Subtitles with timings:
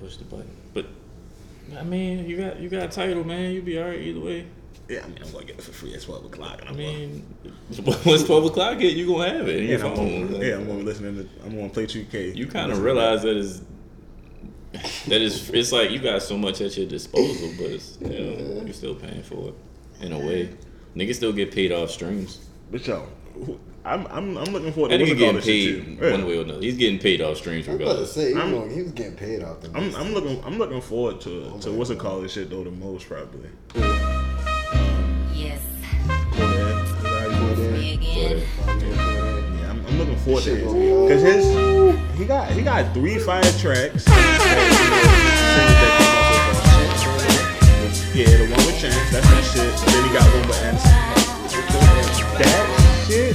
[0.00, 0.50] push the button.
[0.74, 0.86] But
[1.78, 3.52] I mean, you got you got a title, man.
[3.52, 4.46] You be alright either way.
[4.88, 6.62] Yeah, I mean, I'm gonna get it for free at twelve o'clock.
[6.66, 7.26] I mean,
[8.06, 10.66] once twelve o'clock hit, you gonna have it in yeah, your I'm gonna, yeah, I'm
[10.66, 11.44] gonna listen to.
[11.44, 12.34] I'm gonna play 2K.
[12.34, 13.62] You kind of realize that is
[14.72, 18.62] that is it's like you got so much at your disposal, but it's you know
[18.64, 19.54] you're still paying for it
[20.04, 20.54] in a way.
[20.96, 22.48] Niggas still get paid off streams.
[22.70, 25.44] But yo, who- I'm I'm I'm looking forward to what's nigga it getting called this
[25.44, 26.04] shit paid too.
[26.04, 26.10] Yeah.
[26.12, 26.60] one way or another.
[26.60, 28.92] He's getting paid off streams I was about to say, you I'm- know, he was
[28.92, 31.98] getting paid off the I'm I'm looking I'm looking forward to Oh to what's it
[31.98, 33.48] called this shit though the most probably.
[33.74, 35.60] Yes,
[36.32, 37.72] Kodak, is that how you put it?
[37.72, 38.42] me again.
[38.66, 41.44] Yeah, I'm, I'm looking forward to Shit gonna be because his
[42.18, 44.04] he got he got three fire tracks.
[44.04, 44.18] that,
[44.74, 45.08] you know,
[45.54, 48.14] singles that come out so far.
[48.14, 49.72] Yeah, the one with Chance, that's that shit.
[49.86, 50.88] Then he got one with MC.
[52.38, 52.66] That
[53.08, 53.34] shit,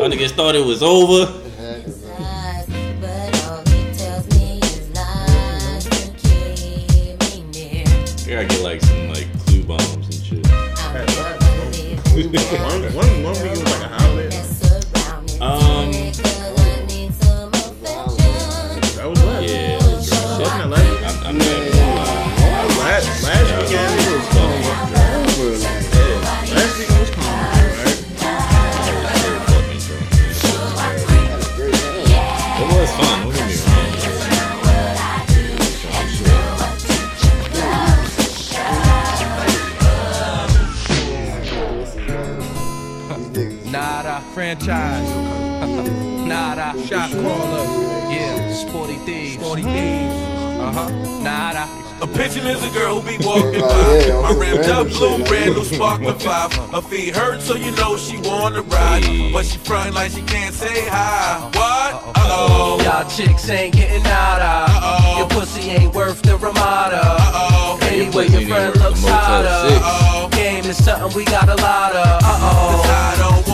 [0.00, 1.30] Y'all niggas thought it was over.
[1.30, 2.66] Lies,
[3.02, 7.84] but all he tells me is lies to keep me near.
[8.26, 10.46] Gotta get like some like clue bombs and shit.
[44.58, 45.10] franchise.
[46.26, 47.64] Nada shot caller.
[48.10, 49.34] Yeah, sporty thieves.
[49.42, 50.14] Sporty thieves.
[50.58, 51.22] Uh huh.
[51.22, 51.68] Nada.
[52.02, 54.06] A pigeon is a girl who be walking Oh, by.
[54.06, 55.28] yeah, My on some rims up blue, shit.
[55.28, 56.52] brand new sparkling five.
[56.54, 59.04] Her feet hurt, so you know she wanna ride.
[59.32, 61.40] But she frontin' like she can't say hi.
[61.54, 62.16] What?
[62.16, 62.80] Uh-oh.
[62.82, 64.72] Y'all chicks ain't getting nada.
[64.72, 65.18] Uh-oh.
[65.18, 67.02] Your pussy ain't worth the Ramada.
[67.04, 67.78] Uh-oh.
[67.82, 69.48] Anyway, pussy your friend looks Motel hotter.
[69.84, 70.28] Uh-oh.
[70.32, 72.06] Game is something we got a lot of.
[72.24, 73.49] Uh Cause oh.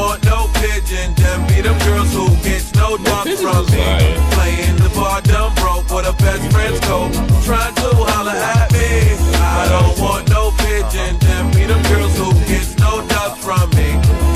[0.66, 1.14] Pigeon.
[1.14, 3.78] Them be them girls who gets no duck pigeons from was me.
[3.78, 4.16] fire.
[4.36, 7.08] Playing the bar dumb broke where the best friends go.
[7.46, 9.14] Trying to holler at me.
[9.38, 11.18] I don't want no pigeon.
[11.20, 13.88] Them be them girls who gets no duck from me.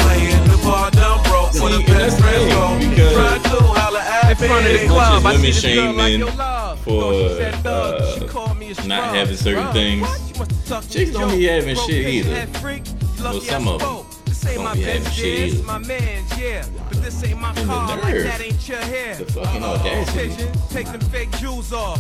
[0.05, 2.91] Playing the bar dumb broke where the See, and best that's the friends thing, go.
[2.91, 4.47] because Trying to holler at me.
[4.47, 4.79] In front of me.
[4.79, 6.79] the club, I women see this girl like shaming your love.
[6.81, 8.01] for, Thought she said thug.
[8.01, 9.15] uh, She called me a not scrub.
[9.15, 9.75] having certain Scrub?
[9.75, 10.01] things.
[10.03, 10.21] What?
[10.27, 11.39] She must have sucked Chicks me don't joke.
[11.39, 12.35] be having Broke shit bitch, either.
[12.35, 12.83] head freak.
[13.21, 14.07] Well, Lucky some I of 'em spoke.
[14.41, 15.57] This ain't my bitch, shit yeah, either.
[15.57, 16.65] it's my man's, yeah.
[16.89, 19.15] But this ain't my And the car, like that ain't your hair.
[19.17, 20.29] The fucking audacity.
[20.31, 21.99] Pigeon, take them fake jewels off.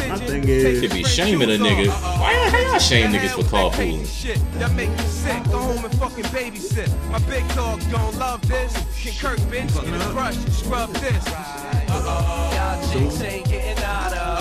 [0.00, 1.88] Pigeon, thing is- them Could be shaming a jewels nigga.
[1.90, 2.20] off.
[2.20, 4.22] Why the hell y'all shame niggas for with that hating carpooling?
[4.22, 5.44] Shit, that make you sick.
[5.52, 7.10] Go home and fucking babysit.
[7.12, 8.72] My big dog gon' love this.
[9.00, 11.24] Can Kirk bitch get a brush and scrub this.
[11.28, 14.38] Y'all chicks ain't getting nada.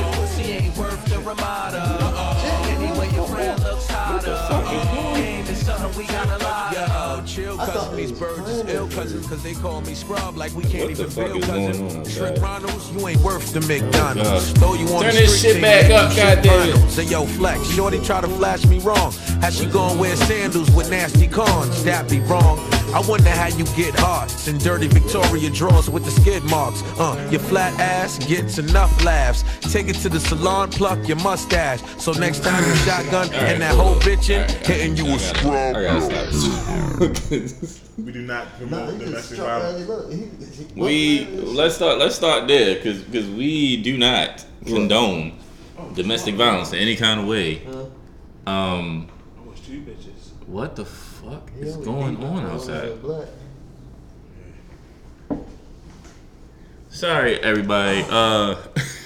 [0.00, 1.84] Your pussy ain't worth the Ramada.
[2.68, 4.38] Anyway, your friend looks hotter.
[5.20, 6.38] Game is something we got a
[7.58, 7.96] cousin.
[7.96, 8.76] These birds is plain.
[8.76, 11.36] ill cousins, cause they call me scrub like we can't What the even fuck feel
[11.38, 11.66] is going
[12.06, 12.30] cousin.
[12.30, 14.52] on Ronalds, you ain't worth the McDonald's.
[14.52, 14.58] God.
[14.58, 16.72] Throw you on Turn the this shit back up, shit goddammit.
[16.72, 16.92] finals.
[16.94, 19.12] Say yo, flex, shorty try to flash me wrong.
[19.40, 21.84] How she gon' wear sandals with nasty cons?
[21.84, 22.58] That be wrong.
[22.94, 26.82] I wonder how you get hearts and dirty Victoria drawers with the skid marks.
[26.98, 29.44] Uh, your flat ass gets enough laughs.
[29.70, 31.82] Take it to the salon, pluck your mustache.
[31.98, 35.76] So next time you shotgun and that whole bitchin', hitting you with scrub.
[37.48, 37.90] I gotta stop this.
[37.98, 39.88] We do not promote he domestic struck violence.
[39.88, 45.38] Randy He- he- we let's start let's start there because because we do not condone
[45.94, 47.62] domestic violence in any kind of way.
[48.46, 49.08] Um,
[50.46, 53.02] what the fuck He is going on outside?
[53.02, 53.28] black.
[56.90, 58.04] Sorry, everybody.
[58.08, 58.56] Uh,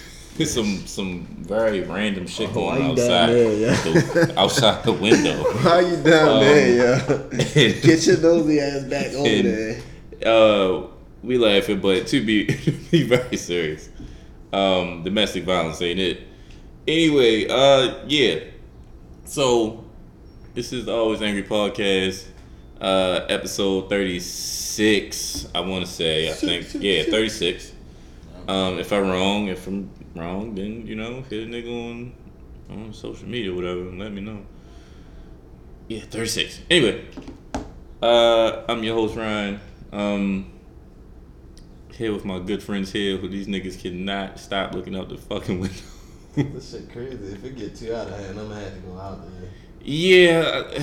[0.45, 3.75] some some very random shit why going you on down outside there, yeah?
[3.83, 5.43] the, outside the window.
[5.63, 7.81] Why you down Um, there, yeah?
[7.83, 9.83] Get your nosy ass back over And- there.
[10.27, 10.87] uh,
[11.23, 12.45] we laughing, but to be
[12.91, 13.89] be very serious,
[14.53, 16.21] um, domestic violence ain't it.
[16.89, 18.41] Anyway, uh, yeah.
[19.25, 19.85] So
[20.55, 22.27] this is the Always Angry podcast,
[22.81, 25.47] uh, episode thirty six.
[25.55, 27.72] I want to say, I think, yeah, thirty six.
[28.49, 32.13] Um, if I'm wrong, if I'm wrong, then you know, hit a nigga on
[32.71, 34.45] on social media, or whatever, and let me know.
[35.89, 36.61] Yeah, 36.
[36.71, 37.05] Anyway,
[38.03, 39.61] uh, I'm your host Ryan.
[39.93, 40.53] Um,
[41.93, 45.61] here with my good friends here, who these niggas cannot stop looking out the fucking
[45.61, 45.77] window.
[46.35, 47.35] This shit crazy.
[47.35, 49.51] If it get too out of hand, I'm gonna have to go out there.
[49.83, 50.83] yeah, uh,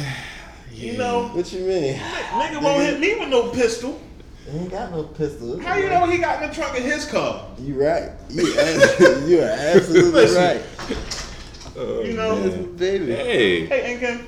[0.72, 1.96] You know, What you mean?
[1.96, 4.00] nigga won't hit me with no pistol.
[4.52, 5.60] He ain't got no pistol.
[5.60, 7.46] How you know he got in the trunk of his car?
[7.60, 8.12] You right.
[8.30, 8.44] You,
[9.28, 10.44] you are absolutely Listen.
[11.78, 12.06] right.
[12.08, 12.40] You know?
[12.42, 13.06] That's my baby.
[13.14, 14.26] hey, Hey, Incan.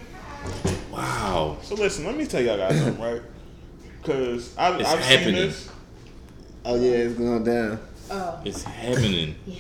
[0.92, 3.22] wow, So listen, let me tell y'all guys something, right?
[4.02, 5.70] Because I've, It's I've seen this.
[6.66, 7.80] Oh yeah, it's going down.
[8.10, 8.40] Oh.
[8.46, 9.36] It's happening.
[9.46, 9.60] Yeah.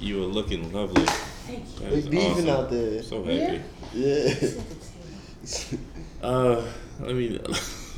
[0.00, 1.04] You are looking lovely.
[1.04, 2.48] That We is beefing awesome.
[2.50, 3.02] out there.
[3.02, 3.62] So happy.
[3.94, 4.34] Yeah.
[6.22, 6.62] Uh,
[7.00, 7.38] let me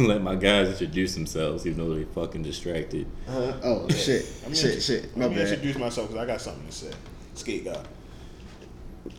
[0.06, 3.06] let my guys introduce themselves, even though they fucking distracted.
[3.28, 4.26] Uh, oh shit.
[4.42, 4.74] Let me Shit.
[4.74, 5.16] int- Shit.
[5.16, 5.48] My Let me bad.
[5.52, 6.90] introduce myself because I got something to say.
[7.34, 7.82] Skate guy.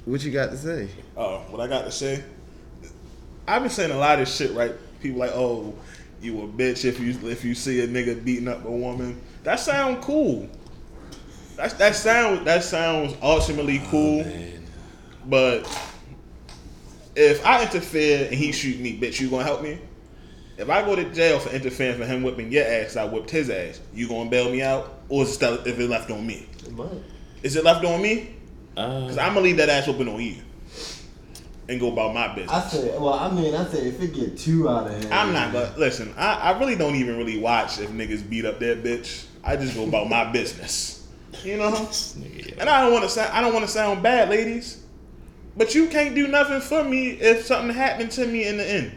[0.06, 0.90] What you got to say?
[1.18, 2.24] Oh, what I got to say?
[3.48, 4.74] I've been saying a lot of shit, right?
[5.02, 5.74] People like, oh,
[6.22, 9.20] you a bitch if you if you see a nigga beating up a woman.
[9.44, 10.48] That sound cool.
[11.56, 14.24] That that sound that sounds ultimately cool.
[14.24, 14.64] Man.
[15.26, 15.66] But
[17.16, 19.80] if I interfere and he shoot me, bitch, you gonna help me?
[20.58, 23.50] If I go to jail for interfering for him whipping your ass, I whipped his
[23.50, 23.80] ass.
[23.94, 26.48] You gonna bail me out, or is it still, if it left on me?
[27.42, 28.36] Is it left on me?
[28.78, 30.36] Uh, Cause I'm gonna leave that ass open on you,
[31.68, 32.52] and go about my business.
[32.52, 33.02] I said.
[33.02, 35.14] Well, I mean, I said if it get too out of hand.
[35.14, 36.14] I'm not gonna listen.
[36.18, 39.26] I, I really don't even really watch if niggas beat up their bitch.
[39.44, 41.08] I just go about my business.
[41.44, 41.90] You know.
[42.60, 44.84] And I don't want to sound I don't want to sound bad, ladies,
[45.58, 48.92] but you can't do nothing for me if something happened to me in the end.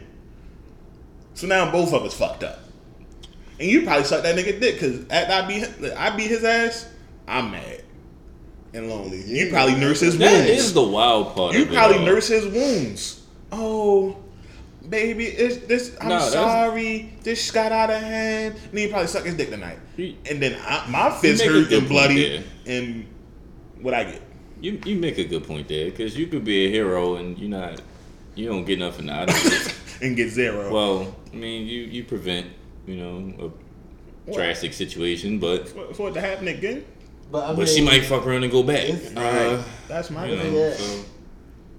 [1.35, 2.59] So now both of us fucked up,
[3.59, 6.89] and you probably suck that nigga dick because I beat I beat his ass,
[7.27, 7.83] I'm mad
[8.73, 9.21] and lonely.
[9.21, 10.49] You probably nurse his that wounds.
[10.49, 11.53] is the wild part.
[11.55, 12.05] you it probably all.
[12.05, 13.21] nurse his wounds.
[13.51, 14.17] Oh.
[14.89, 15.97] Baby, it's this.
[15.99, 17.11] I'm that's- sorry.
[17.23, 18.53] This got out of hand.
[18.55, 19.79] And then he probably suck his dick tonight.
[19.97, 22.43] You- And then I, my fist hurt and bloody.
[22.67, 23.07] And
[23.81, 24.21] what I get?
[24.61, 27.49] You you make a good point there because you could be a hero and you're
[27.49, 27.81] not.
[28.35, 29.75] You don't get nothing out of it.
[30.01, 30.71] and get zero.
[30.73, 32.47] well, I mean, you you prevent
[32.87, 33.51] you know
[34.27, 36.83] a drastic situation, but for, for it to happen again,
[37.31, 38.89] But I mean, but she might fuck around and go back.
[39.15, 40.53] Uh, that's my you thing.
[40.53, 40.73] know, Yeah.
[40.75, 41.03] so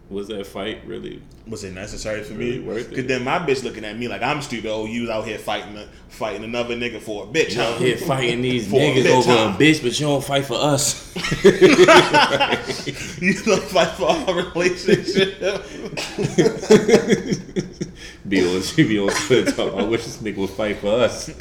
[0.08, 1.20] was that fight really?
[1.48, 2.64] Was it necessary for Really me?
[2.64, 2.90] worth it.
[2.90, 4.70] Because then my bitch looking at me like I'm stupid.
[4.70, 7.50] Oh, you was out here fighting a, fighting another nigga for a bitch.
[7.54, 7.70] You huh?
[7.72, 9.52] out here fighting these For a niggas bitch, over huh?
[9.54, 11.12] a bitch, but you don't fight for us.
[13.22, 15.40] you don't fight for our relationship.
[18.28, 19.62] be on, she be on Twitter.
[19.62, 21.28] I wish this nigga would fight for us.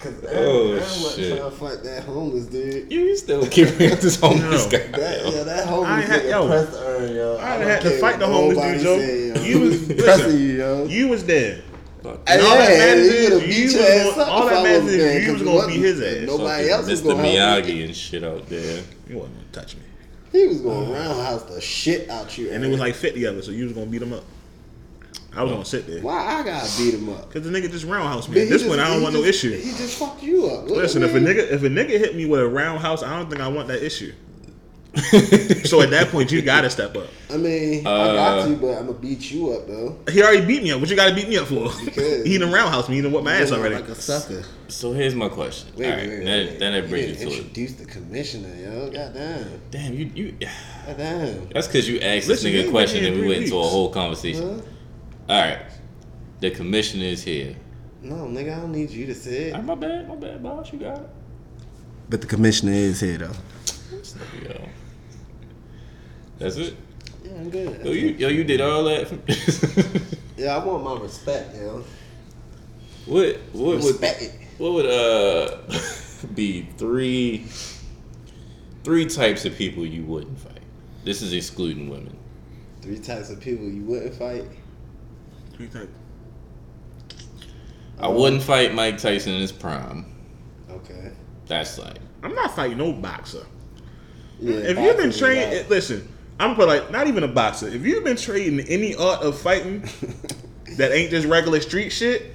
[0.00, 1.38] Cause Aaron, Oh, Aaron wasn't shit.
[1.38, 2.92] trying to fight that homeless dude.
[2.92, 4.78] You still keeping this homeless No.
[4.78, 4.86] guy.
[4.88, 5.30] That, yo.
[5.30, 7.38] yeah, that homeless ain't had- nigga yo, pressed Aaron, yo.
[7.38, 8.98] I don't had to fight the homeless dude, Joe.
[8.98, 9.34] say, yo.
[9.42, 10.84] You was- He pressing you, yo.
[10.86, 11.62] You was there.
[12.02, 14.84] Fuck Hey, all that yeah, matters is you was gonna- ass up all that matters
[14.88, 16.26] is there, was gonna beat his ass.
[16.26, 17.72] Nobody else was gonna help me.
[17.72, 18.82] Miyagi and shit out there.
[19.08, 19.82] You wasn't gonna touch me.
[20.34, 22.50] He was gonna roundhouse the shit out you.
[22.50, 24.24] And it was like 50 of us, so you was gonna beat him up.
[25.32, 26.02] I was gonna sit there.
[26.02, 27.32] why I gotta beat him up?
[27.32, 28.42] Cause the nigga just roundhouse me.
[28.42, 29.56] At this just- point, I don't want no issue.
[29.56, 30.64] He just fucked you up.
[30.64, 33.30] What Listen, if a nigga if a nigga hit me with a roundhouse, I don't
[33.30, 34.12] think I want that issue.
[35.64, 37.08] so at that point, you gotta step up.
[37.30, 39.98] I mean, I Uh, got you, but I'm gonna beat you up though.
[40.10, 40.80] He already beat me up.
[40.80, 41.68] What you gotta beat me up for?
[41.84, 42.96] Because- he done roundhouse me.
[42.96, 43.74] He done whoop my ass already.
[43.74, 44.44] Like a sucker.
[44.68, 45.70] So here's my question.
[45.76, 46.58] Wait, All wait, right, wait, that, wait.
[46.60, 47.38] then that You brings didn't it to it.
[47.38, 48.90] introduce the commissioner, yo.
[48.90, 49.60] Goddamn.
[49.70, 50.36] Damn, you you.
[50.86, 51.48] Goddamn.
[51.52, 53.62] That's because you asked Listen, this nigga a question and we three went into a
[53.62, 54.60] whole conversation.
[54.60, 55.34] Huh?
[55.34, 55.58] All right,
[56.40, 57.56] the commissioner is here.
[58.02, 59.54] No, nigga, I don't need you to say it.
[59.54, 60.72] right, my bad, my bad, boss.
[60.72, 61.08] You got it.
[62.10, 63.32] But the commissioner is here though.
[64.42, 64.68] Yo.
[66.38, 66.76] That's it.
[67.24, 67.84] Yeah, I'm good.
[67.84, 69.10] Yo, you yo, you did all that.
[70.36, 71.84] Yeah, I want my respect, yo.
[73.06, 74.32] what what would Respect it.
[74.58, 75.58] what would uh
[76.34, 77.46] be three
[78.82, 80.58] three types of people you wouldn't fight?
[81.04, 82.16] This is excluding women.
[82.82, 84.44] Three types of people you wouldn't fight.
[85.52, 85.86] Three types.
[88.00, 90.04] I wouldn't fight Mike Tyson in his prime.
[90.68, 91.12] Okay.
[91.46, 93.46] That's like I'm not fighting no boxer.
[94.40, 97.68] Yeah, if you've been boxing trained, listen, I'm put like not even a boxer.
[97.68, 99.80] If you've been trading any art of fighting
[100.76, 102.32] that ain't just regular street shit,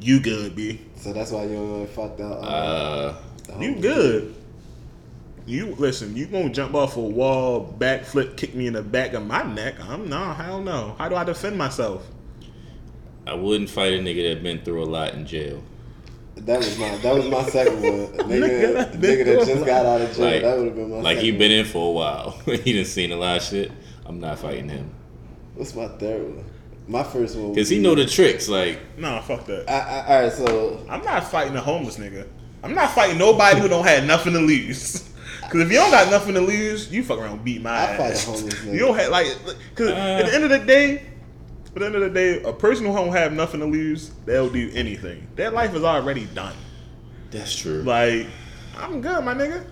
[0.00, 0.80] you good, b.
[0.96, 2.38] so that's why you only fucked out.
[2.38, 3.16] Uh, uh
[3.46, 4.34] the You homeless good.
[5.46, 6.16] You listen.
[6.16, 9.76] You gonna jump off a wall, backflip, kick me in the back of my neck?
[9.80, 10.96] I'm no, hell no.
[10.98, 12.06] How do I defend myself?
[13.26, 15.62] I wouldn't fight a nigga that been through a lot in jail.
[16.36, 17.92] That was my that was my second one.
[18.28, 20.24] Nigga nigga, that nigga, that just got out of jail.
[20.32, 22.30] Like, that would have been my like second he been in for a while.
[22.46, 23.72] he done seen a lot of shit.
[24.04, 24.90] I'm not fighting him.
[25.54, 26.44] What's my third one?
[26.88, 27.52] My first one.
[27.52, 28.48] because he would know the tricks.
[28.48, 29.68] Like Nah, fuck that.
[29.68, 32.28] I, I, all right, so I'm not fighting a homeless nigga.
[32.62, 35.02] I'm not fighting nobody who don't have nothing to lose.
[35.50, 37.74] Cause if you don't got nothing to lose, you fuck around and beat my I
[37.84, 38.24] ass.
[38.24, 38.72] fight a homeless nigga.
[38.72, 39.26] You don't have like,
[39.74, 39.94] cause Uh.
[39.94, 41.02] at the end of the day,
[41.76, 44.48] at the end of the day, a person who don't have nothing to lose, they'll
[44.48, 45.26] do anything.
[45.36, 46.54] Their life is already done.
[47.30, 47.82] that's true.
[47.82, 48.26] Like,
[48.78, 49.64] I'm good, my nigga.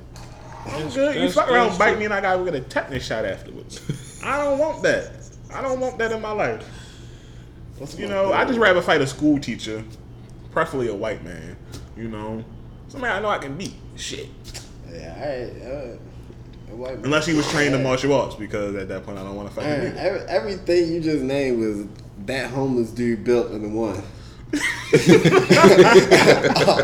[0.66, 1.16] I'm good.
[1.16, 4.20] You fuck around, that's bite me, and I gotta get a tetanus shot afterwards.
[4.25, 5.12] I don't want that.
[5.52, 6.66] I don't want that in my life.
[7.78, 9.84] what's You know, I just rather fight a school teacher,
[10.52, 11.56] preferably a white man.
[11.96, 12.44] You know,
[12.88, 13.75] somebody I know I can beat.
[13.96, 14.28] Shit.
[14.90, 15.62] Yeah, all right.
[15.62, 16.13] Uh, a white man.
[16.83, 19.54] Unless he was trained in martial arts, because at that point I don't want to
[19.54, 19.95] fight All right, him.
[19.97, 21.87] every, everything you just named was
[22.26, 24.02] that homeless dude built in the one.
[24.54, 24.61] all,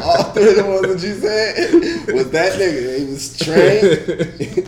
[0.03, 2.99] all three of the ones that you said was that nigga.
[2.99, 4.67] He was trained.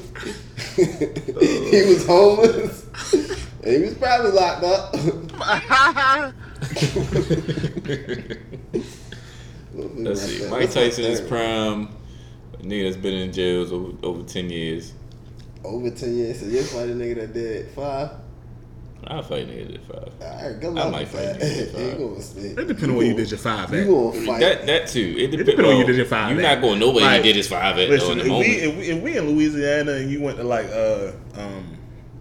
[1.72, 2.86] he was homeless.
[3.64, 4.94] And he was probably locked up.
[9.74, 10.40] Let's see.
[10.42, 11.28] Mike my Tyson is third?
[11.28, 11.88] prime.
[12.54, 14.92] A nigga that's been in jails over, over ten years.
[15.64, 16.40] Over 10 years.
[16.40, 18.10] So you fight a nigga that did five?
[19.04, 20.12] I'll fight niggas at five.
[20.20, 21.40] All right, good I might fight that.
[21.40, 22.58] niggas at You five.
[22.58, 23.86] It depends on where you did your five You at.
[23.86, 24.40] gonna fight.
[24.40, 25.00] That that too.
[25.18, 26.54] It, It depends depends on where you did your five You're at.
[26.54, 28.48] not going nowhere Like, you did his five at though Listen, in if the moment.
[28.48, 31.76] we, if we if we in Louisiana and you went to like uh um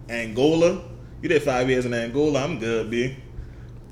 [0.08, 0.82] Angola,
[1.22, 2.42] you did five years in Angola.
[2.44, 3.16] I'm good, b.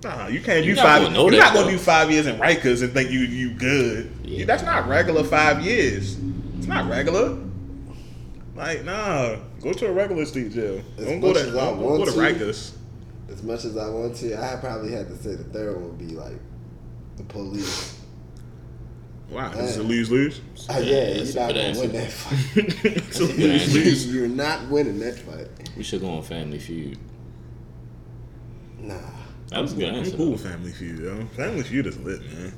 [0.03, 1.03] Nah, you can't do You're not five.
[1.03, 3.53] gonna know you're that, not gonna do five years in Rikers and think you you
[3.53, 4.11] good.
[4.25, 4.47] Yeah.
[4.47, 6.17] That's not regular five years.
[6.59, 7.39] It's not regular.
[8.55, 10.83] Like nah, go to a regular state jail.
[10.99, 12.19] As Don't go much to as I don't go want to to.
[12.19, 12.73] Rikers.
[13.31, 15.99] As much as I want to, I probably had to say the third one would
[15.99, 16.39] be like
[17.17, 17.97] the police.
[19.31, 20.41] Wow, this is a lose lose.
[20.69, 21.81] Oh, yeah, that's you're not good gonna answer.
[21.83, 22.85] win that fight.
[22.85, 24.13] it's a lose lose.
[24.15, 25.47] you're not winning that fight.
[25.77, 26.99] We should go on Family Feud.
[28.81, 28.97] Nah,
[29.51, 30.17] That was a good I'm answer.
[30.17, 30.33] cool though.
[30.33, 31.25] with Family Feud, yo.
[31.37, 32.53] Family Feud is lit, man.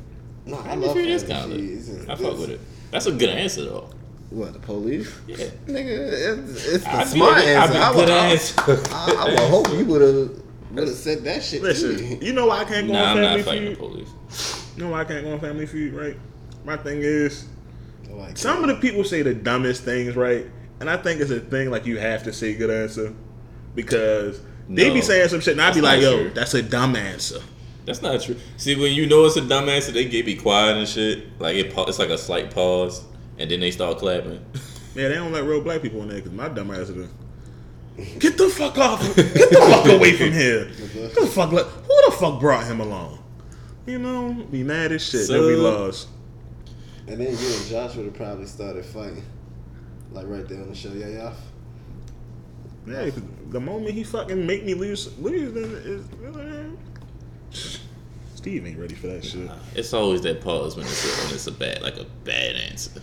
[0.47, 1.79] nah, I Family love Feud is Family kind Feud.
[1.79, 2.07] Of.
[2.07, 2.61] just- I fuck with it.
[2.91, 3.91] That's a good answer though.
[4.33, 5.13] What the police?
[5.27, 5.37] Yeah.
[5.67, 6.09] Nigga,
[6.49, 7.57] it's, it's the I smart did it.
[7.57, 7.73] I answer.
[7.75, 8.55] be I, good would, I, answer.
[8.95, 11.61] I, I would hope you would have would have said that shit.
[11.61, 12.19] to Listen, me.
[12.27, 13.79] you know why I can't go Nah, on I'm Family not fighting the Feud?
[13.79, 14.73] police.
[14.77, 16.17] You know why I can't go on Family Feud, right?
[16.65, 17.47] My thing is,
[18.09, 20.47] Like, some of the people say the dumbest things, right?
[20.81, 23.13] And I think it's a thing like you have to say good answer
[23.75, 24.95] because they No.
[24.95, 26.31] be saying some shit, and I be like, not "Yo, true.
[26.31, 27.41] that's a dumb answer."
[27.85, 28.37] That's not true.
[28.57, 31.39] See, when you know it's a dumb answer, they get be quiet and shit.
[31.41, 33.03] Like it, it's like a slight pause,
[33.43, 34.45] and then they start clapping.
[34.95, 37.09] Yeah, they don't let real black people in there because my dumb ass is.
[38.19, 39.01] Get the fuck off!
[39.17, 40.65] Get the fuck away from here!
[40.67, 41.53] Get the fuck!
[41.53, 43.23] Let, who the fuck brought him along?
[43.87, 45.29] You know, be mad as shit.
[45.29, 46.09] They'll be lost.
[47.09, 49.25] And then you and Josh would have probably started fighting,
[50.13, 50.93] like right there on the show.
[50.93, 51.33] Yeah, yeah.
[52.87, 56.07] Yeah, 'cause the moment he fucking make me lose, lose, then is,
[58.35, 59.51] Steve ain't ready for that shit.
[59.75, 63.01] It's always that pause when it's a, when it's a bad, like a bad answer.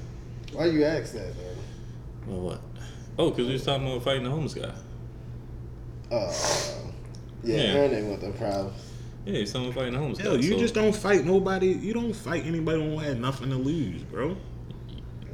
[0.54, 1.56] Why you ask that, man?
[2.28, 2.62] Well, what?
[3.18, 4.72] Oh, because we was talking about fighting the homeless guy.
[6.12, 6.34] Uh,
[7.44, 7.62] yeah, Yeah.
[7.74, 8.82] Aaron ain't want the problems.
[9.26, 10.44] Yeah, he's talking about fighting the homeless Hell, guy.
[10.44, 11.68] you so- just don't fight nobody.
[11.68, 14.36] You don't fight anybody who don't have nothing to lose, bro.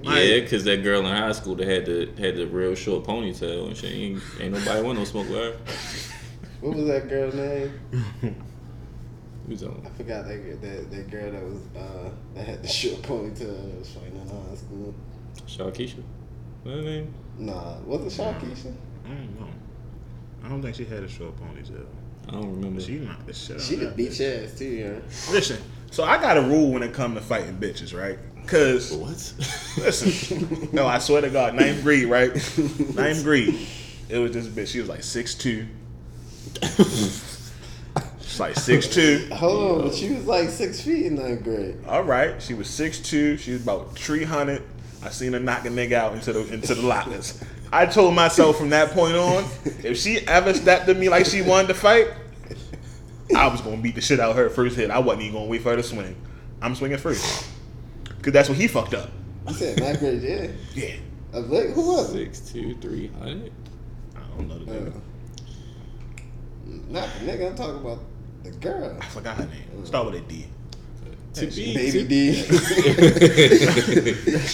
[0.01, 3.67] Yeah, because that girl in high school that had the had the real short ponytail
[3.67, 5.57] and she ain't, ain't nobody want no smoke with her.
[6.61, 7.73] What was that girl's name?
[9.47, 9.81] Who's on?
[9.85, 13.37] I forgot that girl, that, that girl that was uh, that had the short ponytail
[13.71, 14.93] that was fighting in high school.
[15.47, 16.03] Sharkeisha.
[16.63, 17.13] What her name?
[17.37, 18.73] Nah, was it Sharkeisha?
[19.05, 19.47] I don't know.
[20.43, 21.85] I don't think she had a short ponytail.
[22.27, 22.81] I don't remember.
[22.81, 23.61] She knocked the shit out.
[23.61, 24.19] She of could beat bitch.
[24.19, 25.33] your ass too, yeah.
[25.33, 25.57] Listen,
[25.91, 28.17] so I got a rule when it comes to fighting bitches, right?
[28.47, 29.09] Cause what?
[29.83, 32.31] listen, no, I swear to God, ninth grade, right?
[32.95, 33.67] Ninth grade,
[34.07, 34.67] it was this bitch.
[34.67, 35.67] She was like six two.
[36.61, 39.27] She's like six two.
[39.33, 41.77] Hold on, but she was like six feet in ninth grade.
[41.87, 43.37] All right, she was six two.
[43.37, 44.61] She was about three hundred.
[45.05, 47.41] I seen her knock a nigga out into the into the lockers.
[47.71, 49.43] I told myself from that point on,
[49.83, 52.07] if she ever stepped at me like she wanted to fight,
[53.35, 54.89] I was gonna beat the shit out of her first hit.
[54.89, 56.15] I wasn't even gonna wait for her to swing.
[56.61, 57.47] I'm swinging first,
[58.23, 59.11] cause that's what he fucked up.
[59.47, 60.47] You said ninth grade, yeah.
[60.73, 60.95] Yeah,
[61.33, 62.35] I was like, who was it?
[62.35, 63.51] Six two three hundred.
[64.15, 65.03] I don't know the Uh, name.
[66.89, 67.49] not the nigga.
[67.51, 67.99] I'm talking about
[68.43, 68.97] the girl.
[68.99, 69.85] I forgot her name.
[69.85, 70.47] Start with a D.
[71.35, 72.33] To be Baby D.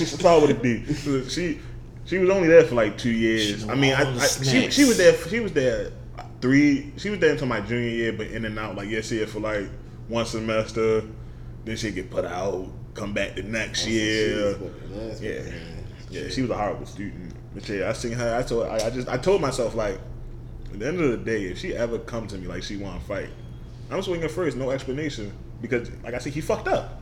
[0.05, 1.29] Start with a D.
[1.29, 1.59] She
[2.05, 3.67] she was only there for like two years.
[3.69, 5.15] I mean, I, I, she she was there.
[5.29, 5.91] She was there
[6.41, 6.91] three.
[6.97, 9.39] She was there until my junior year, but in and out like yes, yeah, for
[9.39, 9.69] like
[10.07, 11.03] one semester,
[11.63, 14.57] then she get put out, come back the next year.
[15.21, 15.41] Yeah,
[16.09, 17.33] yeah, she was a horrible student.
[17.53, 18.35] But yeah, I seen her.
[18.35, 20.00] I told, I, I just, I told myself like,
[20.73, 23.00] at the end of the day, if she ever come to me like she want
[23.00, 23.29] to fight,
[23.89, 27.01] I'm swinging first, no explanation, because like I said, he fucked up.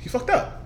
[0.00, 0.64] He fucked up.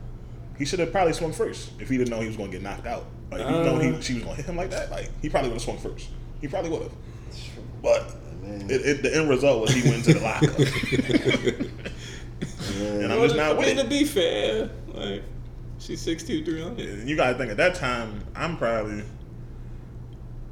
[0.59, 2.87] He should have probably swung first if he didn't know he was gonna get knocked
[2.87, 3.07] out.
[3.31, 4.01] Like, if he know he, uh.
[4.01, 6.09] she was gonna hit him like that, like he probably would have swung first.
[6.41, 6.93] He probably would have.
[7.83, 10.59] But it, it, the end result was he went to the lockup.
[12.77, 13.83] and I'm just not I with it.
[13.83, 15.23] to be fair, like
[15.79, 16.89] she's six two, three hundred.
[16.89, 19.03] And you gotta think at that time, I'm probably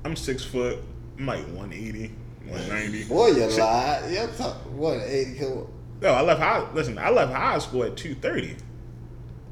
[0.04, 0.78] I'm six foot,
[1.18, 2.14] I'm like 180,
[2.46, 3.04] 190.
[3.04, 4.10] Boy, you lied.
[4.10, 5.68] You talk what eighty kilo?
[6.00, 8.56] No, I left high listen, I left high school at 230.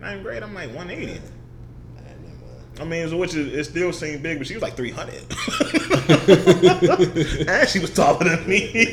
[0.00, 1.21] Ninth grade, I'm like 180.
[2.81, 5.14] I mean, which is it still seemed big, but she was like 300.
[7.49, 8.88] and she was taller than me.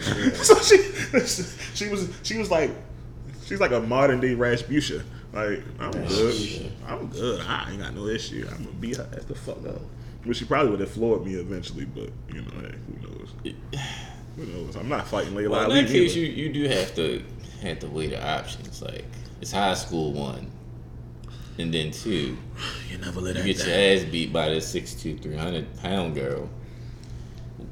[0.34, 0.76] so she,
[1.74, 2.70] she was, she was like,
[3.46, 5.02] she's like a modern day Rasputia.
[5.32, 6.70] Like, I'm good.
[6.86, 7.40] I'm good.
[7.46, 8.46] I ain't got no issue.
[8.50, 9.80] I'm gonna beat her ass the fuck up.
[10.26, 11.86] But she probably would have floored me eventually.
[11.86, 13.30] But you know, hey, who knows?
[14.38, 14.76] Who knows?
[14.76, 16.26] I'm not fighting Layla Well, in that case, either.
[16.26, 17.22] you, you do have to
[17.62, 18.80] have to weigh the options.
[18.80, 19.04] Like
[19.40, 20.50] it's high school one,
[21.58, 22.38] and then two,
[22.90, 26.48] You never let you that get your ass beat by this 6'2", 300 pound girl.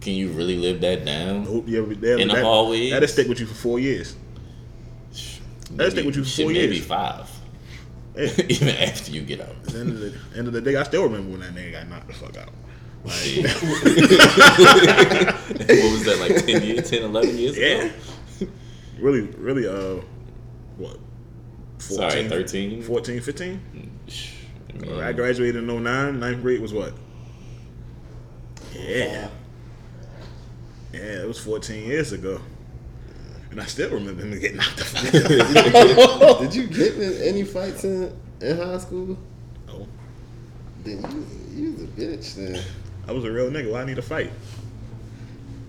[0.01, 1.45] Can you really live that down?
[1.45, 2.91] Nope, you ever, they, In the that, hallways?
[2.91, 4.17] That'll stick with you for four years.
[5.71, 6.87] That'll stick with you for four maybe years.
[6.87, 7.31] five.
[8.17, 8.31] Yeah.
[8.49, 9.49] Even after you get out.
[9.51, 11.73] At the end of the end of the day, I still remember when that nigga
[11.73, 12.49] got knocked the fuck out.
[13.09, 13.45] Shit.
[13.63, 13.83] what
[15.93, 17.67] was that, like 10 years, 10, 11 years Yeah.
[17.67, 17.93] ago?
[18.99, 20.01] Really, really, uh,
[20.77, 20.99] what?
[21.79, 22.83] Sorry, 13?
[22.83, 23.61] 14, 15?
[24.69, 26.19] I mean, I graduated in 09.
[26.21, 26.95] Ninth grade was what?
[28.75, 29.29] Yeah.
[30.93, 32.41] Yeah, it was 14 years ago.
[33.51, 36.41] And I still remember him getting knocked the fuck out.
[36.41, 39.17] Did you get in any fights in, in high school?
[39.67, 39.87] No.
[40.85, 41.03] Then
[41.55, 42.63] you, you was a bitch then.
[43.09, 43.73] I was a real nigga.
[43.73, 44.33] Why I need to fight?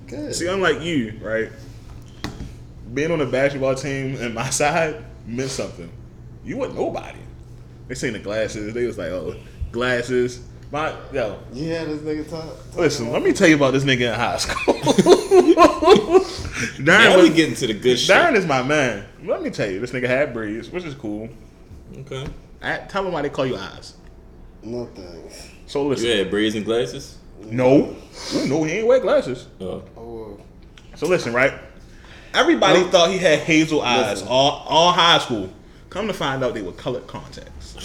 [0.07, 0.33] Good.
[0.33, 1.49] See, unlike you, right?
[2.93, 5.91] Being on the basketball team and my side meant something.
[6.43, 7.19] You wasn't nobody.
[7.87, 8.73] They seen the glasses.
[8.73, 9.35] They was like, oh,
[9.71, 10.41] glasses.
[10.71, 12.43] My yo, had this nigga talk.
[12.43, 13.11] talk listen.
[13.11, 14.73] Let me tell you about this nigga in high school.
[16.77, 18.13] Darren, Now was, we getting to the good shit.
[18.15, 19.05] Darren is my man.
[19.23, 21.29] Let me tell you, this nigga had braids, which is cool.
[21.99, 22.27] Okay.
[22.61, 23.93] I, tell him why they call you eyes.
[24.61, 25.49] No thanks.
[25.67, 26.05] So listen.
[26.05, 27.17] You had braids and glasses?
[27.51, 27.95] No,
[28.35, 29.47] Ooh, no, he ain't wear glasses.
[29.61, 29.83] Oh.
[29.97, 30.37] Oh,
[30.95, 31.53] So listen, right?
[32.33, 32.89] Everybody No.
[32.89, 34.27] thought he had hazel eyes Listen.
[34.27, 35.49] all, all high school.
[35.89, 37.75] Come to find out they were colored contacts.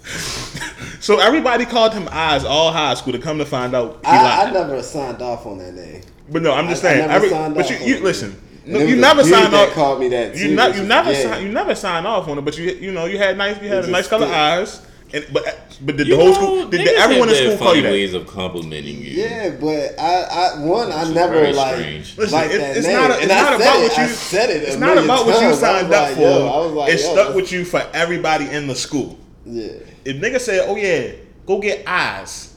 [1.00, 4.44] so everybody called him eyes all high school to come to find out he I,
[4.44, 6.02] I never signed off on that name.
[6.30, 7.00] but no, I'm just I- I saying.
[7.08, 8.02] never every, signed but off you, on you it.
[8.02, 8.40] listen.
[8.64, 9.74] And No, you never signed that off.
[9.74, 11.22] called me that You, too, not, you never yeah.
[11.22, 11.46] signed.
[11.46, 13.84] You never signed off on it, but you you know you had nice you had
[13.84, 14.82] It nice just colored eyes.
[15.12, 15.44] And, but
[15.84, 17.58] but did You the whole know, school did, niggas did everyone in have school their
[17.58, 17.90] call you that?
[17.92, 19.10] ways of complimenting you.
[19.10, 22.16] Yeah, but I, I one, I Which is never very like strange.
[22.18, 22.96] Listen, like it- that it's name.
[22.96, 23.10] not.
[23.10, 24.02] A, and it's I not said about it, what you.
[24.04, 24.62] I said it.
[24.62, 26.20] a It's not about what you signed up like, for.
[26.20, 29.18] yo, I was like, it yo, stuck with you for everybody in the school.
[29.44, 29.72] Yeah,
[30.04, 31.12] If nigga said, "Oh yeah,
[31.46, 32.54] go get eyes,"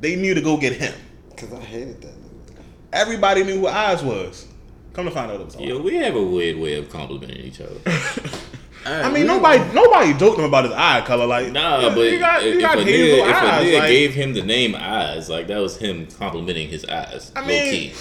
[0.00, 0.94] they knew to go get him.
[1.30, 2.08] because I hated that.
[2.20, 2.62] Nigga.
[2.92, 4.46] Everybody knew who eyes was.
[4.92, 5.56] Come to find out, it was.
[5.56, 7.76] Yeah, we have a weird way of complimenting each other.
[8.86, 11.26] I mean, nobody nobody joked him about his eye color.
[11.26, 13.66] Like, Nah, yeah, but you got, if, got if a hazel nigga, if a eyes.
[13.66, 17.30] nigga like, gave him the name Eyes, like that was him complimenting his eyes.
[17.36, 17.92] I low mean, key.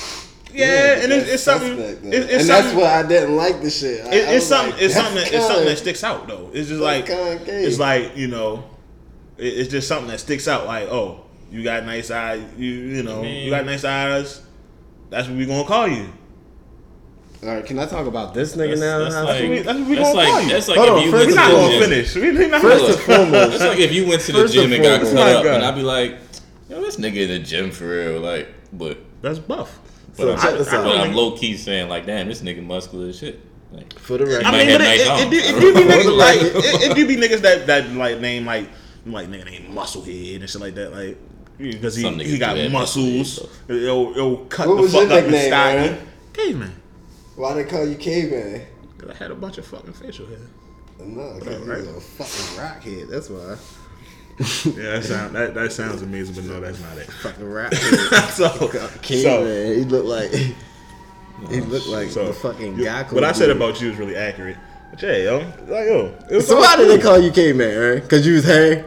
[0.53, 1.77] yeah, but and it's, it's something.
[1.77, 2.05] suspect.
[2.05, 2.47] It's, it's and something.
[2.47, 4.05] that's why I didn't like the shit.
[4.05, 4.73] I- it, it's was something.
[4.73, 5.15] like, it's something.
[5.15, 6.49] That, it's something that sticks out though.
[6.53, 8.63] It's just like it's like you know,
[9.37, 10.65] it, it's just something that sticks out.
[10.65, 12.43] Like oh, you got nice eyes.
[12.57, 14.41] You you know, mean- you got nice eyes.
[15.09, 16.07] That's what we gonna call you.
[17.41, 18.99] All right, can I talk about this nigga That's, now?
[18.99, 20.49] that's How- like, what we- that's we that's gonna call like you.
[20.51, 21.83] that's like Hold if on, you went We're to not the gonna gym.
[21.83, 22.15] finish.
[22.15, 24.63] We, we not First gonna- and foremost, It's like if you went to the gym
[24.65, 25.55] and and got cut up, God.
[25.55, 26.17] and I'd be like,
[26.69, 29.79] yo, this nigga in the gym for real, like, but that's buff.
[30.15, 30.83] So but check I'm, this out.
[30.83, 33.39] but I'm low key saying like, damn, this nigga muscular as shit.
[33.71, 35.79] Like, For the record, I might mean, but it, nice it, it, it do be
[35.93, 36.15] niggas know.
[36.15, 38.67] like it, it do be niggas that that like name like
[39.05, 41.17] like nigga named Musclehead and shit like that like
[41.57, 43.39] because he, he got muscles.
[43.39, 45.77] muscles, It'll, it'll cut the fuck up and nickname, stocky.
[45.77, 46.07] Aaron?
[46.33, 46.71] Caveman.
[47.39, 48.67] Why they call you caveman?
[48.97, 50.39] Cause I had a bunch of fucking facial hair.
[50.99, 51.83] No, because Right, right.
[51.85, 53.09] you're a fucking rockhead.
[53.09, 53.55] That's why.
[54.75, 57.09] Yeah, that sound that, that sounds amazing, but no, that's not it.
[57.09, 58.29] Fucking rockhead.
[58.31, 58.49] so,
[59.01, 59.23] caveman.
[59.23, 60.55] so, he looked like he
[61.61, 63.13] oh, looked like so the fucking you- Geico.
[63.13, 63.55] What I said dude.
[63.55, 64.57] about you is really accurate.
[64.91, 67.77] But yeah, yo, like yo, it was So all why did they call you caveman,
[67.79, 68.01] right?
[68.01, 68.83] Because you was hairy?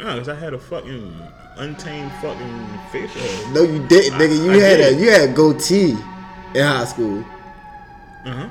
[0.00, 1.12] Nah, cause I had a fucking
[1.56, 3.52] untamed fucking facial hair.
[3.54, 4.44] No, you didn't, nigga.
[4.44, 4.98] You I had did.
[4.98, 5.96] a you had goatee
[6.54, 7.24] in high school.
[8.28, 8.48] Uh-huh.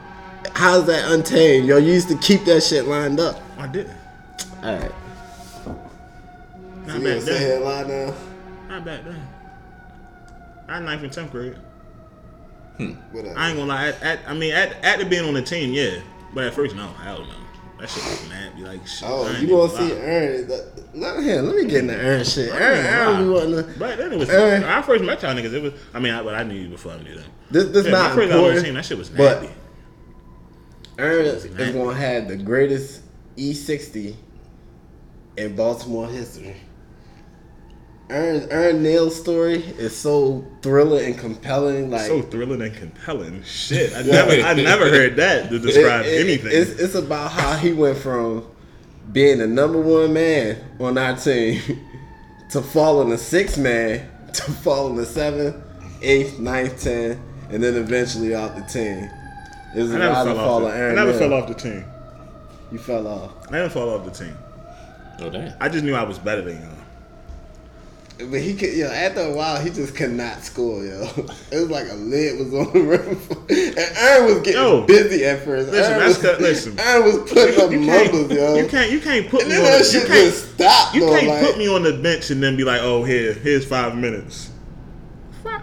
[0.56, 1.68] How's that untamed?
[1.68, 3.40] Yo, you used to keep that shit lined up.
[3.58, 3.96] I didn't.
[4.64, 4.92] All right.
[6.86, 7.62] Not You back gonna say then.
[7.88, 8.14] now?
[8.70, 9.28] Not back then.
[10.70, 11.56] I ninth and tenth grade.
[13.12, 13.38] Whatever.
[13.38, 13.88] I ain't gonna lie.
[13.88, 16.00] At, at, I mean, at, at the being on the team, yeah.
[16.34, 16.88] But at first, no.
[16.88, 17.34] Hell no.
[17.80, 18.56] That shit was mad.
[18.56, 19.08] Be like, shit.
[19.08, 20.00] Oh, you gonna see lie.
[20.02, 20.48] Aaron?
[20.96, 21.42] Let here.
[21.42, 22.52] Let me get in the Aaron shit.
[22.52, 23.56] I Aaron, Aaron, gonna we lie.
[23.56, 23.80] want to.
[23.80, 24.30] But then it was.
[24.30, 24.64] Aaron.
[24.64, 25.54] I first met y'all niggas.
[25.54, 25.74] It was.
[25.94, 27.30] I mean, I, but I knew you before I knew them.
[27.52, 28.66] This, this Yeah, not my first time on the important.
[28.66, 29.48] team, that shit was but nasty.
[29.48, 29.57] Aaron
[30.98, 33.02] Was is gonna have the greatest
[33.38, 34.16] E60
[35.38, 36.56] in Baltimore history.
[38.10, 41.92] Aaron Aaron Neal's story is so thrilling and compelling.
[41.92, 43.44] Like so thrilling and compelling.
[43.44, 46.52] Shit, I never, I never heard that to describe it- anything.
[46.54, 48.48] It's, it's about how he went from
[49.12, 51.62] being the number one man on our team
[52.52, 55.56] to falling the sixth man to falling the seventh,
[56.02, 57.20] eighth, ninth, tenth,
[57.52, 59.10] and then eventually off the team.
[59.78, 60.72] It was I never fell fall off.
[60.74, 61.20] of The, I never Neal.
[61.20, 61.86] fell off the team.
[62.72, 63.32] You fell off.
[63.48, 64.36] I never fell off the team.
[65.20, 65.54] Oh damn.
[65.62, 66.72] I just knew I was better than y'all.
[68.32, 68.88] But he could, yo.
[68.88, 71.04] After a while, he just could not score, yo.
[71.52, 74.86] It was like a lid was on the roof, and Aaron was getting Yo.
[74.88, 75.70] busy at first.
[75.70, 76.80] Listen, Aaron that's was, cut- listen.
[76.80, 78.56] Aaron was putting up numbers, yo.
[78.56, 79.72] you can't, you can't put and me then on.
[79.72, 80.96] that The, shit you can't, just stopped.
[80.96, 83.34] you though, can't like, put me on the bench and then be like, oh, here,
[83.34, 84.50] here's five minutes.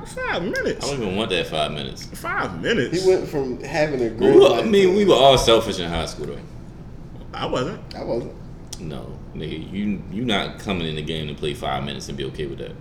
[0.07, 0.87] Five, minutes.
[0.87, 2.07] I don't even want that five minutes.
[2.07, 3.03] Five minutes.
[3.03, 4.37] He went from having a We great.
[4.37, 6.39] were, I mean, we were all selfish in high school though.
[7.33, 7.81] I wasn't.
[7.95, 8.33] I wasn't.
[8.81, 12.25] No, nigga, you you not coming in the game to play five minutes and be
[12.25, 12.73] okay with that.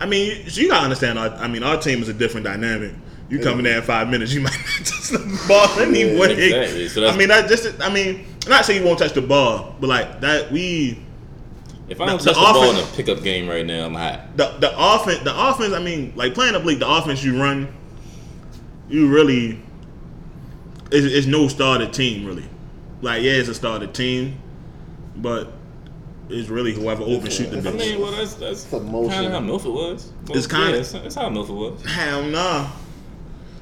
[0.00, 1.18] I mean, so you gotta understand.
[1.18, 2.92] Our, I mean, our team is a different dynamic.
[3.30, 6.32] You come in there in five minutes, you might not touch the ball anyway.
[6.34, 6.88] exactly.
[6.88, 7.80] So that's- I mean, that just.
[7.80, 10.98] I mean, not saying you won't touch the ball, but like that, we
[11.94, 13.86] If I don't The- touch the the, ball in offense- a pickup game right now,
[13.86, 14.36] I'm hot.
[14.36, 15.72] the the offense, the offense.
[15.72, 17.68] I mean, like playing up league, the offense you run,
[18.88, 19.60] you really
[20.90, 22.44] it's, is no started team really.
[23.00, 24.38] Like yeah, it's a started team,
[25.16, 25.52] but
[26.28, 27.78] it's really whoever open shoot the I bitch.
[27.78, 29.24] mean, well, that's that's It's a kind motion.
[29.26, 30.12] of how Milford was.
[30.26, 31.84] Well, It's kinda- yeah, that's, that's how Milford was.
[31.84, 32.66] Hell no.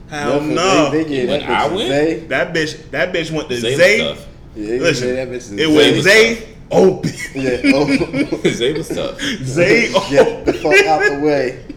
[0.09, 0.55] Hell Nothing.
[0.55, 0.91] no.
[0.91, 1.89] They, they gave When that I bitch win?
[1.89, 2.19] Zay.
[2.29, 4.11] That bitch, that bitch went to Zay Zay.
[4.11, 4.27] was.
[4.55, 5.67] Yeah, Listen, that bitch to it Zay.
[5.67, 7.11] was was Zay open.
[7.35, 7.61] Yeah.
[7.75, 8.41] Oh.
[8.49, 9.21] Zay was tough.
[9.21, 11.65] Zay Get the fuck out the way.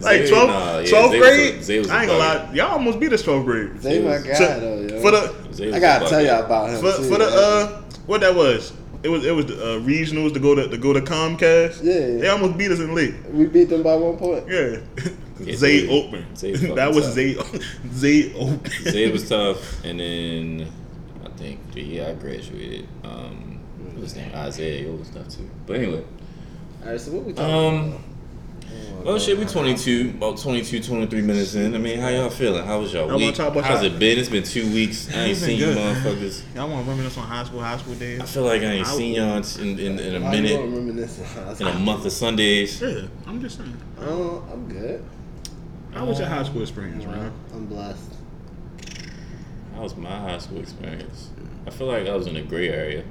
[0.00, 1.62] Like Zay, 12th, nah, yeah, 12th Zay was a- grade.
[1.64, 3.82] Zay was a I ain't gonna lie, y'all almost beat us 12th grade.
[3.82, 5.00] Zay my was- guy So, though, yo.
[5.02, 7.08] for the Zay was I a gotta tell y'all about him for, too.
[7.10, 8.72] for the uh what that was.
[9.02, 11.82] It was it was the uh, regionals to go to to go to Comcast.
[11.82, 12.20] Yeah.
[12.20, 13.16] they almost beat us in the league.
[13.32, 14.44] we beat them by one point.
[14.48, 14.78] Yeah,
[15.40, 16.36] Yeah, Zay Zay- open.
[16.36, 17.34] Zay was that was fucking
[17.92, 18.22] Zay.
[18.30, 18.70] Zay open.
[18.84, 20.68] Zay was tough, and then
[21.24, 23.47] I think the year I graduated, um,
[23.98, 24.88] what was his name Isaiah.
[24.88, 25.48] It was tough too.
[25.66, 26.04] But anyway,
[26.84, 29.04] All right, so what we talking um, about?
[29.04, 31.74] well, shit, we 22, about 22, 23 minutes in.
[31.74, 32.64] I mean, how y'all feeling?
[32.64, 33.34] How was y'all I wanna week?
[33.34, 34.18] talk about How's y'all- it been?
[34.18, 35.08] It's been two weeks.
[35.12, 35.78] I ain't It's been seen you good.
[35.96, 36.42] motherfuckers.
[36.54, 38.20] Y'all want to reminisce on high school, high school days?
[38.20, 41.06] I feel like I ain't I- seen y'all in, in, in a Why you minute,
[41.10, 42.80] gonna in a month of Sundays.
[42.80, 43.76] Yeah, I'm just saying.
[44.00, 45.04] Oh, I'm good.
[45.92, 47.32] How was your high school experience, man?
[47.52, 48.12] I'm blessed.
[49.72, 51.30] That was my high school experience.
[51.66, 53.04] I feel like I was in a gray area.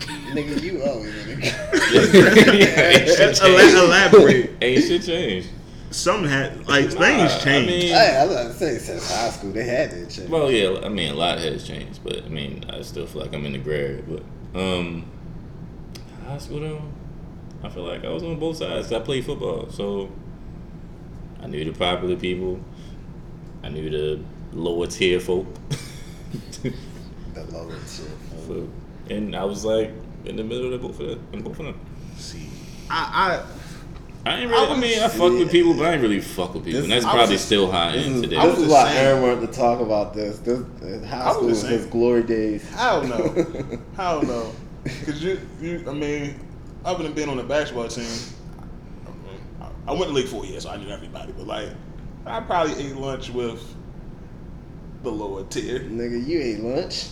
[0.00, 4.50] Nigga, you always in the ain't, shit elaborate.
[4.60, 5.48] ain't shit changed.
[5.90, 7.68] Something had like Nah, things I changed.
[7.70, 10.28] mean- Hey, I was about to say since high school they had that shit.
[10.28, 13.32] Well, yeah, I mean, a lot has changed, but I mean, I still feel like
[13.32, 14.02] I'm in the gray area.
[14.08, 15.06] But um,
[16.26, 16.82] high school though,
[17.62, 18.92] I feel like I was on both sides.
[18.92, 20.10] I played football, so
[21.40, 22.58] I knew the popular people.
[23.62, 24.20] I knew the
[24.52, 25.46] lower tier folk.
[26.62, 28.08] the lower shit.
[28.46, 28.68] so,
[29.10, 29.90] and I was like
[30.24, 31.26] in the middle of both of them.
[31.32, 31.80] In both of them.
[32.16, 32.48] See,
[32.90, 33.42] I,
[34.26, 34.66] I ain't really.
[34.66, 37.04] I, mean, I fuck with people, but I ain't really fuck with people, and that's
[37.04, 38.36] I probably just- still how I This is, today.
[38.36, 38.92] I was this is the why.
[38.94, 40.38] Aaron wanted to talk about this.
[40.38, 42.66] This high was school was his glory days.
[42.76, 43.78] I, I don't know.
[43.98, 44.52] I don't know.
[45.04, 46.38] Cause you, you, I mean,
[46.84, 48.06] other than being on the basketball team,
[49.60, 51.32] I, I went to league four years, so I knew everybody.
[51.32, 51.68] But like,
[52.26, 53.62] I probably ate lunch with
[55.02, 55.80] the lower tier.
[55.80, 57.08] Nigga, you ate lunch.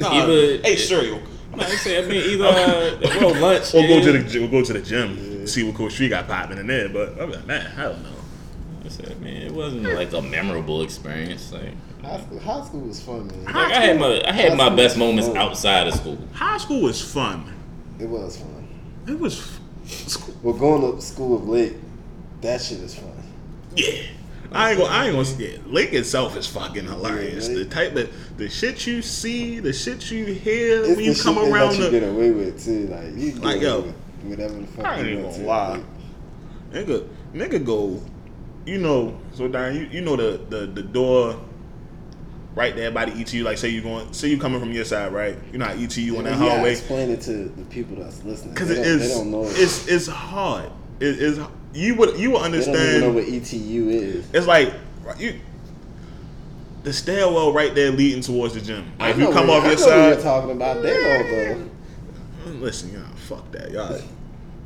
[0.00, 1.20] No, Either- ate cereal.
[1.56, 4.48] No, I say, I mean, either uh, well, lunch Or go to the gy- or
[4.48, 6.88] go to the gym, see what Coach Street got popping in there.
[6.88, 8.10] But other than that, I don't know.
[8.84, 11.52] I said, man, it wasn't like a memorable experience.
[11.52, 11.70] Like,
[12.02, 13.44] High school, high school was fun, man.
[13.44, 15.36] like I had my I had my best moments fun.
[15.38, 16.18] outside of school.
[16.34, 17.54] High school was fun.
[18.00, 18.68] It was fun.
[19.06, 21.76] It was, school, Well, going to school of late,
[22.42, 23.12] that shit is fun.
[23.76, 24.02] yeah.
[24.54, 25.28] I ain't gonna, I ain't gonna.
[25.42, 27.48] Yeah, Lake itself is fucking hilarious.
[27.48, 31.14] Yeah, the type of the shit you see, the shit you hear It's when you
[31.14, 32.86] come around let you the get away with too.
[32.88, 35.42] Like you Like, yo, with whatever the fuck I ain't you gonna to.
[35.44, 35.68] lie.
[35.70, 35.84] Like,
[36.86, 38.00] Nigga, nigga go.
[38.66, 41.38] You know, so Darren, you, you know the, the the door
[42.54, 43.42] right there by the ETU.
[43.44, 45.36] Like say you going, say you coming from your side, right?
[45.50, 48.54] You're not ETU in that hallway Explain it to the people that's listening.
[48.54, 49.08] because it is.
[49.08, 49.44] They don't know.
[49.46, 50.70] It's it's hard.
[51.00, 51.38] It is.
[51.74, 54.26] You would you would they don't even know what ETU is.
[54.32, 54.72] It's like
[55.18, 55.40] you.
[56.84, 58.92] The stairwell right there leading towards the gym.
[58.98, 60.82] Like, if you come what- off I your know what you're talking about.
[60.82, 61.64] They know
[62.44, 62.50] though.
[62.60, 64.00] listen, y'all, fuck that, y'all.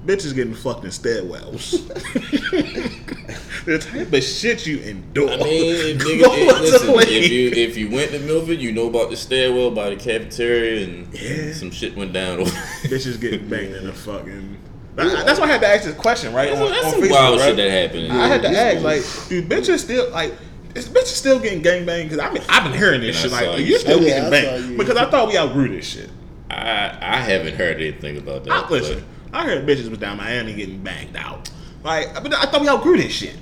[0.05, 1.87] Bitches getting fucked in stairwells.
[3.64, 5.31] the type of shit you endure.
[5.31, 8.73] I mean, if, nigga, Go if, listen, if you if you went to Milford, you
[8.73, 11.53] know about the stairwell by the cafeteria, and Yeah.
[11.53, 12.40] some shit went down.
[12.40, 12.51] over
[12.85, 14.57] bitches getting banged in the fucking.
[14.98, 16.48] I- that's why I had to ask this question, right?
[16.50, 17.46] That's, on, that's on some Facebook, wild right?
[17.48, 18.12] shit that happened.
[18.12, 20.34] I had to ask, like, do bitches still like?
[20.74, 22.11] Is bitches still getting gang banged?
[22.11, 23.48] Because I mean, I've been hearing this And shit.
[23.48, 23.64] Like, you.
[23.64, 24.76] you're still Oh, yeah, getting I banged you.
[24.78, 26.11] because I thought we outgrew this shit.
[26.50, 28.52] I I haven't heard anything about that.
[28.52, 31.50] I, listen, I heard bitches was down Miami getting banged out.
[31.84, 33.37] Like, but I thought we outgrew this shit.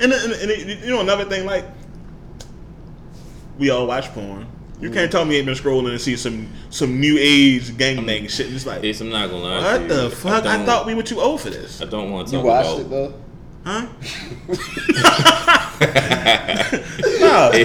[0.00, 1.64] And, then- and, and you know another thing, like,
[3.58, 4.46] we all watch porn.
[4.82, 8.28] You can't tell me you ain't been scrolling and see some some new age gangbang
[8.28, 8.46] shit.
[8.48, 9.60] And it's like, Ace, I'm not gonna lie.
[9.60, 9.88] to what you.
[9.88, 10.44] the fuck?
[10.44, 11.80] I, don't- thought we were too old for this.
[11.80, 12.80] I don't want to You talk watched about.
[12.80, 13.14] it though.
[13.64, 13.86] Huh?
[17.20, 17.50] nah.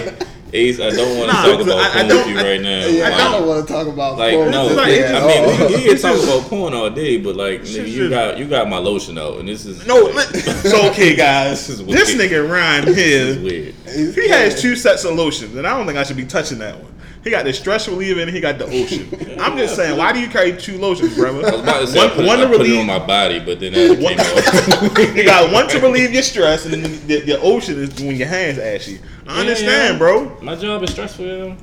[0.53, 2.43] Ace, I don't want to Nah, talk I- about I porn don't- with you I-
[2.43, 2.85] right now.
[2.87, 5.11] Yeah, I, I don't want to talk about Like porn no, with like, this it's-
[5.11, 5.49] at I mean all.
[5.49, 7.97] we, we can This talk is- about porn all day, but like This nigga, you
[7.97, 11.67] just- got you got my lotion out, and this is No, li- so okay, guys.
[11.67, 12.31] This is this weird.
[12.31, 13.75] nigga Ryan this is here, weird.
[14.15, 16.81] He has two sets of lotions, and I don't think I should be touching that
[16.81, 16.93] one.
[17.27, 19.09] He got the stress reliever and he got the ocean.
[19.41, 21.45] I'm just saying, why do you carry two lotions, brother?
[21.45, 22.79] I was about to say I one, put, one it, to I put it relieve.
[22.79, 24.97] on my body, but then that One- came off.
[25.17, 28.29] you got one to relieve your stress, and then the, the ocean is when your
[28.29, 28.99] hands ashy.
[29.27, 30.39] I understand, Yeah, bro.
[30.41, 31.25] My job is stressful.
[31.25, 31.57] yo.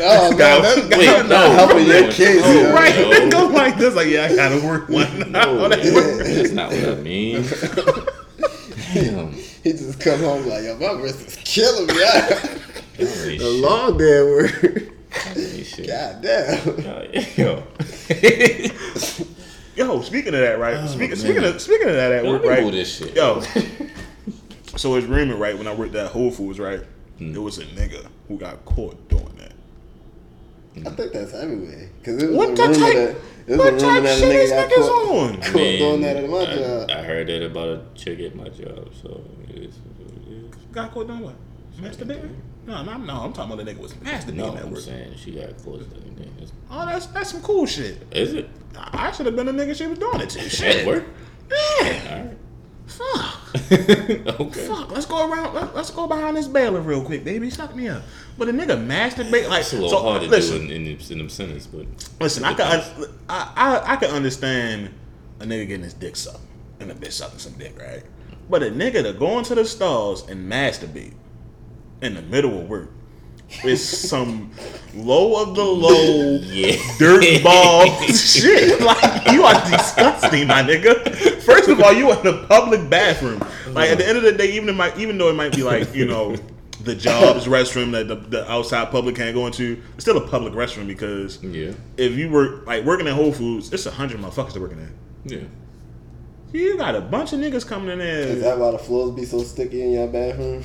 [0.00, 2.42] Oh man, Guys, that's wait, not no, helping your kids.
[2.42, 2.74] no, yo.
[2.74, 2.96] Right?
[2.96, 3.10] no.
[3.12, 3.94] It goes like this.
[3.94, 5.30] Like, yeah, I gotta work one.
[5.30, 6.26] No, That man, work.
[6.26, 7.44] that's not what I mean.
[8.92, 9.32] Damn.
[9.62, 11.94] He just come home like, yo, my wrist is killing me.
[12.98, 13.42] I- Y'all the shit.
[13.42, 14.62] long day at work.
[15.36, 15.86] Y'all shit.
[15.86, 16.80] God damn.
[16.80, 17.06] Y'all-
[17.36, 17.62] Yo.
[19.76, 20.88] Yo, speaking of that, right?
[20.88, 21.16] speaking, man.
[21.18, 22.62] speaking of speaking of that at Yo, work, right?
[22.62, 23.14] move this shit.
[23.14, 23.40] Yo,
[24.76, 25.56] so it's rumor, right?
[25.56, 26.80] When I worked at Whole Foods, right?
[27.18, 27.32] Hmm.
[27.32, 29.52] There was a nigga who got caught doing that.
[30.86, 31.90] I think that's everywhere.
[32.04, 32.94] Cause it was What a the rumor type?
[32.94, 35.16] that it was What a rumor type that a shit nigga is got niggas caught,
[35.16, 35.36] on?
[35.42, 36.90] caught doing that at my I, job.
[36.90, 40.54] I heard that about a chick at my job, so it is what it is.
[40.72, 41.34] Got caught doing what?
[41.80, 42.34] Masturbating?
[42.66, 43.14] No, no, no.
[43.14, 44.80] I'm talking about the nigga was masturbating No, at I'm work.
[44.80, 46.50] saying she got close to it.
[46.70, 48.06] Oh, that's that's some cool shit.
[48.10, 48.48] Is it?
[48.76, 50.40] I I should have been the nigga she was doing it to.
[50.50, 50.76] Shit.
[50.78, 51.04] At work?
[51.50, 51.86] Yeah.
[52.10, 52.38] Alright.
[52.86, 53.54] Fuck.
[54.40, 54.66] okay.
[54.66, 54.90] Fuck.
[54.90, 55.54] Let's go around.
[55.54, 57.50] Let, let's go behind this bailiff real quick, baby.
[57.50, 58.02] Suck me up.
[58.38, 60.98] But a nigga masturbate like It's a little so, hard to listen, do in, in,
[61.10, 61.86] in them sentences, but
[62.20, 62.82] Listen, I can
[63.28, 64.90] I, I I can understand
[65.40, 66.40] a nigga getting his dick sucked
[66.80, 68.02] and a bitch sucking some dick, right?
[68.48, 71.14] But a nigga to go into the stalls and masturbate
[72.02, 72.90] in the middle of work
[73.64, 74.50] is some
[74.94, 76.76] low of the low yeah.
[76.98, 78.80] dirt ball shit.
[78.86, 81.40] Like you are disgusting, my nigga.
[81.42, 83.40] First of all, you are in a public bathroom.
[83.72, 85.62] Like at the end of the day, even it might, even though it might be
[85.62, 86.36] like you know
[86.82, 90.52] the jobs restroom that the, the outside public can't go into, it's still a public
[90.52, 91.72] restroom because Yeah.
[91.96, 94.92] if you were like working at Whole Foods, it's a hundred motherfuckers that working there.
[95.24, 95.46] Yeah.
[96.52, 98.50] You got a bunch of niggas coming in Is there.
[98.54, 100.62] that why the floors be so sticky in your bathroom?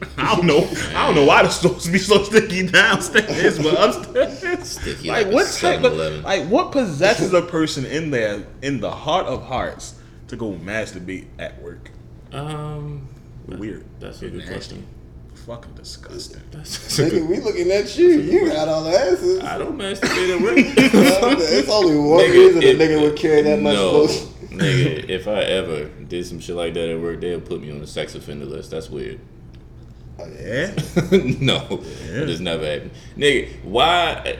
[0.16, 0.58] I don't know.
[0.94, 4.68] I don't know why the stores be so sticky downstairs, but upstairs.
[4.68, 6.22] Sticky like like a what type of 7-Eleven.
[6.22, 9.94] like what possesses a person in there in the heart of hearts
[10.28, 11.90] to go masturbate at work?
[12.32, 13.08] Um,
[13.46, 13.84] Weird.
[13.98, 14.52] that's a good Nasty.
[14.52, 14.86] question.
[15.46, 16.42] Fucking disgusting.
[16.50, 18.08] That's, that's Nigga, we looking at you.
[18.20, 19.40] You got all the answers.
[19.40, 20.54] I don't masturbate at work.
[20.58, 24.26] it's only one Nigga, reason a if- nigga would carry that much no, lotion.
[24.50, 27.78] nigga, if I ever did some shit like that at work, they'll put me on
[27.80, 28.70] the sex offender list.
[28.70, 29.20] That's weird.
[30.18, 30.74] Yeah.
[31.40, 32.90] no, it has never happened.
[33.16, 34.38] Nigga, why?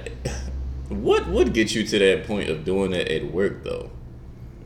[0.88, 3.90] What would get you to that point of doing that at work though?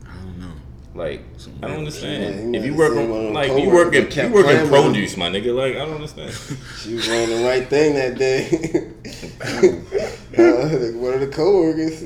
[0.05, 0.51] I don't know.
[0.95, 1.21] Like,
[1.61, 2.55] I don't understand.
[2.55, 4.45] he if you work have seen one of on, like, you work in, you work
[4.47, 4.83] in playing with him.
[4.91, 5.53] produce, my nigga.
[5.55, 6.31] Like, I don't understand.
[6.81, 8.47] She was wearing the right thing that day.
[10.37, 12.05] uh, one of the coworkers.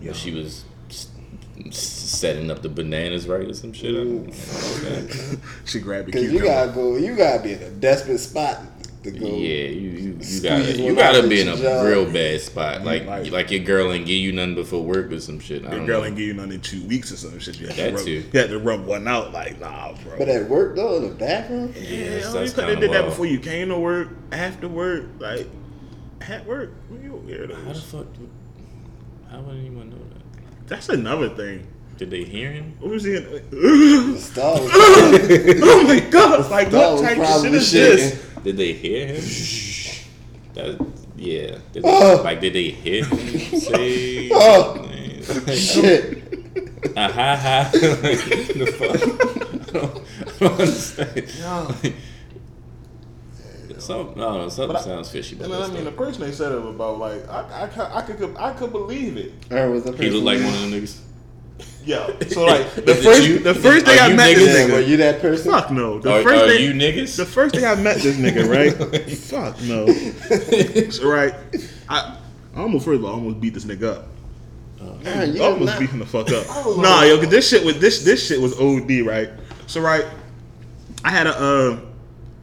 [0.00, 0.12] Yeah.
[0.12, 1.08] She was s-
[1.66, 3.90] s- setting up the bananas right or some shit.
[3.94, 5.38] I don't know.
[5.64, 6.96] She grabbed a Cause you gotta go.
[6.96, 8.60] You gotta be in a desperate spot
[9.04, 9.26] to go.
[9.26, 11.86] Yeah, you you, you gotta you gotta be in a job.
[11.86, 12.84] real bad spot.
[12.84, 15.64] Like like- like your girl ain't give you nothing before work or some shit.
[15.64, 16.06] I Your girl know.
[16.08, 17.60] ain't give you nothing in two weeks or some shit.
[17.60, 18.10] You had, That to rub, too.
[18.32, 19.32] you had to rub one out.
[19.32, 20.18] Like, nah, bro.
[20.18, 21.72] But at work though, in the bathroom.
[21.76, 23.78] Yeah, Yeah, that's, you that's could kind have did of that before you came to
[23.78, 25.46] work, after work, like
[26.22, 26.72] at work.
[26.90, 28.12] You How the fuck?
[28.14, 28.28] do-
[29.30, 30.66] How would anyone know that?
[30.66, 31.66] That's another thing.
[31.98, 32.74] Did they hear him?
[32.78, 33.16] What was he?
[33.16, 33.24] In?
[33.24, 33.42] The
[35.62, 36.50] oh my god!
[36.50, 38.24] Like That what type of shit is this?
[38.44, 39.24] Did they hear him?
[40.54, 41.58] That, yeah.
[41.72, 42.20] Did Oh.
[42.24, 43.18] like, did they hear him
[43.60, 44.30] say?
[44.32, 44.88] Oh.
[44.88, 46.22] like, shit.
[46.96, 47.70] ah, ha, ha.
[47.72, 48.96] the fuck?
[49.68, 49.98] I don't, I
[50.40, 51.14] don't understand.
[53.68, 54.48] Like, some, I don't know.
[54.48, 55.36] Something But I- sounds fishy.
[55.36, 58.02] And About I this mean, the person they said it about, like, I, I, I
[58.02, 59.32] could, I could believe it.
[59.50, 61.00] Or was the He looked like one of them niggas.
[61.84, 63.38] Yo, so like the Is it first, you?
[63.38, 64.38] the first it- day I met niggas?
[64.38, 65.52] this Yeah, were nigga, you that person?
[65.52, 65.98] fuck no.
[65.98, 67.16] The Are, first are day, you niggas?
[67.16, 69.10] the first day I met this nigga, right?
[69.10, 70.90] fuck no.
[70.90, 71.34] So right,
[71.88, 72.18] I,
[72.54, 74.04] I almost first of all I almost beat this nigga up.
[75.02, 76.46] Man, you almost not- beat him the fuck up.
[76.78, 79.30] Nah, yo, cause this shit was this this shit was OD, right?
[79.66, 80.04] So right,
[81.04, 81.80] I had a uh,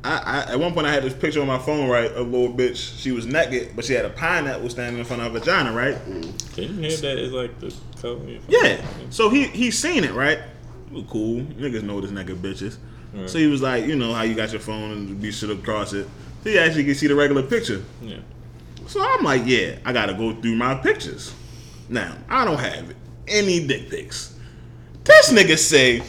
[0.05, 2.11] I, I at one point I had this picture on my phone, right?
[2.11, 5.33] A little bitch, she was naked, but she had a pineapple standing in front of
[5.33, 5.95] her vagina, right?
[5.95, 6.53] Mm-hmm.
[6.53, 7.17] Can you hear that?
[7.17, 8.39] Is like the color.
[8.47, 8.85] Yeah.
[9.09, 10.39] So he he seen it, right?
[10.93, 11.41] It cool.
[11.41, 12.77] Niggas know this nigga bitches.
[13.27, 15.93] So he was like, you know how you got your phone and be shit across
[15.93, 16.05] it.
[16.43, 17.81] So he actually can see the regular picture.
[18.01, 18.17] Yeah.
[18.87, 21.33] So I'm like, yeah, I gotta go through my pictures.
[21.87, 22.93] Now, I don't have
[23.27, 24.37] any dick pics.
[25.05, 26.03] This nigga say,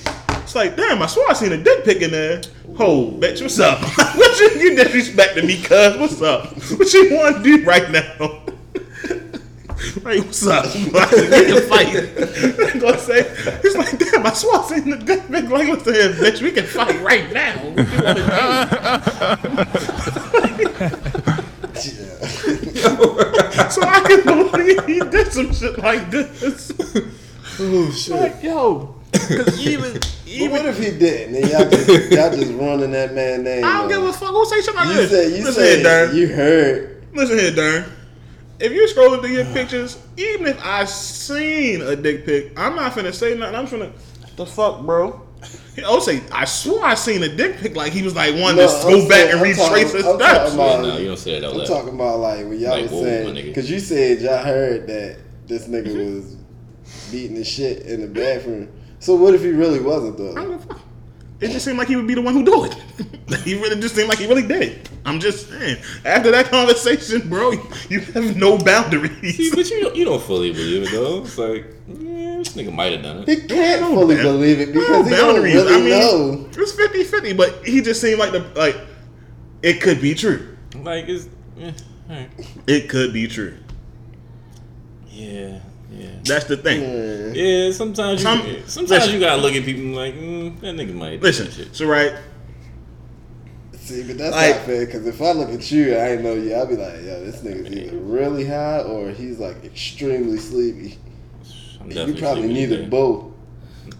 [0.47, 2.41] it's like, damn, I swear I seen a dick pic in there.
[2.77, 3.81] Ho, bitch, what's up?
[4.17, 5.99] what you, you disrespecting me, cuz?
[5.99, 6.57] What's up?
[6.79, 8.43] What you want to do right now?
[10.03, 10.65] Like, what's up?
[10.93, 11.89] Like, we can fight.
[12.73, 13.25] I'm gonna say,
[13.61, 15.51] he's like, damn, I swear I seen the dick pic.
[15.51, 17.57] Like, listen here, bitch, we can fight right now.
[17.59, 18.01] What you
[20.33, 20.67] wanna do?
[23.71, 26.73] so I can believe he did some shit like this.
[27.61, 28.17] Oh shit.
[28.17, 28.96] Like, yo,
[29.61, 31.37] even, even, what if he didn't?
[31.37, 33.65] And y'all just, y'all just running that man name.
[33.65, 34.01] I don't man.
[34.01, 34.31] give a fuck.
[34.31, 35.11] Who say something like You this?
[35.11, 36.17] said you Listen here, said Darn.
[36.17, 37.07] you heard.
[37.15, 37.85] Listen here, Darn.
[38.59, 42.93] If you're scrolling through your pictures, even if I seen a dick pic, I'm not
[42.93, 43.55] finna say nothing.
[43.55, 43.93] I'm finna,
[44.37, 45.23] the fuck, bro.
[45.85, 47.77] I'll say, I swore I seen a dick pic.
[47.77, 50.07] Like he was like one No, to I'm go back and I'm retrace talking- his
[50.07, 50.55] I'm steps.
[50.55, 51.67] about- no, you don't say that out I'm loud.
[51.67, 55.19] talking about like when y'all Like, was whoa, saying because you said y'all heard that
[55.47, 56.37] this nigga was
[57.13, 58.69] beating the shit in the bathroom.
[59.01, 60.59] So what if he really wasn't I don't though?
[60.59, 60.81] fuck.
[61.39, 62.75] It just seemed like he would be the one who do it.
[63.45, 64.63] he really just seemed like he really did.
[64.63, 64.89] It.
[65.05, 65.77] I'm just saying.
[66.05, 67.53] After that conversation, bro,
[67.91, 69.55] you have no See, boundaries.
[69.55, 71.19] but you don't, you don't fully believe it though.
[71.21, 73.29] It's like, yeah, this nigga might have done it.
[73.29, 75.55] He can't No fully bound- believe it no because he don't boundaries.
[75.57, 76.49] really I mean, know.
[76.57, 78.77] It's 50 50, but he just seemed like the, like,
[79.63, 80.57] it could be true.
[80.83, 81.29] Like, it's,
[81.59, 81.73] yeah,
[82.09, 82.31] alright.
[82.67, 83.59] It could be true.
[85.11, 85.61] yeah,
[85.99, 86.09] yeah.
[86.25, 86.83] That's the thing.
[86.83, 87.43] Yeah.
[87.43, 89.15] Yeah, sometimes you, Some- sometimes listen.
[89.15, 91.21] you gotta look at people like, mm, that nigga might.
[91.23, 91.75] Listen, that shit.
[91.77, 92.13] so right,
[93.75, 96.35] See, but that's Like- not fair because if I look at you, I ain't know
[96.35, 96.53] you.
[96.55, 100.99] I'll be like, yo, this nigga's either really high or he's like extremely sleepy.
[101.89, 102.89] You probably sleeping need today.
[102.89, 103.27] both.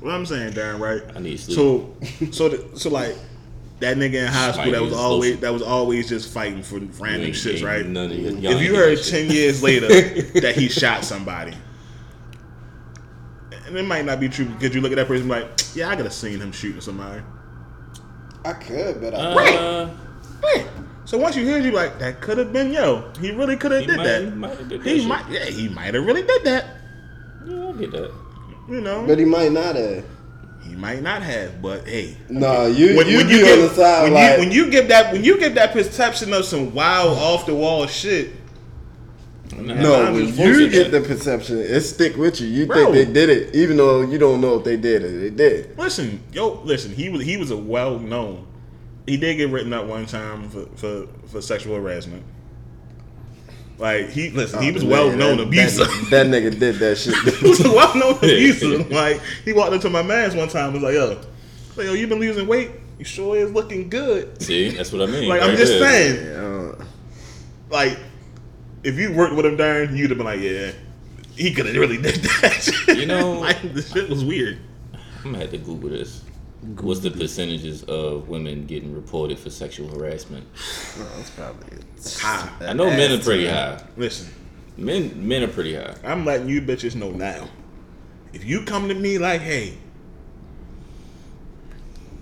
[0.01, 1.03] what I'm saying, Darren, right?
[1.15, 1.55] I need sleep.
[1.57, 1.97] So,
[2.33, 3.15] so, the, so like
[3.79, 7.27] that nigga in high school that was always that was always just fighting for random
[7.29, 7.87] ain't- shits, right?
[7.87, 9.33] none of your- If you heard ten shit.
[9.37, 9.87] years later
[10.41, 11.53] that he shot somebody,
[13.67, 15.61] and it might not be true because you look at that person and be like,
[15.75, 17.23] yeah, I could have seen him shooting somebody.
[18.45, 19.91] I could, but I Uh,
[20.43, 20.67] Right.
[21.05, 23.11] So once you hear it, you like that could have been yo.
[23.21, 24.23] He really could have did that.
[24.25, 25.09] he might did that He shit.
[25.09, 26.65] might, yeah, he might have really did that.
[27.47, 28.13] yeah, I get that.
[28.69, 30.05] You know, but he might not have.
[30.65, 33.69] he might not have, but hey, Nah, you when, you when be you on the
[33.71, 36.75] side when, like you, when you give that when you give that perception of some
[36.75, 38.31] wild off the wall shit,
[39.57, 40.03] no.
[40.07, 40.73] I'm When you bullshit.
[40.73, 42.49] get the perception, it stick with you.
[42.49, 42.93] You Bro.
[42.93, 45.21] think they did it, even though you don't know if they did it.
[45.21, 45.79] They did.
[45.79, 48.47] listen, yo, listen, he was he was a well known.
[49.07, 52.23] He did get written up one time for for, for sexual harassment.
[53.79, 55.85] Like he listen, he Oh, was well known that- abuser.
[55.85, 57.15] That, that nigga did that shit.
[57.35, 58.79] he was a well known abuser.
[58.85, 61.21] Like he walked into my man's one time, and was like, "Yo,
[61.77, 62.71] like, yo, you been losing weight?
[62.99, 65.29] You sure is looking good." See, that's what I mean.
[65.29, 66.17] Like I'm just there.
[66.17, 66.37] saying,
[66.81, 66.85] Uh,
[67.69, 67.99] like
[68.87, 70.73] if you worked with him, Darren, you'd have been like, "Yeah,
[71.37, 74.59] he could have really did that." You know- like the shit was weird.
[75.25, 76.23] I'm gonna have to Google this.
[76.81, 80.47] What's the percentages of women getting reported for sexual harassment?
[80.99, 81.79] no, it's probably
[82.19, 82.51] High.
[82.61, 83.83] I know men are pretty high.
[83.97, 84.33] Listen,
[84.77, 85.95] Men, men are pretty high.
[86.05, 87.49] I'm letting you bitches know now.
[88.33, 89.79] If you come to me like, hey,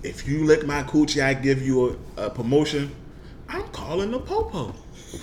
[0.03, 2.95] if you lick my coochie, I give you a, a promotion.
[3.49, 4.75] I'm calling the popo.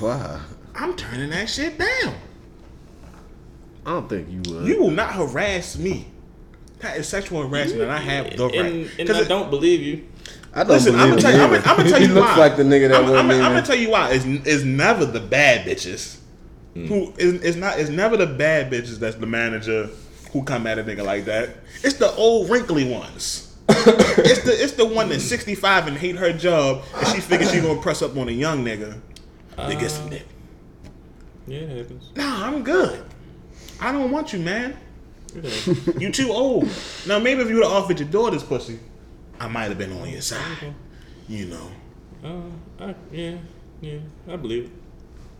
[0.02, 0.42] Wow.
[0.76, 2.16] I'm turning that shit down.
[3.86, 4.68] I don't think you would.
[4.68, 6.08] You will not harass me.
[6.80, 8.56] That is sexual harassment, and I have the right.
[8.56, 10.06] And, and 'Cause I it- don't believe you.
[10.54, 11.38] I don't Listen, I'm believe gonna tell you.
[11.44, 11.62] I'm either.
[11.64, 13.32] gonna, I'm gonna tell he you looks like the nigga that I'm, I'm.
[13.32, 14.12] I'm gonna tell you why.
[14.12, 16.18] It's, it's never the bad bitches.
[16.74, 16.86] Hmm.
[16.88, 19.90] Who is it's not it's never the bad bitches that's the manager
[20.32, 21.50] who come at a nigga like that.
[21.84, 23.56] It's the old wrinkly ones.
[23.70, 27.60] it's the it's the one that's 65 and hate her job and she figures she
[27.62, 29.00] gonna press up on a young nigga
[29.58, 30.26] to get some dick.
[31.52, 32.12] Yeah, it happens.
[32.16, 33.04] Nah, I'm good.
[33.82, 34.78] I don't want you, man.
[35.36, 36.02] It.
[36.02, 36.70] You too old.
[37.08, 38.80] Now maybe if you would have offered your daughter's pussy,
[39.38, 40.74] I might have been on your side.
[41.28, 41.72] You know.
[42.24, 43.36] uh, I, yeah,
[43.82, 44.00] yeah,
[44.30, 44.72] I believe it.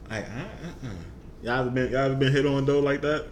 [0.10, 0.90] I, I, uh, uh.
[1.44, 3.28] Y'all ever been y'all ever been hit on though like that?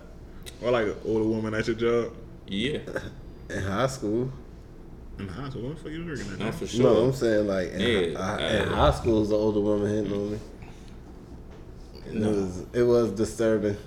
[0.61, 2.13] Or like an older woman at your job?
[2.47, 2.79] Yeah,
[3.49, 4.31] In high school.
[5.17, 6.39] In high school, what the fuck you drinking at?
[6.39, 6.51] not now?
[6.51, 6.83] for sure.
[6.83, 7.79] No, I'm saying like in,
[8.13, 10.39] Yeah, hi- uh, in high school, is the older woman hitting on me.
[12.11, 13.77] It was it was disturbing.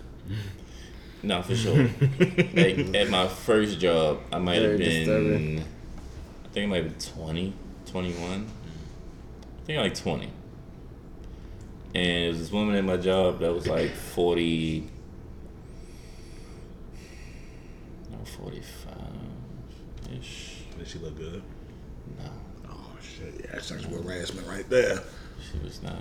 [1.22, 1.88] No, for sure.
[2.54, 5.60] like at my first job, I might have been, disturbing.
[5.60, 7.54] I think I might have been 20,
[7.86, 8.46] 21.
[9.62, 10.24] I think like 20.
[10.24, 10.32] And
[11.94, 14.88] there was this woman at my job that was like 40,
[18.10, 18.96] no, 45
[20.18, 20.56] ish.
[20.78, 21.42] Did she look good?
[22.18, 22.30] No,
[22.70, 24.98] Oh shit, yeah, that's sexual harassment right there.
[25.52, 25.98] she was not.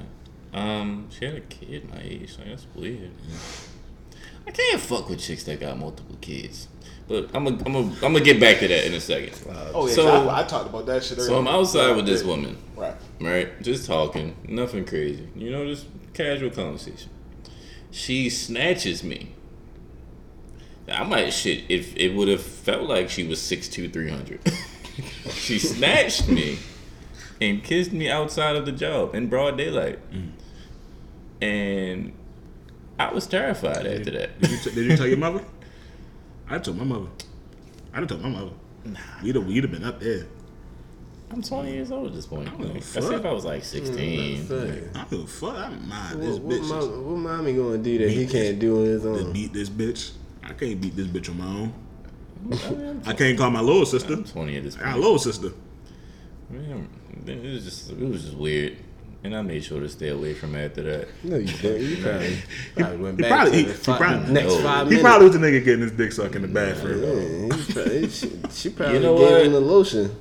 [0.54, 3.12] Um, she had a kid my age, so that's weird.
[4.46, 6.68] I can't fuck with chicks that got multiple kids.
[7.08, 9.34] But I'm gonna I'm gonna I'm gonna get back to that in a second.
[9.74, 11.20] Oh yeah, So- I, I talked about that shit.
[11.22, 12.96] So I'm outside with this woman, Right.
[13.20, 13.62] right?
[13.62, 15.28] Just talking, nothing crazy.
[15.36, 17.10] You know, just casual conversation.
[17.92, 19.34] She snatches me.
[20.90, 24.40] I might shit if it would have felt like she was 6'2", 300.
[25.32, 26.58] she snatched me
[27.40, 30.00] and kissed me outside of the job in broad daylight.
[31.42, 32.14] And
[33.00, 34.40] I was terrified after that.
[34.42, 35.44] Did you, t- did you tell your mother?
[36.50, 37.08] I told my mother.
[37.94, 38.52] I didn't tell my mother.
[38.86, 39.00] Nah.
[39.24, 40.26] We'd have, we'd have been up there.
[41.32, 42.46] I'm 20 years old at this point.
[42.46, 44.48] don't give a Like, I say if I was like mm, 16.
[44.48, 45.56] Say, I don't give a fuck.
[45.56, 46.70] I don't mind this What, what, bitch.
[46.70, 49.32] mom, what mommy gonna do that he can't do on his Just own?
[49.34, 50.12] beat this bitch.
[50.44, 51.74] I can't beat this bitch on my own.
[52.52, 54.14] I mean, I can't call my little sister.
[54.14, 54.90] I'm 20 at this I point.
[54.92, 55.52] got a little sister.
[56.50, 56.90] Man,
[57.26, 58.76] it was just it was just weird,
[59.24, 61.08] and I made sure to stay away from after that.
[61.24, 61.82] No, you didn't.
[61.88, 62.38] You probably,
[62.76, 64.60] probably went he back probably- to he- the he fi- probably- next No.
[64.64, 67.04] five He probably was the nigga getting his dick sucked in the bathroom.
[67.04, 69.46] Yeah, he probably, she, she probably know gave what?
[69.46, 70.16] him the lotion.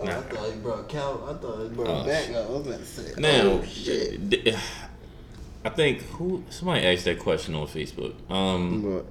[0.00, 0.10] Nah.
[0.10, 1.24] I thought he brought Cal.
[1.28, 2.36] I thought he brought Oh, back shit.
[2.36, 4.30] I was about to say, Now, oh shit.
[4.30, 4.54] d-
[5.64, 8.14] I think who somebody asked that question on Facebook.
[8.30, 9.06] Um, But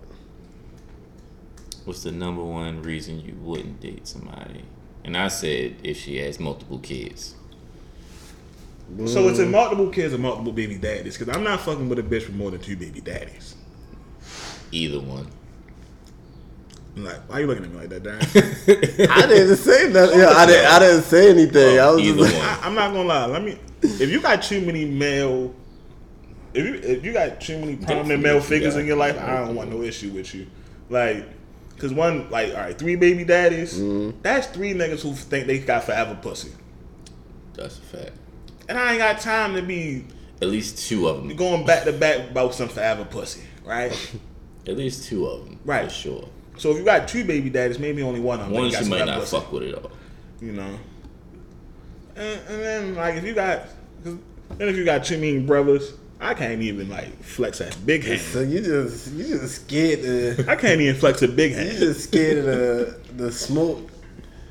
[1.84, 4.64] what's the number one reason you wouldn't date somebody?
[5.08, 7.34] And I said if she has multiple kids.
[9.05, 11.18] So it's in multiple kids or multiple baby daddies?
[11.18, 13.55] Because I'm not fucking with a bitch with more than two baby daddies.
[14.72, 15.28] Either one.
[16.97, 19.10] I'm like, why you looking at me like that, Darren?
[19.10, 20.20] I didn't say nothing.
[20.20, 20.72] Yeah, I didn't.
[20.74, 21.80] I didn't say anything.
[21.80, 22.49] I was Either just like, one.
[22.64, 23.26] I, I'm not gonna lie.
[23.28, 23.60] Let me.
[23.82, 25.53] If you got too many male,
[26.53, 29.38] if you if you got too many prominent male figures got- in your life, I
[29.45, 30.47] don't want no issue with you.
[30.89, 31.26] Like,
[31.78, 33.80] cause one, like, all right, three baby daddies.
[33.80, 34.19] Mm-hmm.
[34.21, 36.51] That's three niggas who think they got forever pussy,
[37.53, 38.11] That's a fact.
[38.69, 40.05] and I ain't got time to be
[40.41, 41.36] At least two of them.
[41.36, 43.91] going back to back about some forever pussy, right?
[44.67, 45.59] At least two of them.
[45.63, 45.86] Right.
[45.86, 46.30] For sure.
[46.57, 48.55] so if you got two baby daddies, maybe only one of them.
[48.55, 49.38] One she might not pussy.
[49.38, 49.91] fuck with it all.
[50.41, 50.78] you know.
[52.15, 53.63] And, and then like if you got,
[54.03, 54.17] cause
[54.57, 58.20] then if you got two mean brothers, I can't even like flex a big hand.
[58.22, 61.74] so you just you just scared the I can't even flex a big hand.
[61.74, 63.89] you just scared of the the smoke.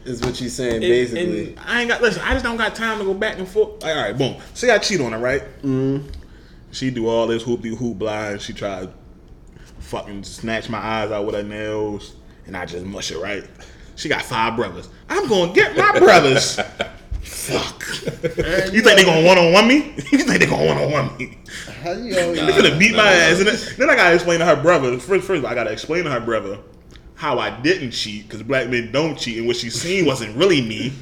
[0.04, 1.48] Is what you saying And- basically?
[1.48, 2.22] and- I ain't got listen.
[2.22, 3.82] I just don't got time to go back and forth.
[3.82, 4.36] Like, all right, boom.
[4.54, 5.42] Say I cheat on her, right?
[5.62, 6.04] Mm.
[6.70, 8.40] She do all this hoop de hoop blind.
[8.40, 8.92] She try to
[9.80, 12.14] fucking snatch my eyes out with her nails,
[12.46, 13.42] and I just mush it right?
[13.96, 14.88] She got five brothers.
[15.08, 16.60] I'm gonna get my brothers.
[17.26, 17.84] Fuck.
[18.72, 19.94] you think they gonna one on one me?
[20.12, 21.38] you think they gonna one on one me?
[21.82, 24.44] How you always They gonna beat my ass, and then, then I gotta explain to
[24.46, 24.98] her brother.
[24.98, 26.58] First, first, I gotta explain to her brother
[27.14, 30.60] how I didn't cheat because black men don't cheat, and what she seen wasn't really
[30.62, 30.92] me.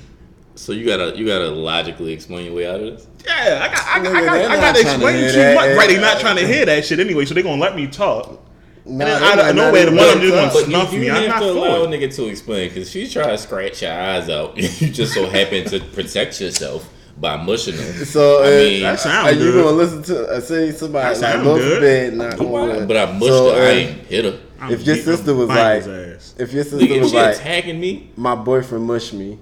[0.55, 3.07] So you gotta you gotta logically explain your way out of this.
[3.27, 5.07] Yeah, I got, I, got- I Nigga, got, they're I not got to trying to
[5.07, 5.77] explain hear too much.
[5.77, 8.41] Right, they not trying to hear that shit anyway, so they gonna let me talk.
[8.87, 10.67] Nah, then they out of not nowhere, the even one of them let just gonna
[10.67, 11.11] snuff you me.
[11.11, 12.01] I'm have not to for allow a it.
[12.01, 14.57] nigga to explain because she trying to scratch your eyes out.
[14.57, 18.05] you just so happen to protect yourself by mushing them.
[18.05, 19.65] So I uh, mean, that sound are you good.
[19.65, 20.27] gonna listen to?
[20.29, 21.75] Uh, say somebody That like sound goes good.
[21.77, 22.67] to bed, not Why?
[22.67, 22.87] going.
[22.89, 23.63] But I mushed So, her.
[23.63, 24.41] I uh, ain't hit her.
[24.61, 28.11] I'm If your sister was like, if your sister Nigga, was she like, attacking me,
[28.17, 29.39] my boyfriend mushed me,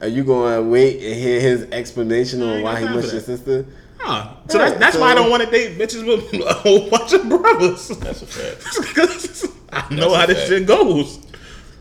[0.00, 3.66] are you gonna wait and hear his explanation on why he mushed your sister?
[4.04, 4.34] Huh.
[4.48, 7.28] So that's, that's why I don't want to date bitches with a whole bunch of
[7.28, 7.88] brothers.
[7.88, 8.64] that's a fact.
[8.94, 10.48] 'Cause I know That's a how this fact.
[10.48, 11.18] shit goes.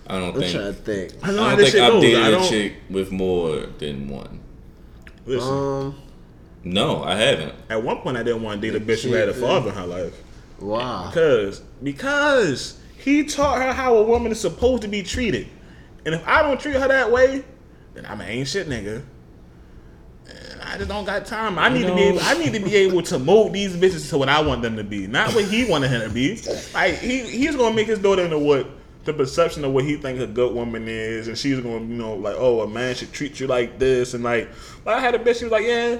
[0.07, 0.51] I don't think I'm think.
[0.53, 1.13] trying to think.
[1.27, 2.01] I know I how don't this think shit I've goes.
[2.03, 2.49] dated I a don't.
[2.49, 4.39] chick with more than one.
[5.25, 5.95] Listen, Um,
[6.63, 7.53] No, I haven't.
[7.69, 9.75] at one point I didn't want to date a bitch who had a father in
[9.75, 10.13] her life.
[10.59, 11.07] Wow.
[11.07, 15.47] Because because he taught her how a woman is supposed to be treated.
[16.05, 17.43] And if I don't treat her that way,
[17.95, 19.03] then I'm an ain't shit nigga.
[20.71, 21.59] And I just don't got time.
[21.59, 24.17] I need to be able I need to be able to mold these bitches to
[24.17, 25.05] what I want them to be.
[25.05, 26.41] Not what he wanted her to be.
[26.73, 28.67] Like he he's gonna make his daughter into what
[29.03, 32.13] the perception of what he thinks a good woman is, and she's gonna, you know,
[32.13, 34.47] like, oh, a man should treat you like this, and like,
[34.85, 35.39] like I had a bitch.
[35.39, 35.99] She was like, yeah,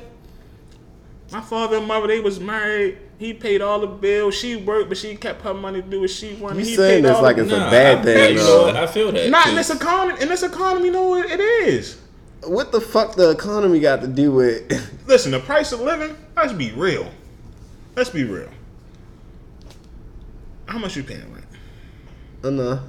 [1.32, 2.98] my father and mother, they was married.
[3.18, 4.36] He paid all the bills.
[4.36, 6.60] She worked, but she kept her money to do what she wanted.
[6.60, 8.70] You he saying this like the- it's a bad I, thing, You though.
[8.70, 9.30] I feel that.
[9.30, 10.22] not in this economy.
[10.22, 11.98] In this economy, no, it, it is.
[12.44, 15.02] What the fuck the economy got to do with?
[15.08, 16.16] Listen, the price of living.
[16.36, 17.12] Let's be real.
[17.96, 18.50] Let's be real.
[20.66, 21.46] How much you paying rent?
[22.44, 22.80] I know.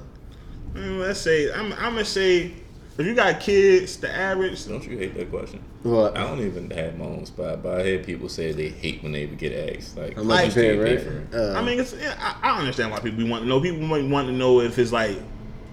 [0.73, 1.73] Mm, Let's say I'm.
[1.73, 2.53] I'm gonna say
[2.97, 4.65] if you got kids, the average.
[4.67, 5.61] Don't you hate that question?
[5.83, 6.17] What?
[6.17, 9.11] I don't even have my own spot, but I hear people say they hate when
[9.11, 9.97] they get asked.
[9.97, 11.33] Like, How much you pay, do right?
[11.35, 13.59] Uh, I mean, it's, yeah, I, I understand why people want to know.
[13.59, 15.17] People might want to know if it's like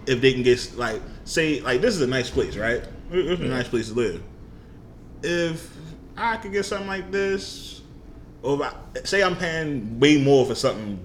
[0.06, 2.82] if they can get like say like this is a nice place, right?
[3.10, 4.22] It's a nice place to live.
[5.22, 5.70] If
[6.16, 7.82] I could get something like this,
[8.42, 10.98] or if I, say I'm paying way more for something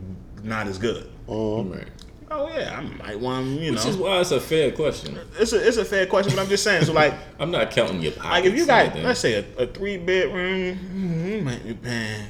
[0.44, 1.10] not as good.
[1.28, 1.88] Right.
[2.32, 3.90] Oh yeah, I might want you Which know.
[3.90, 5.18] is why it's a fair question.
[5.40, 6.86] It's a it's a fair question, but I'm just saying.
[6.86, 8.32] So like I'm not counting your pockets.
[8.32, 9.04] like if you got anything.
[9.04, 12.26] let's say a, a three bedroom, mm, you might be paying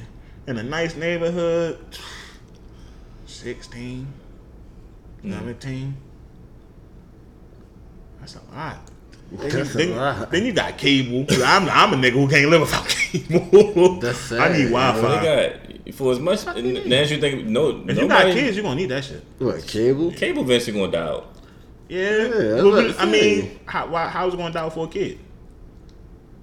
[0.46, 1.78] in a nice neighborhood,
[3.26, 4.06] 16,
[5.24, 5.32] Mm.
[5.32, 5.96] 17.
[8.20, 8.78] That's a lot.
[9.32, 10.30] Then, a you, then, lot.
[10.30, 11.26] then you got cable.
[11.44, 13.98] I'm I'm a nigga who can't live without cable.
[14.00, 14.72] That's I need sad.
[14.72, 15.20] Wi Fi.
[15.20, 16.46] they got for as much.
[16.46, 19.04] And now as you think, no, If nobody, you got kids, you're gonna need that
[19.04, 19.24] shit.
[19.38, 20.12] what cable?
[20.12, 21.32] cable eventually gonna die out.
[21.88, 23.38] Yeah, that's But I'm I saying.
[23.48, 25.18] mean, how why, how's it gonna die for a kid?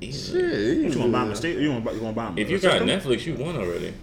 [0.01, 1.57] Shit, You gonna buy him a state?
[1.59, 2.38] You gonna, you gonna buy him?
[2.38, 2.81] If you got?
[2.81, 3.93] Netflix, you won already.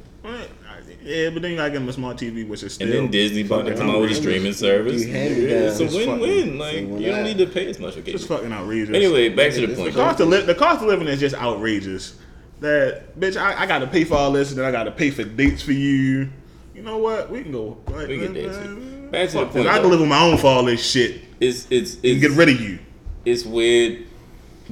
[1.03, 2.87] Yeah, but then you gotta give him a smart TV, which is still.
[2.89, 5.05] And then Disney bought to fucking come out with a streaming service.
[5.05, 5.51] You hand it.
[5.51, 6.59] It's a win-win.
[6.59, 7.24] Like you don't win.
[7.24, 8.37] need to pay as much for It's cable.
[8.37, 8.95] fucking outrageous.
[8.95, 9.95] Anyway, back to the point.
[9.95, 12.16] the cost of li- the cost of living is just outrageous.
[12.61, 14.91] That bitch, I, I got to pay for all this, and then I got to
[14.91, 16.28] pay for dates for you.
[16.74, 17.31] You know what?
[17.31, 17.78] We can go.
[17.89, 19.11] Like, We can date.
[19.11, 19.66] Back to the point, this.
[19.66, 19.81] I though.
[19.83, 22.49] can live on my own for all this shit It's it's and it's get rid
[22.51, 22.78] of you.
[23.24, 24.05] it's weird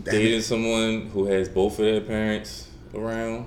[0.00, 0.42] Damn dating it.
[0.42, 3.46] someone who has both of their parents around.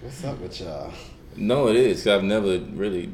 [0.00, 0.92] What's up with y'all?
[1.36, 2.02] No, it is.
[2.02, 3.10] 'cause I've never really.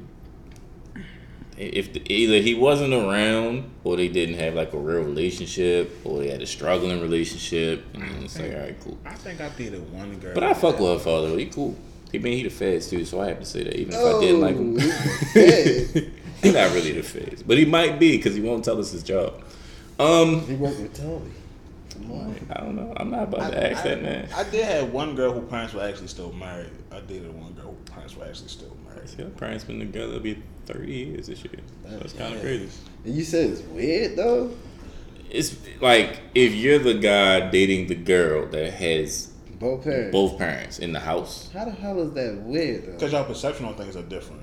[1.58, 6.18] If the, either he wasn't around, or they didn't have like a real relationship, or
[6.20, 8.98] they had a struggling relationship, and then it's like, all right, cool.
[9.04, 10.34] I think I dated one girl.
[10.34, 11.36] But I fuck with her father.
[11.38, 11.76] He cool.
[12.10, 14.20] He mean he the feds too, so I have to say that even if I
[14.20, 14.78] didn't like him,
[15.32, 16.10] Hey,
[16.42, 19.02] he's not really the feds, but he might be because he won't tell us his
[19.02, 19.42] job.
[19.98, 21.30] Um, he worked with Tony.
[22.02, 22.36] Come on.
[22.50, 22.92] I don't know.
[22.96, 24.28] I'm not about to ask that man.
[24.34, 26.70] I did have one girl whose parents were actually still married.
[26.90, 29.08] I dated one girl whose parents were actually still married.
[29.08, 31.54] See, our parents been together it'll be 30 years this year.
[31.84, 32.68] That's kind of crazy.
[33.04, 34.52] And you said it's weird though.
[35.30, 40.12] It's like if you're the guy dating the girl that has Both parents.
[40.12, 42.84] both parents in the house, How the hell is that weird?
[42.86, 44.42] Because y'all perception on things are different.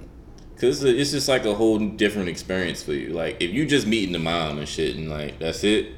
[0.55, 3.09] because it's just like a whole different experience for you.
[3.09, 5.91] Like if you just meeting the mom and shit and like that's it,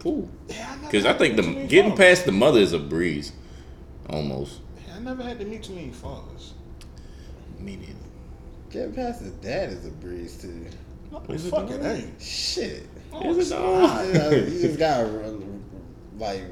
[0.00, 0.28] cool.
[0.48, 2.06] Yeah, never Because I think the meet too many getting fathers.
[2.18, 3.32] past the mother is a breeze,
[4.08, 4.60] almost.
[4.86, 6.54] Yeah, I never had to meet too many fathers.
[7.58, 7.92] Me neither.
[8.70, 10.66] Getting past his dad is a breeze too.
[11.10, 11.90] No, Is it fucking though?
[11.90, 12.20] ain't.
[12.20, 12.86] Shit.
[13.12, 14.04] Oh, Is it's it not.
[14.32, 15.64] You, just gotta run,
[16.18, 16.42] like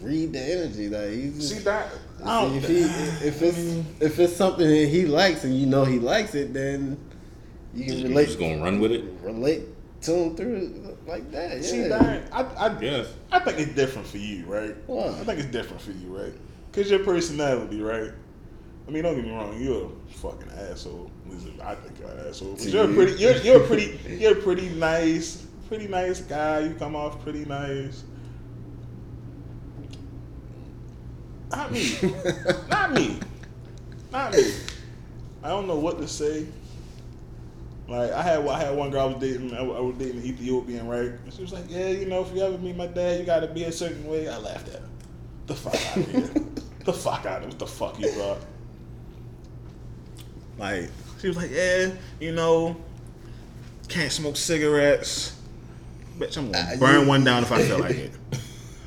[0.00, 0.88] read the energy.
[0.88, 1.90] Like he's just, See that?
[1.90, 3.58] See, if he if it's
[4.00, 6.96] if it's something that he likes and you know he likes it, then
[7.74, 9.04] you can You relate just gonna run with it?
[9.22, 9.62] relate
[10.02, 11.56] to him through it like that.
[11.56, 11.62] Yeah.
[11.62, 13.08] See, Darren, I, I, Yes.
[13.30, 14.74] I think it's different for you, right?
[14.86, 15.08] Why?
[15.08, 16.32] I think it's different for you, right?
[16.70, 18.10] Because your personality, right?
[18.86, 21.10] I mean, don't get me wrong, you're a fucking asshole.
[21.60, 22.54] At I think you're an asshole.
[22.54, 22.94] But you're a you.
[22.94, 26.60] pretty, you're, you're a pretty, you're a pretty nice, pretty nice guy.
[26.60, 28.04] You come off pretty nice.
[31.50, 31.96] Not me.
[32.70, 33.20] Not me.
[34.12, 34.52] Not me.
[35.42, 36.46] I don't know what to say.
[37.86, 39.54] Like I had, I had one girl I was dating.
[39.54, 41.10] I was I was dating an Ethiopian, right?
[41.10, 43.40] And she was like, "Yeah, you know, if you ever meet my dad, you got
[43.40, 44.88] to be a certain way." I laughed at her.
[45.46, 46.44] The fuck out of here.
[46.84, 48.38] the fuck out of What the fuck you brought?
[50.58, 52.76] Like she was like, "Yeah, you know,
[53.88, 55.36] can't smoke cigarettes."
[56.18, 58.12] Bitch, I'm gonna Ah, burn you- one down if I feel like it.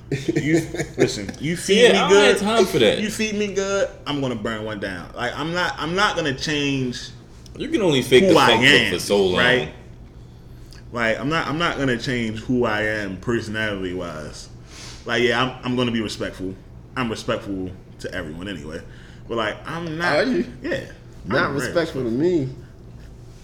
[0.09, 0.61] You
[0.97, 1.29] listen.
[1.41, 1.97] You feed Yeah, me good.
[1.97, 2.27] I don't good.
[2.29, 2.99] have time for that.
[3.01, 3.89] You feed me good.
[4.05, 5.11] I'm gonna burn one down.
[5.13, 5.75] Like I'm not.
[5.77, 7.09] I'm not gonna change
[7.57, 9.37] You can only fake who the I funk am for so long.
[9.37, 9.73] right?
[10.91, 11.47] Like I'm not.
[11.47, 14.49] I'm not gonna change who I am personality wise.
[15.05, 15.65] Like yeah, I'm.
[15.65, 16.55] I'm gonna be respectful.
[16.95, 18.81] I'm respectful to everyone anyway.
[19.27, 20.15] But like I'm not.
[20.17, 20.45] Are you?
[20.61, 20.91] Yeah.
[21.25, 22.49] Not I'm respectful to me.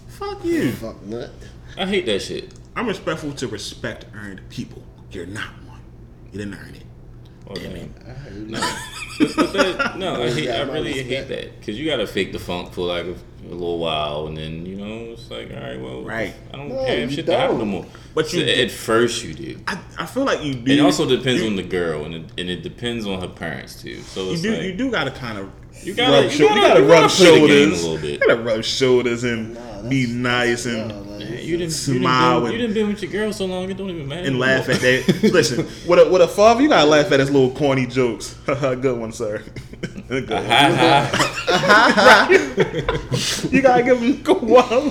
[0.07, 0.69] Fuck you.
[0.69, 1.31] Oh, fuck nut.
[1.77, 2.53] I hate that shit.
[2.75, 4.83] I'm respectful to respect earned people.
[5.11, 5.81] You're not one.
[6.31, 6.83] You didn't earn it.
[7.49, 7.89] Okay.
[8.07, 8.89] I heard No, that.
[9.19, 10.49] but, but that, no, I hate.
[10.49, 11.27] I really hate respect.
[11.29, 13.15] that because you gotta fake the funk for like a,
[13.49, 16.33] a little while, and then you know it's like, all right, well, Right.
[16.53, 17.85] I don't No, have you shit to happen no more.
[18.15, 18.61] But you So do.
[18.61, 19.59] at first you do.
[19.67, 20.71] I, I feel like you do.
[20.71, 23.81] It also depends you, on the girl, and it, and it depends on her parents
[23.81, 24.01] too.
[24.01, 24.51] So You do.
[24.53, 25.51] like, you do gotta kind of.
[25.85, 27.83] You gotta- rub you shou- gotta- you gotta you rub gotta play the a shoulders.
[27.83, 28.11] little bit.
[28.11, 31.87] You gotta rub shoulders and Nah, be nice and Nah, like, Man, you didn't just-
[31.87, 33.89] you didn't smile been, and- you didn't been with your girl so long it don't
[33.89, 34.27] even matter.
[34.27, 35.03] and laugh at that.
[35.33, 38.35] Listen, with a with a father, you gotta laugh at his little corny jokes.
[38.45, 39.43] Good one, sir.
[40.09, 40.45] Good one.
[40.45, 41.09] Ha
[41.95, 42.27] ha.
[43.51, 44.89] You gotta give him a good one.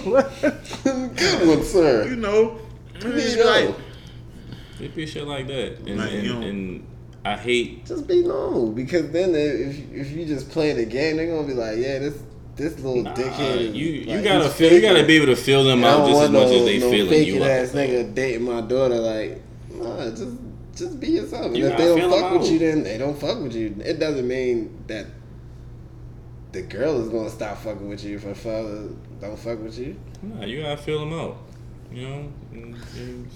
[1.15, 2.07] Good one, sir.
[2.09, 2.59] you know,
[3.01, 3.75] There it's you like, go.
[4.81, 6.87] It be shit like that, and, Like, and, you know- and
[7.25, 7.87] I hate.
[7.87, 11.55] Just be normal because then if if you just play the game, they're gonna be
[11.55, 12.21] like, yeah, this
[12.57, 13.57] this little Uh, dickhead.
[13.59, 14.73] is, you you like, gotta feel.
[14.73, 16.79] You gotta be able to feel them out just as want much no, as they
[16.79, 17.75] no feeling you ass out.
[17.77, 18.97] nigga dating my daughter.
[18.99, 19.41] Like,
[19.73, 20.37] nah, just
[20.75, 21.47] just be yourself.
[21.47, 22.49] And You if they don't fuck with out.
[22.51, 23.77] you, then they don't fuck with you.
[23.85, 25.07] It doesn't mean that
[26.53, 28.89] the girl is gonna stop fucking with you if her father
[29.21, 29.97] don't fuck with you.
[30.23, 31.37] Nah, you gotta feel them out.
[31.93, 32.77] You know, and,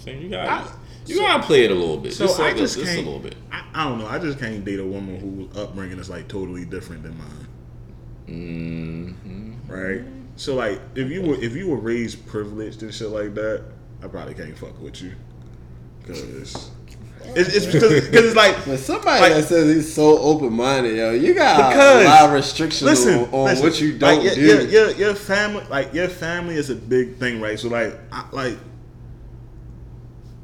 [0.07, 0.71] and you gotta I-
[1.09, 2.13] you so- gotta play it a little bit.
[2.15, 3.07] So just I like a, just just a can't.
[3.07, 3.35] little bit.
[3.53, 4.07] I, I don't know.
[4.07, 7.47] I just can't date a woman whose upbringing is like totally different than mine.
[8.27, 10.03] hmm Right.
[10.37, 13.65] So like, if you were if you were raised privileged and shit like that,
[14.03, 15.13] I probably can't fuck with you.
[16.07, 16.71] Cause it's
[17.35, 21.11] it's because cause it's like But somebody Like- that says he's so open minded, yo,
[21.13, 24.25] you got Because- a lot of restrictions listen, on, on listen, what you don't like,
[24.25, 24.41] your, do.
[24.43, 27.59] Your, your, your family, like your family, is a big thing, right?
[27.59, 28.59] So like, I, like,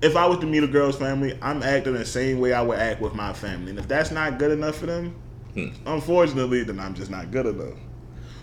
[0.03, 2.79] if I was to meet a girl's family, I'm acting the same way I would
[2.79, 5.15] act with my family, and if that's not good enough for them,
[5.55, 5.69] Hmm.
[5.87, 7.79] unfortunately, then I'm just not good enough.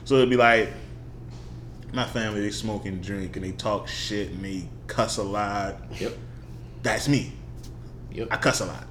[0.05, 0.69] So it'd be like,
[1.91, 5.75] my family, they smoke and drink, and they talk shit, and they cuss a lot.
[5.99, 6.13] Yep.
[6.83, 7.33] That's me.
[8.11, 8.27] Yep.
[8.31, 8.87] I cuss a lot.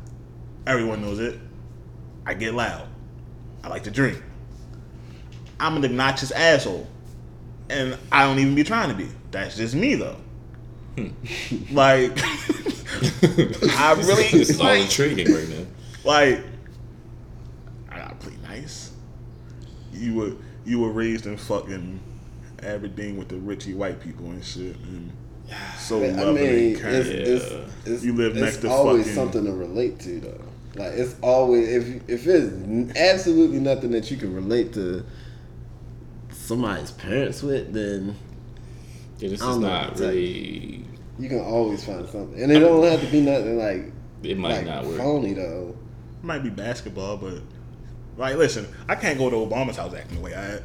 [0.67, 1.39] Everyone knows it.
[2.27, 2.87] I get loud.
[3.65, 4.21] I like to drink.
[5.59, 6.87] I'm an obnoxious asshole.
[7.71, 9.09] And I don't even be trying to be.
[9.31, 10.17] That's just me though.
[11.73, 12.13] like
[13.79, 15.67] I really it's all like, intriguing right now.
[16.05, 16.41] like
[17.91, 18.93] I gotta play nice.
[19.93, 20.33] You were
[20.65, 22.01] you were raised in fucking
[22.63, 25.13] Aberdeen with the richy white people and shit and
[25.79, 26.95] so I loving mean, and it's, kind.
[26.97, 27.93] it's, Yeah.
[27.95, 30.45] it's, You live it's next to always fucking- something to relate to, though.
[30.75, 35.05] Like it's always if if it's absolutely nothing that you can relate to
[36.31, 38.15] somebody's parents with, then
[39.19, 40.21] Yeah, this I is don't know what not to tell you.
[40.21, 40.85] really.
[41.19, 43.93] You can always find something, and it don't have to be nothing like
[44.23, 44.99] It might like not work.
[44.99, 45.75] phony though.
[46.19, 47.41] It might be basketball, but
[48.17, 50.63] like, listen, I can't go to Obama's house acting the way I act.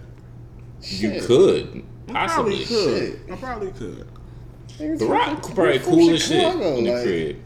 [0.81, 1.23] You Shit.
[1.23, 2.65] could I probably possibly.
[2.65, 3.13] could.
[3.13, 3.19] Shit.
[3.31, 4.07] I probably could.
[4.79, 7.37] Niggas The from- Rock probably cool as shit Chicago, in the like, crib.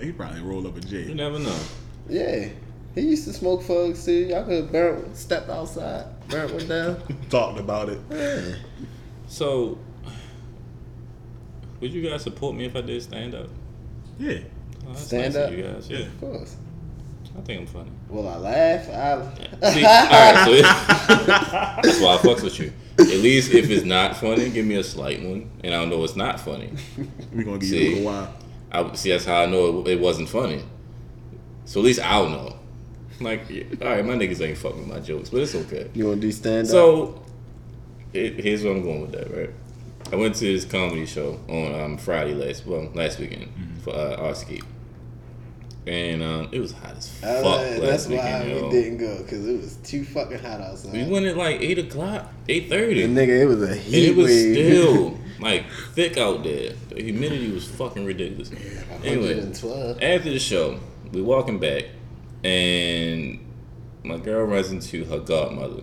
[0.00, 1.56] He probably roll up a You never know.
[2.08, 2.48] Yeah,
[2.94, 4.12] he used to smoke fugs too.
[4.26, 7.02] Y'all could burn, stepped outside, burn one down.
[7.30, 8.00] Talking about it.
[8.10, 8.56] Yeah.
[9.28, 9.78] So,
[11.84, 13.50] would you guys support me if I did stand up?
[14.18, 14.38] Yeah.
[14.86, 15.50] Oh, that's Stand nice up?
[15.50, 15.90] of you guys.
[15.90, 16.56] Yeah, Of course.
[17.36, 17.90] I think I'm funny.
[18.08, 18.88] Will I laugh?
[18.88, 20.62] I See, all right, so it,
[21.82, 22.72] that's why I fucks with you.
[22.98, 26.16] At least if it's not funny, give me a slight one, and I'll know it's
[26.16, 26.72] not funny.
[27.34, 27.86] we gonna give you See.
[27.86, 28.34] a little while.
[28.72, 30.62] I see that's how I know it, it wasn't funny.
[31.66, 32.56] So at least I'll know.
[33.20, 35.90] Like, yeah, all right, my niggas ain't fucking with my jokes, but it's okay.
[35.92, 36.70] you want to do stand up?
[36.70, 37.22] So,
[38.14, 39.50] it, here's where I'm going with that, right?
[40.14, 43.50] I went to this comedy show on um, Friday last, well, last weekend
[43.82, 44.62] for uh, Artscape.
[45.88, 49.18] And um, it was hot as fuck Uh, last that's why weekend, we didn't go
[49.24, 50.92] because it was too fucking hot outside.
[50.92, 53.04] We went at like 8 o'clock, 8.30.
[53.06, 54.54] and nigga, it was a And heat it was wave.
[54.54, 56.74] still like thick out there.
[56.90, 58.52] The humidity was fucking ridiculous.
[59.02, 60.00] Anyway, 112.
[60.00, 60.78] after the show,
[61.10, 61.86] we walking back,
[62.44, 63.40] and
[64.04, 65.82] my girl runs into her godmother.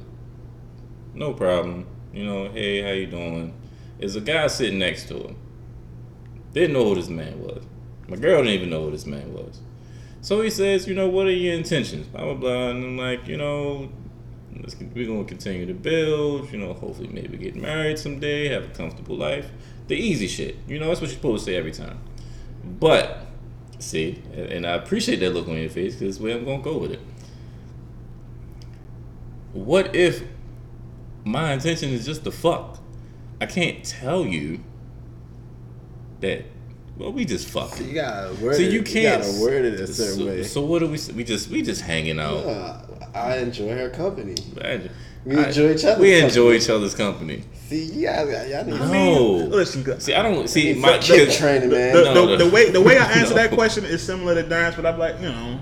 [1.14, 1.86] No problem.
[2.14, 3.54] You know, hey, how you doing?
[4.02, 5.36] There's a guy sitting next to her.
[6.54, 7.64] Didn't know who this man was.
[8.08, 9.62] My girl didn't even know who this man was.
[10.22, 12.08] So he says, you know, what are your intentions?
[12.08, 12.70] Blah blah blah.
[12.72, 13.89] And I'm like, you know,
[14.95, 16.52] we're gonna continue to build.
[16.52, 19.52] You know, hopefully maybe get married someday, have a comfortable life.
[19.88, 20.58] The easy shit.
[20.68, 21.99] You know, that's what you're supposed to say every time.
[22.64, 23.28] But
[23.78, 26.78] see, and- and I appreciate that look on your face because where I'm gonna go
[26.80, 27.02] with it.
[29.54, 30.24] What if
[31.24, 32.80] my intention is just to fuck?
[33.42, 34.60] I can't tell you
[36.22, 36.46] that
[36.98, 37.88] Well, we just fucking.
[37.89, 38.72] You gotta word See, it.
[38.72, 39.24] you can't.
[39.24, 40.44] gotta word it a certain so, way.
[40.44, 41.00] So what do we?
[41.16, 42.46] We just we just hanging out.
[42.46, 42.82] Uh,
[43.16, 44.36] I enjoy her company.
[44.64, 44.89] I-
[45.26, 46.20] We I- enjoy each other's We company.
[46.20, 47.44] enjoy each other's company.
[47.70, 49.24] See, yeah, y'all need No.
[49.50, 51.96] Listen, See, I don't see my my kick because- training, man.
[51.96, 53.42] the, No, the, the- the way the way I answer No.
[53.42, 55.60] that question is similar to Darren's, but I'm like, you know,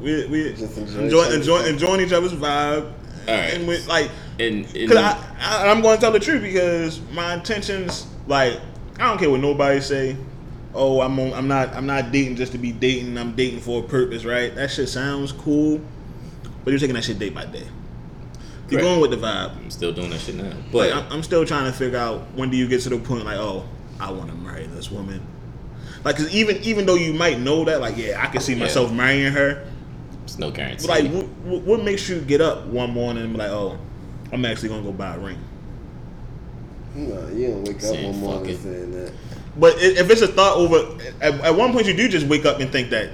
[0.00, 2.92] we we Just enjoy enjoy, each enjoy, enjoying each other's vibe,
[3.26, 3.54] right.
[3.54, 4.10] and we like,
[4.40, 8.60] and, and because I, I I'm going to tell the truth because my intentions, like,
[8.98, 10.16] I don't care what nobody say.
[10.74, 13.16] Oh, I'm on, I'm not I'm not dating just to be dating.
[13.18, 14.54] I'm dating for a purpose, right?
[14.54, 15.80] That shit sounds cool,
[16.64, 17.66] but you're taking that shit day by day.
[18.70, 18.82] You're Correct.
[18.82, 19.56] going with the vibe.
[19.56, 20.52] I'm still doing that shit now.
[20.70, 22.98] But But I'm, I'm still trying to figure out when do you get to the
[22.98, 23.66] point like, oh,
[23.98, 25.26] I want to marry this woman.
[26.04, 28.60] Like, cause even even though you might know that, like, yeah, I can see Yeah.
[28.60, 29.66] myself marrying her.
[30.24, 30.86] it's no guarantee.
[30.86, 33.78] But like, what- what makes you get up one morning and be like, oh,
[34.32, 35.38] I'm actually gonna go buy a ring?
[36.94, 38.58] No, you don't wake up one morning fuck it.
[38.58, 39.12] saying that.
[39.56, 42.60] But if it's a thought over, at, at one point you do just wake up
[42.60, 43.10] and think that,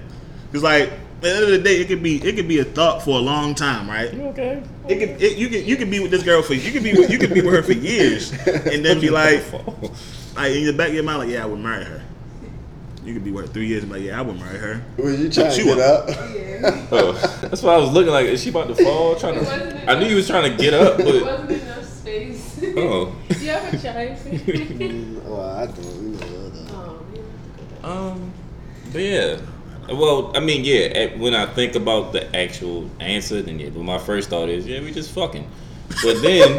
[0.46, 2.64] because like at the end of the day, it could be it could be a
[2.64, 4.12] thought for a long time, right?
[4.12, 4.62] You okay?
[4.88, 6.92] It could it, you could you could be with this girl for you could be
[6.92, 9.44] with, you could be with her for years and then be like,
[10.36, 12.02] like in the back of your mind, like, yeah, I would marry her.
[13.04, 14.82] You could be what three years and be like, yeah, I would marry her.
[14.96, 16.08] Was you trying to you get up.
[16.08, 16.16] up?
[16.34, 16.86] Yeah.
[16.90, 19.14] Oh, that's why I was looking like, is she about to fall?
[19.16, 19.90] Trying It wasn't to.
[19.90, 22.60] I knew you was trying to get up, There but wasn't enough space.
[22.76, 23.14] oh.
[23.28, 24.18] Do you have a child?
[25.26, 25.84] well, I don't.
[26.02, 26.70] You know that.
[26.72, 27.02] oh,
[27.82, 27.88] yeah.
[27.88, 28.32] Um,
[28.92, 29.40] but yeah.
[29.92, 31.14] Well, I mean, yeah.
[31.16, 33.68] When I think about the actual answer, then yeah.
[33.68, 35.46] But my first thought is, yeah, we just fucking.
[36.02, 36.56] But then,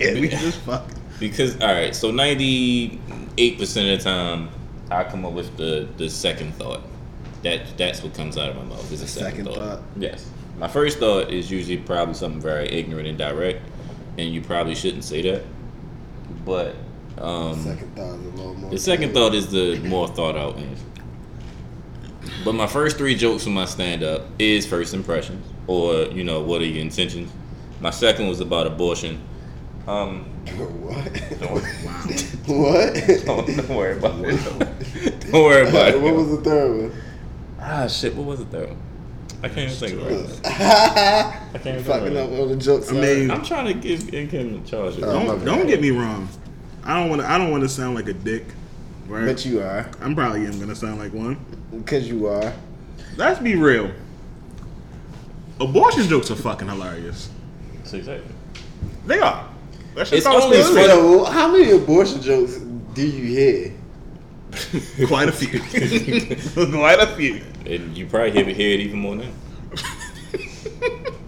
[0.00, 0.84] Yeah, we just fuck.
[1.20, 3.00] because all right, so ninety
[3.38, 4.48] eight percent of the time,
[4.90, 6.82] I come up with the the second thought.
[7.42, 9.56] That that's what comes out of my mouth is a second, Second thought.
[9.78, 9.82] thought.
[9.98, 10.28] Yes.
[10.58, 13.60] My first thought is usually probably something very ignorant and direct,
[14.18, 15.42] and you probably shouldn't say that.
[16.44, 16.76] But
[17.18, 18.70] um, Second thought is a little more.
[18.70, 20.84] the second thought is the more thought out answer.
[22.44, 26.40] But my first three jokes from my stand up is first impressions, or you know,
[26.42, 27.30] what are your intentions.
[27.80, 29.20] My second was about abortion.
[29.86, 30.24] Um,
[30.56, 31.12] what?
[31.38, 31.62] don't,
[32.46, 33.24] what?
[33.26, 34.40] don't, don't worry about it.
[35.36, 36.00] Don't worry about it.
[36.00, 37.02] what was the third one?
[37.60, 38.14] ah shit?
[38.14, 38.76] What was it though?
[39.42, 40.40] I can't even think of it.
[40.44, 41.40] Right now.
[41.54, 42.90] I can't even Fucking of up all the jokes.
[42.90, 44.94] I mean- I'm trying to give give him a charge.
[44.98, 46.28] Oh, Don't don't get me wrong.
[46.84, 47.30] I don't want to.
[47.30, 48.44] I don't want to sound like a dick.
[49.08, 49.26] Right.
[49.26, 51.36] but you are, I'm probably am gonna sound like one.
[51.70, 52.52] because you are.
[53.16, 53.92] Let's be real.
[55.60, 57.30] Abortion jokes are fucking hilarious.
[57.76, 58.34] That's exactly.
[59.06, 59.48] They are.
[59.94, 62.56] That shit It's sounds only funny- how many abortion jokes
[62.94, 63.72] do you hear?
[65.06, 65.60] Quite a few.
[66.70, 67.42] Quite a few.
[67.66, 69.28] And you probably hear, hear it even more now.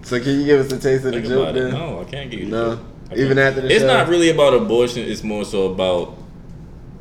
[0.02, 1.54] So can you give us a taste of the joke it.
[1.60, 1.70] then?
[1.72, 2.76] No, I can't give you the No?
[2.76, 2.84] joke.
[3.18, 3.86] Even after the It's show?
[3.86, 5.02] not really about abortion.
[5.02, 6.16] It's more so about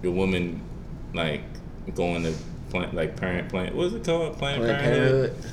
[0.02, 0.62] the woman,
[1.14, 1.42] like
[1.96, 2.34] going to
[2.70, 3.76] plant, like parent plant.
[3.76, 4.38] What is it called?
[4.38, 5.32] Planned Planned Parenthood.
[5.32, 5.52] Parenthood.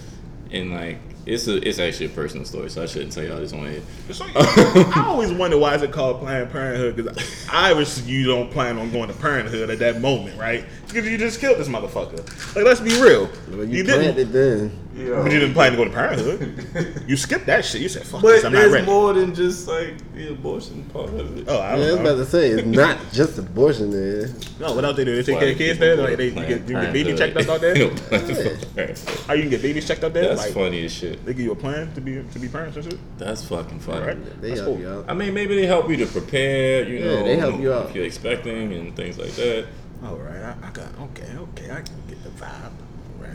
[0.53, 3.53] And like, it's a, it's actually a personal story, so I shouldn't tell y'all this
[3.53, 3.83] on here.
[4.37, 8.79] I always wonder why is it called Planned Parenthood because I was you don't plan
[8.79, 10.65] on going to Parenthood at that moment, right?
[10.95, 12.55] Because you just killed this motherfucker.
[12.55, 13.29] Like, let's be real.
[13.49, 14.15] Well, you you, didn't.
[14.15, 14.81] planted then.
[14.95, 17.03] But you didn't plan to go to Parenthood.
[17.09, 17.81] you skipped that shit.
[17.81, 20.85] You said, "Fuck But this, I'm not there's ready." more than just like the abortion
[20.93, 21.47] part of it.
[21.49, 22.25] Oh, I I was don't about know.
[22.25, 24.29] to say it's not just abortion there.
[24.61, 25.17] No, what else they do?
[25.21, 25.97] They take care of kids there.
[25.97, 27.75] Like they, you get, you Planned get baby checked up out there.
[27.89, 30.33] That's How you can get babies checked up there?
[30.37, 31.25] like funny as shit.
[31.25, 33.19] they give you a plan to be to be parents and shit.
[33.19, 34.07] That's fucking funny.
[34.07, 34.41] Right.
[34.41, 34.81] They That's help cool.
[34.81, 35.07] you out.
[35.09, 37.89] I mean, maybe they help you to prepare, you Yeah, know, they help you out.
[37.91, 39.67] if you're expecting and things like that.
[40.05, 41.71] All right, I, I got okay, okay.
[41.71, 42.73] I can get the vibe.
[43.19, 43.31] Right.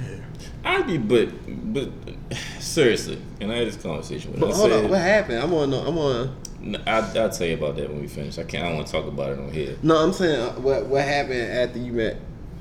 [0.00, 0.18] Yeah.
[0.64, 1.28] I'd be, but,
[1.72, 1.90] but
[2.60, 4.40] seriously, and I had this conversation with.
[4.40, 5.42] But I hold said, on, what happened?
[5.42, 5.72] I'm on.
[5.72, 6.36] I'm on.
[6.86, 8.38] I, I'll tell you about that when we finish.
[8.38, 8.64] I can't.
[8.64, 9.76] I don't want to talk about it on here.
[9.82, 12.16] No, I'm saying uh, what what happened after you met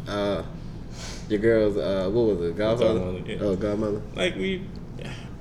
[0.07, 0.43] uh,
[1.29, 2.99] your girl's uh, what was it, godfather?
[2.99, 3.38] Godmother, yeah.
[3.41, 4.01] Oh, godmother.
[4.15, 4.63] Like we,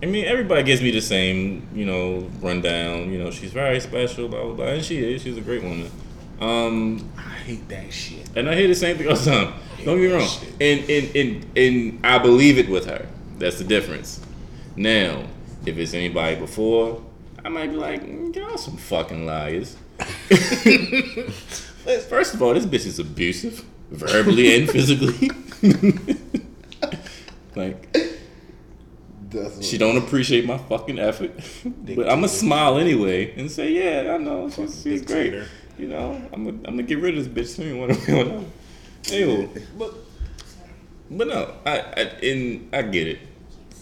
[0.02, 3.10] I mean, everybody gives me the same, you know, rundown.
[3.10, 5.22] You know, she's very special, blah blah blah, and she is.
[5.22, 5.90] She's a great woman.
[6.40, 7.10] Um,
[7.46, 8.28] hate that shit.
[8.34, 9.54] and I hear the same thing all the time.
[9.84, 10.28] Don't get me wrong.
[10.60, 13.06] And and and and I believe it with her.
[13.38, 14.20] That's the difference.
[14.74, 15.24] Now,
[15.64, 17.02] if it's anybody before,
[17.44, 19.76] I might be like, mm, y'all some fucking liars.
[22.08, 25.30] First of all, this bitch is abusive, verbally and physically.
[27.54, 27.96] like
[29.60, 31.32] she don't appreciate my fucking effort,
[31.64, 35.34] but I'm gonna smile anyway and say, "Yeah, I know she's, she's great."
[35.78, 37.80] You know, I'm gonna I'm gonna get rid of this bitch soon.
[37.80, 38.44] We know?
[39.12, 39.94] Anyway, but
[41.10, 43.20] but no, I, I and I get it,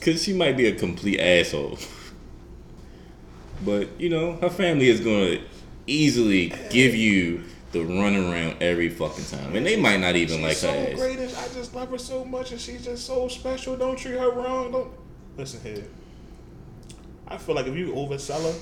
[0.00, 1.78] cause she might be a complete asshole,
[3.64, 5.40] but you know her family is gonna
[5.86, 10.52] easily give you the run around every fucking time, and they might not even like
[10.52, 10.98] she's her so ass.
[10.98, 11.18] great.
[11.18, 13.76] and I just love her so much, and she's just so special.
[13.76, 14.72] Don't treat her wrong.
[14.72, 14.92] Don't
[15.36, 15.84] listen here.
[17.26, 18.58] I feel like if you oversell her,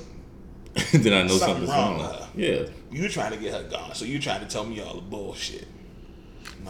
[0.92, 2.10] then I know Something something's wrong wrong.
[2.10, 2.28] with her.
[2.34, 3.94] Yeah, you trying to get her gone.
[3.94, 5.66] So you trying to tell me all the bullshit.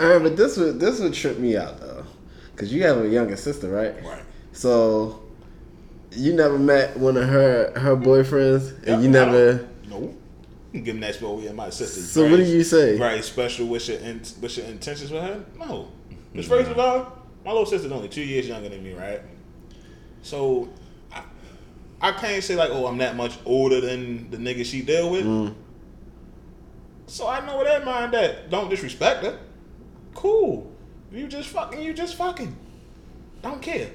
[0.01, 2.05] All right, but this would this would trip me out though,
[2.53, 3.95] because you have a younger sister, right?
[4.05, 4.23] Right.
[4.53, 5.23] So
[6.11, 9.53] you never met one of her her boyfriends, and you I never.
[9.55, 10.15] don't- No.
[10.73, 12.01] Give them that spell with my sister.
[12.01, 12.97] So what do you say?
[12.97, 13.67] Very special.
[13.67, 15.45] What's your in, what's your intentions with her?
[15.59, 15.89] No.
[16.33, 19.21] Because first of all, my little sister's only two years younger than me, right?
[20.23, 20.71] So
[22.03, 25.25] I, can't say like, oh, I'm that much older than the nigga she deal with.
[25.25, 25.55] Mm.
[27.07, 29.39] So I know that mind that don't disrespect her.
[30.15, 30.71] Cool.
[31.11, 31.81] You just fucking.
[31.81, 32.57] You just fucking.
[33.43, 33.91] Don't care.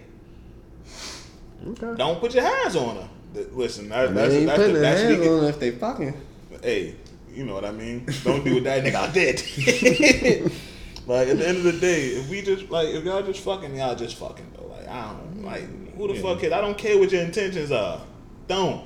[1.65, 1.93] Okay.
[1.95, 3.09] Don't put your hands on her.
[3.51, 6.13] Listen, that, that's ain't that's, putting the, that's hands on if they fucking.
[6.61, 6.95] hey,
[7.33, 8.05] you know what I mean?
[8.23, 10.51] Don't do what that nigga I did.
[11.07, 13.75] like at the end of the day, if we just like if y'all just fucking,
[13.75, 14.67] y'all just fucking though.
[14.67, 16.21] Like I don't like who the Yeah.
[16.21, 18.01] fuck is I don't care what your intentions are.
[18.47, 18.81] Don't.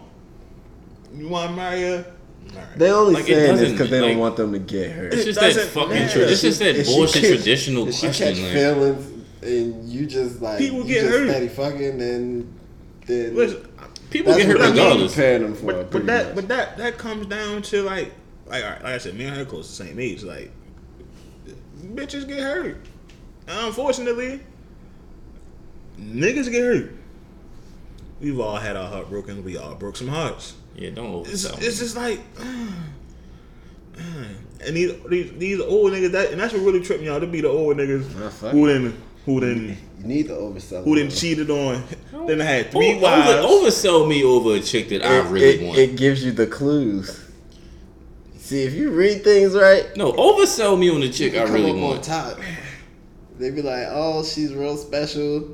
[1.16, 2.06] You want to marry her?
[2.54, 2.68] Marry.
[2.78, 5.14] They only Like, saying this because they don't want them to get hurt.
[5.14, 5.90] it's just that fucking.
[5.90, 6.20] matter.
[6.24, 8.34] Tra- it's just that If bullshit catch- traditional if she question.
[8.36, 9.08] catch Like, feelings
[9.44, 11.30] and you just like People you get just hurt.
[11.30, 12.48] steady fucking, and
[13.08, 13.68] then Listen,
[14.10, 15.14] people get hurt I'm regardless.
[15.14, 15.66] preparing them for.
[15.66, 16.36] but, but that much.
[16.36, 18.12] but that that comes down to like
[18.48, 20.24] like all right, like I said, me and her close the same age.
[20.24, 20.52] Like
[21.94, 22.78] bitches get hurt.
[23.48, 24.40] Unfortunately,
[26.00, 26.92] niggas get hurt.
[28.22, 29.44] We've all had our heart broken.
[29.44, 30.54] We all broke some hearts.
[30.76, 31.62] Yeah, don't It's, oversell.
[31.62, 32.20] it's just like,
[33.98, 37.20] and these, these these old niggas that and that's what really tripped me out.
[37.20, 40.84] To be the old niggas Nah, fuck who then who then you need to oversell.
[40.84, 41.16] who them, then though.
[41.16, 41.84] cheated on.
[42.28, 43.30] Then I had three Over, wives.
[43.46, 45.78] over, oversell me over a chick that I It, really it, want.
[45.80, 47.28] it gives you the clues.
[48.38, 49.86] See if you read things right.
[49.96, 52.04] no, oversell me on the chick I you really come up on want.
[52.04, 52.40] top.
[53.40, 55.50] They be like, "Oh, she's real special."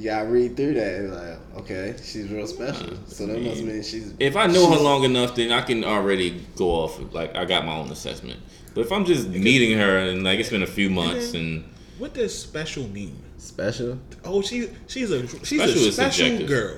[0.00, 0.94] You gotta read through that.
[0.94, 2.96] And like, okay, she's real special.
[3.06, 4.14] So that must mean she's.
[4.18, 6.98] If I know her long enough, then I can already go off.
[7.12, 8.40] Like I got my own assessment.
[8.74, 11.64] But if I'm just meeting her and like it's been a few months and
[11.98, 13.22] What does special mean?
[13.36, 13.98] special.
[14.24, 16.48] Oh, she she's a she's Special a is special subjective.
[16.48, 16.76] girl.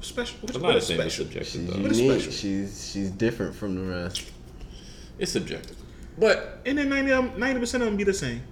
[0.00, 0.38] Special.
[0.40, 1.24] What, a what lot of is things are special?
[1.26, 1.82] subjective She's though.
[1.82, 2.20] What is unique.
[2.22, 2.32] special?
[2.32, 4.30] She's she's different from the rest.
[5.18, 5.76] It's subjective.
[6.18, 8.42] But and then um, 90 percent of them be the same,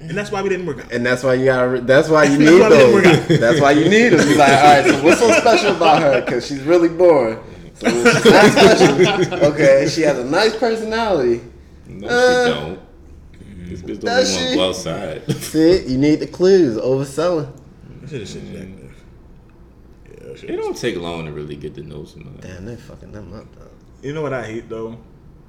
[0.00, 0.92] and that's why we didn't work out.
[0.92, 1.80] And that's why you gotta.
[1.82, 3.30] That's why you That's need why they didn't work those.
[3.36, 3.40] out.
[3.40, 4.28] That's why you need them.
[4.28, 4.84] You're like, all right.
[4.86, 6.20] So what's so special about her?
[6.22, 7.38] Because she's really boring.
[7.74, 9.44] So she's not special.
[9.52, 11.42] Okay, she has a nice personality.
[11.86, 12.80] No, Uh, she don't.
[13.68, 15.32] This bitch don't does even want to go outside.
[15.42, 16.76] See, you need the clues.
[16.76, 17.52] Overselling.
[18.02, 18.36] This is.
[18.36, 18.60] Yeah,
[20.22, 22.38] that shit it is- don't take long to really get to know somebody.
[22.48, 23.70] Damn, they fucking them up though.
[24.02, 24.98] You know what I hate though?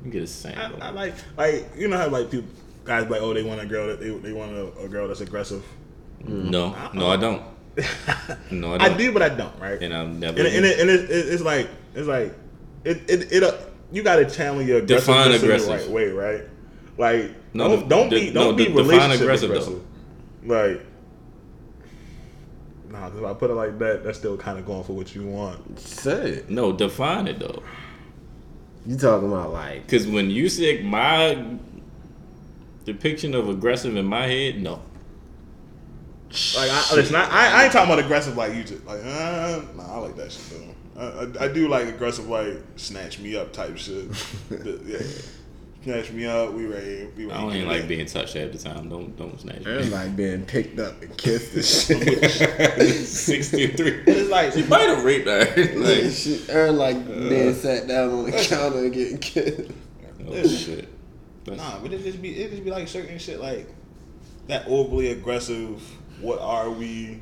[0.04, 0.82] You get a sample.
[0.82, 2.50] I, I like like you know how like people
[2.84, 5.08] guys be like oh they want a girl that they, they want a, a girl
[5.08, 5.64] that's aggressive.
[6.26, 7.42] no, no, I don't.
[8.52, 8.98] No, I I don't.
[8.98, 9.58] do, but I don't.
[9.60, 9.82] Right?
[9.82, 10.38] And I'm never.
[10.40, 12.34] and, and, it, and it, it, it's like it's like
[12.84, 13.58] it it, it uh,
[13.92, 15.88] you got to channel your Define aggressiveness aggressive.
[15.90, 16.44] the right way, right?
[16.98, 19.82] Like No, don't, de- don't de- be don't no, be de- define relationship aggressive, aggressive.
[20.44, 20.86] Like
[22.90, 25.24] nah, if I put it like that, that's still kind of going for what you
[25.26, 25.80] want.
[25.80, 26.50] Say it.
[26.50, 27.64] no, define it though.
[28.86, 31.46] You talking about like Because when you said my
[32.86, 34.82] depiction of aggressive in my head, no.
[36.56, 39.62] Like I, listen, I, I I ain't talking about aggressive like you just like uh,
[39.76, 40.60] nah, I like that shit
[40.96, 41.02] though.
[41.02, 44.10] I, I, I do like aggressive like snatch me up type shit.
[44.50, 45.22] The- yeah.
[45.84, 47.08] Snatch me up, we ready.
[47.18, 48.88] We ready I don't even like being touched at the time.
[48.88, 49.72] Don't don't snatch me.
[49.72, 49.92] it's me.
[49.94, 53.08] like being picked up and kissed and shit.
[53.08, 54.04] Sixty three.
[54.08, 55.40] It's like She might have raped her.
[55.40, 59.72] like, like, she, or like being sat down on the counter and getting kissed.
[60.28, 60.88] oh shit.
[61.46, 63.68] That's- Nah, but it just be it just be like certain shit like
[64.48, 65.82] that overly aggressive.
[66.22, 67.20] What are we?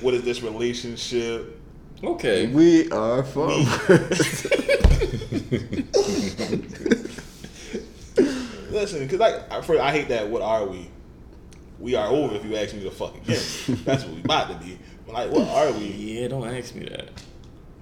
[0.00, 1.58] What is this relationship?
[2.02, 2.46] Okay.
[2.46, 3.50] We are from.
[8.70, 10.28] Listen, cause like I, for, I hate that.
[10.28, 10.88] What are we?
[11.78, 12.34] We are over.
[12.36, 13.40] If you ask me to fuck again,
[13.84, 14.78] that's what we about to be.
[15.06, 15.86] But like, what are we?
[15.86, 17.08] Yeah, don't ask me that.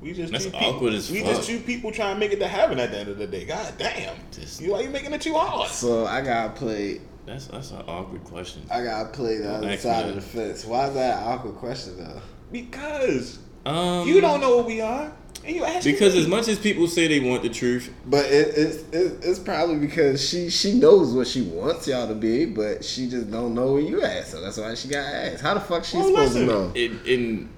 [0.00, 1.36] We just That's two awkward people, as We fuck.
[1.36, 3.44] just two people trying to make it to heaven at the end of the day.
[3.44, 5.68] God damn, Just- you why you making it too hard?
[5.70, 7.00] so I gotta play.
[7.26, 8.62] That's that's an awkward question.
[8.70, 10.64] I gotta play the other Ask side me of the fence.
[10.64, 12.20] Why is that an awkward question though?
[12.52, 15.12] Because Um, you don't know what we are, and
[15.54, 16.20] you ask because me.
[16.20, 19.76] as much as people say they want the truth, But it, it's it, it's probably
[19.78, 23.72] because she she knows what she wants y'all to be, but she just don't know
[23.72, 24.26] where you at.
[24.26, 25.42] So that's why she got asked.
[25.42, 26.48] How the fuck she Well, supposed listen.
[26.48, 26.72] to know?
[26.74, 27.48] it in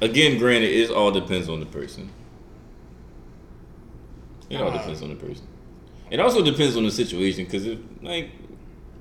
[0.00, 2.10] again, granted, it all depends on the person.
[4.48, 4.78] It all Nah.
[4.78, 5.46] depends on the person.
[6.10, 8.30] It also depends on the situation because if like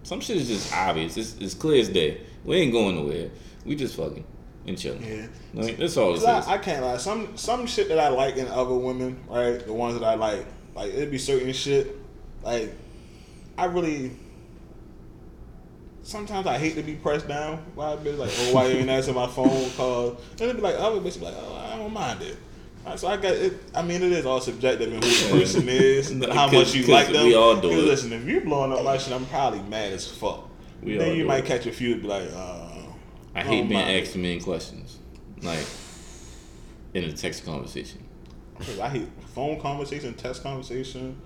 [0.04, 1.18] some shit is just obvious.
[1.18, 2.22] It's, it's clear as day.
[2.46, 3.30] We ain't going nowhere.
[3.66, 4.24] We just fucking
[4.70, 5.04] and chilling.
[5.04, 5.28] Yeah.
[5.54, 6.24] Like, that's all it is.
[6.24, 6.98] I, I can't lie.
[6.98, 9.66] Some some shit that I like in other women, right?
[9.66, 10.46] The ones that I like,
[10.76, 11.96] like it'd be certain shit.
[12.44, 12.74] Like
[13.58, 14.12] I really.
[16.02, 18.18] Sometimes I hate to be pressed down by a bitch.
[18.18, 20.20] Like, oh, why you ain't answering my phone calls?
[20.32, 22.38] And it'd be like other bitch be like, oh, I don't mind it.
[22.84, 23.54] Alright, So I got it.
[23.76, 26.86] I mean, it is all subjective in who the person is and how much you
[26.88, 27.26] like them.
[27.26, 27.76] we all do it.
[27.76, 30.50] Listen, if you blowing up my shit, I'm probably mad as fuck.
[30.82, 31.48] We then all you do might it.
[31.48, 32.69] catch a few and be like, uh,
[33.40, 34.98] I don't hate being asked a million questions,
[35.42, 35.66] like
[36.94, 38.04] in a text conversation.
[38.58, 41.20] Cause I hate phone conversation, text conversation.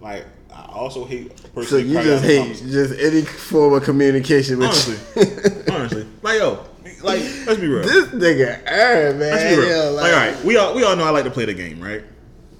[0.00, 1.62] Like I also hate a.
[1.64, 6.06] So you just hate just any form of communication with honestly, honestly.
[6.22, 6.64] Like yo,
[7.02, 7.82] like let's be real.
[7.82, 9.30] this nigga Aaron, man.
[9.32, 9.84] let's be real.
[9.86, 11.80] Yo, like, all right, we all we all know I like to play the game,
[11.82, 12.04] right?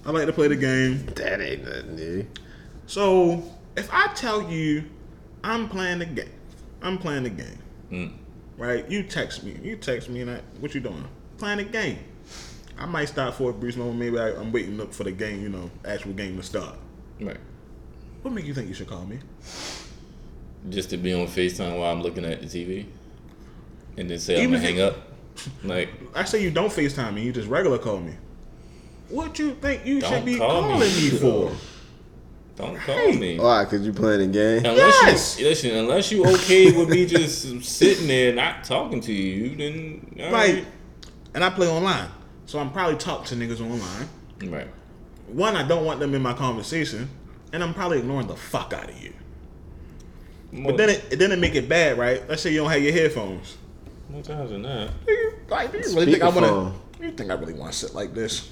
[0.05, 1.07] I like to play the game.
[1.15, 2.27] That ain't nothing new.
[2.87, 3.45] So
[3.77, 4.85] if I tell you
[5.45, 6.33] I'm playing the game,
[6.83, 7.59] I'm playing the game,
[7.93, 8.13] Mm.
[8.59, 8.89] Right?
[8.91, 11.05] You text me, you text me, and I, what you doing?
[11.39, 11.99] Playing a game.
[12.77, 13.99] I might stop for a brief moment.
[13.99, 16.77] Maybe I, I'm waiting up for the game, you know, actual game to start.
[17.21, 17.39] Right.
[18.23, 19.19] What make you think you should call me?
[20.69, 22.87] Just to be on Facetime while I'm looking at the TV,
[23.97, 24.97] and then say Even I'm gonna hang up.
[25.63, 28.15] Like I say you don't FaceTime me, you just regular call me.
[29.09, 30.69] What you think you should be call me.
[30.69, 31.53] calling me, for?
[32.59, 33.39] don't call me.
[33.39, 33.65] Why?
[33.65, 34.59] Cause you playing a game?
[34.65, 35.39] Unless Yes!
[35.41, 40.25] you listen, unless you okay with me just sitting there not talking to you, then
[40.27, 40.65] all right.
[41.35, 42.09] and I play online,
[42.47, 44.09] so I'm probably talking to niggas online.
[44.53, 44.69] right.
[45.29, 47.09] One, I don't want them in my conversation,
[47.53, 49.13] and I'm probably ignoring the fuck out of you.
[50.53, 52.27] But then it, it didn't make it bad, right?
[52.29, 53.59] Let's say you don't have your headphones.
[54.09, 54.91] more times than that.
[55.07, 57.05] Do you, like, do you really think I want to?
[57.05, 58.51] You think I really want to sit like this?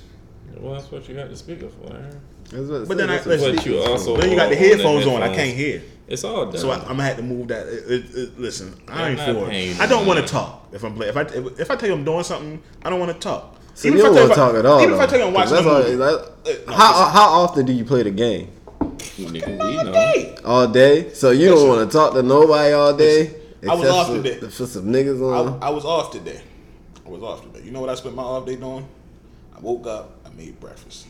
[0.58, 1.92] Well, that's what you got the speaker for.
[1.94, 2.20] Aaron.
[2.50, 5.22] But then I- listen, But you also Then you got the headphones on.
[5.22, 5.82] I can't hear.
[6.08, 6.56] It's all done.
[6.60, 7.66] So I, I'm gonna have to move that.
[7.66, 9.80] It, it, it- listen, I I'm ain't for it.
[9.80, 11.10] I don't want to talk if I'm playing.
[11.10, 13.56] If I if, if I tell you I'm doing something, I don't want to talk.
[13.74, 14.80] So Even you if don't want to talk at all.
[14.80, 16.02] Even if I tell you I'm 'Cause watching a movie.
[16.02, 18.48] all- Uh, that- no, how how often do you play the game?
[19.18, 20.34] Nigga, we know.
[20.44, 21.12] All day.
[21.12, 23.34] So you don't want to talk to nobody all day.
[23.68, 24.38] I was off for, today.
[24.48, 25.60] for some niggas on.
[25.60, 26.40] I, I was off today.
[27.04, 27.64] I was off today.
[27.64, 28.86] You know what I spent my off day doing?
[29.56, 30.12] I woke up.
[30.24, 31.06] I made breakfast.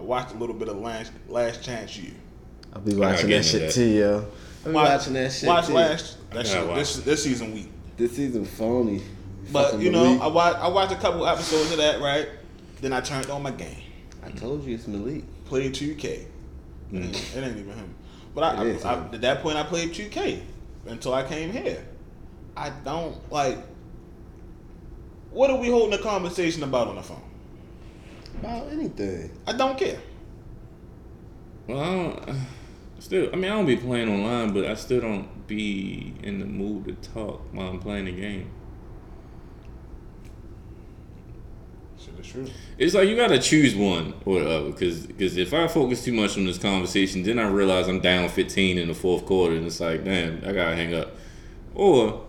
[0.00, 2.12] I watched a little bit of Last Last Chance U.
[2.72, 3.72] I'll be watching that shit that.
[3.72, 4.26] too, yo.
[4.64, 5.72] I'll be Watch- watching that shit Watch too.
[5.74, 6.30] Last.
[6.30, 7.68] That shit, watch this this season week.
[7.98, 9.02] This season phony.
[9.52, 10.22] But Fucking you know, Malik.
[10.22, 12.00] I watched I watched a couple episodes of that.
[12.00, 12.28] Right.
[12.80, 13.82] Then I turned on my game.
[14.24, 15.24] I told you it's Malik.
[15.44, 16.04] Played 2K.
[16.04, 16.26] It
[16.92, 17.94] ain't- It ain't even him.
[18.34, 20.40] But I, It is I, I, at that point, I played 2K
[20.86, 21.84] until I came here.
[22.56, 23.58] I don't like.
[25.30, 27.22] What are we holding a conversation about on the phone?
[28.38, 29.30] About anything.
[29.46, 29.98] I don't care.
[31.66, 31.84] Well, I
[32.26, 32.36] don't,
[32.98, 36.46] still, I mean, I don't be playing online, but I still don't be in the
[36.46, 38.50] mood to talk while I'm playing the game.
[41.98, 42.46] Shit is true.
[42.78, 46.12] It's like you gotta choose one or the other, because cause if I focus too
[46.12, 49.66] much on this conversation, then I realize I'm down 15 in the fourth quarter, and
[49.66, 51.10] it's like, damn, I gotta hang up.
[51.74, 52.24] Or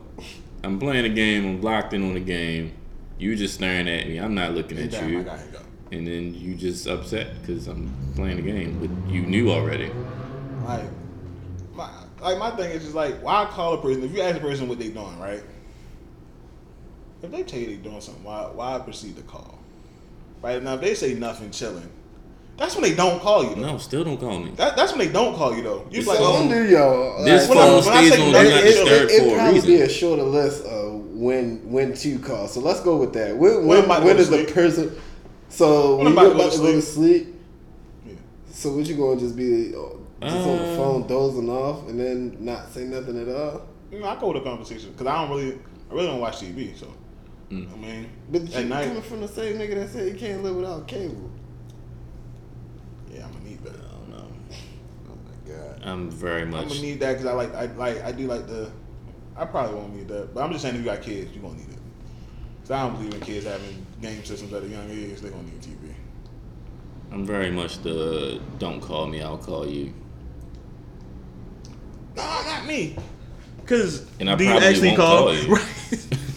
[0.64, 2.74] I'm playing a game, I'm locked in on the game,
[3.18, 5.60] you just staring at me, I'm not looking at Damn, I you, gotta go.
[5.91, 9.91] And then you just upset because I'm playing the game, but you knew already.
[10.65, 10.85] Like,
[11.73, 11.89] my
[12.21, 14.03] like my thing is just like, why call a person?
[14.03, 15.43] If you ask a person what they doing, right?
[17.21, 19.59] If they tell you they doing something, why why proceed to call?
[20.41, 21.87] Right now, if they say nothing, chilling,
[22.57, 23.55] that's when they don't call you.
[23.55, 23.61] Though.
[23.73, 24.51] No, still don't call me.
[24.55, 25.85] That, that's when they don't call you though.
[25.91, 27.23] You It's like, oh, do yo.
[27.23, 29.09] This when I- phone when I stays say on no, do it- not it- disturb
[29.09, 29.69] it, for a probably reason.
[29.69, 32.47] be a shorter list of when when to call.
[32.47, 33.37] So let's go with that.
[33.37, 34.95] When When when, am I when going to is the person?
[35.52, 37.24] So When when you going about to to go to sleep?
[37.26, 37.36] sleep.
[38.08, 38.14] Yeah.
[38.52, 39.82] So what you going to just be uh,
[40.28, 43.68] just on the Uh, phone dozing off and then not say nothing at all?
[43.91, 46.38] you know, I go with a conversation because I don't really, I really don't watch
[46.39, 46.78] TV.
[46.78, 46.88] So,
[47.52, 47.68] Mm.
[47.74, 50.41] I mean, But at you night, coming from the same nigga that said you can't
[50.41, 51.30] live without cable.
[53.14, 53.76] yeah, I'm gonna need that.
[53.76, 54.28] I don't know.
[55.10, 55.82] Oh my god.
[55.84, 56.70] I'm very I'm much.
[56.70, 58.72] gonna need that because I like, I like, I do like the.
[59.36, 61.56] I probably won't need that, but I'm just saying if you got kids, you gonna
[61.56, 61.80] need it.
[62.72, 65.19] Cause I don't believe in kids having game systems at a young age.
[65.19, 65.93] They gonna need TV.
[67.11, 69.93] I'm very much the don't call me, I'll call you.
[72.15, 72.95] No, not me.
[73.65, 75.17] Cause And I do you actually call?
[75.26, 75.49] call you.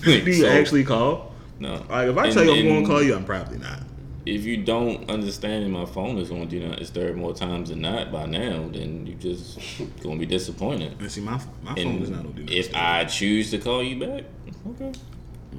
[0.04, 0.24] Right.
[0.24, 1.32] do you So, actually call?
[1.60, 1.74] No.
[1.88, 3.82] Like if I And- tell you I'm and gonna call you, I'm probably not.
[4.26, 8.10] If you don't understand my phone is on do not disturb more times than not
[8.10, 9.60] by now, then you're just
[10.02, 10.96] gonna be disappointed.
[10.98, 12.76] And see, my my phone is not on And do not if disturb.
[12.82, 14.24] I choose to call you back,
[14.70, 14.92] okay.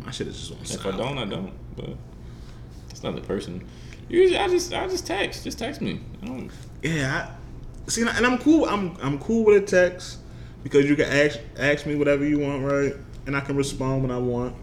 [0.03, 0.93] My shit is just on If.
[0.93, 1.53] I don't, I don't.
[1.75, 1.89] But
[2.89, 3.65] it's not the person.
[4.09, 5.43] Usually, I just I just text.
[5.43, 5.99] Just text me.
[6.21, 6.51] I don't.
[6.83, 7.31] Yeah,
[7.87, 8.65] See, and I'm cool.
[8.65, 10.19] I'm I'm cool with a text
[10.63, 12.95] because you can ask ask me whatever you want, right?
[13.27, 14.55] And I can respond when I want.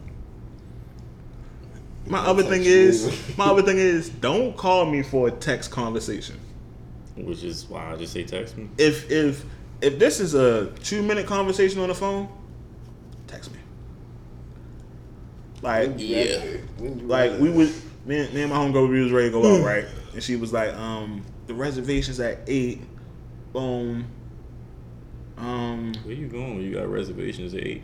[2.07, 6.39] My other thing is, my other thing is, don't call me for a text conversation.
[7.17, 8.69] Which is why I just say text me.
[8.77, 9.45] If if
[9.81, 12.29] if this is a two minute conversation on the phone,
[13.29, 13.59] text me.
[15.63, 16.43] Like Yeah.
[16.79, 19.57] Like we realize- was me and, me and my homegirl we was ready to go
[19.59, 19.87] out, right?
[20.13, 22.81] And she was like, um, the reservation's at eight.
[23.53, 24.05] Boom.
[25.39, 27.83] Um Where you going you got reservations at eight?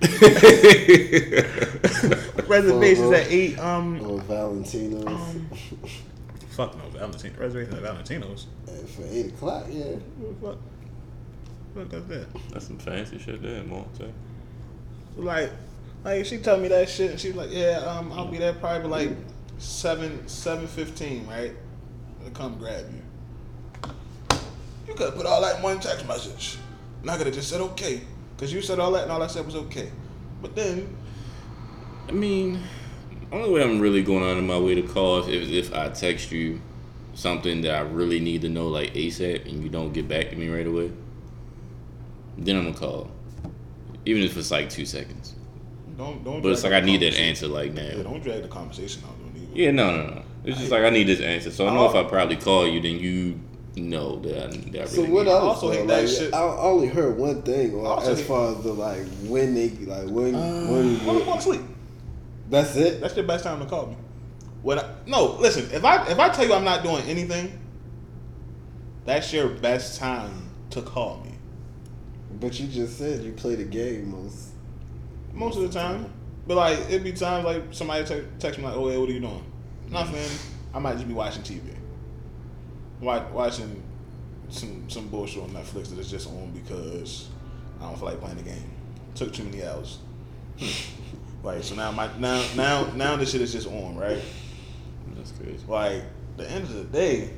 [2.48, 3.58] reservations at eight.
[3.58, 5.36] Um on Valentino's
[6.50, 8.46] fuck no, Valentino reservations at Valentino's.
[8.96, 9.66] for eight o'clock.
[9.70, 9.84] Yeah,
[10.18, 10.58] What the fuck?
[11.74, 12.50] What the fuck that's that?
[12.52, 13.86] That's some fancy shit there, Mo.
[15.24, 15.50] Like
[16.04, 18.52] like she told me that shit and she was like, Yeah, um, I'll be there
[18.54, 19.10] probably like
[19.58, 21.52] seven seven fifteen, right?
[22.24, 23.90] To come grab you.
[24.88, 26.58] You could put all that in one text message.
[27.02, 28.02] And I could have just said okay.
[28.36, 29.90] Cause you said all that and all I said was okay.
[30.40, 30.96] But then
[32.08, 32.60] I mean,
[33.30, 35.90] only way I'm really going out of my way to call is if, if I
[35.90, 36.60] text you
[37.14, 40.36] something that I really need to know like ASAP and you don't get back to
[40.36, 40.90] me right away.
[42.38, 43.10] Then I'm gonna call,
[44.06, 45.34] even if it's like two seconds.
[45.96, 48.02] don't don't But it's like I need that answer like Yeah, now.
[48.04, 49.18] don't drag the conversation out.
[49.20, 49.56] Don't even.
[49.56, 50.22] Yeah, no, no, no.
[50.44, 51.50] It's just like I need this answer.
[51.50, 53.38] So I know if I probably call you, then you
[53.76, 55.34] know that I, that I really So what need it.
[55.34, 55.42] else?
[55.42, 55.74] also though?
[55.78, 56.34] hate that Like, shit.
[56.34, 59.68] I I only heard one thing or as hate- far as the like when they
[59.70, 61.60] like when Uh, when When I'm sleep.
[62.48, 63.00] that's it.
[63.00, 63.96] That's the best time to call me.
[64.62, 65.68] When I, no, listen.
[65.72, 67.58] If I if I tell you I'm not doing anything,
[69.04, 71.29] that's your best time to call me.
[72.40, 74.48] But you just said you play the game most.
[75.32, 76.12] Most of the time,
[76.46, 79.12] but like it'd be times like somebody te- text me like, "Oh, hey, what are
[79.12, 79.44] you doing?"
[79.88, 80.16] Nothing.
[80.16, 80.46] Mm.
[80.74, 81.74] I might just be watching TV,
[83.00, 83.82] Wa- watching
[84.48, 87.28] some some bullshit on Netflix that is just on because
[87.80, 88.70] I don't feel like playing the game.
[89.14, 89.98] Took too many hours.
[90.58, 90.66] Hmm.
[91.46, 94.22] like so now my now now now this shit is just on right.
[95.14, 95.64] That's crazy.
[95.68, 96.02] like
[96.36, 97.30] the end of the day,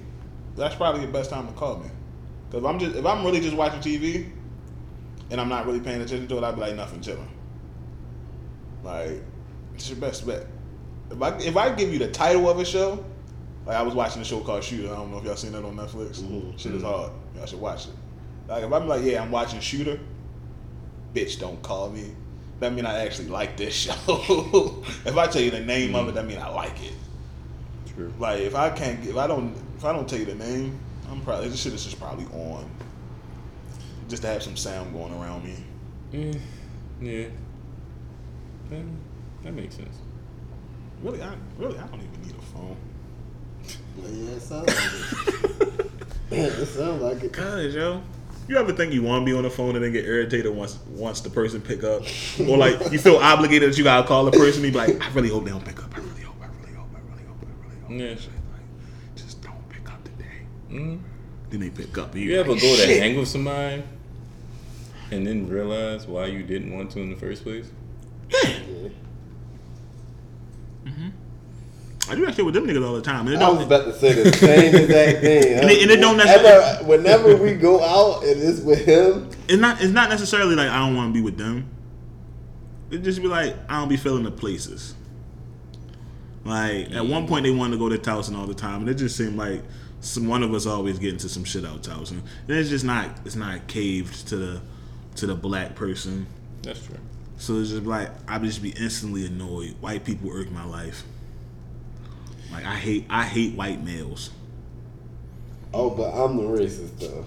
[0.56, 1.90] that's probably the best time to call me.
[2.50, 4.30] Cause if I'm just if I'm really just watching TV
[5.32, 7.28] and I'm not really paying attention to it, I'd be like nothing chilling.
[8.84, 9.22] Like
[9.74, 10.46] it's your best bet.
[11.10, 13.02] If I if I give you the title of a show,
[13.64, 14.92] like I was watching a show called Shooter.
[14.92, 16.20] I don't know if y'all seen that on Netflix.
[16.20, 16.56] Mm-hmm.
[16.58, 16.86] Shit is mm-hmm.
[16.86, 17.12] hard.
[17.34, 17.94] Y'all should watch it.
[18.46, 19.98] Like if I'm like, yeah, I'm watching Shooter.
[21.14, 22.12] Bitch, don't call me.
[22.60, 24.84] That mean I actually like this show.
[25.06, 26.94] if I tell you the name of it, that mean I like it.
[27.94, 28.12] True.
[28.18, 30.78] Like if I can't, if I don't, if I don't tell you the name,
[31.10, 32.68] I'm probably this shit is just probably on,
[34.12, 35.56] just to have some sound going around me.
[36.12, 36.38] Mm,
[37.00, 37.28] yeah.
[38.68, 38.84] That,
[39.42, 39.96] that makes sense.
[41.02, 42.76] Really, I really I don't even need a phone.
[43.96, 45.90] Yeah, it sounds like it.
[46.30, 47.32] it sounds like it.
[47.32, 48.02] Cause yo,
[48.48, 50.78] you ever think you want to be on the phone and then get irritated once
[50.90, 52.02] once the person pick up,
[52.46, 54.62] or like you feel obligated that you gotta call the person?
[54.62, 55.96] You be like, I really hope they don't pick up.
[55.96, 56.36] I really hope.
[56.42, 56.88] I really hope.
[56.94, 57.38] I really hope.
[57.40, 57.90] I really hope.
[58.10, 58.20] Yeah.
[58.20, 60.42] Shit, like, just don't pick up today.
[60.70, 61.00] Mm.
[61.48, 62.12] Then they pick up.
[62.12, 63.82] And You ever like, go to hang with somebody
[65.12, 67.70] and then realize why you didn't want to in the first place?
[70.84, 71.12] Mhm
[72.10, 73.26] I do that shit with them niggas all the time.
[73.28, 75.58] And it I was about to say the same exact thing.
[75.60, 79.30] And it- and it don't Whenever- necessarily- Whenever we go out and it's with him,
[79.48, 81.66] it's not it's not necessarily like I don't want to be with them.
[82.90, 84.94] It just be like I don't be feeling the places.
[86.44, 88.94] Like at one point they wanted to go to Towson all the time, and it
[88.94, 89.62] just seemed like
[90.00, 93.08] some one of us always get into some shit out Towson, and it's just not
[93.24, 94.60] it's not caved to the
[95.16, 96.26] to the black person.
[96.62, 96.96] That's true.
[97.36, 99.74] So it's just like I would just be instantly annoyed.
[99.80, 101.02] White people irk my life.
[102.52, 104.30] Like I hate I hate white males.
[105.74, 107.24] oh, but I'm the racist though.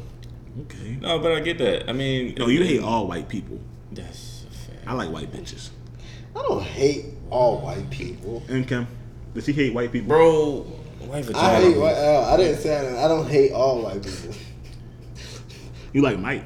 [0.62, 0.98] Okay.
[1.02, 1.90] No, but I get that.
[1.90, 3.60] I mean, No, you hate all white people.
[3.92, 4.88] That's a fact.
[4.88, 5.70] I like white bitches.
[6.36, 8.42] I don't hate all white people.
[8.50, 8.88] Income.
[9.34, 10.10] Does he hate white people?
[10.10, 10.62] Bro,
[11.08, 11.46] white vagina.
[11.46, 11.96] I hate white.
[11.96, 14.34] Uh, I didn't say I, I don't hate all white people.
[15.92, 16.46] You like Mike?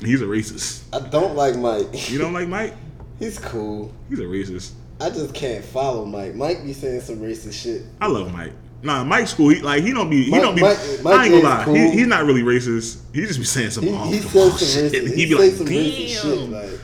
[0.00, 0.82] He's a racist.
[0.92, 2.10] I don't like Mike.
[2.10, 2.74] You don't like Mike?
[3.18, 3.92] He's cool.
[4.08, 4.72] He's a racist.
[5.00, 6.34] I just can't follow Mike.
[6.34, 7.82] Mike be saying some racist shit.
[8.00, 8.52] I love Mike.
[8.82, 9.48] Nah, Mike's cool.
[9.48, 10.62] He like he don't be he Mike- don't be.
[10.62, 11.64] Mike- Mike I ain't gonna lie.
[11.64, 11.74] cool.
[11.74, 13.00] He, he's not really racist.
[13.12, 14.92] He just be saying some He, off he the says some shit.
[15.04, 15.08] racist.
[15.16, 16.38] He He, be like, some racist shit.
[16.38, 16.52] damn.
[16.52, 16.80] Like,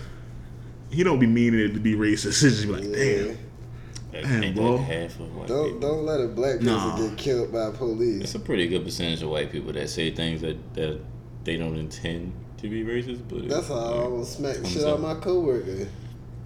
[0.91, 2.43] He don't be meaning it to be racist.
[2.43, 3.35] He just be like, yeah.
[4.13, 4.41] damn.
[4.41, 4.77] Damn, bro.
[4.79, 5.81] that half of white Don't people.
[5.81, 6.97] don't let a black person Nah.
[6.99, 8.23] get killed by police.
[8.23, 11.01] It's a pretty good percentage of white people that say things that, that
[11.43, 12.33] they don't intend
[12.65, 15.87] to be racist, but That's how I like, almost smacked shit out of my coworker.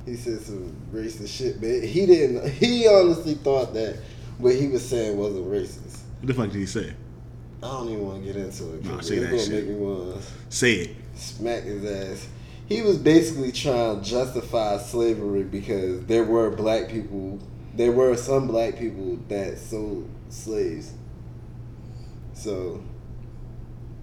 [0.05, 2.51] He said some racist shit, but he didn't.
[2.53, 3.99] He honestly thought that
[4.39, 6.01] what he was saying wasn't racist.
[6.21, 6.93] What the fuck did he say?
[7.63, 8.85] I don't even want to get into it.
[8.85, 9.53] Nah, because say it's that gonna shit.
[9.53, 10.97] make me want to Say it.
[11.15, 12.29] smack his ass.
[12.67, 17.39] He was basically trying to justify slavery because there were black people,
[17.75, 20.93] there were some black people that sold slaves.
[22.35, 22.83] So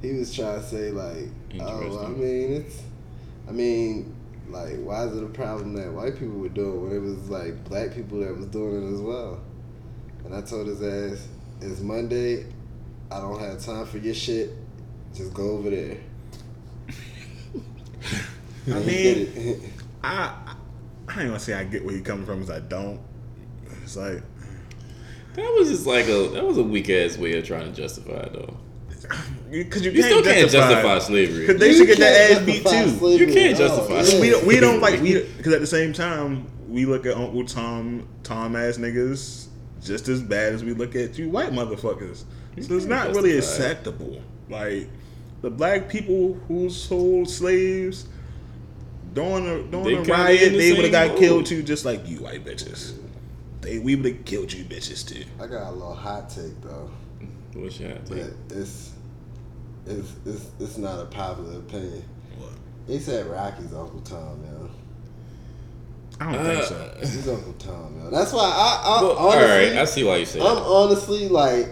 [0.01, 1.29] he was trying to say like,
[1.61, 2.81] oh, I mean, it's,
[3.47, 4.15] I mean,
[4.49, 7.63] like, why is it a problem that white people were doing when it was like
[7.65, 9.41] black people that was doing it as well?
[10.23, 11.27] And I told his ass,
[11.61, 12.45] it's Monday.
[13.11, 14.51] I don't have time for your shit.
[15.13, 15.97] Just go over there.
[18.67, 19.71] I mean, did.
[20.03, 20.55] I
[21.07, 22.99] I ain't gonna say I get where you coming from, because I don't.
[23.83, 24.23] It's like
[25.35, 28.13] That was just like a that was a weak ass way of trying to justify
[28.13, 28.57] it though.
[29.51, 31.39] Because you, You can't still can't justify justify slavery.
[31.47, 32.97] Because they You should get can't their ass beat too.
[32.97, 34.21] slavery You can't at justify Yeah.
[34.21, 37.45] We don't, we don't like we because at the same time we look at Uncle
[37.45, 39.47] Tom Tom ass niggas
[39.81, 42.23] just as bad as we look at you white motherfuckers.
[42.61, 43.71] So it's not really justify it.
[43.71, 44.21] acceptable.
[44.49, 44.89] Like
[45.41, 48.07] the black people who sold slaves
[49.13, 51.19] during a during They a kinda riot, the they would have got boat.
[51.19, 52.93] killed too, just like you white bitches.
[53.61, 55.23] They we would have killed you bitches too.
[55.39, 56.89] I got a little hot take though,
[57.53, 58.27] What's your but take?
[58.49, 58.91] it's
[59.85, 62.03] it's it's it's not a popular opinion.
[62.37, 62.51] What?
[62.87, 64.69] He said Rocky's Uncle Tom, yo.
[66.19, 66.93] I don't Uh, think so.
[66.99, 68.09] He's Uncle Tom, yo.
[68.09, 70.61] That's why I, I Well, honestly, right, I see why you say I'm that.
[70.63, 71.69] honestly like,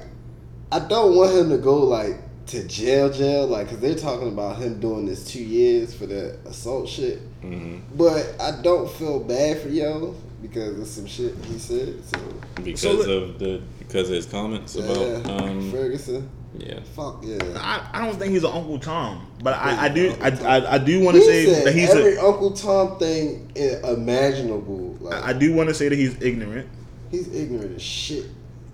[0.72, 2.18] I don't want him to go like
[2.48, 6.38] to jail, jail, like, cause they're talking about him doing this two years for the
[6.46, 7.20] assault shit.
[7.42, 12.04] hmm But I don't feel bad for yo because of some shit he said.
[12.06, 12.20] So
[12.62, 16.80] Because So of the because of his comments about um Ferguson, yeah.
[16.96, 17.38] fuck yeah.
[17.58, 20.78] I, I don't think he's an Uncle Tom, but I, I do I, I, I
[20.78, 24.98] do want to say that he's every a, Uncle Tom thing imaginable.
[25.00, 26.70] Like I do want to say that he's ignorant.
[27.10, 28.26] he's ignorant as shit.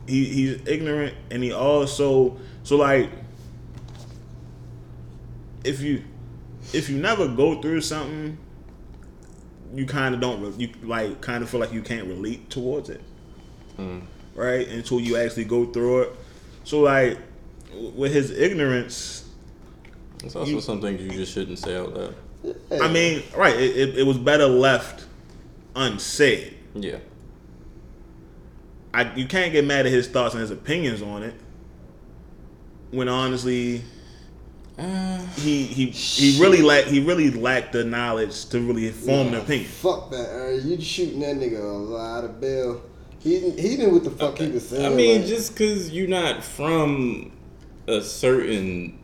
[0.08, 3.10] He he's ignorant, and he also so like
[5.64, 6.04] if you
[6.74, 8.38] if you never go through something,
[9.74, 13.02] you kind of don't you like kind of feel like you can't relate towards it,
[13.78, 14.02] mm.
[14.36, 14.68] right?
[14.68, 16.16] Until you actually go through it.
[16.64, 17.29] So like w-
[17.96, 19.26] with his ignorance,
[20.24, 22.16] It's also You- some things you just shouldn't say out loud.
[22.82, 23.56] I mean, right?
[23.56, 25.06] It, it, it was better left
[25.76, 26.56] unsaid.
[26.76, 26.98] Yeah.
[28.94, 31.34] I you can't get mad at his thoughts and his opinions on it.
[32.92, 33.82] When honestly,
[34.78, 39.34] Uh, he he he really lacked he really lacked the knowledge to really form an
[39.34, 39.68] Nah, opinion.
[39.70, 40.68] Fuck that, Aaron.
[40.70, 42.82] You shooting that nigga a lot of bail.
[43.20, 44.86] He he knew what the fuck he was saying.
[44.86, 47.32] I mean, like, just because you're not from
[47.90, 49.00] a certain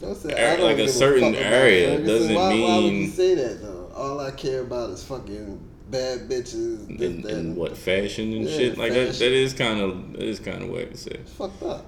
[0.00, 3.08] don't say, area- don't like a certain fuck about area doesn't why, Why would you
[3.08, 3.90] say that though?
[3.94, 5.60] All I care about is fucking
[5.90, 6.86] bad bitches.
[6.98, 9.14] This, in, that, in what fashion and Yeah, shit like that.
[9.14, 11.12] That is kind of that is kind of weird to say.
[11.12, 11.86] It's fucked up.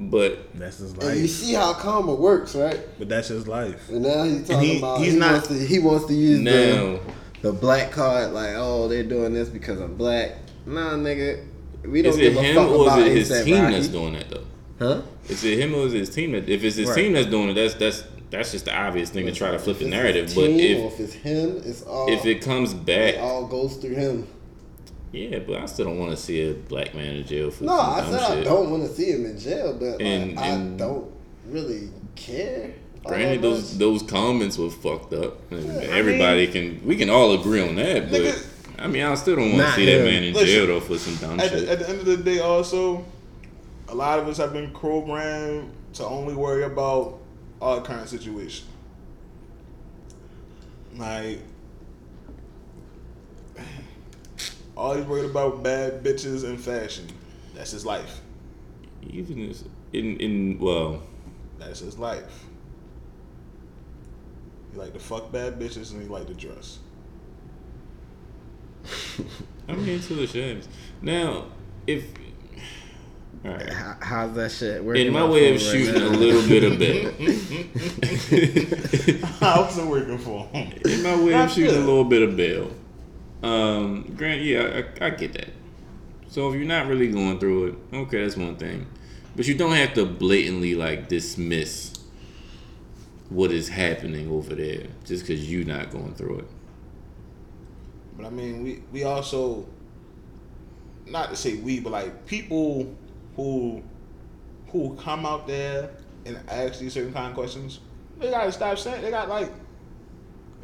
[0.00, 1.08] But That's his life.
[1.10, 2.78] And you see how karma works, right?
[3.00, 3.88] But that's his life.
[3.88, 6.38] And now he's talking he- about he's he not- wants to he wants to use
[6.40, 7.00] now the
[7.42, 8.32] the black card.
[8.32, 10.36] Like, oh, they're doing this because I'm black.
[10.66, 11.44] Nah, nigga.
[11.84, 13.62] We don't is it give a him fuck or about is it his A$AP team
[13.62, 13.74] Rocky.
[13.74, 14.44] that's doing that though?
[14.78, 15.02] Huh?
[15.28, 16.48] Is it him or is it his team that?
[16.48, 16.96] If it's his Right.
[16.96, 19.76] team that's doing it, that's that's that's just the obvious thing to try to flip
[19.76, 20.32] If the narrative.
[20.34, 23.46] But team or if if it's him, it's all if it comes it back, all
[23.46, 24.26] goes through him.
[25.12, 25.38] yeah.
[25.40, 28.00] But I still don't want to see a black man in jail for No, I
[28.02, 31.06] dumb said I don't want to see him in jail, but like, And- I don't
[31.48, 32.72] really care.
[33.04, 33.78] Granted, those much.
[33.78, 35.40] those comments were fucked up.
[35.50, 38.10] And I everybody can we can all agree on that.
[38.10, 38.44] But Nigga-
[38.80, 40.80] I mean, I still don't want to Not see that man in Listen, jail though
[40.80, 41.66] for some dumb At shit.
[41.66, 43.04] the, at the end of the day, also,
[43.88, 47.18] a lot of us have been programmed to only worry about
[47.60, 48.66] our current situation.
[50.96, 51.40] Like,
[54.76, 57.06] all he's worried about bad bitches and fashion.
[57.54, 58.20] That's his life.
[59.08, 61.02] Even this, in in well,
[61.58, 62.44] That's his life.
[64.72, 66.78] He like to fuck bad bitches and he like to dress.
[69.68, 70.68] I mean, to the shames.
[71.02, 71.46] Now,
[71.86, 72.04] if
[73.44, 74.82] right, How- How's that shit?
[74.82, 77.12] in my way of shooting a little bit of bail,
[79.40, 80.72] How's it working for him?
[80.84, 81.82] in my way of That's shooting good.
[81.82, 82.70] a little bit of bail,
[83.42, 85.48] um, Grant, yeah, I, I get that.
[86.28, 88.86] So if you're not really going through it, okay, that's one thing.
[89.36, 91.94] But you don't have to blatantly like dismiss
[93.28, 96.48] what is happening over there just because you're not going through it.
[98.16, 99.66] But I mean, we we also
[101.06, 102.94] not to say we, but like people
[103.38, 103.80] who
[104.66, 105.90] who come out there
[106.26, 107.78] and ask these certain kind of questions,
[108.18, 109.00] they gotta stop saying.
[109.00, 109.50] They got like,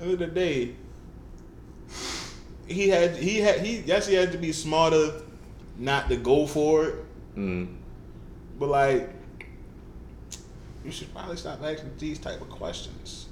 [0.00, 0.74] end of the day,
[2.66, 5.22] he had he had he yes he had to be smarter,
[5.78, 6.94] not to go for it.
[7.36, 7.76] Mm.
[8.58, 9.10] But like,
[10.84, 13.28] you should probably stop asking these type of questions.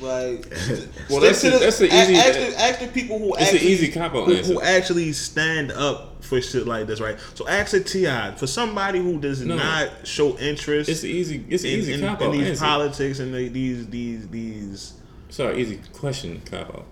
[0.00, 0.46] Like,
[1.10, 2.14] Well, that's the- that's an easy-
[2.56, 6.40] Ask the, people who It's an actually, easy cop-out who, who actually stand up for
[6.40, 7.18] shit like this, right?
[7.34, 9.56] So ask a Ti for somebody who does No.
[9.56, 11.44] not show interest It's easy.
[11.48, 12.64] It's in, easy in, in these answer.
[12.64, 14.92] politics and the, these these these.
[15.30, 16.84] Sorry, easy question, out.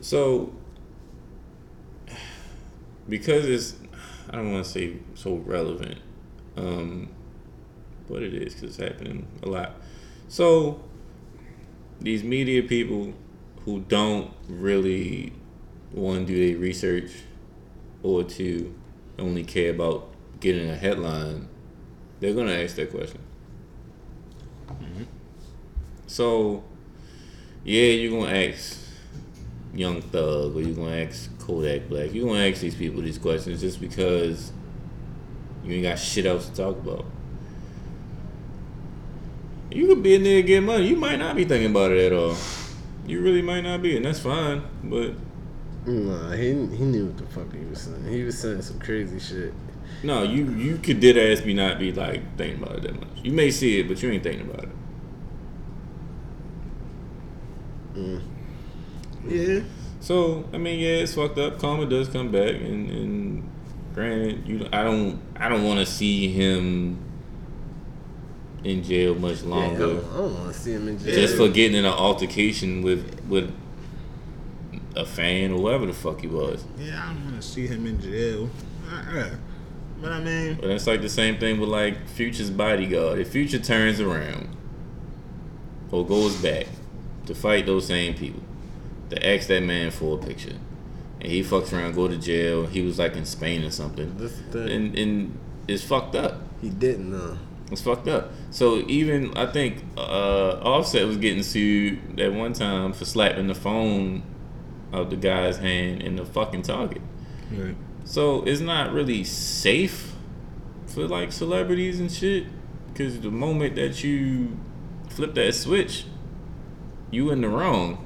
[0.00, 0.52] So,
[3.08, 3.74] because it's,
[4.30, 5.98] I don't want to say so relevant,
[6.56, 7.08] um,
[8.08, 9.74] but it is because it's happening a lot.
[10.28, 10.80] So,
[12.00, 13.12] these media people
[13.64, 15.32] who don't really
[15.92, 17.10] want to do their research
[18.02, 18.74] or to
[19.18, 20.08] only care about
[20.40, 21.48] getting a headline,
[22.20, 23.20] they're gonna ask that question.
[24.68, 25.04] Mm-hmm.
[26.06, 26.62] So,
[27.64, 28.78] yeah, you're gonna ask
[29.74, 32.12] Young Thug or you're gonna ask Kodak Black.
[32.12, 34.52] You're gonna ask these people these questions just because
[35.64, 37.04] you ain't got shit else to talk about.
[39.70, 40.86] You could be in there and get money.
[40.88, 42.36] You might not be thinking about it at all.
[43.06, 44.62] You really might not be, and that's fine.
[44.82, 45.14] But
[45.86, 48.04] Nah, he he knew what the fuck he was saying.
[48.08, 49.54] He was saying some crazy shit.
[50.02, 53.22] no, you you could dead ass me not be like thinking about it that much.
[53.22, 54.70] You may see it, but you ain't thinking about it.
[57.94, 58.22] Mm.
[59.28, 59.60] Yeah,
[60.00, 61.58] So I mean, yeah, it's fucked up.
[61.58, 63.50] Karma does come back, and, and
[63.94, 66.98] granted, you I don't I don't want to see him
[68.70, 71.14] in jail much longer don't, I don't want to see him in jail.
[71.14, 73.52] just for getting in an altercation with with
[74.96, 76.64] a fan or whatever the fuck he was.
[76.78, 78.48] yeah, I don't want to see him in jail.
[78.90, 79.30] Uh-uh.
[80.00, 83.18] But I mean, But that's like the same thing with like Future's bodyguard.
[83.18, 84.48] If Future turns around
[85.90, 86.66] or goes back
[87.26, 88.42] to fight those same people,
[89.10, 90.56] to ask that man for a picture,
[91.20, 92.66] and he fucks around, go to jail.
[92.66, 94.70] He was like in Spain or something, That's thing.
[94.70, 95.38] and and
[95.68, 96.40] it's fucked up.
[96.62, 97.36] he didn't know.
[97.70, 98.30] It's fucked up.
[98.50, 103.54] So even I think uh, Offset was getting sued that one time for slapping the
[103.54, 104.22] phone
[104.92, 107.02] out the guy's hand in the fucking Target.
[107.52, 107.76] right.
[108.04, 110.14] So it's not really safe
[110.86, 112.46] for like celebrities and shit.
[112.86, 114.56] Because the moment that you
[115.08, 116.04] flip that switch,
[117.10, 118.02] you in the wrong.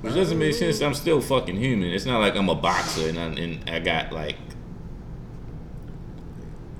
[0.00, 0.80] Which doesn't make sense.
[0.80, 1.90] I'm still fucking human.
[1.90, 4.36] It's not like I'm a boxer and I, and I got like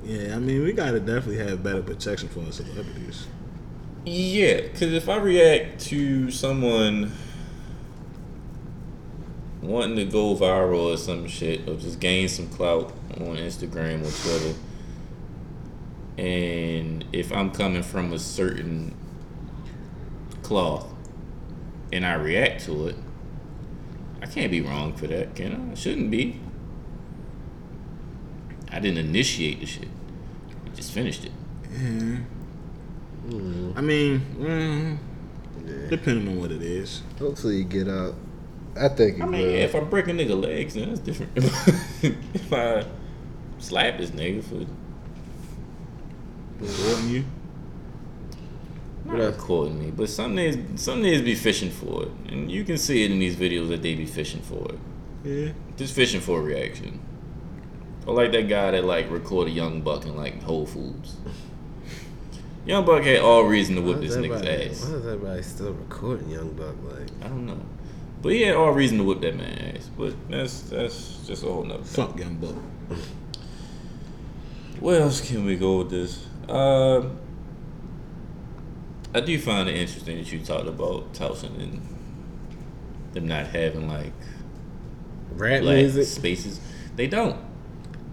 [0.07, 3.27] yeah, I mean, we gotta definitely have better protection for our celebrities.
[4.05, 7.11] Yeah, because if I react to someone
[9.63, 14.13] wanting to go viral or some shit, or just gain some clout on Instagram or
[14.23, 14.57] Twitter,
[16.19, 18.95] and if I'm coming from a certain
[20.43, 20.87] cloth
[21.93, 22.97] and I react to it,
[24.23, 25.73] I can't be wrong for that, can I?
[25.73, 26.41] I shouldn't be.
[28.71, 29.89] I didn't initiate the shit.
[30.77, 31.33] I just finished it.
[33.75, 37.01] I mean, mm, depending on what it is.
[37.19, 38.15] Hopefully, he get out.
[38.79, 39.33] I think he I will.
[39.33, 41.33] mean, yeah, if I break a nigga legs, then that's different.
[42.03, 42.85] if I
[43.59, 44.67] slap this nigga for
[46.63, 47.25] Recording you.
[49.07, 52.77] not recording me, but some niggas, some niggas be fishing for it, and you can
[52.77, 54.79] see it in these videos that they be fishing for it,
[55.25, 55.53] Yeah.
[55.79, 57.01] just fishing for a reaction.
[58.07, 61.17] Or like that guy that like recorded Young Buck in like Whole Foods.
[62.65, 64.89] Young Buck had all reason to whip this nigga's ass.
[64.89, 66.75] Why is everybody still recording Young Buck?
[66.83, 67.61] Like, I don't know,
[68.23, 69.91] but he had all reason to whip that man's ass.
[69.97, 71.83] But that's that's just a whole nother.
[71.85, 72.07] thing.
[72.07, 72.57] Fuck young buck.
[74.81, 76.27] Where else can we go with this?
[76.49, 77.09] Uh,
[79.15, 81.81] I do find it interesting that you talked about Towson and
[83.13, 84.13] them not having like
[85.33, 86.07] rap black music.
[86.07, 86.61] spaces.
[86.97, 87.46] They don't.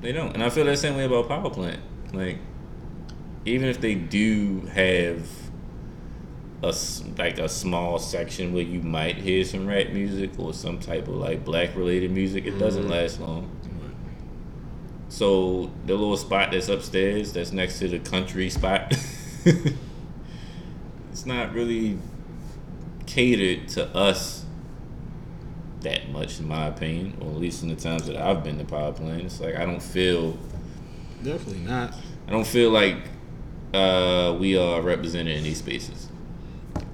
[0.04, 0.34] They don't.
[0.34, 1.80] And I feel that same way about Power Plant.
[2.12, 2.38] Like,
[3.46, 5.26] even if they do have
[6.62, 6.76] a
[7.18, 11.16] like a small section where you might hear some rap music or some type of
[11.16, 12.92] like black related music, it doesn't mm-hmm.
[12.92, 13.50] last long.
[15.08, 18.94] So the little spot that's upstairs, that's next to the country spot,
[21.12, 21.98] it's not really
[23.06, 24.43] catered to us
[25.84, 28.66] that much, in my opinion, or at least in the times that I've been to
[28.66, 29.22] power plant.
[29.24, 30.38] It's like I don't feel,
[31.24, 31.94] Definitely not.
[32.28, 32.98] I don't feel like
[33.74, 36.10] uh, we are represented in these spaces,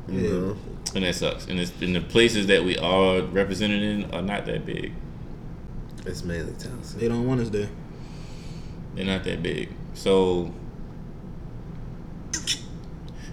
[0.07, 0.57] You
[0.95, 1.47] and that sucks.
[1.47, 4.93] And, it's, and the places that we are represented in are not that big.
[6.05, 6.95] it's mainly Towson.
[6.99, 7.69] They don't want us there.
[8.95, 9.69] They're not that big.
[9.93, 10.51] So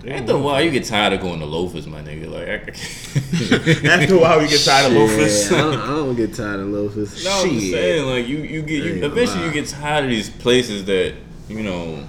[0.08, 2.30] After a while, you get tired of going to loafers, my nigga.
[2.30, 5.50] Like, I, After a while, we get tired of loafers.
[5.50, 7.24] Yeah, I, don't, I don't get tired of loafers.
[7.24, 7.72] no, I'm just Shit.
[7.72, 11.14] saying, like, you you get you eventually you get tired of these places that
[11.48, 12.04] you know,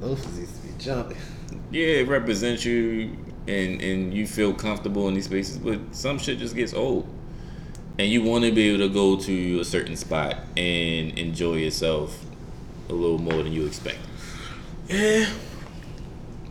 [0.00, 1.16] Loafers used to be jumping.
[1.70, 3.16] yeah, it represents you
[3.46, 7.06] and and you feel comfortable in these spaces, but some shit just gets old,
[7.98, 12.24] and you want to be able to go to a certain spot and enjoy yourself
[12.88, 13.98] a little more than you expect.
[14.88, 15.26] Yeah.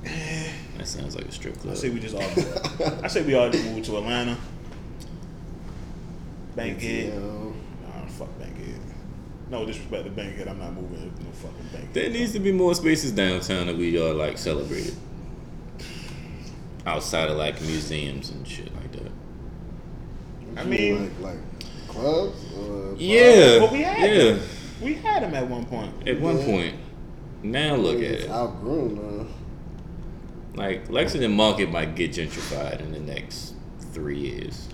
[0.09, 0.49] Eh.
[0.77, 1.73] That sounds like a strip club.
[1.73, 2.21] I say we just all.
[3.03, 4.37] I say we all just move to Atlanta.
[6.55, 7.13] Bankhead.
[7.13, 7.19] Yeah.
[7.19, 8.79] Nah, fuck Bankhead.
[9.49, 10.47] No disrespect to Bankhead.
[10.47, 11.93] I'm not moving to no fucking Bankhead.
[11.93, 14.95] There needs to be more spaces downtown that we all like celebrated.
[16.85, 19.11] Outside of like museums and shit like that.
[20.57, 23.59] I mean, like, like clubs or Yeah.
[23.59, 24.23] Well, we had yeah.
[24.33, 24.39] them.
[24.81, 26.07] we had them at one point.
[26.07, 26.45] At one Yeah.
[26.45, 26.75] point.
[27.43, 28.29] Now look at it's it.
[28.31, 29.25] outgrown now.
[30.59, 33.53] Like Lexington Market might get gentrified in the next
[33.93, 34.67] three years.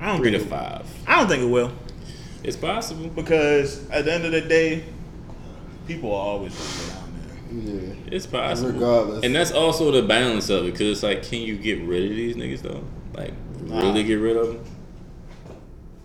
[0.00, 0.86] I don't Three think to it- five.
[1.06, 1.72] I don't think it will
[2.44, 3.08] It's possible.
[3.08, 4.84] because at the end of the day,
[5.86, 7.84] people are always going to go down there.
[7.88, 7.94] Yeah.
[8.12, 8.72] It's possible.
[8.72, 9.24] Regardless.
[9.24, 12.10] And that's also the balance of it, because it's like, can you get rid of
[12.10, 12.84] these niggas though?
[13.14, 13.32] Like,
[13.62, 13.80] Nah.
[13.80, 14.64] really get rid of them?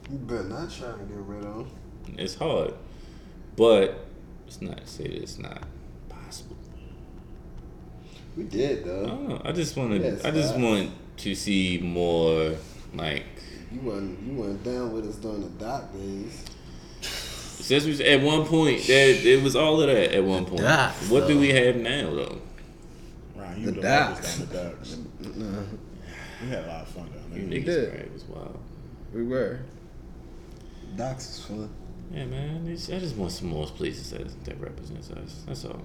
[0.10, 1.68] You better not try to get rid of them.
[2.18, 2.74] It's hard,
[3.58, 4.06] but
[4.48, 5.68] it's not to say that it's not possible.
[8.36, 9.06] We did though.
[9.06, 9.46] don't.
[9.46, 9.98] I just want to.
[10.00, 10.64] Yes, I just facts.
[10.64, 12.56] want to see more
[12.94, 13.26] like.
[13.72, 16.44] You went you went down with us during the dock days.
[17.02, 20.62] Since we at one point that it was all of that at one point.
[20.62, 22.42] docks, what do we have now though?
[23.36, 24.38] Ryan, you The the docks.
[24.38, 24.38] docks.
[24.38, 24.48] down
[25.22, 25.68] the docks.
[26.44, 27.60] We had a lot of fun down You there.
[27.62, 27.90] niggas, did.
[27.94, 28.00] right?
[28.02, 28.60] It was wild.
[29.14, 29.60] We were.
[30.98, 31.70] Docks was fun.
[32.14, 32.68] Yeah, man.
[32.68, 35.44] It's, I just want some more places that that represents us.
[35.48, 35.82] That's all.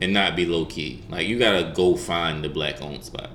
[0.00, 1.02] And not be low key.
[1.08, 3.30] Like you gotta go find the black owned spot.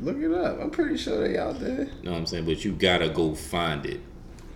[0.00, 0.60] Look it up.
[0.60, 1.86] I'm pretty sure they out there.
[2.02, 2.44] know what I'm saying?
[2.46, 4.00] But you gotta go find it.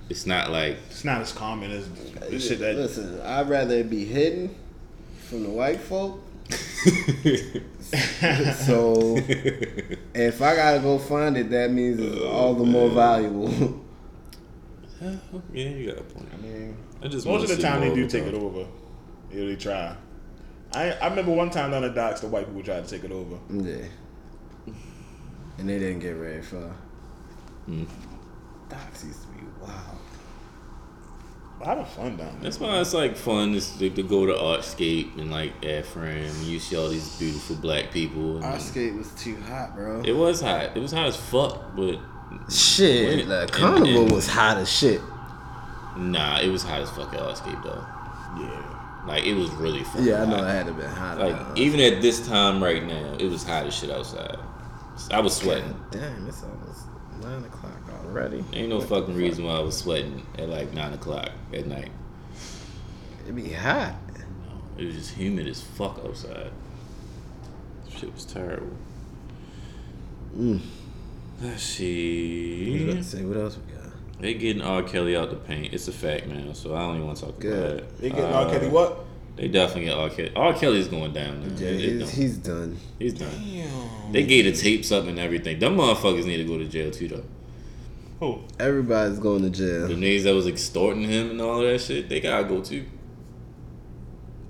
[0.09, 1.89] It's not like It's not as common as
[2.31, 2.77] the shit that.
[2.77, 4.55] Listen, I'd rather it be hidden
[5.25, 6.21] from the white folk.
[8.55, 9.17] So
[10.15, 13.49] if I gotta go find it, that means it's oh, all the more valuable.
[15.01, 16.29] yeah, you got a point.
[16.33, 18.67] I mean, I just most of the time they do take it over.
[19.33, 19.97] Yeah, They try.
[20.75, 23.13] I I remember one time down the docks, the white people tried to take it
[23.13, 23.37] over.
[23.51, 23.85] yeah.
[25.59, 26.73] And they didn't get very far.
[27.67, 27.85] Hmm.
[28.69, 29.99] Docks used to be wild.
[31.61, 32.43] A lot of fun down there.
[32.43, 36.45] That's why it's like fun is to, to go to Artscape and like AFRAM.
[36.45, 38.37] You see all these beautiful black people.
[38.37, 40.03] and- Our skate was too hot, bro.
[40.05, 40.77] It was hot.
[40.77, 41.99] It was hot as fuck, but
[42.51, 45.01] Shit, When- the and- carnival and- was hot as shit.
[45.97, 47.87] nah, it was hot as fuck at Artscape though.
[48.41, 48.64] Yeah.
[49.07, 50.45] Like it was really fucking Yeah, I know hot.
[50.45, 51.19] it had to been hot.
[51.19, 54.39] Like even at this time right now, it was hot as shit outside.
[55.11, 55.75] I was sweating.
[55.91, 56.87] Damn, it's almost
[57.21, 58.45] nine o'clock already.
[58.53, 61.91] Ain't no fucking reason why I was sweating at like nine o'clock at night.
[63.25, 63.95] It'd be hot.
[64.17, 64.23] No,
[64.83, 66.51] it was just humid as fuck outside.
[67.91, 68.77] Shit was terrible.
[70.37, 70.61] Mm.
[71.43, 72.91] Let's see.
[72.93, 73.74] Let's see what else we got.
[74.25, 74.83] They getting R.
[74.83, 75.75] Kelly out the paint.
[75.75, 76.55] It's a fact, man.
[76.55, 77.59] So I don't even want to talk Good.
[77.73, 77.99] about it.
[78.01, 78.51] They getting Uh, R.
[78.51, 79.05] Kelly what?
[79.37, 80.09] They definitely get R.
[80.09, 80.33] Kelly.
[80.35, 80.55] R.
[80.55, 81.43] Kelly's going down.
[81.43, 81.55] Now.
[81.59, 82.77] Yeah, It- it he's, don't- he's done.
[82.99, 84.13] he's done.
[84.13, 85.59] They gave the tapes up and everything.
[85.59, 87.25] Them motherfuckers need to go to jail too, though.
[88.21, 88.39] Who?
[88.59, 89.89] Everybody's going to jail.
[89.89, 89.99] The jail.
[89.99, 92.85] niggas that was extorting him and all that shit, they gotta go too.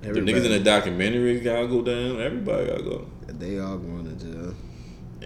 [0.03, 2.21] The Everybody, niggas in the documentary gotta go down.
[2.21, 3.07] Everybody gotta go.
[3.27, 4.55] they all going to jail.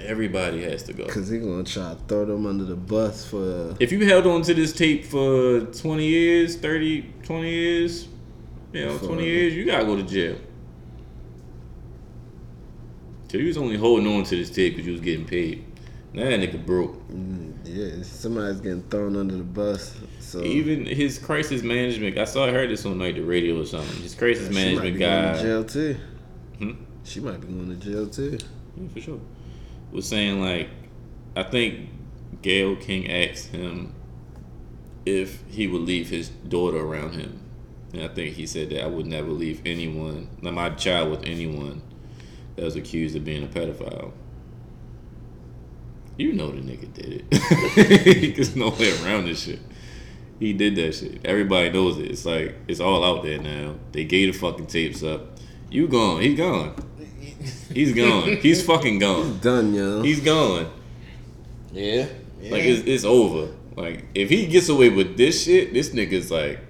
[0.06, 1.06] Everybody has to go.
[1.06, 4.42] Cause he gonna try to throw them under the bus for If you held on
[4.42, 8.08] to this tape for 20 years, 30, 20 years,
[8.72, 10.36] you know, 20 years, you gotta go to jail.
[13.30, 15.64] So you was only holding on to this tape because you was getting paid.
[16.14, 17.06] Now that nigga broke.
[17.10, 19.94] mm, yeah, somebody's getting thrown under the bus.
[20.20, 23.66] So Even his crisis management, I saw I heard this on like the radio or
[23.66, 24.02] something.
[24.02, 25.96] His crisis she might management be going to guy, jail too.
[26.58, 26.70] Hmm?
[27.04, 28.38] She might be going to jail too.
[28.76, 29.20] Yeah, for sure,
[29.92, 30.68] was saying like,
[31.36, 31.90] I think
[32.42, 33.94] Gayle King asked him
[35.06, 37.40] if he would leave his daughter around him,
[37.92, 41.24] and I think he said that I would never leave anyone, not my child, with
[41.24, 41.82] anyone
[42.56, 44.12] that was accused of being a pedophile.
[46.16, 48.34] You know the nigga did it.
[48.36, 49.60] There's no way around this shit.
[50.40, 51.24] He did that shit.
[51.24, 52.10] Everybody knows it.
[52.10, 53.76] It's like it's all out there now.
[53.92, 55.38] They gave the fucking tapes up.
[55.70, 56.20] You gone.
[56.20, 56.74] He's gone.
[57.72, 58.36] He's gone.
[58.38, 59.38] He's fucking gone.
[59.40, 60.02] Done, yo.
[60.02, 60.70] He's gone.
[61.72, 62.06] yeah.
[62.40, 63.52] Like it's, it's over.
[63.76, 66.60] Like if he gets away with this shit, this nigga's like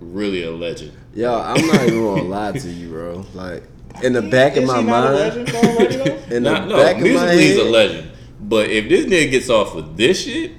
[0.00, 0.92] really a legend.
[1.14, 3.26] Yo, I'm not even gonna lie to you, bro.
[3.34, 3.64] Like
[4.02, 6.96] in the back of my he not a mind, legend in the Not, no, back
[6.96, 8.10] of my musically he's a legend.
[8.40, 10.52] But if this nigga gets off with this shit,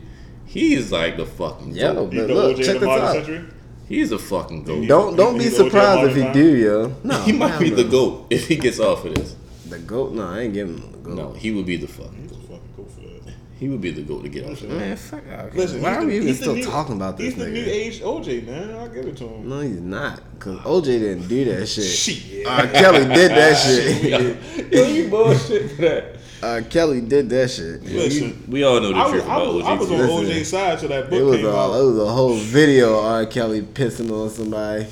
[0.46, 2.14] he is like the fucking Yo, goat.
[2.14, 3.54] You but the look, check the this modern out.
[3.84, 3.98] Century?
[3.98, 4.88] He's a fucking goat.
[4.88, 6.96] Don't don't be He's surprised if he do, yo.
[7.04, 9.36] No, he might hell be the goat if he gets off of this.
[9.70, 10.14] The goat?
[10.14, 11.16] No, I ain't giving him the goat.
[11.16, 12.42] No, he would be the fucking He's a goat.
[12.50, 13.34] fucking goat for that.
[13.60, 14.80] He would be the goat to get off of this.
[14.80, 15.56] Man, fuck out.
[15.56, 18.46] Listen, Why are we even still new- talking about this He's the new age OJ,
[18.46, 18.76] man.
[18.76, 19.48] I'll give it to him.
[19.50, 20.22] No, he's not.
[20.40, 21.86] Cause OJ didn't do that shit.
[21.86, 22.46] Shit.
[22.48, 22.68] R.
[22.68, 24.72] Kelly did that shit.
[24.74, 26.18] Yo, you bullshit for that.
[26.44, 26.62] R.
[26.62, 27.84] Kelly did that shit.
[27.84, 30.26] Listen, We all know the I was, truth I about was, I was on Listen.
[30.26, 31.80] OJ's side till that It book was came a out.
[31.80, 33.26] it was a whole video of R.
[33.26, 34.86] Kelly pissing on somebody.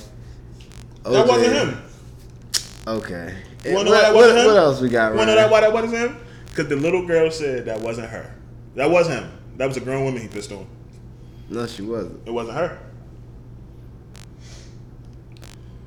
[1.04, 1.82] That OJ wasn't him.
[2.88, 3.36] Okay.
[3.66, 4.46] You what, wanna know why that what, wasn't him?
[4.46, 5.14] what else we got?
[5.14, 6.18] Wanna know that, why that wasn't him?
[6.48, 8.34] Because the little girl said that wasn't her.
[8.76, 9.30] That was him.
[9.58, 10.66] That was a grown woman he pissed on.
[11.50, 12.26] No, she wasn't.
[12.28, 12.80] It wasn't her.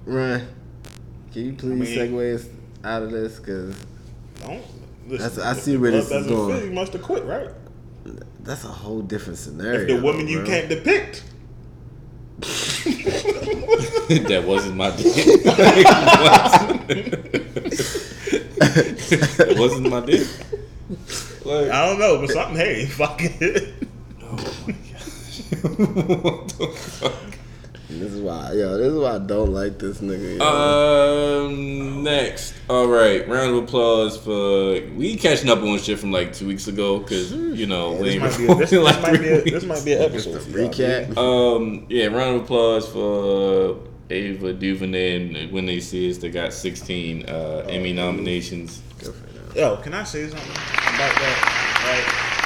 [0.05, 0.47] Ryan,
[1.33, 2.47] can you please mean- segue us
[2.85, 3.39] out of this?
[3.39, 3.75] Cause
[4.43, 4.63] Don't.
[5.07, 6.57] Listen, That's- I see where this is going.
[6.57, 7.51] Fit, you must have quit, right?
[8.45, 9.81] that's a whole different scenario.
[9.81, 10.47] If the woman you bro.
[10.47, 11.25] can't depict.
[14.29, 15.07] that wasn't my dick.
[19.41, 20.27] it wasn't my dick.
[21.45, 22.57] Like, I don't know, but something.
[22.57, 23.75] Hey, fuck it.
[24.23, 24.47] Oh
[27.99, 30.39] This is why, yo, this is why I don't like this nigga.
[30.39, 30.45] Yo.
[31.47, 36.33] Um, next, all right, round of applause for we catching up on shit from like
[36.33, 38.95] two weeks ago because you know we This ain't might be a, this, recording this
[38.95, 40.41] like might be a, this might be an episode.
[40.43, 41.17] Recap.
[41.17, 43.79] Um, yeah, round of applause for
[44.11, 46.19] Ava DuVernay and When They See Us.
[46.19, 48.83] They got 16 uh, Emmy nominations.
[48.99, 49.53] Good for them.
[49.57, 52.45] Yo, can I say something about that?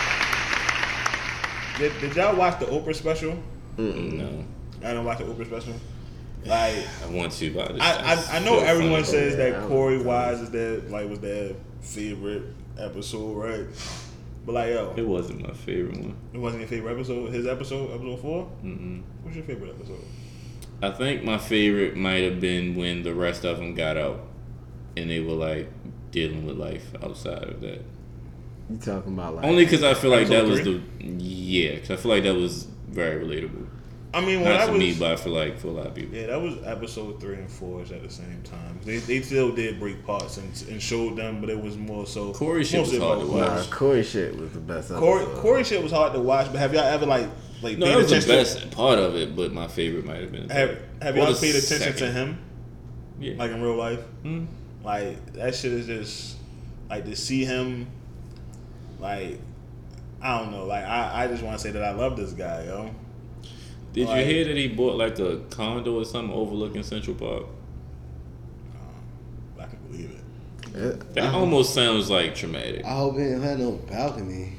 [1.78, 3.36] Like, did, did y'all watch the Oprah special?
[3.78, 4.44] No,
[4.84, 5.74] I don't watch the Oprah special.
[6.46, 9.66] Like, I want to, but I, just, I, I, I know everyone says that I
[9.66, 11.50] Korey Wise is their like was their
[11.80, 12.44] favorite
[12.78, 13.66] episode, right?
[14.46, 16.16] But like, yo, it wasn't my favorite one.
[16.32, 17.32] it wasn't your favorite episode.
[17.32, 18.50] His episode, episode four.
[18.64, 19.02] Mm-mm.
[19.22, 20.00] What's your favorite episode?
[20.80, 24.20] I think my favorite might have been when the rest of them got out
[24.96, 25.68] and they were like
[26.12, 27.82] dealing with life outside of that.
[28.70, 31.96] You talking about like Only because I feel like that was the yeah, because I
[31.96, 33.66] feel like that was very relatable.
[34.14, 35.86] I mean, when Not I to was me, but I feel like for a lot
[35.88, 36.16] of people.
[36.16, 38.80] yeah, that was episode three and four is at the same time.
[38.84, 42.32] They, they still did break parts and, and showed them, but it was more so.
[42.32, 43.40] Korey shit was hard to watch.
[43.48, 44.00] Nah, Korey.
[44.00, 44.90] Korey shit was the best.
[44.90, 45.44] Korey, episode.
[45.44, 47.28] Korey shit was hard to watch, but have y'all ever like
[47.60, 48.62] like No, paid that was the attention?
[48.62, 50.48] best part of it, but my favorite might have been.
[50.48, 50.78] Have.
[51.02, 52.38] Have y'all paid attention to him
[53.20, 53.34] Yeah.
[53.36, 54.00] like in real life?
[54.24, 54.46] Mm.
[54.82, 56.36] Like that shit is just
[56.88, 57.88] like to see him.
[59.00, 59.38] Like
[60.22, 60.64] I don't know.
[60.64, 62.90] Like I, I just want to say that I love this guy, yo.
[63.92, 67.44] Did you hear that he bought like a condo or something overlooking Central Park?
[69.58, 70.76] I can believe it.
[70.76, 72.84] Yeah, That I, almost sounds like traumatic.
[72.84, 74.52] I hope he didn't have no balcony,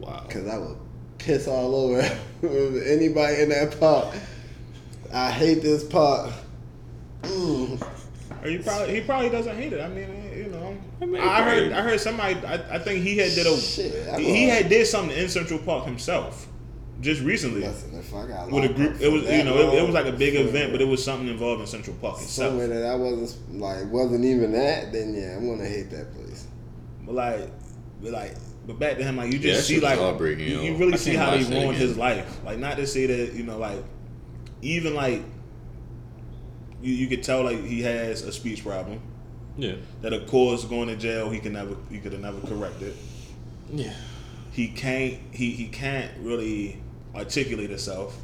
[0.00, 0.24] Wow.
[0.28, 0.76] cause I would
[1.18, 2.00] piss all over
[2.42, 4.14] anybody in that park.
[5.12, 6.32] I hate this park.
[7.22, 7.86] Mm.
[8.42, 9.80] Or you probably he probably doesn't hate it.
[9.82, 10.76] I mean, you know.
[11.02, 12.34] I mean, I heard I heard somebody.
[12.46, 15.58] I, I think he had did a Shit, he, he had did something in Central
[15.58, 16.46] Park himself,
[17.00, 19.00] just recently Listen, if I got with a group.
[19.00, 21.02] It was you know it, it was like a big for- event, but it was
[21.02, 22.50] something involved in Central Park itself.
[22.50, 24.92] somewhere that I wasn't like wasn't even at.
[24.92, 26.46] Then yeah, I'm gonna hate that place.
[27.04, 27.50] But like,
[28.02, 28.34] but like,
[28.66, 31.14] but back to him, like you Yeah, just see like you, you really I see
[31.14, 32.40] how he ruined his life.
[32.44, 33.82] Like not to say that you know like
[34.62, 35.22] even like
[36.82, 39.00] you you could tell like he has a speech problem.
[39.56, 39.74] Yeah.
[40.02, 42.94] That of course going to jail he can never he could have never corrected.
[43.72, 43.92] Yeah.
[44.52, 46.82] He can't he he can't really
[47.14, 48.18] articulate himself.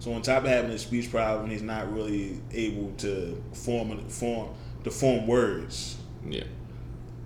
[0.00, 4.50] So on top of having a speech problem, he's not really able to form form
[4.84, 5.96] to form words
[6.28, 6.44] Yeah.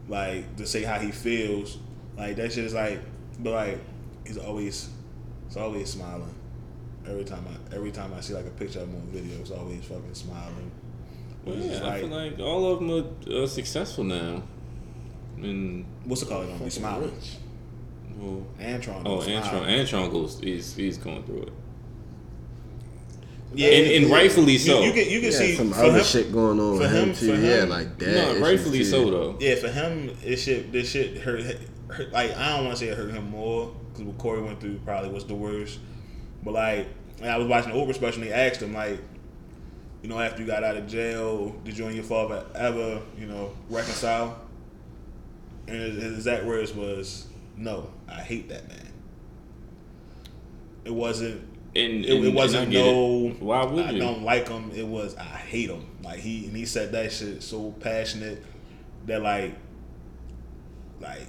[0.08, 1.76] like to say how he feels.
[2.16, 3.00] Like that shit is like,
[3.40, 3.78] but like
[4.26, 4.88] he's always,
[5.48, 6.34] he's always smiling.
[7.06, 9.50] Every time I, every time I see like a picture of him on video, it's
[9.50, 10.70] always fucking smiling.
[11.44, 14.42] Well, yeah, just I feel like all of them are uh, successful now.
[15.36, 16.46] And what's it called?
[16.46, 17.12] Gonna be smiling.
[18.18, 19.02] Well, Antron.
[19.04, 19.62] oh, Antron, smile.
[19.64, 20.38] Antron goes.
[20.40, 21.52] He's he's going through it.
[23.54, 24.80] Yeah, and, and rightfully so.
[24.82, 27.08] you can you can Yeah, see some other him, shit going on for with him,
[27.10, 27.34] him- too.
[27.36, 28.38] for yeah, like that.
[28.38, 29.36] no, rightfully so though.
[29.40, 31.42] Yeah, for him, this shit, this shit hurt,
[31.88, 32.12] hurt.
[32.12, 34.78] Like I don't want to say it hurt him more because what Korey went through
[34.86, 35.80] probably was the worst.
[36.42, 36.86] But like,
[37.18, 38.98] when I was watching the Oprah special, and they asked him like,
[40.02, 43.26] you know, after you got out of jail, did you and your father ever, you
[43.26, 44.40] know, reconcile?
[45.68, 47.26] And his, his exact words was,
[47.56, 48.88] "No, I hate that man."
[50.84, 51.40] It wasn't.
[51.74, 53.28] And, It, and- it and wasn't get no.
[53.28, 53.40] it.
[53.42, 53.98] Why would I you?
[54.00, 54.70] don't like him.
[54.74, 55.86] It was I hate him.
[56.02, 58.42] Like he and he said that shit so passionate
[59.06, 59.54] that like,
[61.00, 61.26] like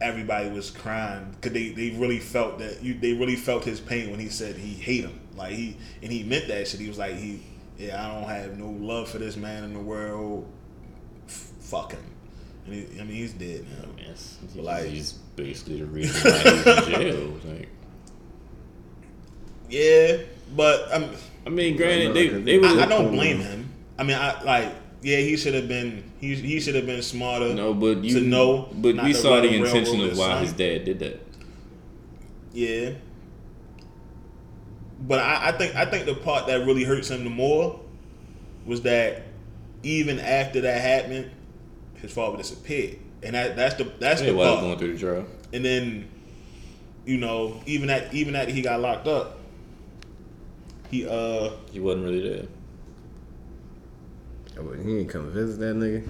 [0.00, 4.10] everybody was crying because they, they really felt that you they really felt his pain
[4.10, 5.18] when he said he hate him.
[5.36, 6.80] Like he and he meant that shit.
[6.80, 7.42] He was like he
[7.78, 10.46] yeah I don't have no love for this man in the world.
[11.28, 12.04] F- fuck him.
[12.66, 13.88] And he, I mean he's dead now.
[14.06, 17.38] Yes, But, like- he's basically the reason why he's in jail.
[17.44, 17.68] Like,
[19.68, 20.18] Yeah,
[20.56, 21.10] but I'm.
[21.46, 23.68] I mean, granted, no, they 'cause they was I, I don't blame him.
[23.98, 24.74] I mean, I like.
[25.02, 26.04] Yeah, he should have been.
[26.20, 27.52] He he should have been smarter.
[27.54, 30.98] no, but you to know, But we saw the intention of why his dad did
[31.00, 31.20] that.
[32.52, 32.90] Yeah.
[35.00, 37.80] But I, I think I think the part that really hurts him the more
[38.64, 39.22] was that
[39.82, 41.30] even after that happened,
[41.96, 44.60] his father disappeared, and that that's the that's Yeah, the while part.
[44.66, 45.26] going through the trial.
[45.52, 46.08] And then,
[47.06, 49.38] you know, even at even after he got locked up,
[50.90, 52.46] he uh He wasn't really there.
[54.58, 56.08] Oh, but he ain't come visit that nigga.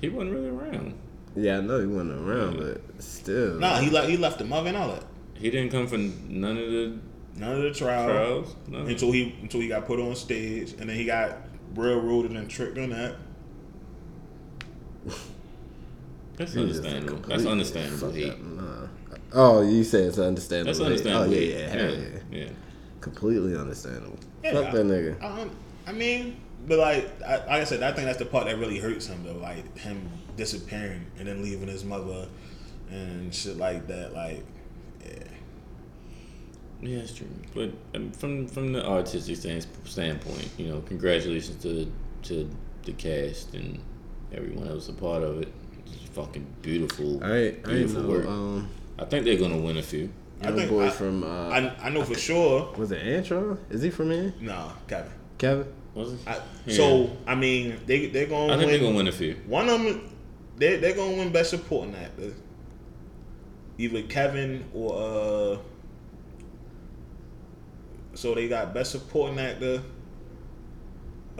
[0.00, 0.94] He wasn't really around.
[1.36, 3.54] Yeah, I know he wasn't around, but still.
[3.58, 5.04] nah he left he left the mother and all that.
[5.34, 6.98] He didn't come for none of the
[7.36, 8.06] None of the trial.
[8.08, 8.56] trials.
[8.66, 8.78] No.
[8.80, 11.38] until he until he got put on stage, and then he got
[11.74, 13.14] railroaded and tricked on that.
[16.40, 17.18] That's He understandable.
[17.28, 18.12] That's understandable.
[18.12, 18.42] Hate.
[18.42, 18.86] Nah.
[19.34, 20.68] Oh, you said it's understandable.
[20.68, 20.86] That's hate.
[20.86, 21.26] understandable.
[21.26, 21.50] Oh yeah, hate.
[21.50, 22.48] yeah, hell yeah, yeah.
[23.02, 24.18] completely understandable.
[24.42, 25.22] Yeah, Fuck that nigga.
[25.22, 25.46] I,
[25.86, 28.78] I mean, but like I, like I said, I think that's the part that really
[28.78, 29.34] hurts him though.
[29.34, 30.08] Like him
[30.38, 32.26] disappearing and then leaving his mother
[32.90, 34.14] and shit like that.
[34.14, 34.42] Like,
[35.04, 35.24] yeah,
[36.80, 37.28] Yeah, it's true.
[37.54, 41.92] But um, from from the artistic stand, standpoint, you know, congratulations to
[42.22, 42.50] to
[42.84, 43.78] the cast and
[44.32, 45.52] everyone that was a part of it.
[46.10, 48.08] It's fucking beautiful, I ain't, I beautiful know.
[48.08, 48.26] work.
[48.26, 48.68] Um,
[48.98, 50.10] I think they're gonna win a few.
[50.42, 52.72] I think boy I- from uh, I I know for sure.
[52.76, 53.58] was it Antron?
[53.70, 54.34] Is he from here?
[54.40, 55.12] Nah, Kevin.
[55.38, 55.66] Kevin?
[55.94, 56.18] Was it?
[56.26, 56.74] I, Yeah.
[56.76, 58.68] So I mean, they they're gonna I think win.
[58.70, 59.34] they're gonna win a few.
[59.46, 60.10] One of them,
[60.56, 62.32] they they're gonna win best supporting actor.
[63.78, 65.58] Either Kevin or uh.
[68.14, 69.82] So they got best supporting actor.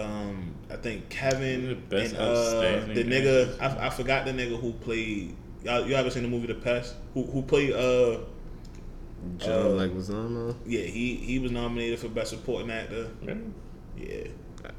[0.01, 3.61] Um, I think Kevin Best and uh, the nigga.
[3.61, 5.35] I, I forgot the nigga who played.
[5.65, 6.95] Y'all, you ever seen the movie The Pest?
[7.15, 7.73] Who who played?
[7.73, 8.21] Uh,
[9.39, 10.57] Joe Uh, Leguizamo?
[10.67, 13.09] yeah, he he was nominated for best supporting actor.
[13.23, 13.35] Yeah.
[13.99, 14.27] Yeah.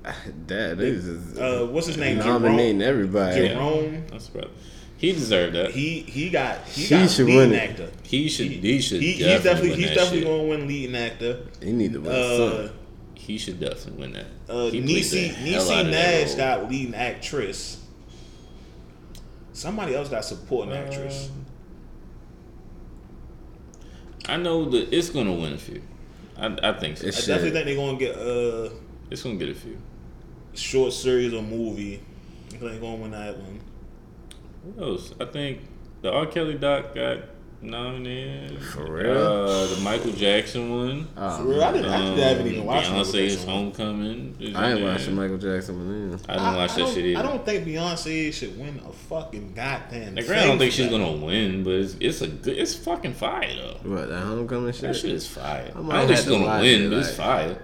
[0.48, 2.18] That is just Uh, what's his name?
[2.18, 2.90] nominating Jerome.
[2.94, 3.48] everybody.
[3.50, 4.04] Jerome.
[4.12, 4.50] That's right.
[4.98, 5.72] He deserved that.
[5.72, 7.70] He he got he, He got should leading win it.
[7.72, 7.90] actor.
[8.04, 8.48] He should.
[8.48, 9.02] He, should.
[9.02, 10.28] He, definitely he's definitely win he's that definitely shit.
[10.28, 11.40] going to win leading actor.
[11.64, 12.78] He need to win Uh, something.
[13.28, 14.26] He should definitely win that.
[14.50, 17.78] uh, he played the Niecy hell Niecy out of that Nash got leading actress.
[19.54, 21.30] Somebody else got supporting actress.
[24.28, 25.82] I know that it's gonna win a few.
[26.38, 27.08] I, I think so.
[27.08, 27.28] It's I shit.
[27.28, 28.72] definitely think they're going to get a
[29.12, 29.78] It's gonna get a few.
[30.54, 32.02] short series or movie.
[32.48, 33.60] I think they're going to win that one.
[34.64, 35.14] What else?
[35.20, 35.62] I think
[36.02, 36.26] the R.
[36.26, 37.20] Kelly doc got
[37.62, 38.62] nominated.
[38.62, 39.18] For real?
[39.18, 41.08] Uh, the Michael Jackson one.
[41.18, 41.92] Oh, For real, I didn't.
[41.92, 43.50] I Um, haven't even watched Michael Beyonce's Jackson.
[43.50, 44.36] Homecoming.
[44.40, 44.94] is I in ain't there.
[44.94, 46.20] watching Michael Jackson one either.
[46.30, 47.20] I didn't watch that don't, shit either.
[47.20, 50.16] I don't think Beyonce should win a fucking goddamn.
[50.16, 52.58] Like, thing I don't think she's gonna win, but it's, it's a good.
[52.58, 53.90] It's fucking fire though.
[53.90, 54.82] What, that homecoming shit?
[54.82, 55.02] That shit?
[55.04, 55.72] shit is fire.
[55.76, 57.58] I I, don't think she's gonna win, it, but it's fire.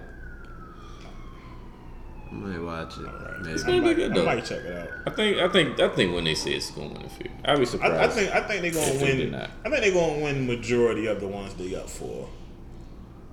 [2.30, 3.06] I might watch it.
[3.46, 3.78] It's Maybe.
[3.80, 4.22] gonna be good though.
[4.28, 4.88] I might check it out.
[5.06, 5.38] I think.
[5.38, 5.80] I think.
[5.80, 7.94] I think when they say it's gonna win a few, I'd be surprised.
[7.94, 9.30] I, I think I think they're gonna If they win.
[9.32, 9.50] not.
[9.64, 12.28] I think they're gonna win majority of the ones they up for.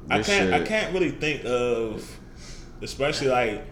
[0.09, 0.53] I can't.
[0.53, 2.09] I can't really think of,
[2.81, 3.63] especially like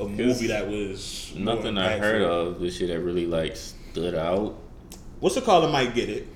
[0.00, 4.58] a movie that was nothing I heard of this shit that really like stood out.
[5.20, 6.26] What's the caller might get it.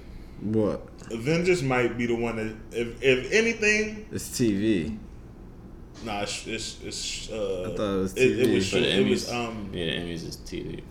[0.40, 0.86] What?
[1.10, 4.96] Avengers might be the one that, if if anything, It's TV.
[6.04, 9.04] Nah, it's it's, it's uh, I thought it was It, it was For the it
[9.06, 10.82] Emmys, was um yeah, Emmys is TV.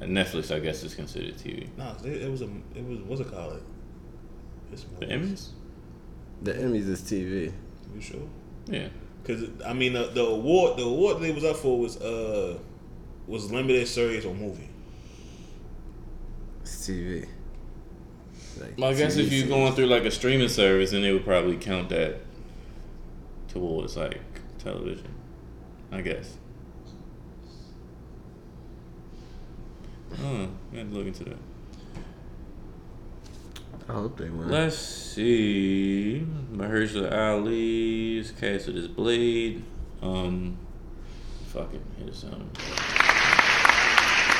[0.00, 1.68] And Netflix, I guess, is considered TV.
[1.78, 3.62] no, it, it was a it was what's it called?
[4.72, 5.06] It's The.
[5.06, 5.48] Emmys?
[6.42, 7.52] The Emmys is TV.
[7.94, 8.28] You sure?
[8.66, 8.88] Yeah.
[9.22, 12.58] Because I mean, the, the award the award they was up for was uh
[13.26, 14.68] was limited series or movie.
[16.62, 17.26] It's TV.
[18.60, 19.48] Like, Well, I guess TV if you're series.
[19.48, 22.16] going through like a streaming service, then they would probably count that
[23.56, 24.20] towards like
[24.58, 25.08] television.
[25.90, 26.36] I guess.
[30.22, 31.36] Oh, we had to look into that.
[33.88, 34.50] I hope they win.
[34.50, 36.26] Let's see.
[36.52, 39.62] Mahershala Ali is cast with his blade.
[40.02, 40.58] Um,
[41.46, 42.50] fuck it, hit us something.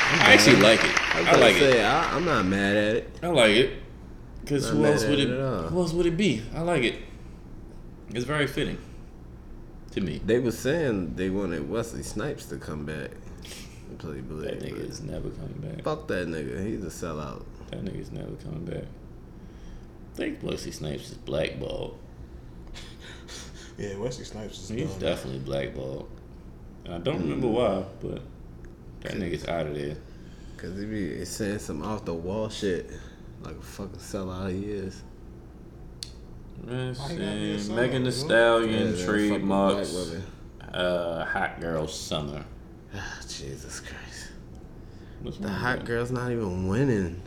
[0.08, 1.16] I actually like it.
[1.16, 1.84] I, I like say, it.
[1.84, 3.18] I, I'm not mad at it.
[3.22, 3.82] I like it.
[4.46, 5.70] Cause Not who else would it it?
[5.70, 6.42] Who else would it be?
[6.54, 6.96] I like it.
[8.10, 8.78] It's very fitting
[9.96, 10.20] to me.
[10.24, 13.10] They were saying they wanted Wesley Snipes to come back
[13.88, 15.82] and play That nigga is never coming back.
[15.82, 16.64] Fuck that nigga.
[16.64, 17.44] He's a sellout.
[17.70, 18.84] That nigga's never coming back.
[18.84, 21.98] I think Wesley Snipes is blackballed.
[23.78, 25.00] Yeah, Wesley Snipes is He's dumb.
[25.00, 26.08] definitely blackballed.
[26.84, 27.56] And I don't remember mm-hmm.
[27.56, 28.22] why, but
[29.00, 29.96] that nigga's out of there.
[30.56, 32.90] Cause he be saying some off the wall shit.
[33.42, 35.02] Like a fucking sellout he is.
[36.64, 37.66] Let's Why you gotta be a see.
[37.66, 38.18] song, Megan Thee bro?
[38.18, 40.24] Stallion Yeah, they're trademarks women.
[40.74, 42.44] uh, Hot Girl Summer.
[42.94, 44.28] Ah, Jesus Christ.
[45.22, 47.22] What's The wrong hot with girl's not even winning.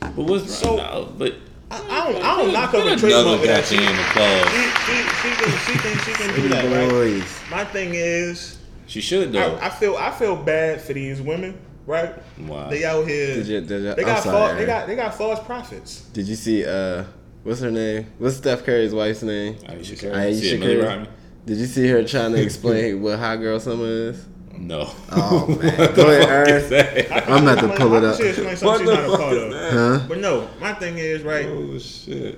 [0.00, 0.78] But what's So- wrong?
[0.78, 1.34] No, but
[1.70, 3.64] I, I don't, I don't knock her Get for another trademark that.
[3.66, 4.50] She, goddamn applause.
[4.50, 6.90] she, she, she, can, she can, she can do that, right?
[6.90, 7.40] Boys.
[7.50, 9.56] My thing is, She should though.
[9.56, 12.12] I, I feel, I feel bad for these women, right?
[12.38, 12.68] Why?
[12.70, 13.36] They out here.
[13.36, 14.66] Did you, did you, they I'm got, sorry, false, they Aaron.
[14.66, 16.00] got, they got false prophets.
[16.12, 17.04] Did you see uh
[17.42, 18.06] what's her name?
[18.18, 19.56] What's Steph Curry's wife's name?
[19.68, 20.12] Ayesha Curry.
[20.12, 21.08] Ayesha See it, Millie Curry.
[21.46, 24.26] Did you see her trying to explain what hot girl summer is?
[24.56, 24.90] No.
[25.10, 25.78] Oh, man.
[25.78, 27.28] what Go the ahead, fuck is that?
[27.30, 28.18] I'm about to pull it up.
[28.18, 29.72] What the she's not a fuck is that?
[29.72, 30.06] Huh?
[30.08, 31.46] But no, my thing is right.
[31.46, 32.34] Oh shit.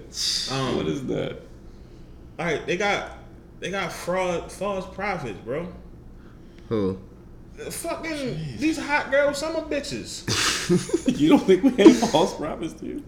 [0.53, 1.39] Um, what is that?
[2.39, 3.19] All right, they got
[3.61, 5.73] they got fraud, false prophets, bro.
[6.69, 6.99] Who?
[7.59, 10.25] Fucking these hot girl summer bitches.
[11.19, 13.03] You don't think we have false prophets, dude?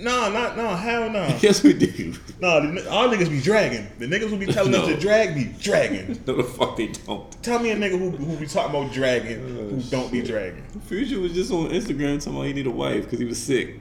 [0.00, 1.26] No, not no, hell no.
[1.40, 2.14] Yes, we do.
[2.40, 3.86] No, the, all niggas be dragging.
[3.98, 6.20] The niggas who be telling us to drag be dragging.
[6.26, 7.30] No, the fuck they don't.
[7.42, 10.62] Tell me a nigga who, who be talking about dragging oh, who don't be dragging.
[10.86, 13.80] Future was just on Instagram talking about he need a wife because he was sick.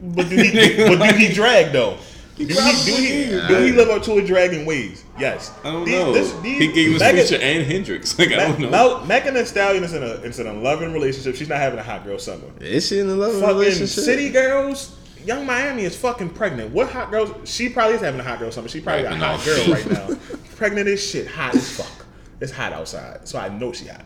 [0.00, 1.96] But do he, but do he drag though?
[2.36, 2.54] Do he, do
[2.96, 5.04] he, do he live up to his dragging ways?
[5.18, 5.52] Yes.
[5.62, 6.12] I don't These- know.
[6.14, 8.18] this- these- he gave us Future and Hendrix.
[8.18, 9.04] Like I don't know.
[9.04, 11.36] Megan Thee Stallion is in a is in a loving relationship.
[11.36, 12.46] She's not having a hot girl summer.
[12.60, 13.88] Is she in a love Fucking relationship?
[14.04, 14.96] city girls.
[15.24, 16.72] Young Miami is fucking pregnant.
[16.72, 17.48] What hot girls?
[17.48, 18.68] She probably is having a hot girl summer.
[18.68, 20.16] She probably got a hot girl right now.
[20.56, 22.06] pregnant as shit, hot as fuck.
[22.40, 24.04] It's hot outside, so I know she hot.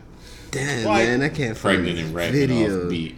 [0.51, 2.83] Damn, Like- man, I can't find Pregnant and rapping video.
[2.85, 3.15] off beat.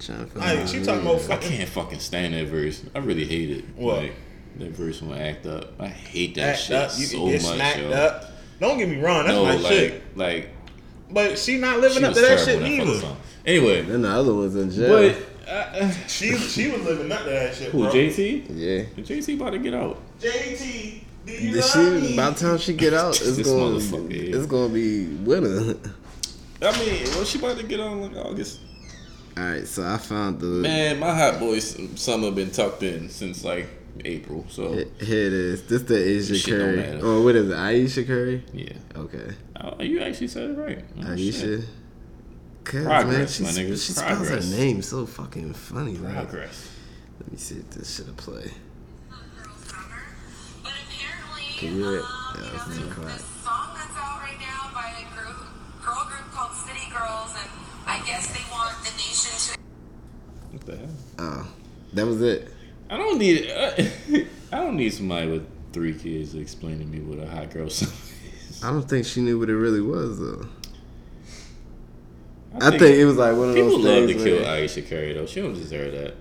[0.00, 1.48] Trying to find Like, she talking about I fucking.
[1.50, 2.82] can't fucking stand that verse.
[2.94, 3.64] I really hate it.
[3.76, 3.98] What?
[3.98, 4.14] Like
[4.58, 5.80] that verse when act up.
[5.80, 7.90] I hate that Act shit up, you so can get much, smacked yo.
[7.92, 8.24] up.
[8.60, 10.16] Don't get me wrong, that's no, my like, shit.
[10.16, 10.48] like
[11.10, 13.00] But she not she living up to that shit in that fucking neither.
[13.00, 13.16] song.
[13.46, 14.88] Anyway, Then the other one's in jail.
[14.88, 15.16] but
[15.52, 17.90] uh, She she was living up to that shit, who bro.
[17.92, 18.46] JT?
[18.50, 18.84] yeah.
[19.02, 19.98] JT about to get out.
[20.20, 22.16] JT, do you The love shit, me?
[22.16, 24.36] by the time she get out, it's gonna motherfucker, yeah.
[24.36, 25.78] it's gonna be winter.
[26.62, 28.60] I mean, well, she about to get on like August.
[29.36, 33.08] All right, so I found the Man, my hot boy s- summer been tucked in
[33.08, 33.66] since like
[34.04, 34.44] April.
[34.48, 35.62] So here it is.
[35.66, 36.76] This the Ayesha Shit Curry.
[36.76, 37.00] matter.
[37.02, 37.56] Oh, what is it?
[37.56, 38.44] Ayesha Curry?
[38.52, 39.30] yeah, Okay,
[39.60, 40.84] oh, you actually said it right.
[41.04, 41.60] Oh, shit.
[42.66, 42.72] Ayesha.
[42.72, 44.50] Cause man, Progress, she, my nigga, she spells her progress.
[44.50, 45.96] name so fucking funny.
[45.96, 46.70] Like, Progress.
[47.20, 48.50] let me see if this shit'll play.
[50.62, 52.02] But apparently, Can you hear it?
[52.02, 55.04] um, Yeah, you know, it's there's too this song that's out right now by a
[55.16, 55.36] group,
[55.84, 57.50] girl group called City Girls, and
[57.86, 59.58] I guess they want the nation to
[60.52, 60.88] What the hell?
[61.18, 61.46] Oh,
[61.94, 62.48] that was it.
[62.90, 63.50] I don't need.
[63.50, 63.72] Uh,
[64.52, 67.68] I don't need somebody with three kids to explain to me what a hot girl
[67.70, 67.92] summer
[68.50, 68.62] is.
[68.62, 70.46] I don't think she knew what it really was though.
[72.60, 74.24] I think, it was like one of people those People love to things.
[74.24, 75.26] kill Ayesha Curry though.
[75.26, 76.14] She don't deserve that.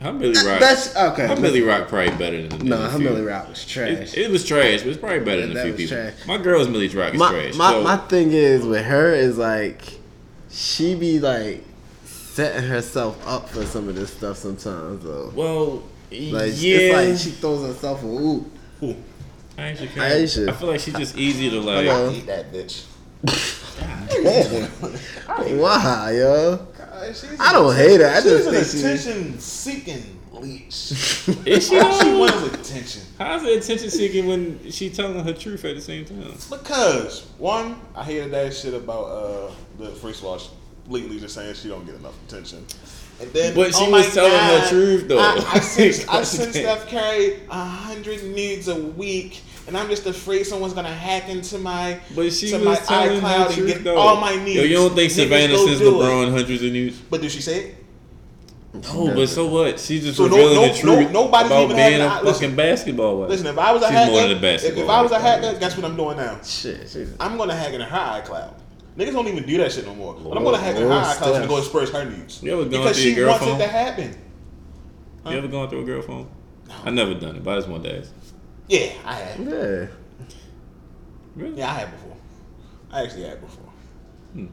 [0.00, 0.60] Her Millie Rock.
[0.60, 1.26] That's okay.
[1.26, 3.08] Her Millie Rock probably better than the No, than a her few.
[3.08, 3.90] Millie Rock was trash.
[4.14, 5.96] It, it was trash, but it's probably better than That a few was people.
[5.96, 6.26] trash.
[6.26, 7.54] My girl's Millie Rock is my, trash.
[7.54, 9.80] my, so, my thing is with her is like
[10.50, 11.64] she be like
[12.04, 15.32] setting herself up for some of this stuff sometimes though.
[15.34, 15.76] well,
[16.10, 16.76] Like yeah.
[16.76, 18.52] it's like she throws herself a oop.
[19.56, 20.50] Ayesha Ayesha.
[20.50, 21.86] I feel like she's just easy to like.
[21.86, 22.10] Hello.
[22.12, 22.84] Eat that bitch.
[25.58, 26.66] Why, yo?
[27.08, 28.06] She's I don't hate her.
[28.08, 30.92] I she's just an think she- attention seeking leech.
[31.46, 31.78] Is she?
[31.78, 32.18] All she though?
[32.18, 33.02] wants attention.
[33.18, 36.32] How's it attention seeking when she telling her truth at the same time?
[36.50, 40.50] Because one, I hated that shit about uh the first of all, she
[40.86, 42.64] blatantly just saying she don't get enough attention.
[43.20, 44.32] And then, But she oh was my telling
[44.62, 45.18] her truth, though.
[45.18, 46.24] I, I sent, I God.
[46.26, 51.58] Steph Curry a hundred nudes a week, and I'm just afraid someone's gonna hack into
[51.58, 53.96] my But she to was my iCloud and truth get though.
[53.96, 54.56] all my needs.
[54.56, 56.04] Yo, you don't think Savannah sends do it.
[56.04, 56.98] LeBron hundreds of nudes?
[57.10, 57.74] But did she say it?
[58.74, 59.80] No, but so what?
[59.80, 62.06] She's just So no- revealing no- the truth no- nobody's about even being having a
[62.06, 62.56] a- fucking listen.
[62.56, 63.30] basketball wife.
[63.30, 65.12] Listen, if I was a She's hacker, more than a if, basketball if I was
[65.12, 66.38] a hacker, guess what I'm doing now?
[66.44, 68.52] Shit, she's I'm gonna hack into her iCloud.
[68.98, 70.14] Niggas don't even do that shit no more.
[70.14, 71.48] But I'm gonna hack into her iCloud to Steph.
[71.48, 72.42] go express her needs.
[72.42, 73.60] You ever gone because through she your girl wants phone?
[73.60, 74.16] it to happen.
[75.26, 76.26] You ever gone through a girl phone?
[76.84, 78.10] I never done it, but I just want to ask.
[78.68, 79.40] Yeah, I have.
[79.40, 79.86] yeah.
[81.36, 81.58] Really?
[81.58, 82.16] Yeah, I have before.
[82.90, 83.70] I actually had before.
[84.32, 84.46] Hmm.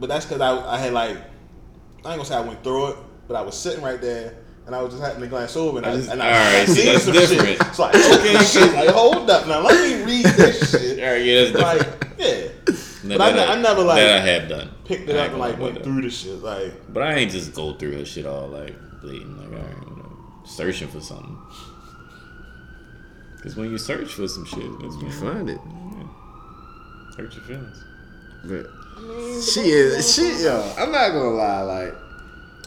[0.00, 2.96] But that's because I, I had like, I ain't gonna say I went through it,
[3.26, 4.34] but I was sitting right there
[4.66, 6.54] and I was just having a glass over, and I, just- and all I, right,
[6.56, 7.58] I see, seen that's some different.
[7.62, 7.74] shit.
[7.74, 8.74] So I took this shit.
[8.74, 11.02] Like, hold up, now let me read this shit.
[11.02, 12.18] All right, yeah, that's Like, different.
[12.18, 14.70] yeah, Now, but I, that ne- I never like that I have done.
[14.84, 16.42] picked it I up and like went about through the shit.
[16.42, 16.92] Like.
[16.92, 19.38] But I ain't just go through her shit all like blatant.
[19.38, 21.37] Like, all right, you know, searching for something.
[23.48, 25.58] Because when you search for some shit, that's when You find it.
[27.16, 27.82] hurt your feelings.
[28.44, 28.66] But
[29.42, 31.94] she is she yo, I'm not gonna lie, like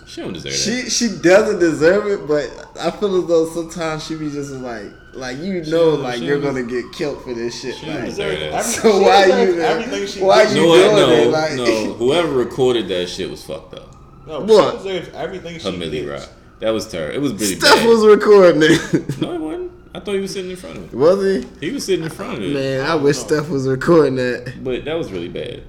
[0.07, 0.57] She don't deserve that.
[0.57, 2.49] she she doesn't deserve it, but
[2.79, 6.25] I feel as though sometimes she be just like like you know don't- like she
[6.25, 7.75] you're don't- gonna get killed for this shit.
[7.75, 8.53] she don't Like, deserve that.
[8.53, 10.55] every, So she why deserves you- everything she why did.
[10.55, 10.95] you You know what?
[10.95, 11.93] doing No, it, like- no.
[11.93, 13.95] Whoever recorded that shit was fucked up.
[14.25, 14.81] No, What?
[14.81, 16.25] She deserves everything she Her Millie gets.
[16.25, 16.29] Rock.
[16.59, 17.15] That was terrible.
[17.15, 17.87] It was really Steph bad.
[17.87, 19.21] was recording it.
[19.21, 19.50] no, it wasn't.
[19.93, 20.93] I thought he was sitting in front of it.
[20.95, 21.47] was he?
[21.67, 22.53] He was sitting in front of it.
[22.53, 24.53] Man, I wish Steph was recording that.
[24.63, 25.63] But that was really bad.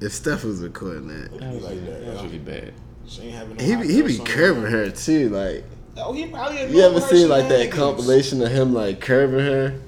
[0.00, 1.32] If Steph was recording that.
[1.32, 2.74] It be like that, That was really bad.
[3.06, 5.64] She ain't having no He hot be, he be curving her too, like
[5.96, 9.78] Oh, he probably you ever seen like that compilation of him like curving her?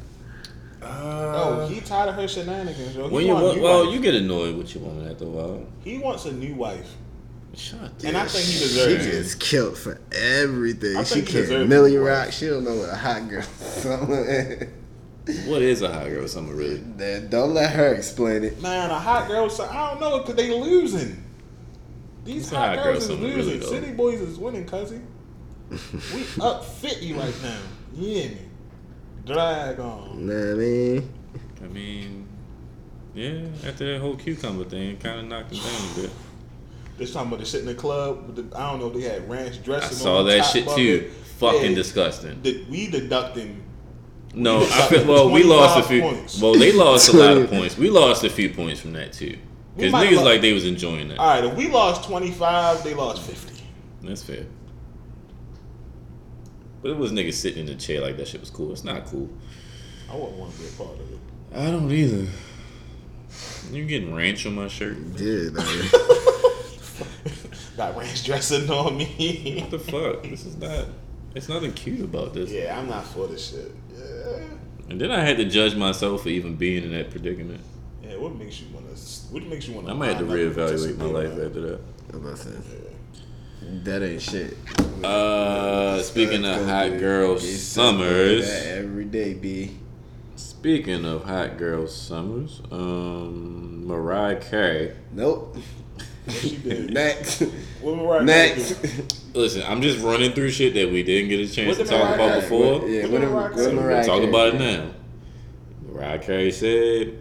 [0.82, 3.08] Oh, he tired of her shenanigans, yo.
[3.08, 3.94] He When you want want, well, wife.
[3.94, 5.66] you get annoyed with your woman after a while.
[5.82, 6.94] he wants a new wife,
[7.56, 7.90] Shut up.
[8.04, 9.10] and I think he She deserves it.
[9.12, 11.02] gets killed for everything.
[11.04, 11.96] She think he can't Millie.
[11.96, 12.30] Rock.
[12.32, 13.42] She don't know what a hot girl.
[13.58, 14.72] Something.
[15.46, 16.76] What is a hot girl summer really?
[16.76, 18.60] Then don't let her explain it.
[18.62, 19.48] Man, a hot girl.
[19.50, 21.22] So I don't know because they losing.
[22.24, 23.60] These What's a hot, hot girl girls is losing.
[23.60, 23.66] really.
[23.66, 25.06] City boys is winning, cousin.
[25.70, 27.58] we up fifty right now.
[27.94, 28.38] You hear me?
[29.24, 30.26] Drag on.
[30.26, 31.12] Know what I mean?
[31.64, 32.28] I mean,
[33.14, 36.10] yeah, after that whole cucumber thing, kind of knocked him down a bit.
[36.98, 38.26] This time about the shit in the club.
[38.26, 38.88] With the, I don't know.
[38.90, 39.90] They had ranch dressing.
[39.90, 41.10] I saw on that top shit of too.
[41.38, 42.40] Fucking Yeah, disgusting.
[42.42, 43.62] the- we deducting.
[44.34, 45.30] No, we I feel well.
[45.30, 46.00] We lost a few.
[46.02, 46.40] points.
[46.40, 47.76] Well, they lost a lot of points.
[47.76, 49.38] We lost a few points from that too.
[49.76, 51.18] Because niggas like they was enjoying that.
[51.18, 53.62] All right, if we lost twenty five, they lost fifty.
[54.02, 54.46] That's fair.
[56.82, 58.72] But it was niggas sitting in the chair like that shit was cool.
[58.72, 59.28] It's not cool.
[60.10, 61.18] I wouldn't want to be a part of it.
[61.54, 62.26] I don't either.
[63.72, 64.96] You getting ranch on my shirt?
[65.16, 65.66] Yeah, like,
[67.76, 69.58] Got ranch dressing on me.
[69.60, 70.22] What the fuck?
[70.22, 70.86] This is not.
[71.34, 72.50] It's nothing cute about this.
[72.50, 73.70] yeah, I'm not for this shit.
[73.94, 74.38] Yeah.
[74.88, 77.60] And then I had to judge myself for even being in that predicament.
[78.02, 79.32] Yeah, what makes you want to?
[79.32, 79.92] What makes you want to?
[79.92, 81.80] I might have to reevaluate my life after that.
[82.14, 82.62] listen,
[83.84, 84.56] that ain't shit.
[85.04, 88.50] Uh, speaking of hot do- girl get stuff, go do summers.
[88.66, 89.76] every day, b.
[90.36, 94.94] Speaking of hot girl summers, um, Mariah Carey.
[95.12, 95.56] Nope.
[96.28, 96.90] She did.
[96.94, 97.40] Next.
[97.80, 98.82] What Mariah Next.
[99.34, 102.02] Listen, I'm just running through shit that we didn't get a chance What to talk
[102.02, 102.88] Mariah about Carey- before.
[102.88, 104.90] Yeah, What what did am- Mariah what So Mariah talk Carey about it now.
[105.92, 107.18] Mariah Carey said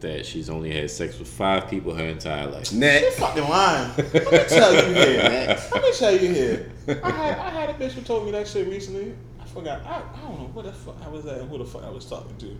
[0.00, 2.72] that she's only had sex with five people her entire life.
[2.72, 3.18] You Next.
[3.18, 3.92] fucking lying.
[3.96, 5.22] Let me tell you here.
[5.22, 5.72] Next.
[5.72, 6.72] Let me tell you here.
[7.02, 9.14] I had I had a bitch who told me that shit recently.
[9.40, 9.82] I forgot.
[9.84, 11.90] I, I don't know what the fuck I was at and who the fuck I
[11.90, 12.56] was talking to.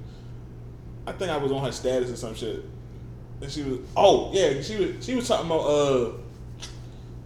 [1.06, 2.64] I think I was on her status or some shit.
[3.42, 6.12] And she was oh yeah, she was she was talking about uh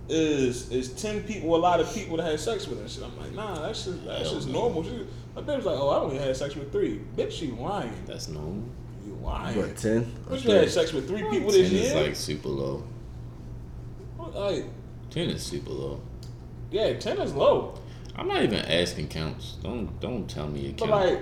[0.08, 3.04] is is ten people a lot of people that had sex with her and shit.
[3.04, 4.52] I'm like, nah, that's just that's Hell just no.
[4.54, 4.82] normal.
[4.84, 5.06] She,
[5.36, 7.00] my bitch was like, oh, I only had sex with three.
[7.16, 7.92] Bitch, she lying.
[8.06, 8.64] That's normal.
[9.06, 9.56] You lying.
[9.56, 10.04] What, 10?
[10.28, 12.02] Bitch, you had sex with three people Ten this is year?
[12.02, 12.82] like super low.
[14.18, 14.64] like,
[15.10, 16.00] Ten is super low.
[16.72, 17.74] yeah, ten is low.
[18.16, 19.56] I'm not even asking counts.
[19.62, 20.90] Don't don't tell me you But count.
[20.90, 21.20] like,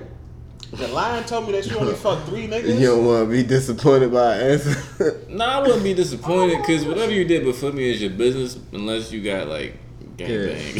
[0.73, 2.79] the line told me that she only fucked three niggas.
[2.79, 5.25] You don't want to be disappointed by an answer.
[5.29, 9.13] Nah, I wouldn't be disappointed because whatever you did before me is your business, unless
[9.13, 9.75] you got like
[10.17, 10.77] gangbang.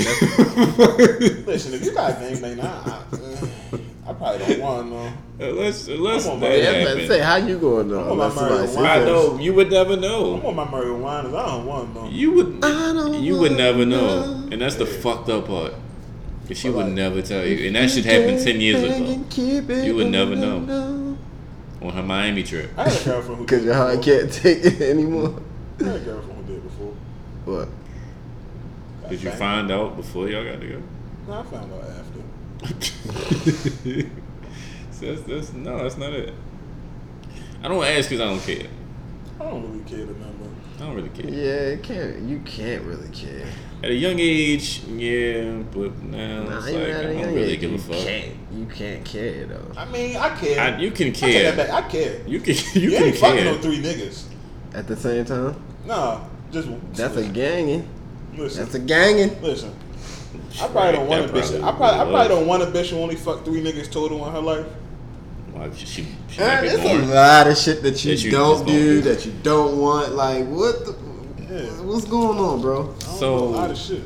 [1.47, 5.13] Listen, if you got gangbang now, I, I probably don't want no.
[5.39, 7.09] unless unless I'm that yeah, but happened.
[7.09, 8.09] say, how you going I'm on?
[8.11, 9.03] on my Unless somebody Mario Wine.
[9.03, 10.35] I know you would never know.
[10.35, 10.49] I'm know.
[10.49, 11.27] on my marijuana.
[11.37, 12.09] I don't want no.
[12.09, 14.49] You would I don't you would never know, know.
[14.51, 15.75] and that's the fucked up part.
[16.49, 18.95] 'Cause she But would like- never tell you, and that should happen ten years ago
[18.95, 19.83] ago.
[19.85, 21.17] You would never know.
[21.81, 22.71] on her Miami trip.
[22.77, 25.41] I had a girlfriend who Because did your heart can't take it anymore.
[25.81, 26.93] I had a girlfriend who did before.
[27.45, 27.69] What?
[29.03, 30.83] Got Did you find out before y'all got together?
[31.29, 32.21] No, I found out after.
[34.91, 36.35] So that's, that's no, that's not it.
[37.63, 38.67] I don't ask because I don't care.
[39.41, 40.47] I don't really care to remember.
[40.77, 41.31] I don't really care.
[41.31, 42.23] Yeah, it can't.
[42.23, 43.47] You can't really care.
[43.83, 47.61] At a young age, yeah, but now Nah, it's like I don't young really age,
[47.61, 47.89] give a fuck.
[47.91, 48.07] you fuck.
[48.09, 49.73] Can't, you can't care though.
[49.77, 50.61] I mean, I care.
[50.61, 51.57] I, you can I take that care.
[51.57, 51.71] back.
[51.85, 52.21] I care.
[52.27, 54.25] You can You, you can ain't fucking no three niggas.
[54.75, 55.55] At the same time,
[55.87, 57.89] Nah, just that's a ganging.
[58.37, 58.63] listen.
[58.65, 59.41] That's a ganging.
[59.43, 59.73] listen.
[60.61, 61.55] I probably don't want a bitch.
[61.57, 64.27] I probably probably, I probably don't want a bitch who only fucked three niggas total
[64.27, 64.67] in her life.
[65.53, 68.59] Why, she, she, she Uh, there's a lot of shit that you, That you don't
[68.59, 69.01] don't do, do.
[69.03, 70.15] that you don't want.
[70.15, 70.85] Like what?
[70.85, 70.97] The,
[71.49, 71.83] Yeah.
[71.83, 72.95] What's going on, bro?
[73.19, 74.03] I don't So- a lot of shit.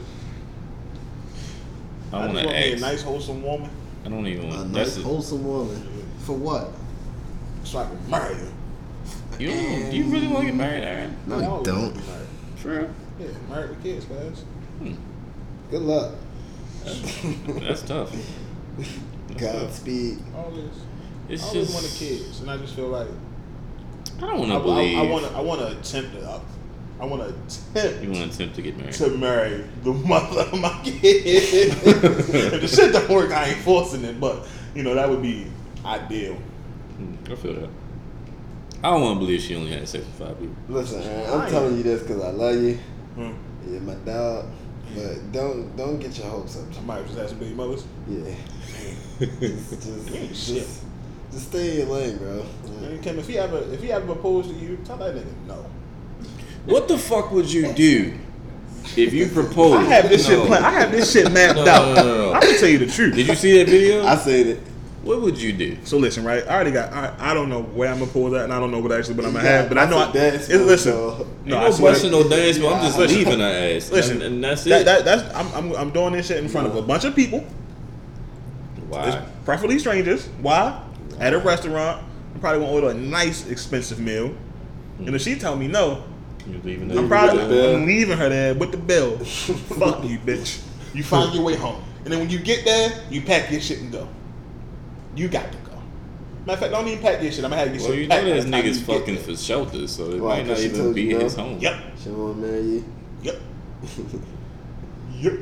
[2.13, 3.71] I I want just to want me a nice, wholesome woman
[4.05, 4.71] I don't even A want.
[4.73, 6.05] nice, That's a, wholesome woman.
[6.19, 6.69] For what?
[7.65, 8.53] so I can marry her.
[9.39, 9.49] you.
[9.49, 11.17] Don't, you really want to get married, Aaron?
[11.27, 11.83] No, I you always don't.
[11.83, 12.29] wanna be married.
[12.57, 12.91] For real?
[13.21, 14.45] Yeah, married with kids, guys.
[14.79, 14.95] Hmm.
[15.71, 16.13] Good luck.
[16.85, 17.57] That's tough.
[17.61, 19.39] That's tough.
[19.39, 20.19] Godspeed.
[20.37, 20.65] Always.
[21.29, 21.75] It's I always just.
[21.75, 23.09] wanted kids, and I just feel like
[24.19, 24.99] I don't want to believe.
[24.99, 25.33] I, I want to.
[25.37, 26.25] I want to attempt it.
[26.97, 27.03] Up.
[27.03, 28.95] I want to attempt you want to attempt to get married.
[28.95, 30.95] to marry the mother of my kid.
[31.05, 35.47] if the shit don't work, I ain't forcing it, but you know that would be
[35.85, 36.37] ideal.
[36.99, 37.71] Mm, I feel that.
[38.85, 40.57] I don't want to believe she only had sex with five people.
[40.69, 42.75] Listen, Aaron, I'm telling you this because I love you.
[43.15, 43.33] Hmm.
[43.71, 44.47] You're my dog.
[44.95, 46.65] But don't don't get your hopes up.
[46.77, 47.87] I might just have some baby mothers.
[48.09, 48.35] Yeah.
[49.19, 50.57] just, You just, shit.
[50.59, 50.85] just,
[51.31, 52.45] just stay in your lane, bro.
[52.83, 55.65] And Kim, if he ever if he ever proposed to you, tell that nigga no.
[56.65, 58.15] What the fuck would you do
[58.97, 59.81] if you proposed?
[59.87, 60.37] I have this No.
[60.39, 60.65] shit planned.
[60.67, 61.97] I have this shit mapped No, no, out.
[61.97, 62.33] no, no, no.
[62.35, 63.15] I'm gonna tell you the truth.
[63.15, 64.05] Did you see that video?
[64.07, 64.61] I said it.
[65.03, 65.77] what would you do?
[65.83, 66.47] So listen, right?
[66.47, 66.93] I already got.
[66.93, 69.15] I, I don't know where I'm gonna pull that, and I don't know what actually
[69.17, 69.69] what I'm gonna Yeah, have.
[69.69, 69.99] But I know.
[69.99, 71.27] I, that's dance it's- listen, though.
[71.45, 73.17] no, Ain't I no swear- busting no dance, but I'm just Listen.
[73.19, 73.91] leaving her ass.
[73.91, 74.85] Listen, and, and that's that, it.
[74.85, 77.45] that, that's I'm, I'm I'm doing this shit in front of a bunch of people,
[78.89, 79.25] Why?
[79.45, 80.29] preferably strangers.
[80.41, 80.81] Why?
[81.19, 84.35] At a restaurant, I probably want to order a nice, expensive meal,
[84.99, 86.05] and if she tell me no,
[86.47, 87.77] You leaving I'm probably with the bill.
[87.77, 89.19] I'm leaving her there with the bill.
[89.19, 90.63] Fuck you, bitch.
[90.95, 93.81] You find your way home, and then when you get there, you pack your shit
[93.81, 94.09] and go.
[95.17, 95.73] You got to go.
[96.47, 97.45] Matter of fact, don't even pack your shit.
[97.45, 99.37] I'm gonna have your Well, shit you know packed by there's the niggas fucking for
[99.37, 101.59] shelter, so it Why, might not even be you his home.
[101.61, 101.75] Yep.
[102.03, 102.85] She want to marry you?
[103.23, 103.41] Yep.
[105.21, 105.33] Yep.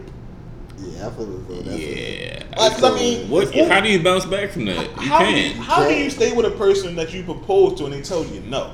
[0.79, 2.43] Yeah, I feel as though that's Yeah.
[2.59, 3.55] Like, 'cause I mean, What?
[3.55, 4.77] if- How do you bounce back from that?
[5.01, 5.57] You how, do you, can't.
[5.65, 8.41] how do you stay with a person that you propose to and they tell you
[8.41, 8.73] no?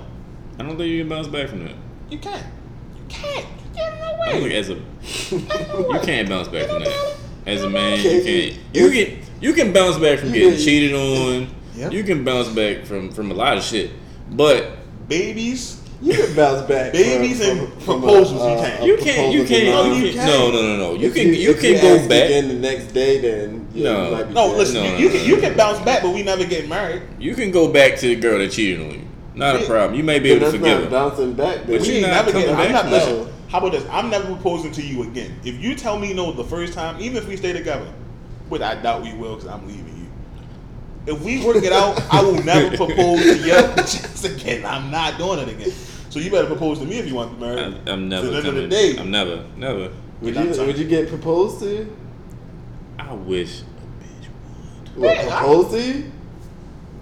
[0.59, 1.74] I don't think you can bounce back from that.
[2.10, 2.44] You can't.
[2.96, 3.46] You can't.
[3.46, 3.98] You can't.
[4.00, 4.56] No I don't think way.
[4.56, 4.74] as a
[5.92, 7.16] you can't bounce back from that.
[7.46, 8.22] As a man, you Can you-
[8.52, 8.74] can't.
[8.74, 11.48] You can you can bounce back from getting cheated on.
[11.74, 11.90] Yeah.
[11.90, 13.90] You can bounce back from from a lot of shit.
[14.30, 14.72] But
[15.08, 15.82] Babies.
[16.02, 16.92] You can bounce back.
[16.92, 18.84] Babies from- and from- from proposals, a- you uh, can't.
[18.84, 19.32] you can't.
[19.32, 19.86] You can't.
[19.96, 20.14] You you can't.
[20.14, 20.28] can't.
[20.28, 20.94] No, no, no, no.
[21.00, 21.28] You If can.
[21.34, 22.24] You if can ask go back.
[22.24, 23.20] again the next day.
[23.20, 24.04] Then yeah, No.
[24.04, 24.56] you might be No, dead.
[24.58, 24.74] listen.
[24.82, 26.68] No, you, no, you no, can no, you can bounce back, but we never get
[26.68, 27.02] married.
[27.18, 29.02] You can go back to the girl that cheated on you.
[29.36, 29.94] Not a problem.
[29.94, 30.90] You may be able to that's forgive not her.
[31.10, 31.66] bouncing back.
[31.66, 31.78] Then.
[31.78, 32.56] But you ain't not never coming get.
[32.58, 33.34] I'm back not from listen.
[33.48, 33.86] How about this?
[33.90, 35.38] I'm never proposing to you again.
[35.44, 37.86] If you tell me no the first time, even if we stay together,
[38.48, 41.12] which I doubt we will, because I'm leaving you.
[41.14, 44.64] If we work it out, I will never propose to you chance again.
[44.66, 45.70] I'm not doing it again.
[46.10, 47.60] So you better propose to me if you want to be married.
[47.60, 49.92] I'm, I'm To never the end of the day, I'm never, never.
[50.22, 51.94] Would you would you get proposed to?
[52.98, 54.28] I wish a bitch
[54.96, 55.02] would.
[55.02, 56.12] What, Yeah, I- proposed to you?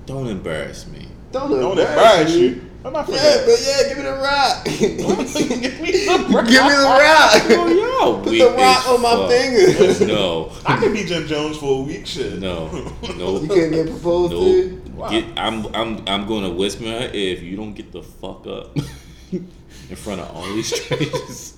[0.07, 1.04] Don't embarrass me.
[1.35, 2.61] Don't, don't embarrass you.
[2.85, 3.47] I'm not for Yeah, that.
[3.47, 4.65] but yeah, give me the rock.
[4.65, 6.47] give me the rock.
[6.47, 7.43] Give me the rock.
[7.51, 7.69] Oh,
[8.03, 9.31] y'all Put the rock on my fuck.
[9.31, 10.07] finger.
[10.07, 12.07] No, I could be Jim Jones for a week.
[12.07, 12.39] Shit.
[12.41, 12.69] no,
[13.17, 13.41] no.
[13.41, 14.41] You can't get proposed no.
[14.41, 14.83] to.
[14.95, 15.09] Wow.
[15.11, 18.03] Get, I'm, I'm, I'm going to whisper in her ear if you don't get the
[18.03, 18.77] fuck up
[19.33, 21.57] in front of all these strangers.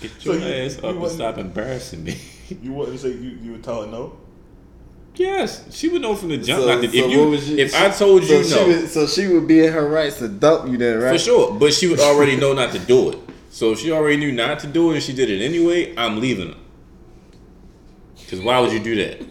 [0.00, 2.18] Get So your you- ass you up and stop embarrassing me.
[2.60, 4.18] You wouldn't say you, you would tell her no?
[5.14, 6.62] Yes, she would know from the jump.
[6.62, 8.54] So- not to, so if you, what was she- if I told so you she
[8.54, 11.12] no, would, so she would be in her rights to dump you then, right?
[11.12, 13.18] For sure, but she would already know not to do it.
[13.50, 16.20] So if she already knew not to do it and she did it anyway, I'm
[16.20, 16.58] leaving her.
[18.16, 19.24] Because why would you do that?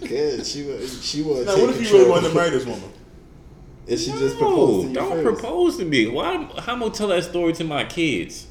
[0.08, 0.46] Good.
[0.46, 0.88] She would.
[0.88, 1.46] She would.
[1.46, 2.92] Now, what if you really wanted to marry this woman?
[3.88, 5.40] And she just proposed to you don't first.
[5.42, 6.06] propose to me.
[6.06, 6.36] Why?
[6.60, 8.46] How I'm gonna tell that story to my kids,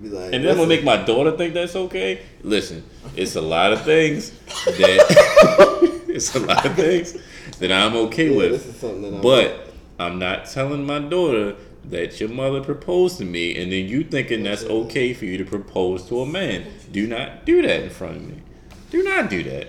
[0.00, 2.22] Be like, and then I'm gonna make my daughter think that's okay?
[2.42, 4.30] Listen, it's a lot of things
[4.64, 7.16] that it's a lot of things
[7.58, 8.50] that I'm okay yeah, with.
[8.52, 13.18] This is something that I But I'm not telling my daughter that your mother proposed
[13.18, 16.64] to me and then you thinking that's okay for you to propose to a man.
[16.90, 18.42] Do not do that in front of me.
[18.90, 19.68] Do not do that.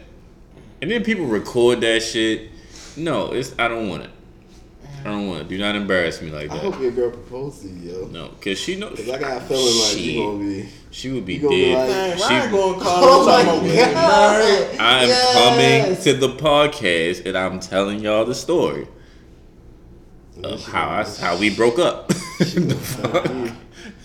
[0.82, 2.52] And then people record that shit.
[2.98, 4.10] No, it's I don't want it.
[5.06, 5.48] I don't want it.
[5.50, 6.56] Do not embarrass me like that.
[6.56, 8.08] I hope your girl proposed to you, yo.
[8.08, 8.96] No, cause she knows.
[8.98, 10.00] Cause I got a feeling like Shit.
[10.00, 10.70] you gonna be.
[10.92, 11.88] She would be you gonna be dead.
[11.88, 14.78] Dang, She- Ryan going to call Oh my talking about we getting married.
[14.78, 14.80] god!
[14.80, 16.04] I am Yes!
[16.04, 18.88] coming to the podcast and I'm telling y'all the story
[20.44, 22.08] of how I, how we broke up.
[22.40, 23.24] the fuck?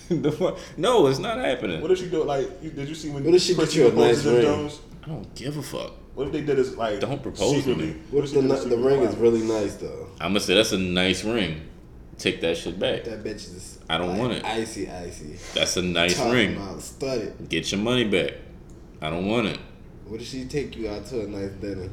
[0.09, 0.59] The fuck?
[0.77, 1.81] No, it's not happening.
[1.81, 2.61] What if she do it like?
[2.61, 4.71] Did you see when What if she get you a proposed to nice ring?
[5.05, 5.93] I don't give a fuck.
[6.19, 6.99] What if they did this like?
[6.99, 7.93] Don't propose to secretly?
[7.93, 8.01] me.
[8.11, 10.09] What if the, did the ring is really nice though?
[10.21, 11.61] I'm gonna say that's a nice ring.
[12.19, 13.05] Take that shit back.
[13.05, 13.79] That bitch is.
[13.89, 14.45] I don't like, want it.
[14.45, 15.39] Icy, icy.
[15.55, 16.57] That's a nice Talking ring.
[16.57, 17.49] About studded.
[17.49, 18.33] Get your money back.
[19.01, 19.61] I don't want it.
[20.09, 21.89] What if she take you out to a nice dinner?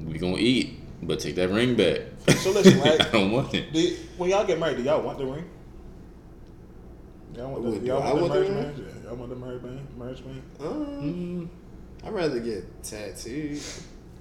[0.00, 2.00] We gonna eat, but take that ring back.
[2.38, 2.98] So listen, right?
[2.98, 3.74] I don't want it.
[3.74, 5.44] Did, when y'all get married, do y'all want the ring?
[7.36, 8.86] Y'all want the, y'all want the want the marriage ring?
[8.86, 9.04] band?
[9.04, 9.98] Y'all want the marriage band?
[9.98, 10.42] Marriage band?
[10.60, 11.50] Um,
[12.04, 13.60] I'd rather get tattooed.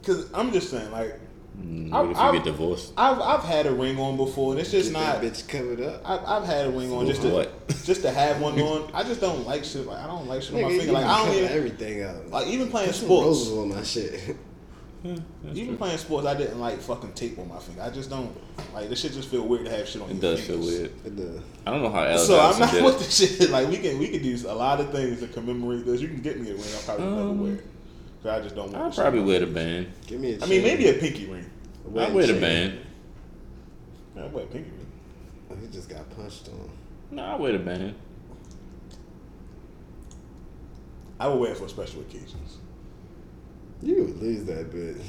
[0.04, 1.20] Cause I'm just saying, like,
[1.60, 2.94] Mm, I- what if you I- get divorced?
[2.96, 5.22] I've I've had a ring on before, and it's just Get not.
[5.22, 6.02] that bitch covered up.
[6.06, 7.68] I've, I've had a ring on just to What?
[7.84, 8.90] just to have one on.
[8.94, 9.86] I just don't like shit.
[9.86, 10.94] Like I don't like shit on my finger.
[10.94, 12.30] Like I don't cover even everything out.
[12.30, 13.26] like even playing Put some sports.
[13.28, 14.38] roses on my shit.
[15.54, 17.82] Even playing sports, I didn't like fucking tape on my finger.
[17.84, 18.36] I just don't
[18.74, 19.14] like this shit.
[19.14, 20.10] Just feel weird to have shit on.
[20.10, 20.92] It your does feel weird.
[21.06, 21.42] It does.
[21.66, 23.50] I don't know how Alex So I'm not did with the shit.
[23.52, 26.02] Like we can we can do a lot of things to commemorate this.
[26.02, 26.64] You can get me a ring.
[26.64, 27.66] I probably never Um, wear it.
[28.22, 28.76] 'Cause I just don't want.
[28.76, 29.64] I'll the shit probably wear the fingers.
[29.86, 29.88] band.
[30.08, 31.46] Give me a I mean, maybe a pinky ring.
[31.86, 32.80] A I wedding wear the band.
[34.18, 34.86] Yeah, I wear a pinky ring.
[35.50, 36.70] Oh, he just got punched on.
[37.12, 37.96] No, I wear the band.
[41.20, 42.59] I would wear it for special occasions.
[43.82, 45.02] You would lose that bitch.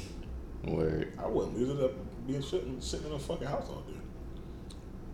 [0.63, 1.13] Word.
[1.17, 1.91] I wouldn't lose it up
[2.27, 3.97] being sitting sitting in a fucking house all day.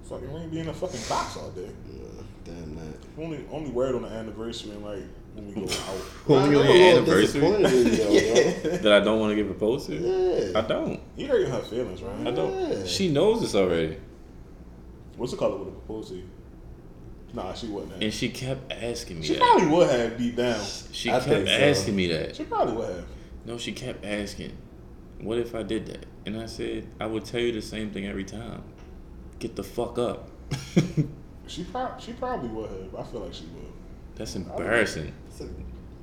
[0.09, 1.69] Fucking ring be in a fucking box all day.
[1.89, 2.97] Uh, damn that.
[3.17, 5.03] Only only wear it on the anniversary and like
[5.35, 5.97] when we go out.
[6.25, 9.45] When we a on little your anniversary disappointed in that I don't want to get
[9.47, 9.95] proposed to.
[9.95, 10.59] Yeah.
[10.59, 10.99] I don't.
[11.15, 12.27] You hurting her feelings, right?
[12.27, 12.71] I don't.
[12.79, 12.85] Yeah.
[12.85, 13.97] She knows this already,
[15.15, 16.29] What's the color would have proposed to you?
[17.33, 18.01] Nah, she wouldn't.
[18.01, 19.41] and she kept asking me She that.
[19.41, 20.63] probably would have deep down.
[20.91, 21.53] She I kept think so.
[21.53, 22.35] asking me that.
[22.35, 23.05] She probably would have.
[23.47, 24.51] No, she kept asking,
[25.21, 28.05] "What if I did that?" And I said, "I would tell you the same thing
[28.05, 28.61] every time.
[29.39, 30.29] Get the fuck up."
[31.47, 32.95] She probably she probably would have.
[32.95, 33.71] I feel like she would.
[34.15, 35.13] That's embarrassing.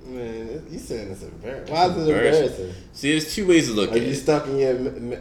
[0.07, 1.75] Man, you saying it's embarrassing.
[1.75, 2.75] Why is it embarrassing.
[2.93, 4.05] See, there's two ways to look Are at it.
[4.05, 4.75] Are you stuck in your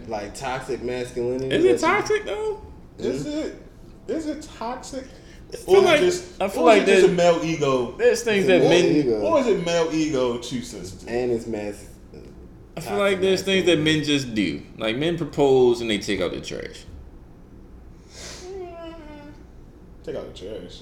[0.07, 1.53] like toxic masculinity?
[1.53, 2.61] Is it toxic though?
[2.97, 3.61] Is it
[4.07, 5.05] is it toxic?
[5.51, 8.61] feel Or like- just, I feel like it just a male ego, There's things that
[8.63, 8.85] men.
[8.85, 9.19] ego.
[9.21, 11.07] or is it male ego too sensitive?
[11.07, 11.89] And it's mass.
[12.75, 14.61] I feel like there's things that men just do.
[14.77, 16.85] Like men propose and they take out the trash.
[18.09, 18.85] Mm.
[20.03, 20.81] Take out the trash.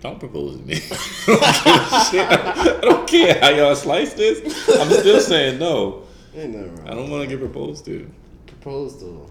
[0.00, 0.74] Don't propose to me.
[1.28, 2.28] I don't give a shit.
[2.28, 4.68] I don't care how y'all slice this.
[4.68, 6.04] I'm still saying no.
[6.34, 6.88] Ain't nothing wrong.
[6.88, 8.10] I don't want to get proposed to.
[8.46, 9.28] Proposed to.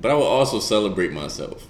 [0.00, 1.68] But I will also celebrate myself.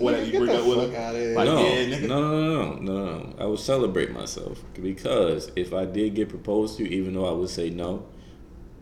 [0.00, 1.00] What Nigga, you get break up with fuck her?
[1.00, 1.18] outta.
[1.36, 2.08] Like, no, yeah, nigga.
[2.08, 3.34] no, no, no, no, no, no.
[3.38, 7.50] I will celebrate myself because if I did get proposed to, even though I would
[7.50, 8.06] say no,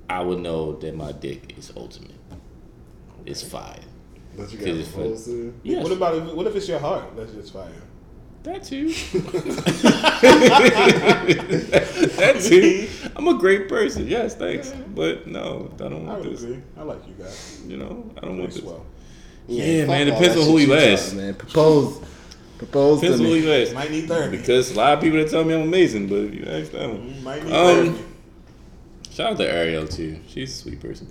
[0.09, 2.13] I would know that my dick is ultimate.
[3.27, 3.81] It's fire.
[4.37, 5.53] But you got it's proposed to?
[5.65, 7.15] Yes, What about if, what if it's your heart?
[7.17, 7.73] That's just fire.
[8.45, 8.89] that too.
[12.19, 12.89] that too.
[13.17, 14.07] I'm a great person.
[14.07, 14.73] Yes, thanks.
[14.95, 16.43] But no, I don't want would this.
[16.45, 16.63] agree.
[16.77, 17.61] I like you guys.
[17.67, 18.63] You know, I don't want this.
[18.63, 18.87] swell.
[19.49, 21.15] Yeah, fuck man, it depends on who you ask.
[21.17, 22.01] Man, propose.
[22.59, 23.47] Propose Depends to on who me.
[23.47, 23.73] you ask.
[23.75, 24.37] Might need therapy.
[24.39, 27.15] Because a lot of people that tell me I'm amazing, but if you ask them,
[27.17, 28.05] You might need Um, therapy.
[29.11, 30.19] shout out to Ariel too.
[30.29, 31.07] She's a sweet person.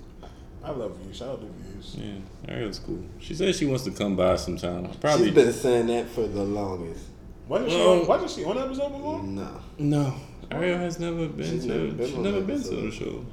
[0.63, 1.13] I love you.
[1.13, 1.95] Shout out to views.
[1.97, 2.99] Yeah, Ariel's cool.
[3.19, 4.89] She said she wants to come by sometime.
[4.99, 7.05] Probably She's been saying that for the longest.
[7.47, 8.07] Wasn't she Well- on?
[8.07, 9.23] Wasn't she on episode before?
[9.23, 9.47] No.
[9.79, 10.13] no.
[10.51, 11.67] Ariel has never been She's to.
[11.69, 13.25] never been she's never been to the show.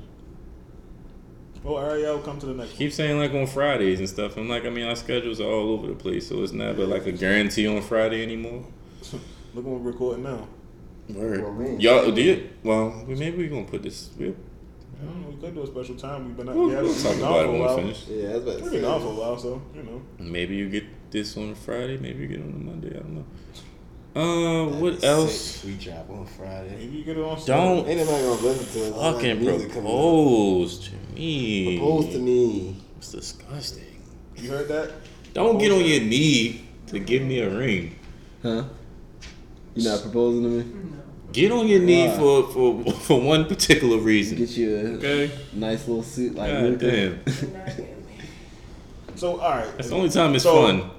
[1.66, 2.72] Oh, well, Ariel, come to the next.
[2.72, 4.36] Keep saying like on Fridays and stuff.
[4.36, 7.06] I'm like, I mean, our schedules are all over the place, so it's never like
[7.06, 8.60] a guarantee on Friday anymore.
[8.60, 9.22] one.
[9.54, 10.46] Look what we're recording now.
[11.08, 11.42] Word.
[11.42, 12.50] Well, me Y'all, oh, you- do you?
[12.62, 14.10] Well, we- maybe we gonna put this.
[14.18, 14.34] We'll,
[15.00, 16.26] I don't know, we could do a special time.
[16.26, 16.54] We've been out.
[16.56, 17.76] we'll, yeah, we'll we've talk about it for a when while.
[17.76, 18.06] we finish.
[18.08, 20.02] Yeah, I was about to We've been gone for a while, so you know.
[20.18, 21.96] Maybe you get this on Friday.
[21.98, 22.88] Maybe you get it on a Monday.
[22.90, 23.24] I don't know.
[24.14, 25.34] Uh, That'd what else?
[25.34, 26.76] sick We drop on Friday.
[26.78, 27.44] Maybe you get it on.
[27.44, 28.96] Don't Ain't nobody gonna listen to us.
[28.96, 31.78] Like fucking music propose to me.
[31.78, 32.76] Propose to me.
[32.98, 34.00] It's disgusting.
[34.36, 34.92] You heard that?
[35.32, 37.98] Don't get on your knee to give me a ring.
[38.42, 38.64] Huh?
[39.74, 40.90] You not proposing to me?
[41.32, 42.16] Get on your knee Why?
[42.16, 44.38] for, for for one particular reason.
[44.38, 45.30] Get you a Okay.
[45.52, 47.20] nice little suit like God damn.
[49.16, 49.76] So all right.
[49.76, 50.90] That's the only time it's So, fun.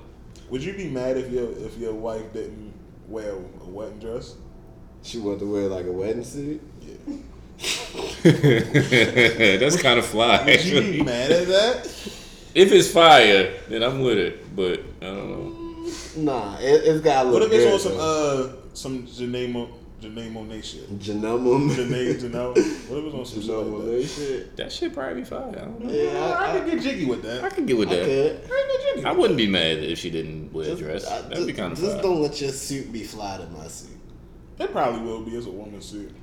[0.50, 2.74] Would you be mad if your if your wife didn't
[3.08, 4.36] wear a wedding dress?
[5.04, 6.62] She wanted to wear like a wedding suit.
[6.82, 7.16] Yeah.
[9.60, 10.44] That's kind of fly.
[10.46, 11.86] Would you be mad at that?
[12.56, 14.56] If it's fire, then I'm with it.
[14.56, 15.92] But I don't know.
[16.18, 19.70] Nah, it, it's got to What look if it's on some uh some Janae Mo
[20.10, 21.00] Janae Monet shit?
[21.00, 21.70] Genome.
[21.72, 22.56] Janae Janelle.
[22.90, 24.08] What if it's on some shit like Genome that?
[24.08, 24.58] shit.
[24.58, 25.56] That shit probably be fine.
[25.56, 25.92] I don't know.
[25.92, 27.44] Yeah, I, I, could get jiggy with that.
[27.44, 28.06] I could get with I, I that.
[28.06, 28.36] could.
[28.36, 29.06] I could get jiggy.
[29.06, 31.06] I with wouldn't be mad if she didn't wear a Just, dress.
[31.08, 32.02] I- That'd be just- kind of Just fire.
[32.04, 33.92] don't let your suit be fly to my suit.
[34.60, 36.16] It probably will be as a woman suit.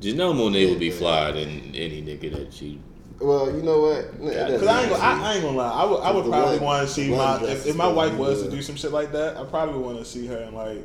[0.00, 2.80] Janelle Monáe would be fly than any nigga that she.
[3.20, 3.98] Well, you know what?
[3.98, 5.22] It Yeah, doesn't Cause I ain't gonna, matter.
[5.22, 5.70] I, I ain't gonna lie.
[5.72, 7.66] I would, I would The probably wedding- want to see the my dress if, is
[7.66, 8.54] if my gonna wife be was to good.
[8.56, 9.36] do some shit like that.
[9.36, 10.84] I probably want to see her in like,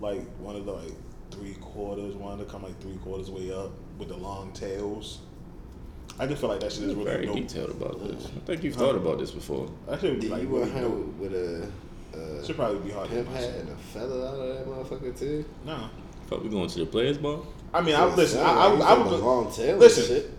[0.00, 0.92] like one of the like
[1.30, 5.18] three quarters, one to come like three quarters way up with the long tails.
[6.18, 7.36] I just feel like that shit is You're really very dope.
[7.36, 8.26] detailed about this.
[8.26, 9.70] I think you've thought about this before.
[9.86, 11.14] That should be like you really want her dope.
[11.18, 11.70] with a,
[12.16, 13.08] uh, a Should probably be hard.
[13.08, 15.44] pimp hat and a feather out of that motherfucker too?
[15.64, 15.88] Nah,
[16.28, 17.46] Fuck, we going to the players ball?
[17.72, 18.40] I mean, I Yeah, listen.
[18.40, 20.04] I, I, would- you I from would the Long Taylor listen.
[20.06, 20.30] shit.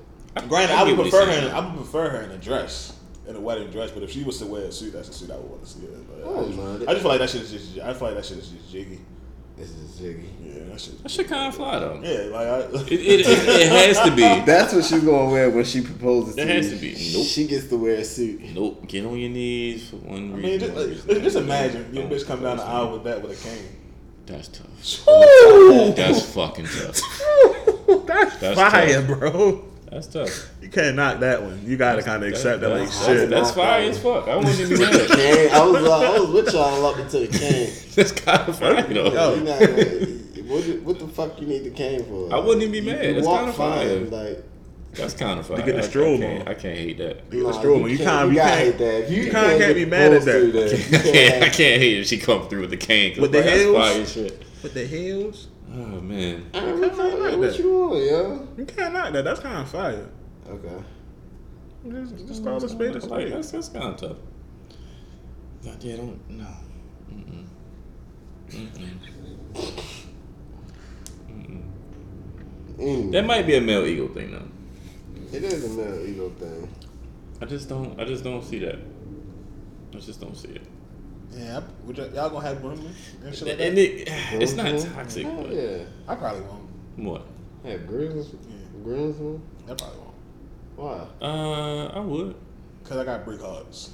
[0.47, 1.31] Granted, I I would prefer her.
[1.31, 1.51] saying.
[1.53, 2.93] I would prefer her in a dress,
[3.27, 3.91] in a wedding dress.
[3.91, 5.69] But if she was to wear a suit, that's a suit I would want to
[5.69, 5.87] see her.
[6.07, 6.59] But I, just.
[6.87, 7.79] I just feel like that shit is just.
[7.79, 8.99] I feel like that shit is just jiggy.
[9.59, 10.29] This is jiggy.
[10.41, 11.03] Yeah, that shit.
[11.03, 11.99] That shit kind of fly though.
[12.01, 12.59] Yeah, like I.
[12.59, 14.21] It, it, it, it has to be.
[14.45, 16.75] That's what she's gonna wear when she proposes It to has you.
[16.75, 17.11] to be.
[17.17, 17.27] Nope.
[17.27, 18.41] She gets to wear a suit.
[18.55, 18.87] Nope.
[18.87, 20.41] Get on your knees for one I reason.
[20.41, 21.23] mean, just, like, reason.
[21.23, 22.93] just imagine your oh, bitch come down the aisle me.
[22.93, 23.75] with that with a cane.
[24.25, 25.07] That's tough.
[25.07, 25.91] Woo!
[25.93, 27.01] That's fucking tough.
[28.07, 29.19] That's, That's fire, tough.
[29.19, 29.65] bro.
[29.91, 30.49] That's tough.
[30.61, 31.61] You can't knock that one.
[31.65, 33.29] You gotta kind of accept that, like that's, shit.
[33.29, 34.27] That's fire as fuck.
[34.27, 35.51] I wouldn't even be mad.
[35.51, 37.73] I was uh, I was with y'all up until the cane.
[37.95, 39.11] That's kind of fire though.
[39.11, 39.35] Yo.
[39.35, 42.33] You not gonna- what, the- what the fuck you need the cane for?
[42.33, 43.01] I wouldn't even be mad.
[43.01, 44.25] can That's kinda fine, fire.
[44.27, 44.43] Like
[44.93, 45.57] That's kind of fire.
[45.57, 46.47] get the I- stroll I can't, on.
[46.47, 47.23] I can't hate that.
[47.31, 47.89] You nah, the straw man.
[47.89, 48.27] You can't- can't.
[48.29, 48.59] You You can't.
[48.59, 49.09] hate that.
[49.09, 50.73] You, you kinda can't be mad at proposed that.
[50.73, 53.13] I can't, I can't- can't hate if she come through with the cane.
[53.13, 54.11] 'cause With the like, that's heels?
[54.13, 54.43] shit.
[54.63, 56.49] With the heels, Oh man.
[56.53, 58.47] I don't know what you want, yo.
[58.57, 59.23] you can't knock that.
[59.23, 60.09] That's kind of fire.
[60.47, 60.83] Okay.
[61.87, 63.31] Just, just call a spade a spade.
[63.31, 64.17] that's that's kind of tough.
[65.63, 66.47] God, yeah, don't no.
[67.11, 67.45] Mm-mm.
[68.49, 68.99] Mm-mm.
[72.77, 73.11] Mm.
[73.11, 75.37] That might be a male ego thing though.
[75.37, 76.73] It is a male ego thing.
[77.41, 77.99] I just don't.
[77.99, 78.79] I just don't see that.
[79.93, 80.61] I just don't see it.
[81.35, 82.93] Yeah, I- would y- y'all gonna have grooming
[83.23, 83.81] and shit like And that?
[84.01, 85.77] it, it's not toxic, Hell but yeah.
[86.07, 86.69] I probably won't.
[86.97, 87.21] what?
[87.65, 88.55] Have grooms, Yeah.
[88.83, 89.41] groomsmen.
[89.69, 90.09] I probably won't.
[91.21, 91.27] Why?
[91.27, 92.35] Uh, I would.
[92.83, 93.91] Cause I got brick hearts.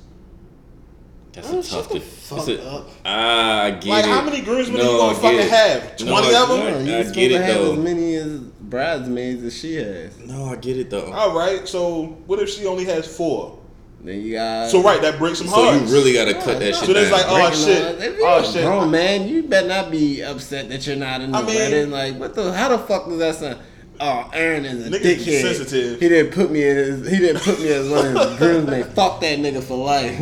[1.34, 1.90] That's Oh, a tough.
[1.90, 2.02] the thing.
[2.02, 2.88] fuck It's a- up.
[3.04, 4.08] Ah, I get Like, it.
[4.10, 5.50] Like, how many groomsmen No, you I gonna fucking it.
[5.50, 5.98] have?
[5.98, 6.60] 20 I- of them?
[6.62, 7.72] I- No, I you get supposed it, to have though.
[7.74, 10.18] as many as bridesmaids as she has.
[10.26, 11.12] No, I get it though.
[11.12, 11.68] All right.
[11.68, 13.58] So what if she only has four?
[14.06, 14.70] Then you got.
[14.70, 15.80] So right, that breaks some hearts.
[15.80, 17.20] So you really gotta cut that shit So there's down.
[17.20, 18.48] like, oh breaking shit, laws.
[18.48, 18.64] Oh shit.
[18.64, 21.92] grown man, you better not be upset that you're not in the I mean- wedding.
[21.92, 22.54] Like, what the?
[22.54, 23.60] How the fuck does that sound?
[24.00, 25.42] Oh, Aaron is a Niggas be dickhead.
[25.42, 26.00] sensitive.
[26.02, 28.84] He didn't put me as he didn't put me as one of his groomsmen.
[28.92, 30.18] Fuck that nigga for life.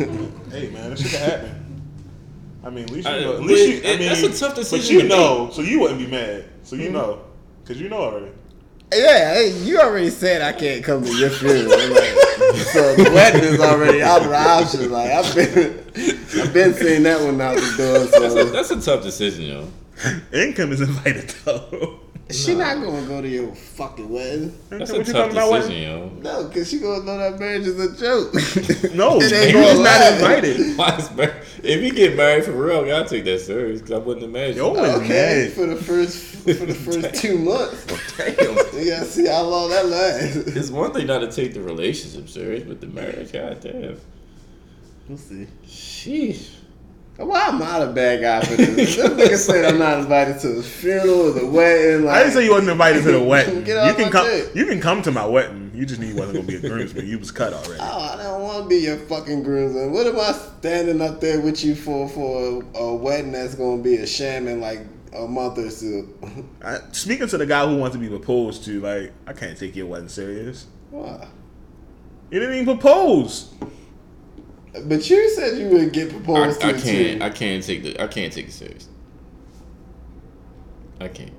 [0.50, 1.82] Hey man, that shit can happen.
[2.64, 3.34] I mean, at least you I- know.
[3.34, 4.96] At least you, I mean, that's a tough decision.
[4.96, 6.46] But you know, so you wouldn't be mad.
[6.62, 6.94] So you mm-hmm.
[6.94, 7.24] know,
[7.66, 8.30] cause you know already.
[8.92, 11.68] Yeah, hey, you already said I can't come to your funeral.
[11.70, 14.90] Like, so the wedding is already out of the option.
[14.90, 15.78] Like I've been,
[16.40, 17.98] I've been seeing that one out the door.
[17.98, 19.68] That's a, So that's a tough decision, yo.
[20.32, 22.00] Income is invited though.
[22.34, 24.58] She not gonna go to your fucking wedding.
[24.68, 26.08] That's What a you tough talking about, decision, yo.
[26.22, 28.32] No, cause she gonna know that marriage is a joke.
[28.94, 30.76] No, It ain't just not invited.
[30.76, 33.94] Why is mar- if you get married for real, I gotta take that serious because
[33.94, 34.56] I wouldn't imagine.
[34.58, 35.52] Yo, Okay, mad.
[35.52, 37.86] for the first for the first two months.
[38.16, 38.36] Damn.
[38.78, 40.36] You gotta see how long that lasts.
[40.36, 43.98] It's one thing not to take the relationship serious, but the marriage, goddamn.
[45.08, 45.46] We'll see.
[45.66, 46.53] Sheesh.
[47.16, 48.96] Why am I the bad guy for this?
[48.96, 52.04] This nigga said I'm not invited to his funeral the wedding.
[52.04, 53.58] Like, I didn't say you wasn't invited to the wedding.
[53.58, 54.26] You can come.
[54.26, 54.54] dick.
[54.54, 55.70] You can come to my wedding.
[55.74, 57.06] You just need wasn't gonna be a groomsman.
[57.06, 57.80] You was cut already.
[57.80, 59.92] Oh, I don't want to be your fucking groomsman.
[59.92, 63.80] What am I standing up there with you for for a, a wedding that's gonna
[63.82, 64.80] be a sham in like
[65.14, 66.08] a month or so?
[66.64, 69.76] I, speaking to the guy who wants to be proposed to, like I can't take
[69.76, 70.66] your wedding serious.
[70.90, 71.28] Why?
[72.32, 73.52] You didn't even propose.
[74.86, 76.80] But you said you would get I, proposed I to.
[76.80, 77.18] can't.
[77.20, 77.24] too.
[77.24, 78.00] I can't take the.
[78.02, 78.88] I can't take it serious.
[81.00, 81.32] I can't.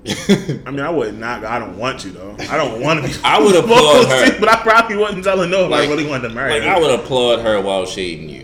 [0.67, 1.43] I mean, I would not.
[1.43, 2.35] I don't want to though.
[2.49, 3.13] I don't want to be.
[3.23, 4.39] I would applaud proposed to, her.
[4.39, 6.63] But I probably wouldn't tell her no if Like- I really wanted to marry like
[6.63, 6.69] her.
[6.69, 8.43] I would applaud her while shading you.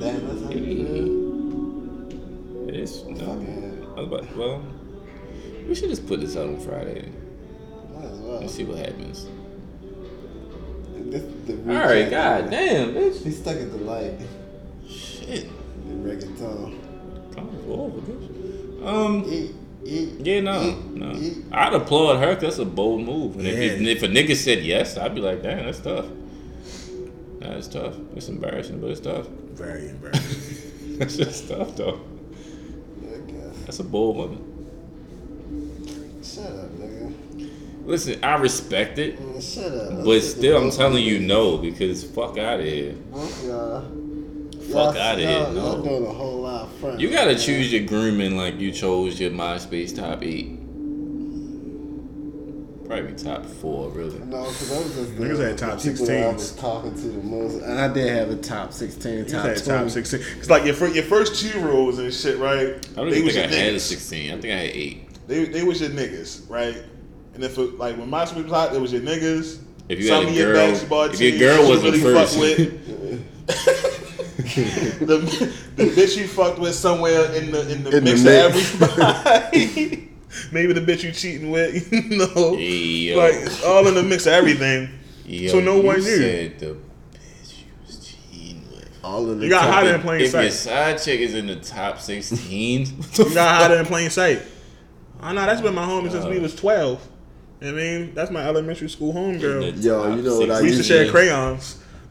[0.00, 2.68] Damn, that's how you feel.
[2.68, 3.04] It is.
[3.04, 3.16] No.
[3.16, 4.62] Fucking I was about- well,
[5.68, 7.10] we should just put this out on Friday
[7.94, 8.38] might as well.
[8.38, 9.26] and see what happens.
[11.10, 13.22] This, the All right, recap- god damn, bitch.
[13.22, 14.14] He's stuck at the light.
[14.88, 15.48] Shit.
[15.86, 16.78] The reggaeton.
[17.34, 18.86] Come over, bitch.
[18.86, 19.24] Um.
[19.28, 19.54] Eat,
[19.84, 20.08] eat.
[20.20, 21.12] Yeah, no, eat, no.
[21.16, 21.36] eat.
[21.52, 22.34] I'd applaud her.
[22.34, 23.36] 'cause That's a bold move.
[23.36, 23.60] And if, Yeah.
[23.88, 26.06] it- if a nigga said yes, I'd be like, damn, that's tough.
[27.40, 27.94] That's tough.
[28.16, 29.26] It's embarrassing, but it's tough.
[29.54, 30.98] Very embarrassing.
[30.98, 32.00] That's just tough, though.
[33.02, 33.56] I guess.
[33.66, 34.42] That's a bold woman.
[36.22, 37.12] Shut up, nigga.
[37.86, 40.04] Listen, I respect it, Man, shut up.
[40.04, 42.94] But still, I'm telling you no because fuck out of here.
[43.12, 43.82] Both y'all.
[44.72, 45.82] Fuck y'all- outta here, y'all- Y'all no.
[45.84, 46.98] doing a whole lot of front.
[47.00, 47.40] You gotta man.
[47.40, 50.58] choose your grooming like you chose your MySpace top eight.
[52.88, 54.18] Probably top four, really.
[54.20, 56.34] No, because I was just Niggas the- had top the people that I 16s.
[56.34, 59.64] was talking to the most, and I did have a top sixteen, You top said
[59.64, 59.80] twenty.
[59.84, 60.20] top sixteen.
[60.38, 62.68] It's like your first, your first two rows and shit, right?
[62.92, 63.80] I don't even was think I your had a niggas.
[63.80, 64.30] 16.
[64.32, 65.02] I think I had eight.
[65.26, 66.76] They they was your niggas, right?
[67.36, 69.60] And if it, like when MySpace was hot, it was your niggas.
[69.88, 72.00] If you Some had a of your girl- basketball if your teams girl wasn't really
[72.00, 72.32] first.
[72.34, 72.82] fuck with.
[75.00, 75.18] the,
[75.76, 78.74] the bitch you fucked with somewhere in the in the In the mix mix.
[78.74, 80.08] of everybody.
[80.52, 83.18] maybe the bitch you cheating with, you know, yo.
[83.18, 84.88] like it's all in the mix of everything.
[85.24, 86.02] Yo, so no you one knew.
[86.02, 87.98] Said the bitch you was
[88.32, 88.88] cheating with.
[89.04, 91.46] All of the You got top- hiding in plain if your side chick is in
[91.46, 94.42] the top sixteen, You got hiding in plain sight.
[95.20, 96.28] I know that's been my homie since Uh.
[96.30, 97.06] we was twelve.
[97.62, 99.82] I mean, that's my elementary school homegirl.
[99.82, 101.78] Yo, you know what I We used to share crayons.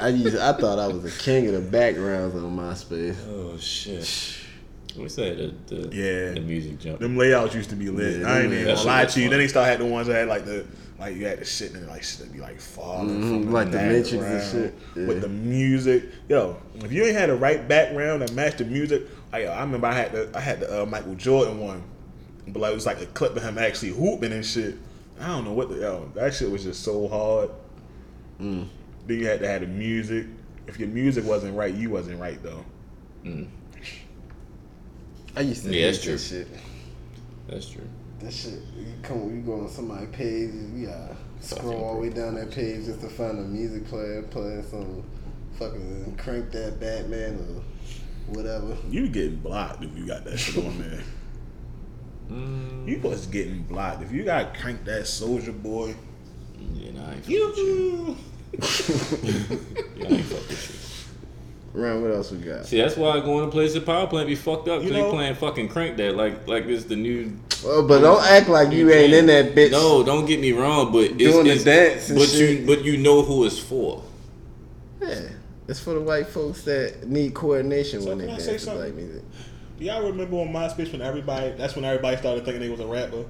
[0.00, 3.16] I used, I thought I was a king of the backgrounds on MySpace.
[3.28, 4.36] Oh shit!
[4.96, 5.36] What's that?
[5.66, 6.32] The, the Yeah.
[6.34, 7.00] the music jump.
[7.00, 8.20] Them layouts used to be lit.
[8.20, 9.26] Yeah, I ain't even gonna lie to you.
[9.26, 9.30] fun.
[9.30, 10.64] Then they started had the ones that had like the
[11.00, 13.78] like you had to sit and like shit be like falling Mhm, from like the
[13.78, 14.74] Matrix and shit.
[14.96, 15.06] Yeah.
[15.06, 16.04] with the music.
[16.28, 19.02] Yo, if you ain't had the right background that matched the music,
[19.32, 21.82] I, I remember I had the I had the uh, Michael Jordan one,
[22.52, 24.76] but like it was like a clip of him actually hooping and shit.
[25.20, 27.50] I don't know what the yo that shit was just so hard.
[28.40, 28.68] Mm.
[29.06, 30.26] Then you had to have the music.
[30.66, 32.64] If your music wasn't right, you wasn't right though.
[35.36, 36.12] I used to Yeah, hate that's true.
[36.12, 36.48] that shit.
[37.48, 37.88] That's true.
[38.20, 42.10] That shit, you come, you go on somebody's page, you gotta scroll all the way
[42.10, 45.04] down that page just to find a music player playing some
[45.58, 48.76] fucking crank that Batman or whatever.
[48.90, 51.00] You getting blocked if you got that shit on there.
[52.30, 55.94] Mm, You was getting blocked if you got crank that Soulja Boy.
[56.74, 58.16] yeah, nah, I ain't fuck with you.
[58.16, 58.16] You.
[59.96, 60.70] Yeah, I ain't fuck with
[61.74, 61.80] you.
[61.80, 62.66] Ryan, what else we got?
[62.66, 64.82] See, that's why going to place the power plant be fucked up.
[64.82, 67.36] You Cause they playing fucking crank that like like it's the new.
[67.64, 69.70] Well, but don't act like you ain't in that bitch.
[69.72, 72.60] No, don't get me wrong, but it's, Doing the it's dance and but shit.
[72.60, 74.02] you but you know who it's for.
[75.00, 75.28] Yeah,
[75.68, 78.94] it's for the white folks that need coordination So when they dance say to black
[78.94, 79.22] music.
[79.78, 81.52] Do y'all remember on MySpace when everybody?
[81.52, 83.24] That's when everybody started thinking they was a rapper.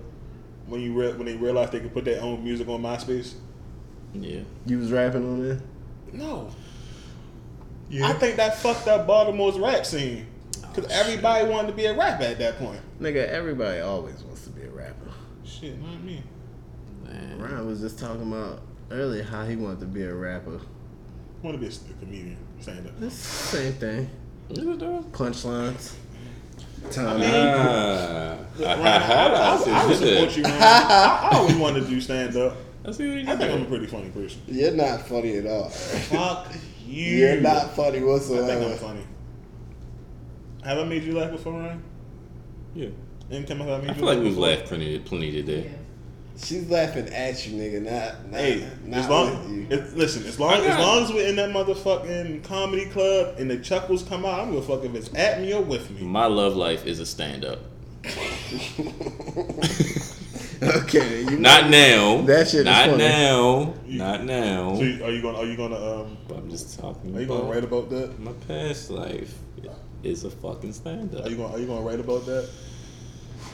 [0.66, 3.35] When you re- when they realized they could put their own music on MySpace.
[4.15, 4.41] Yeah.
[4.65, 5.61] You was rapping on there.
[6.12, 6.51] No.
[7.91, 8.09] Yeah.
[8.09, 10.27] I think that fucked up Baltimore's rap scene.
[10.65, 12.81] Oh, Cause everybody wanted to be a rapper at that point.
[13.01, 15.11] Nigga, everybody always wants to be a rapper.
[15.45, 16.23] Shit, not me.
[17.05, 17.39] Man.
[17.39, 20.61] Ryan was just talking about earlier how he wanted to be a rapper.
[21.43, 22.37] Want to be a, a comedian.
[22.61, 22.95] Stand up.
[23.03, 24.11] It's the same thing.
[24.51, 24.79] Is it?
[25.12, 25.95] Punchlines.
[26.91, 27.21] Time.
[27.23, 28.37] Ah.
[28.59, 30.63] Ryan, I, I, I, I would support you, Ryan.
[30.63, 32.57] I, I always wanted to do stand up.
[32.85, 34.41] I see what you I think I'm a pretty funny person.
[34.47, 35.69] You're not funny at all.
[35.69, 36.53] Fuck
[36.87, 37.05] you.
[37.19, 38.45] You're not funny whatsoever.
[38.45, 39.07] I think I'm funny.
[40.65, 41.83] Have I made you laugh before, Ryan?
[42.75, 42.89] Yeah.
[43.31, 44.49] And Kim, have I made I you feel like laugh we've before?
[44.49, 45.65] laughed plenty plenty today.
[45.71, 45.78] Yeah.
[46.40, 47.82] She's laughing at you, nigga.
[47.82, 49.66] Not, not, Hey, not as with long you.
[49.70, 53.59] it, listen, as long as long as we're in that motherfucking comedy club and the
[53.59, 56.02] chuckles come out, I'm gonna fuck if it's at me or with me.
[56.02, 57.59] My love life is a stand up.
[60.62, 62.23] okay, you Not now.
[62.23, 62.98] That shit Not funny.
[62.98, 63.74] now.
[63.86, 64.77] Not now.
[64.77, 67.44] So you- are you gonna are you gonna um I'm just talking are you gonna
[67.51, 68.19] write about that?
[68.20, 69.35] my past life
[70.05, 71.27] is a fucking stand up.
[71.27, 72.48] Are you gonna are you gonna write about that?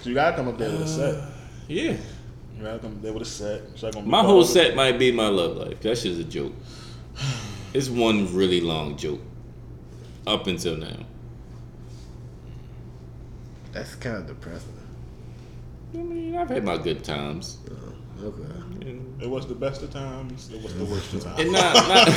[0.02, 1.24] So you gotta come up there with a set.
[1.68, 1.96] Yeah.
[2.56, 3.80] You gotta come up there with a set.
[3.80, 4.52] Be My whole of it.
[4.52, 5.80] set might be my love life.
[5.80, 6.52] That's just a joke.
[7.74, 9.20] It's one really long joke.
[10.28, 10.96] Up until now.
[13.72, 14.78] That's kind of depressing.
[15.92, 17.58] I mean, I've had my good times.
[17.68, 18.42] Oh, okay.
[18.88, 20.50] And, It was the best of times.
[20.54, 21.40] It was the worst of times.
[21.40, 22.08] and not, not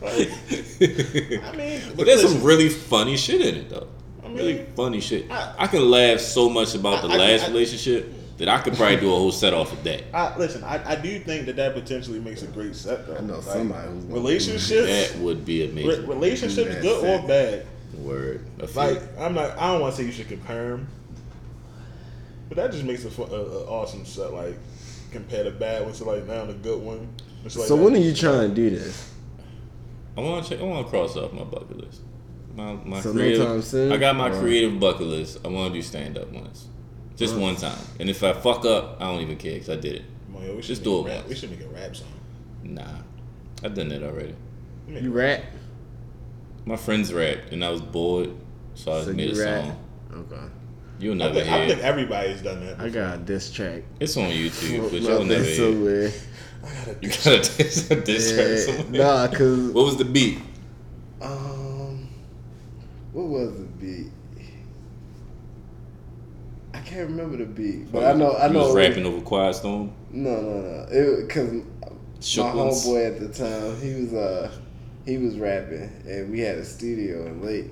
[0.02, 3.86] I mean, But there's listen, some really funny shit in it though.
[4.28, 5.30] I mean, really funny shit.
[5.30, 8.58] I- I, can laugh so much about the I- I- last I- relationship that I
[8.60, 10.04] could probably do a whole set off of that.
[10.14, 13.16] I, listen, I, I do think that that potentially makes a great set though.
[13.16, 16.06] I know Like, somebody who's gonna relationships, That would be re- amazing.
[16.06, 17.24] relationships, good set.
[17.24, 17.66] or bad.
[17.98, 18.44] Word.
[18.60, 18.80] A few.
[18.80, 19.58] Like I'm not.
[19.58, 20.86] I don't want to say you should compare them,
[22.48, 24.32] but that just makes a, fu- a, a awesome set.
[24.32, 24.56] Like
[25.10, 27.08] compare the bad one to like now the good one.
[27.42, 27.76] Like So that.
[27.76, 29.10] when are you trying to do this?
[30.16, 30.60] I want to.
[30.60, 32.02] I want to cross off my bucket list.
[32.58, 33.46] My my So no creative.
[33.46, 35.38] time soon, I got my or- creative bucket list.
[35.44, 36.66] I want to do stand up once,
[37.16, 37.78] just one time.
[38.00, 40.02] And if I fuck up, I don't even care because I did it.
[40.26, 41.16] Come on, yo, we should Just do a it rap.
[41.18, 41.28] once.
[41.28, 42.08] We should make a rap song.
[42.64, 42.82] Nah,
[43.62, 44.34] I've done that already.
[44.88, 45.42] You rap?
[46.64, 48.30] My friends rap, and I was bored,
[48.74, 49.64] so I So made a rap?
[49.64, 49.84] song.
[50.32, 50.42] Okay.
[51.00, 52.80] You'll I never think, I think everybody's done that.
[52.80, 53.84] I got a diss track.
[54.00, 55.52] It's on YouTube, but you'll never hear.
[55.52, 55.56] it.
[55.56, 56.10] somewhere.
[57.00, 59.00] You got a diss, a diss track somewhere.
[59.04, 60.38] nah, cause What was the beat?
[61.22, 61.67] um,
[63.18, 64.12] what was the beat?
[66.72, 68.58] I can't remember the beat, but I know I You know.
[68.60, 69.90] was it was- rapping over Quiet Storm.
[70.12, 70.86] No, no, no.
[70.90, 71.62] It because my
[72.22, 74.50] homeboy at the time he was uh
[75.04, 77.70] he was rapping and we had a studio in Lake,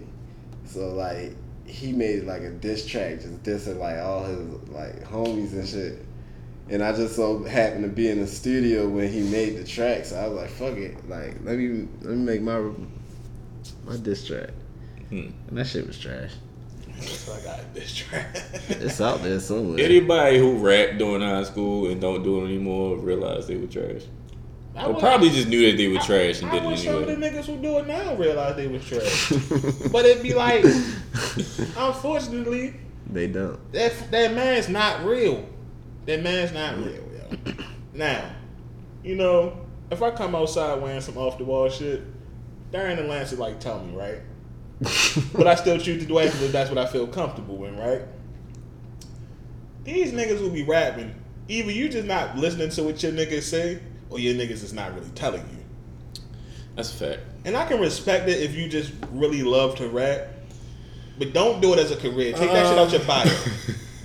[0.64, 1.32] so like
[1.64, 4.38] he made like a diss track just dissing like all his
[4.70, 6.04] like homies and shit.
[6.68, 10.04] And I just so happened to be in the studio when he made the track,
[10.04, 12.60] so I was like, "Fuck it, like let me let me make my
[13.86, 14.50] my diss track."
[15.10, 15.30] Hmm.
[15.48, 16.30] And that shit was trash.
[16.98, 18.36] That's what I got this track.
[18.68, 19.78] It's out there somewhere.
[19.84, 24.02] Anybody who rapped during high school and don't do it anymore realized they were trash.
[24.74, 26.68] I Or would- probably just knew that they were trash and I, did I it
[26.68, 29.28] wish some of the niggas who do it now realize they were trash.
[29.92, 30.64] but it'd be like,
[31.76, 32.74] unfortunately,
[33.10, 33.58] They don't.
[33.72, 35.46] that that man's not real.
[36.06, 37.54] That man's not real, yo.
[37.94, 38.30] Now,
[39.02, 39.58] you know,
[39.90, 42.02] if I come outside wearing some off the wall shit,
[42.72, 44.20] Darren and Lance would like tell me, right?
[45.34, 48.02] but I still choose to do it because that's what I feel comfortable in, right?
[49.84, 51.14] These niggas will be rapping.
[51.48, 53.80] Either you just not listening to what your niggas say,
[54.10, 56.22] or your niggas is not really telling you.
[56.74, 57.20] That's a fact.
[57.44, 60.28] And I can respect it if you just really love to rap,
[61.18, 62.32] but don't do it as a career.
[62.34, 63.06] Take that shit out your uh.
[63.06, 63.30] body.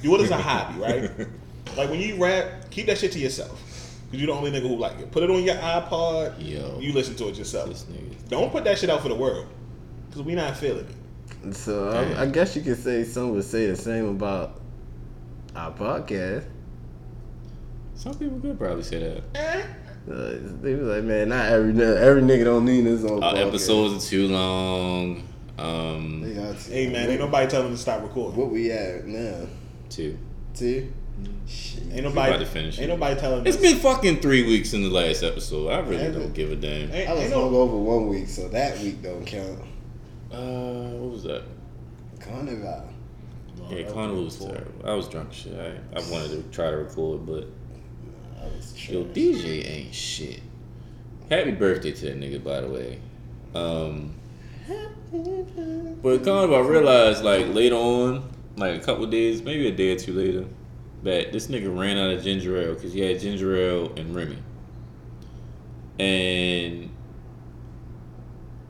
[0.02, 1.12] Do it as a hobby, right?
[1.78, 3.52] Like when you rap, keep that shit to yourself.
[4.10, 5.12] Cause you're the only nigga who like it.
[5.12, 6.36] Put it on your iPod.
[6.40, 6.80] Yo.
[6.80, 7.86] You listen to it yourself.
[8.30, 9.46] Don't put that shit out for the world.
[10.12, 10.88] Cause we not feeling
[11.44, 11.56] it.
[11.56, 14.60] So I, I guess you could say some would say the same about
[15.56, 16.44] our podcast.
[17.96, 19.24] Some people could probably say that.
[19.36, 19.64] Eh?
[20.12, 23.48] Uh, they was like, man, not every every nigga don't need his own Our podcast.
[23.48, 25.28] episodes are too long.
[25.58, 26.72] Um, They got to.
[26.72, 28.38] Hey man, ain't nobody telling them to stop recording.
[28.38, 29.46] What we at now?
[29.90, 30.18] two.
[30.56, 30.92] Two.
[31.48, 31.84] Shit.
[31.92, 32.32] Ain't nobody.
[32.34, 32.94] about to finish ain't it.
[32.94, 33.46] nobody telling.
[33.46, 35.70] It's us- been fucking three weeks in the last episode.
[35.70, 36.92] I really Has don't give a damn.
[36.92, 39.60] Ain't, I was ain't no, hungover one week, so that week don't count.
[40.32, 41.44] Uh, what was that?
[42.20, 42.90] Carnival.
[43.70, 44.86] Yeah, Carnival was terrible.
[44.86, 45.54] I was drunk shit.
[45.54, 47.48] I, I wanted to try to record, but
[48.40, 48.46] I
[48.92, 49.04] yo.
[49.06, 50.42] DJ ain't shit.
[51.30, 53.00] Happy birthday to that nigga, by the way.
[53.54, 54.14] Um,
[56.02, 60.00] but Carnival, I realized like later on, like a couple days, maybe a day or
[60.00, 60.46] two later,
[61.04, 64.38] that this nigga ran out of ginger ale because he had ginger ale and Remy.
[66.00, 66.90] And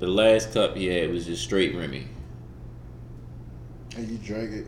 [0.02, 2.08] the last cup he had was just straight Remy.
[3.96, 4.68] And you drank it.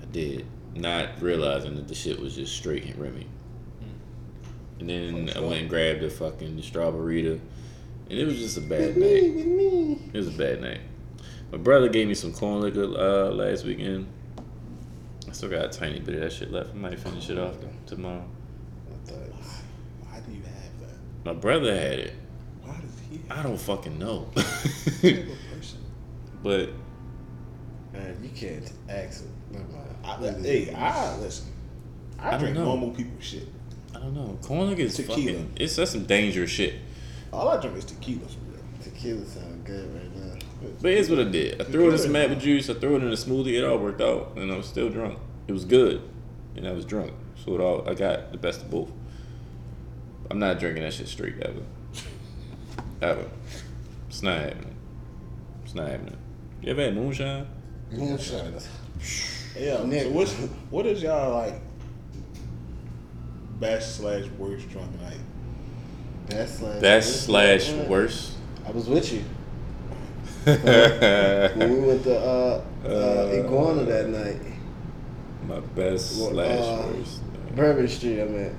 [0.00, 3.26] I did, not realizing that the shit was just straight and Remy.
[4.80, 7.40] And then I went and grabbed the fucking strawberry, and
[8.08, 9.34] it was just a bad night.
[9.34, 10.00] with me.
[10.14, 10.80] It was a bad night.
[11.52, 14.06] My brother gave me some corn liquor uh, last weekend.
[15.28, 16.70] I still got a tiny bit of that shit left.
[16.70, 18.24] I might finish it off tomorrow.
[18.90, 19.18] I thought,
[20.08, 20.96] Why do you have that?
[21.26, 22.14] My brother had it.
[23.18, 23.36] Why?
[23.38, 24.28] I don't fucking know.
[24.34, 24.44] Have
[25.04, 25.78] a person?
[26.42, 26.70] but
[27.92, 29.24] man, you can't ask.
[29.50, 29.88] Never mind.
[30.04, 31.52] I, hey, I listen.
[32.18, 32.64] I, I don't drink know.
[32.64, 33.48] normal people shit.
[33.94, 34.38] I don't know.
[34.42, 35.18] Corn liquor is Tequila.
[35.18, 35.52] fucking.
[35.56, 36.74] It's that's some dangerous shit.
[37.32, 38.60] All I drink is tequila for real.
[38.82, 40.34] Tequila sound good right now.
[40.80, 41.60] But here's what I did.
[41.60, 42.70] I threw it in some apple juice.
[42.70, 43.54] I threw it in a smoothie.
[43.58, 45.18] It all worked out, and I was still drunk.
[45.48, 46.08] It was good,
[46.56, 47.12] and I was drunk.
[47.44, 48.90] So it all I got the best of both.
[50.30, 51.62] I'm not drinking that shit straight ever.
[53.02, 53.28] Ever.
[54.08, 54.76] It's not happening.
[55.64, 56.16] It's not happening.
[56.62, 57.46] You ever had moonshine?
[57.90, 58.54] Moonshine.
[59.58, 59.78] Yeah.
[59.78, 60.12] So Nick.
[60.12, 60.32] what's
[60.70, 61.54] what is y'all like?
[63.58, 65.18] Best slash worst drunk night.
[66.28, 66.80] Best slash.
[66.80, 68.34] Best slash Uh, worst.
[68.66, 69.24] I was with you
[70.44, 74.40] when we went to uh, uh, Uh, Iguana that night.
[75.48, 77.20] My best Well, slash uh, worst.
[77.56, 78.56] Bourbon Street, I meant.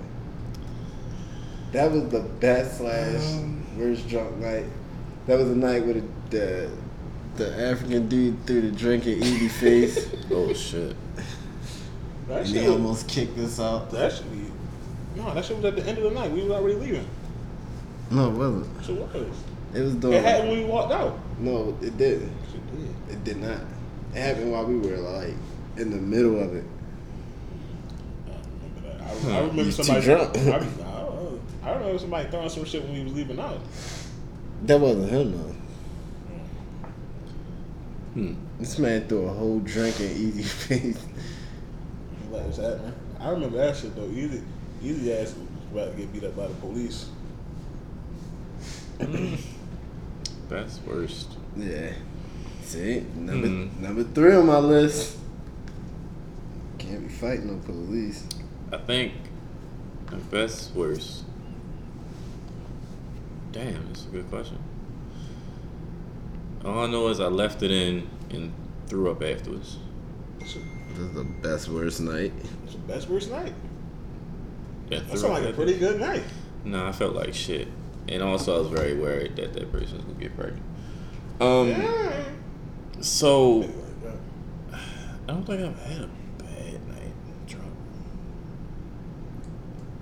[1.71, 4.65] That was the best slash Um, worst drunk night.
[5.27, 6.69] That was the night with the
[7.35, 10.09] the, the African dude threw the drink in Evie face.
[10.31, 10.95] Oh shit.
[12.27, 13.91] That and shit, he was, almost kicked us out.
[13.91, 14.51] that should be.
[15.15, 16.31] No, that shit was at the end of the night.
[16.31, 17.07] We was already leaving.
[18.09, 18.89] No, it wasn't.
[18.89, 19.37] It was?
[19.73, 21.19] It was It happened when we walked out.
[21.39, 22.31] No, it didn't.
[22.51, 23.13] Shit did.
[23.13, 23.61] It did not.
[24.13, 25.33] It happened while we were like
[25.77, 26.65] in the middle of it.
[28.27, 29.01] I remember that.
[29.01, 29.27] I, I hmm.
[29.27, 30.05] remember He's too somebody.
[30.05, 30.37] drunk.
[30.37, 30.92] I,
[31.63, 31.71] I, don't know.
[31.71, 33.59] I remember somebody throwing some shit when we was leaving out.
[34.63, 35.55] That wasn't him though.
[38.13, 38.33] Hmm.
[38.59, 41.05] This man threw a whole drink in Easy face.
[42.31, 42.93] Like, what's that, man?
[43.19, 44.07] I remember that shit though.
[44.09, 44.41] Easy,
[44.83, 47.09] easy ass was about to get beat up by the police.
[50.49, 51.29] Best worst.
[51.57, 51.93] Yeah.
[52.61, 53.83] See, number Hmm.
[53.83, 55.17] number three on my list.
[56.77, 58.25] Can't be fighting no police.
[58.71, 59.13] I think
[60.09, 61.23] the best worst.
[63.53, 64.57] Damn, that's a good question.
[66.65, 68.51] All I know is I left it in and
[68.87, 69.77] threw up afterwards.
[70.41, 72.33] It's, a, This is the best worst night.
[72.65, 73.53] it's the best worst night.
[74.89, 76.23] Yeah, That threw sounds like a pretty good night.
[76.65, 77.67] Nah, I felt like shit,
[78.09, 80.63] and also I was very worried that that person was gonna get pregnant.
[81.39, 82.23] Um, Yeah.
[83.01, 83.69] so
[84.73, 84.77] I
[85.27, 86.09] don't think I've had a
[86.39, 87.13] bad night
[87.47, 87.71] drunk.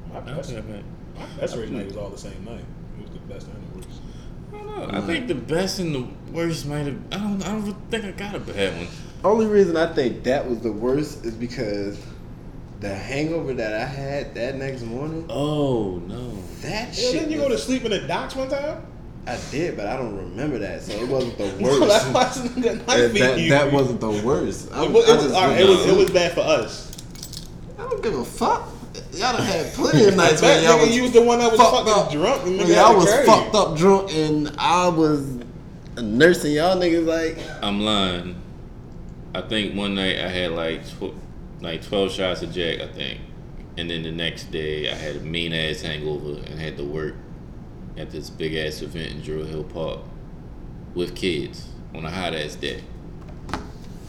[0.09, 0.83] My I don't best, think I've had.
[1.17, 2.65] my best worst night was all the same night.
[3.31, 4.01] It was the best and the worst.
[4.53, 4.97] I don't know.
[4.97, 6.97] I think the best and the worst might have.
[7.11, 7.41] I don't.
[7.43, 8.87] I don't think I got a bad one.
[9.23, 11.99] only reason I think that was the worst is because
[12.79, 16.31] the hangover that I had that next morning, Oh no.
[16.61, 17.13] that Yeah, shit.
[17.13, 18.83] didn't you go to sleep in the docks one time?
[19.27, 21.79] I did, but I don't remember that, so it wasn't the worst.
[21.87, 24.71] that's why I said nigga, that, that, that wasn't the worst.
[24.73, 26.39] I, It was, I it was, just all right, it was, it was bad for
[26.41, 26.91] us.
[27.77, 28.67] I don't give a fuck.
[29.13, 31.39] Y'all done had plenty of nights That when y'all nigga, was you was the one
[31.39, 32.11] that was fucked fucking up.
[32.11, 33.59] drunk and When nigga y'all was fucked you.
[33.59, 35.27] up drunk and I was
[36.01, 38.41] nursing y'all niggas like I'm lying.
[39.35, 41.13] I think one night I had like tw-
[41.61, 43.19] like twelve shots of Jack, I think,
[43.77, 47.15] and then the next day I had a mean ass hangover and had to work
[47.97, 49.99] at this big ass event in Druid Hill Park
[50.95, 52.81] with kids on a hot ass day.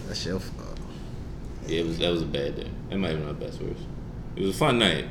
[0.07, 0.79] that's your fault.
[1.67, 2.71] Yeah, it was that was a bad day.
[2.91, 3.83] That might have been my best worst.
[4.37, 5.07] It was a fun night.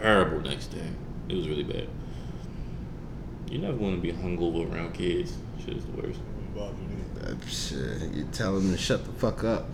[0.00, 0.88] Terrible next day.
[1.28, 1.88] It was really bad.
[3.50, 5.36] You never want to be hungover around kids.
[5.64, 6.20] Shit is the worst.
[6.58, 9.66] Uh, shit, you tell them to shut the fuck up.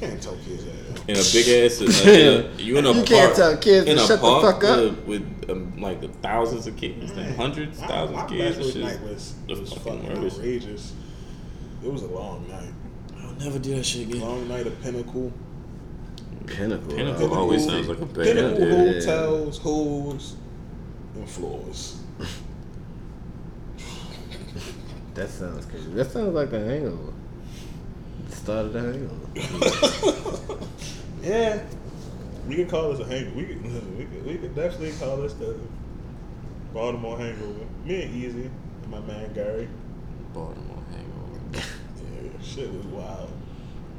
[0.00, 1.08] Can't tell kids that.
[1.08, 1.80] in a big ass.
[1.80, 4.20] Uh, in a, you in a You park, can't tell kids to in a shut
[4.20, 4.78] the park fuck up.
[4.78, 8.56] With, with um, like the thousands of kids, like hundreds, My, thousands of kids.
[8.56, 10.36] bachelor's It's night just was, the was fucking fucking worst.
[10.38, 10.92] outrageous.
[11.84, 12.72] It was a long night.
[13.22, 14.20] I'll never do that shit again.
[14.20, 15.32] Long night of Pinnacle.
[16.46, 16.94] Pinnacle.
[16.94, 18.92] Pinnacle uh, always sounds like a bad Pinnacle idea.
[18.94, 20.36] hotels, hoes,
[21.14, 22.00] and floors.
[25.14, 25.90] That sounds crazy.
[25.94, 27.12] That sounds like the hangover.
[28.28, 30.64] The start of the hangover.
[31.22, 31.60] Yeah.
[32.46, 33.36] We could call this a hangover.
[33.36, 33.62] We could,
[33.98, 35.56] we could, we could definitely call this the
[36.72, 37.66] Baltimore hangover.
[37.84, 38.50] Me and Easy
[38.82, 39.68] and my man Gary.
[40.32, 41.40] Baltimore hangover.
[42.22, 43.30] Yeah, shit was wild.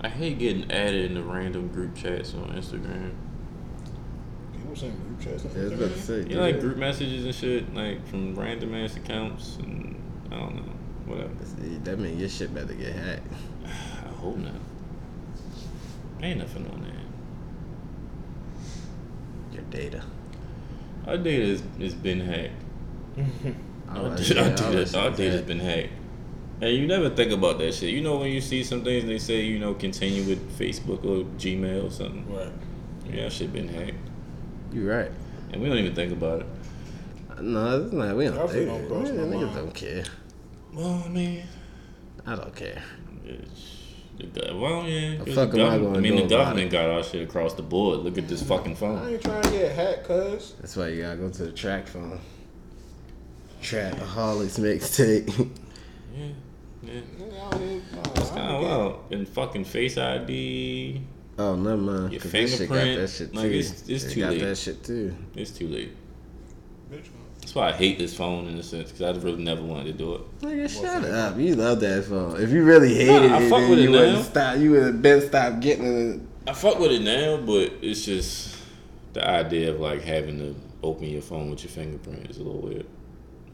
[0.02, 3.12] I hate getting added into random group chats on Instagram.
[4.54, 5.46] People saying group chats.
[5.46, 6.20] on Yeah, I about to say.
[6.20, 10.02] You know, like group messages and shit, like from random ass accounts, and
[10.32, 10.74] I don't know,
[11.06, 11.34] whatever.
[11.44, 13.28] See, that means your shit better get hacked.
[13.66, 14.54] I hope not.
[16.22, 16.90] Ain't nothing on that.
[19.54, 20.04] Your data.
[21.08, 22.54] Our data is, is been hacked.
[23.90, 25.48] Our, da- yeah, our all that data, shit our is data's hacked.
[25.48, 25.90] been hacked.
[26.62, 27.92] And you never think about that shit.
[27.92, 31.24] You know when you see some things they say, you know, continue with Facebook or
[31.38, 32.26] Gmail or something.
[32.34, 32.52] Right.
[33.10, 33.94] Yeah, that shit been hacked.
[34.74, 35.12] You're right.
[35.54, 36.46] And we don't even think about it.
[37.42, 38.16] No, it's not.
[38.18, 38.90] We don't Definitely think.
[38.90, 39.56] don't cross my Niggas mind.
[39.56, 40.04] don't care.
[40.74, 41.44] Well, I mean,
[42.28, 42.84] I don't care.
[43.26, 43.86] it's,
[44.18, 45.16] the, go- well, yeah.
[45.18, 46.72] 'cause The fuck the am I gonna I mean, do the about government it?
[46.72, 48.00] got our shit across the board.
[48.02, 48.98] Look at this fucking phone.
[48.98, 49.10] I phone.
[49.14, 50.56] ain't trying to get hacked, cuz.
[50.60, 52.20] That's why you gotta go to the track phone.
[53.62, 55.50] Track a mixtape.
[56.18, 56.26] Yeah,
[56.84, 56.92] yeah.
[57.20, 58.78] Nigga out here, nah, It's kind of get it.
[58.78, 59.00] wild.
[59.12, 61.02] And fucking Face ID.
[61.38, 62.12] oh, never mind.
[62.14, 63.38] Your 'cause this shit got fingerprint, that shit too.
[63.40, 64.42] like, it's- it's It too got late.
[64.42, 65.16] that shit too.
[65.36, 65.92] It's too late.
[67.42, 69.94] That's why I hate this phone in a sense, because I really never wanted to
[69.94, 70.22] do it.
[70.42, 71.38] Nigga, shut up.
[71.40, 72.40] You love that phone.
[72.42, 74.16] If you really hated I it, fuck then with you it would now.
[74.18, 74.60] have stopped.
[74.60, 76.20] You would have been stopped getting it.
[76.48, 78.56] I fuck with it now, but it's just
[79.14, 82.62] the idea of like having to open your phone with your fingerprint is a little
[82.62, 82.86] weird,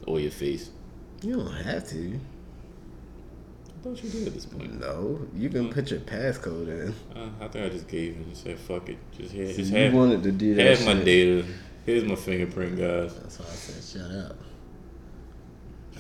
[0.08, 0.72] or your face.
[1.22, 2.20] You don't have to.
[3.86, 4.80] You did at this point.
[4.80, 6.96] No, you can put your passcode in.
[7.16, 9.72] Uh, I think I just gave it and said, "Fuck it, just here, See, just
[9.72, 10.78] you have, wanted to do that.
[10.80, 11.46] have my data.
[11.86, 13.14] Here's my fingerprint, guys.
[13.14, 14.36] That's why I said shut up.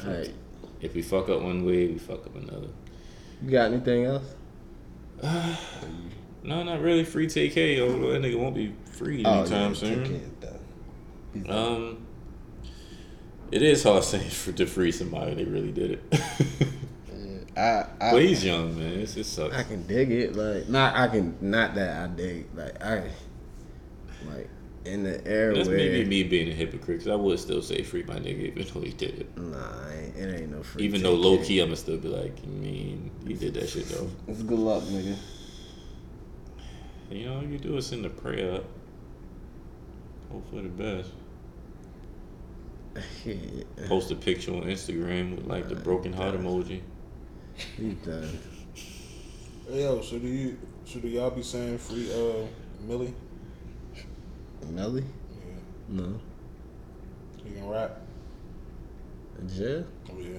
[0.04, 0.34] All right,
[0.82, 2.68] If we fuck up one way, we fuck up another.
[3.44, 4.24] you got anything else?
[6.44, 7.04] No, not really.
[7.04, 10.04] Free TK, although that nigga won't be free Oh, anytime yeah, soon.
[10.04, 10.42] Kick it,
[11.42, 11.76] though.
[11.76, 12.06] Um,
[13.52, 15.34] it is hard saying for to free somebody.
[15.34, 16.14] They really did it.
[17.58, 19.00] I, I, he's young, man.
[19.00, 19.56] It's, it sucks.
[19.56, 20.36] I can dig it.
[20.36, 22.48] Like, not I can, not that I dig.
[22.54, 23.10] Like, I,
[24.28, 24.50] like
[24.86, 25.54] in the air.
[25.54, 28.58] That's where, maybe me being a hypocrite, because I would still say free my nigga
[28.58, 29.38] even though he did it.
[29.38, 30.84] Nah, it ain't, no free.
[30.84, 34.10] Even though low key, I'ma still be like, I mean, he did that shit though.
[34.28, 35.16] It's good luck, nigga.
[37.10, 38.66] You know, all you do is send a prayer up.
[40.32, 41.12] Hope for the best.
[43.88, 46.82] Post a picture on Instagram with like the broken heart emoji.
[47.78, 48.40] He's done.
[49.68, 52.46] Hey, yo, so do you, so do y'all be saying free, uh,
[52.88, 53.14] Millie?
[54.72, 55.04] Melly?
[55.04, 55.60] Yeah.
[55.90, 56.20] No.
[57.46, 58.02] You can rap?
[59.40, 59.86] In jail?
[60.12, 60.38] Oh, yeah.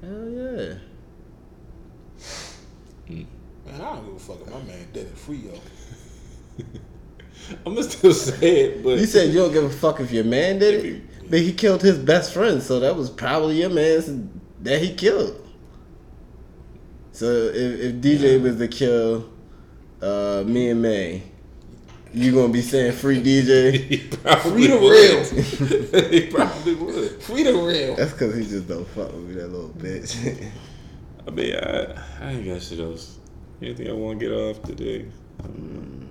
[0.00, 0.74] Hell yeah.
[3.08, 5.18] Man, I don't give a fuck if my man did it.
[5.18, 5.54] Free, yo.
[7.66, 10.58] I'ma still say it, but You said you don't give a fuck if your man
[10.58, 14.28] did it, but he killed his best friend, so that was probably your man's
[14.60, 15.49] that he killed.
[17.20, 19.28] So if, if DJ was to kill
[20.00, 21.22] uh, me and May,
[22.14, 23.72] you gonna be saying free DJ?
[23.88, 26.10] he probably Free the would.
[26.14, 27.22] he probably would.
[27.22, 27.94] Free the real.
[27.94, 30.50] That's because he just don't fuck with me, that little bitch.
[31.26, 33.18] I mean, I, I ain't got shit else.
[33.60, 35.04] Anything I want to get off today?
[35.44, 36.08] Um,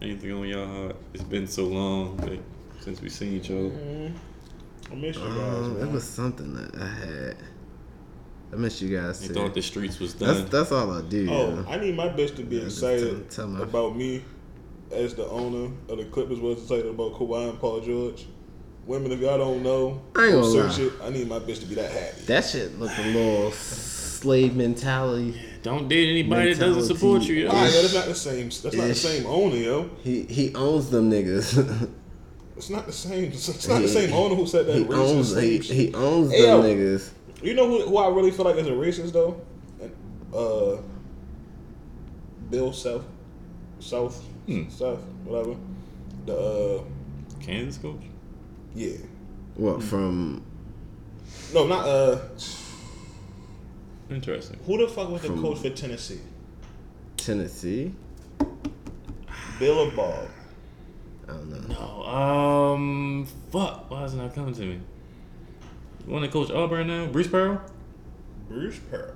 [0.00, 0.96] anything on y'all heart?
[1.12, 2.40] It's been so long like,
[2.78, 4.12] since we seen each other.
[4.92, 5.56] I miss you guys.
[5.56, 7.36] Um, it was something that I had.
[8.52, 9.34] I miss you guys They too.
[9.34, 10.34] thought the streets was done.
[10.36, 11.26] That's that's all I do.
[11.30, 11.64] Oh, yo.
[11.68, 14.22] I need my bitch to be Yeah, excited tell- tell my- about me
[14.90, 18.26] as the owner of the Clippers was excited about Kawhi and Paul George.
[18.86, 20.84] Women, if y'all don't know, I ain't gonna search lie.
[20.86, 20.92] it.
[21.04, 22.20] I need my bitch to be that happy.
[22.26, 25.40] That shit looked a little slave mentality.
[25.62, 27.36] Don't date anybody that doesn't support you.
[27.36, 27.48] yo.
[27.48, 27.66] Why?
[27.66, 28.46] yo, that's not the same.
[28.48, 29.88] That's not the same owner, yo.
[30.02, 31.88] He he owns them niggas.
[32.56, 33.24] It's not the same.
[33.32, 36.62] It's not the same owner who said that he owns he, he owns Hey, them
[36.62, 36.62] yo.
[36.62, 37.08] niggas.
[37.42, 39.40] You know who, who I really feel like is a racist though?
[40.32, 40.80] Uh,
[42.50, 43.04] Bill South,
[43.80, 44.68] South, Hmm.
[44.68, 45.56] South, whatever.
[46.26, 46.82] The uh,
[47.40, 48.02] Kansas coach?
[48.74, 48.96] yeah,
[49.56, 50.42] What from?
[51.52, 52.18] no, not uh.
[54.10, 54.58] Interesting.
[54.66, 56.20] Who the fuck was the coach for Tennessee?
[57.16, 57.92] Tennessee?
[59.58, 60.28] Bill or Bob?
[61.28, 61.74] I don't know.
[61.74, 63.90] No, um, fuck.
[63.90, 64.80] Why is it not coming to me?
[66.06, 67.06] You want to coach Auburn now?
[67.06, 67.60] Bruce Pearl?
[68.48, 69.14] Bruce Pearl.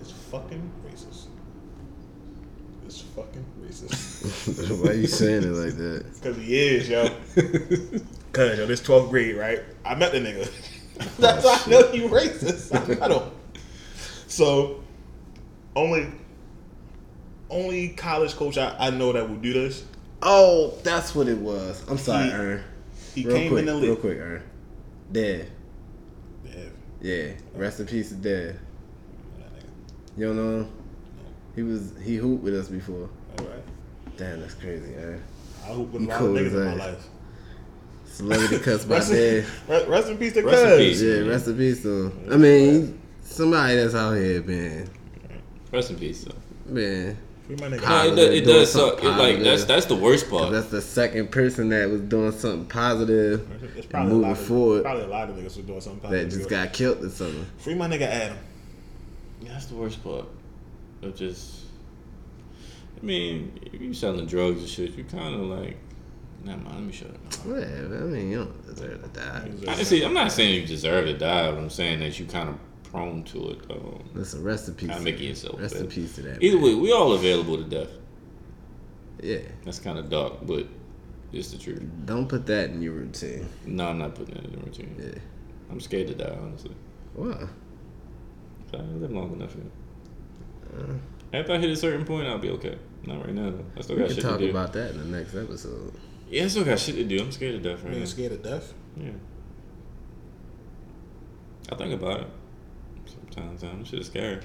[0.00, 1.26] It's fucking racist.
[2.86, 4.82] It's fucking racist.
[4.84, 6.04] Why are you saying it like that?
[6.22, 7.08] Cause he is, yo.
[8.32, 9.60] Cause yo, this 12th grade, right?
[9.84, 10.50] I met the nigga.
[11.18, 12.74] That's why I know he racist.
[12.74, 13.30] I met him.
[14.28, 14.80] So,
[15.74, 16.08] only,
[17.50, 19.84] only college coach I, I know that will do this.
[20.22, 21.82] Oh, that's what it was.
[21.88, 22.64] I'm sorry, He- Ern.
[23.14, 23.84] He Real came quick, in the league.
[23.84, 24.42] real quick, Ern.
[25.12, 25.50] Dead.
[27.04, 27.32] Yeah, Yeah.
[27.54, 28.58] Rest in peace, to Dead.
[29.38, 30.18] that nigga.
[30.18, 30.68] You don't know him?
[31.54, 33.08] He was he hooped with us before.
[33.38, 33.62] All right.
[34.16, 35.22] Damn, that's crazy, man.
[35.62, 36.78] I hope with He a lot cool of niggas in my that.
[36.78, 37.06] life.
[38.06, 39.16] Celebrity cuts by Rest in,
[39.66, 39.88] Dead.
[39.88, 40.78] rest in peace to Rest in Cuz.
[40.78, 41.02] peace.
[41.02, 42.12] Yeah, rest in peace, though.
[42.30, 44.88] I mean, somebody that's out here, man.
[45.72, 46.72] Rest in peace, though.
[46.72, 47.16] Man.
[47.46, 47.82] Free my nigga.
[47.82, 49.02] No, it, does, it does suck.
[49.02, 50.50] It, like that's that's the worst part.
[50.50, 53.46] That's the second person that was doing something positive
[53.76, 55.80] It's and probably a moving lot of, forward Probably a lot of niggas who doing
[55.82, 56.10] something.
[56.10, 57.44] that just got killed or something.
[57.58, 58.38] Free my nigga Adam.
[59.42, 60.26] Yeah, That's the worst part.
[61.02, 61.64] Of just,
[62.98, 65.76] I mean, if you selling drugs and shit, you kind of like,
[66.44, 66.76] never mind.
[66.76, 67.34] Let me shut up.
[67.44, 67.96] Whatever.
[67.98, 69.50] I mean, you don't deserve to die.
[69.68, 70.02] I see.
[70.02, 72.58] I'm not saying you deserve to die, but I'm saying that you kind of
[72.94, 73.58] prone to it.
[73.70, 74.88] Um, Listen, rest in peace.
[74.88, 75.60] kind of making yourself.
[75.60, 75.90] Rest in bad.
[75.90, 76.42] peace to that.
[76.42, 76.64] Either man.
[76.64, 77.90] way, we all available to death.
[79.20, 79.38] Yeah.
[79.64, 80.66] That's kind of dark, but
[81.32, 81.82] it's the truth.
[82.04, 83.48] Don't put that in your routine.
[83.66, 84.94] No, I'm not putting that in the routine.
[84.98, 85.20] Yeah.
[85.70, 86.74] I'm scared to die, honestly.
[87.14, 87.48] Wow.
[88.72, 89.64] I live long enough here.
[90.78, 90.92] Uh,
[91.36, 92.76] After I hit a certain point, I'll be okay.
[93.04, 93.64] Not right now, though.
[93.76, 94.46] I still got can shit talk to do.
[94.46, 95.94] We can talk about that in the next episode.
[96.28, 97.20] yeah, I still got shit to do.
[97.20, 98.06] I'm scared to death right Being now.
[98.06, 98.72] scared of death.
[98.96, 99.10] Yeah.
[101.72, 102.26] I think about it.
[103.34, 103.84] Sometimes, time.
[103.84, 104.40] Shit is scary.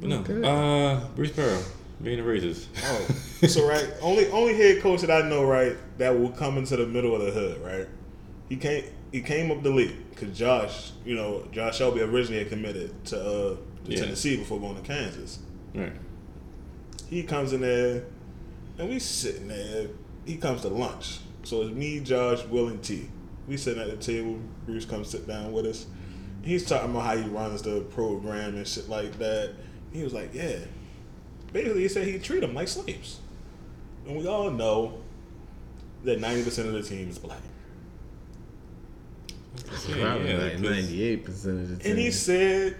[0.00, 0.18] But no.
[0.20, 0.42] Okay.
[0.42, 1.62] Uh, Bruce Pearl,
[2.02, 2.66] being a racist.
[2.84, 6.76] Oh, so right, only only head coach that I know right that will come into
[6.76, 7.88] the middle of the hood, right?
[8.48, 12.48] He came he came up the league because Josh, you know, Josh Selby originally had
[12.48, 14.00] committed to uh, to Yeah.
[14.02, 15.38] Tennessee before going to Kansas.
[15.74, 15.92] right.
[17.08, 18.04] He comes in there,
[18.78, 19.88] and we sitting there.
[20.24, 23.08] He comes to lunch, so it's me, Josh, Will, and T.
[23.48, 24.38] We sitting at the table.
[24.64, 25.86] Bruce comes sit down with us.
[26.42, 29.52] He's talking about how he runs the program and shit like that.
[29.92, 30.56] He was like, "Yeah."
[31.52, 33.18] Basically, he said he treat them like slaves,
[34.06, 34.98] and we all know
[36.04, 37.40] that ninety percent of the team is black.
[39.88, 41.90] Yeah, Probably yeah, like ninety-eight percent of the time.
[41.90, 42.76] And he said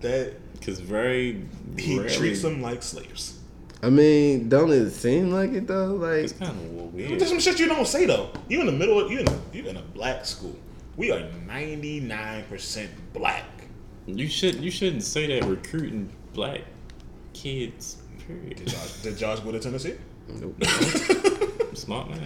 [0.00, 1.44] that because very
[1.78, 3.38] he rarely- treats them like slaves.
[3.84, 5.94] I mean, don't it seem like it though?
[5.96, 7.18] Like, It's kind of weird.
[7.18, 8.30] That's some shit you don't say though.
[8.48, 9.00] You in the middle.
[9.00, 10.56] Of, you in a, you in a black school.
[10.96, 13.44] We are ninety nine percent black.
[14.06, 16.62] You should you shouldn't say that recruiting black
[17.32, 17.96] kids.
[18.18, 18.66] Did Period.
[18.66, 19.94] Josh, did Josh go to Tennessee?
[20.28, 20.62] Nope.
[21.74, 22.20] Smart man.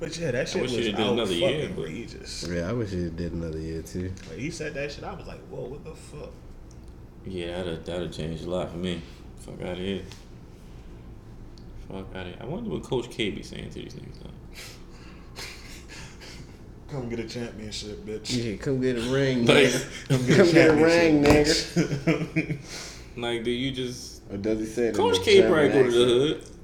[0.00, 2.48] But yeah, that shit wish was he had did out another fucking year, but- egregious.
[2.50, 4.12] yeah, I wish he did another year too.
[4.28, 5.04] Like, he said that shit.
[5.04, 6.30] I was like, whoa, what the fuck?
[7.24, 9.00] Yeah, that'd that'd change a lot for me.
[9.36, 10.02] Fuck out of here.
[11.88, 12.36] Fuck out of here.
[12.40, 14.30] I wonder what Coach K be saying to these niggas though.
[16.92, 18.26] Come get a championship, bitch.
[18.36, 20.08] Yeah, come get a ring, Like, nigga.
[20.08, 22.58] Come Come get a ring, nigga.
[23.16, 24.92] like, do you just Or does he say?
[24.92, 26.54] Coach in K probably go to the accent?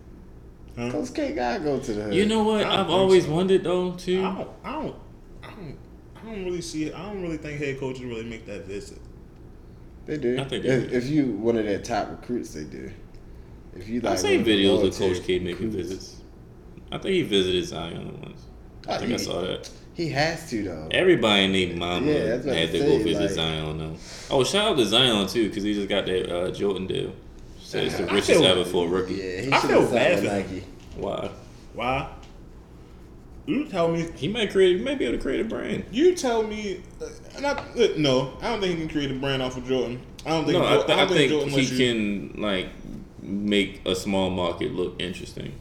[0.76, 0.92] hood.
[0.92, 2.14] Coach K gotta go to the hood.
[2.14, 2.66] You know what?
[2.66, 3.32] I don't I've always so.
[3.32, 4.22] wondered though too.
[4.22, 4.96] I don't, I don't,
[5.42, 5.78] I don't,
[6.16, 6.94] I don't really see it.
[6.94, 9.00] I don't really think head coaches really make that visit.
[10.04, 10.38] they do.
[10.38, 10.96] I think they if, do.
[10.96, 12.92] if you one of their top recruits, they do.
[13.74, 15.88] If you like, I've seen one of the videos of Coach tier K making recruits.
[15.88, 16.22] visits.
[16.92, 18.42] I think he visited Zion once.
[18.86, 19.70] I oh, think I saw that.
[19.98, 20.88] He has to though.
[20.92, 23.96] Everybody named Mama Yeah, that's what had I'm to go visit like- Zion though.
[24.30, 27.12] Oh, shout out to Zion too, because he just got that uh, Jordan deal.
[27.60, 29.14] So it's the I richest feel- ever for a rookie.
[29.14, 30.52] Yeah, he I should feel have bad signed with for.
[30.54, 30.64] Nike.
[30.98, 31.30] Why?
[31.74, 32.10] Why?
[33.46, 34.08] You tell me.
[34.14, 34.76] He might create.
[34.78, 35.84] He might be able to create a brand.
[35.90, 36.80] You tell me.
[37.02, 39.66] Uh, and I, uh, no, I don't think he can create a brand off of
[39.66, 40.00] Jordan.
[40.24, 40.58] I don't think.
[40.58, 41.76] No, I, th- I don't think Jordan he you-
[42.32, 42.68] can like
[43.20, 45.54] make a small market look interesting.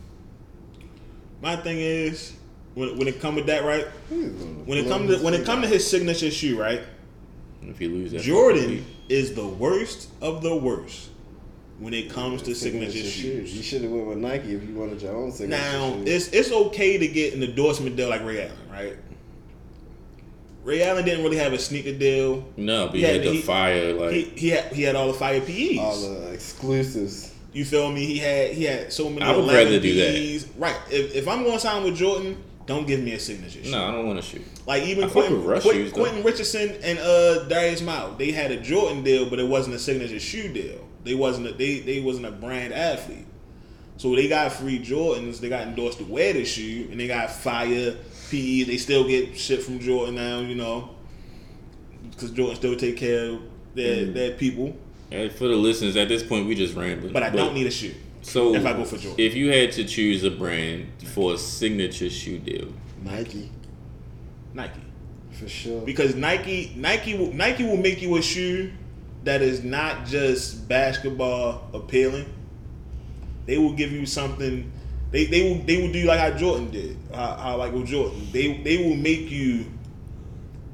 [1.41, 2.33] My thing is,
[2.77, 3.88] when, when it come with that, right?
[4.09, 4.30] He gonna
[4.65, 6.81] When it come to when it come to his signature shoe, right?
[7.64, 11.09] If you lose that, Jordan is the worst of the worst
[11.80, 13.56] when it comes to signature, Signature shoes.
[13.57, 16.07] You should have went with Nike if you wanted your own signature Now shoes.
[16.07, 18.95] it's it's okay to get an endorsement deal like Ray Allen, right?
[20.64, 22.45] Ray Allen didn't really have a sneaker deal.
[22.57, 25.07] no, but he Yeah, had the he- fire like He, he had he had all
[25.07, 25.80] the fire PEs.
[25.80, 27.33] all the exclusives.
[27.53, 28.06] You feel me?
[28.06, 29.22] He had he had so many.
[29.23, 30.45] I would 11 rather do that.
[30.57, 30.75] Right.
[30.91, 33.63] If, if I'm going to sign with Jordan, don't give me a signature.
[33.63, 33.71] shoe.
[33.71, 34.45] no, I don't want to shoot.
[34.67, 39.03] Like even I Quentin, Rush Quentin, Richardson and uh, Darius Mile, they had a Jordan
[39.03, 40.87] deal, but it wasn't a signature shoe deal.
[41.03, 43.25] They wasn't a, they they wasn't a brand athlete.
[43.95, 45.39] So they got free Jordans.
[45.39, 47.95] They got endorsed to wear the shoe, and they got fire
[48.29, 48.63] PE.
[48.63, 50.89] They still get shit from Jordan now, you know,
[52.11, 53.39] because Jordan still take care of
[53.73, 54.13] their Mm.
[54.13, 54.75] their people.
[55.09, 57.13] And for the listeners, at this point, we just rambling.
[57.13, 57.93] But I don't need a shoe.
[58.27, 59.25] So if I go for Jordan.
[59.25, 62.67] if you had to choose a brand for a signature shoe deal,
[63.01, 63.49] Nike
[64.53, 64.81] Nike.
[65.31, 65.81] for sure.
[65.85, 68.73] because Nike Nike will Nike will make you a shoe
[69.23, 72.25] that is not just basketball appealing.
[73.45, 74.73] They will give you something.
[75.11, 76.97] They they will they will do like how Jordan did.
[77.14, 79.67] How, how like with Jordan, they they will make you.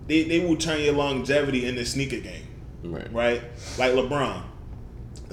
[0.08, 2.48] They they will turn your longevity in the sneaker game,
[2.84, 3.14] right?
[3.14, 3.42] right?
[3.78, 4.44] Like LeBron,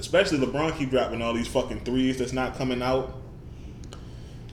[0.00, 3.14] especially LeBron keep dropping all these fucking threes that's not coming out.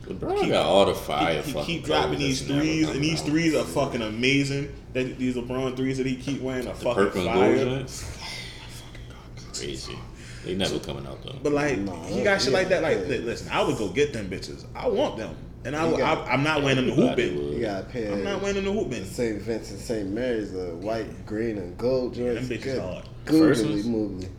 [0.05, 1.41] LeBron Keep- got all the fire.
[1.41, 3.27] He, he keep dropping these threes, and these out.
[3.27, 4.73] threes are fucking amazing.
[4.93, 7.55] That these LeBron threes that he keep wearing are The fucking purple fire.
[7.57, 8.17] gold joints.
[9.53, 9.97] Crazy.
[10.45, 11.35] They never coming out though.
[11.43, 12.81] But like Nah, he got shit like that.
[12.83, 13.17] Like yeah.
[13.17, 14.65] listen, I would go get them bitches.
[14.73, 15.35] I want them,
[15.65, 17.45] and I, got, I, I'm not wearing them hoop Everybody hooping.
[17.49, 17.57] would.
[17.57, 19.03] You got a pair I'm not of wearing them to hooping.
[19.05, 19.41] St.
[19.41, 20.09] Vincent St.
[20.09, 22.47] Mary's, the white, green, and gold joints.
[22.47, 23.03] them bitches Good hard.
[23.25, 24.23] First Googly ones?
[24.23, 24.29] moogly.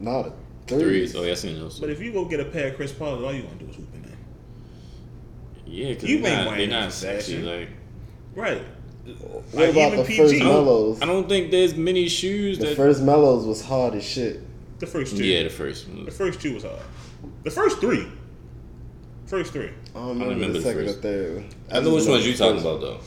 [0.00, 0.32] No, the
[0.70, 1.12] Threes.
[1.12, 1.16] threes.
[1.16, 1.78] Oh, yeah, I seen those.
[1.80, 3.76] But if you go get a pair of Chris Paul, all you gonna do is
[3.76, 4.16] hooping them.
[5.66, 7.38] yeah, because you they're ain't not, wearing they're not sexy.
[7.42, 7.68] Like
[8.34, 8.62] Right.
[9.04, 10.16] What Like, about the PG?
[10.18, 11.02] first I don't- Melos?
[11.02, 12.76] I don't think there's many shoes The that.
[12.76, 14.40] first Melos was hard as shit.
[14.78, 15.24] The first two.
[15.24, 16.04] yeah, the first one.
[16.04, 16.78] The first two was hard.
[17.44, 18.06] The first three.
[19.26, 19.70] First three.
[19.94, 20.98] I don't remember, remember the the second first.
[20.98, 21.44] or third.
[21.70, 22.90] I know which ones you talking first about one.
[22.92, 23.00] though.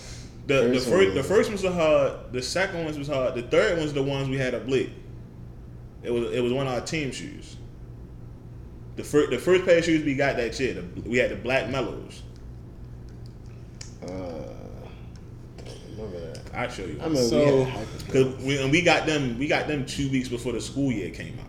[0.45, 2.13] The the First first one the was- first ones were hard.
[2.33, 3.35] The second ones was hard.
[3.35, 4.89] The third one's the ones we had up late.
[6.03, 7.55] It was it was one of our team shoes.
[8.95, 10.75] The first the first pair of shoes we got that shit.
[10.95, 12.21] the- We had the black Melos.
[14.03, 14.07] Uh,
[15.97, 16.41] remember that.
[16.53, 16.97] I show you.
[16.99, 19.85] I remember So- we had hyper- Cause we, and we got them we got them
[19.85, 21.47] two weeks before the school year came out.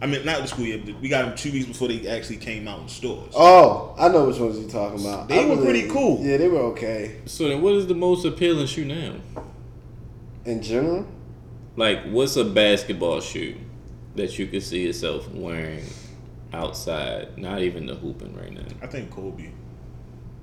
[0.00, 2.36] I mean not the school year, but we got them two weeks before they actually
[2.36, 3.32] came out in stores.
[3.34, 5.28] Oh, I know which ones you're talking about.
[5.28, 6.20] They I were really- pretty cool.
[6.22, 9.14] Yeah, they were okay So then, what is the most appealing shoe now?
[10.44, 11.04] in general.
[11.76, 13.54] Like, what's a basketball shoe
[14.18, 15.84] that you could see yourself wearing
[16.52, 17.38] outside?
[17.38, 18.66] Not even the hooping right now.
[18.82, 19.50] I think Kobe.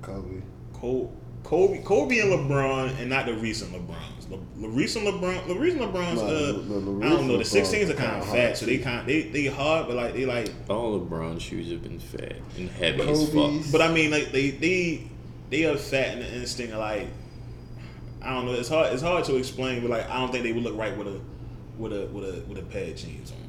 [0.02, 0.42] Kobe.
[0.72, 1.10] Kobe,
[1.42, 4.28] Kobe, Kobe and LeBron, and not the recent LeBrons.
[4.28, 6.16] The, the recent LeBron, the recent LeBrons.
[6.16, 7.38] No, uh, I don't know.
[7.38, 8.84] The sixteens are kind of fat, so they too.
[8.84, 10.52] kind they they hard, but like they like.
[10.68, 13.52] All LeBron shoes have been fat and heavy as fuck.
[13.72, 15.08] But I mean, like they they
[15.48, 17.08] they are fat in the instinct of like.
[18.22, 18.52] I don't know.
[18.52, 18.92] It's hard.
[18.92, 21.20] It's hard to explain, but like I don't think they would look right with a
[21.78, 23.45] with a with a with a pair of jeans on.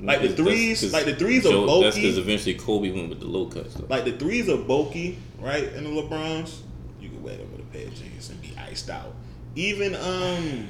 [0.00, 3.26] Like the threes, like the threes are Joe- That's because eventually Kobe went with the
[3.26, 3.74] low cuts.
[3.74, 3.86] Though.
[3.88, 5.64] Like the threes are bulky, right?
[5.72, 6.58] In the LeBrons,
[7.00, 9.14] you can wear them with a pair of jeans and be iced out.
[9.54, 10.68] Even um,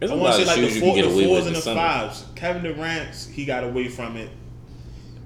[0.00, 1.80] There's I a want to say like the, four, the fours and the summer.
[1.80, 2.24] fives.
[2.34, 4.30] Kevin Durant's he got away from it.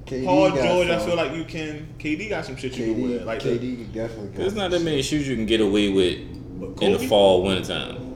[0.05, 1.95] KD Paul got George, I feel like you can.
[1.99, 3.21] KD got some shit you can wear.
[3.25, 4.29] Like the, KD could definitely.
[4.29, 7.07] got There's not that many shoes you can get away with in the Kobe?
[7.07, 8.11] fall, wintertime.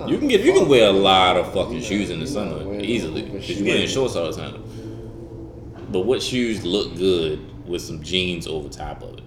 [0.00, 2.26] Nah, You can get you can wear a lot of fucking Yeah, shoes in the
[2.26, 4.62] summer easily because you're wearing shorts all the time.
[5.90, 9.24] But what shoes look good with some jeans over top of it?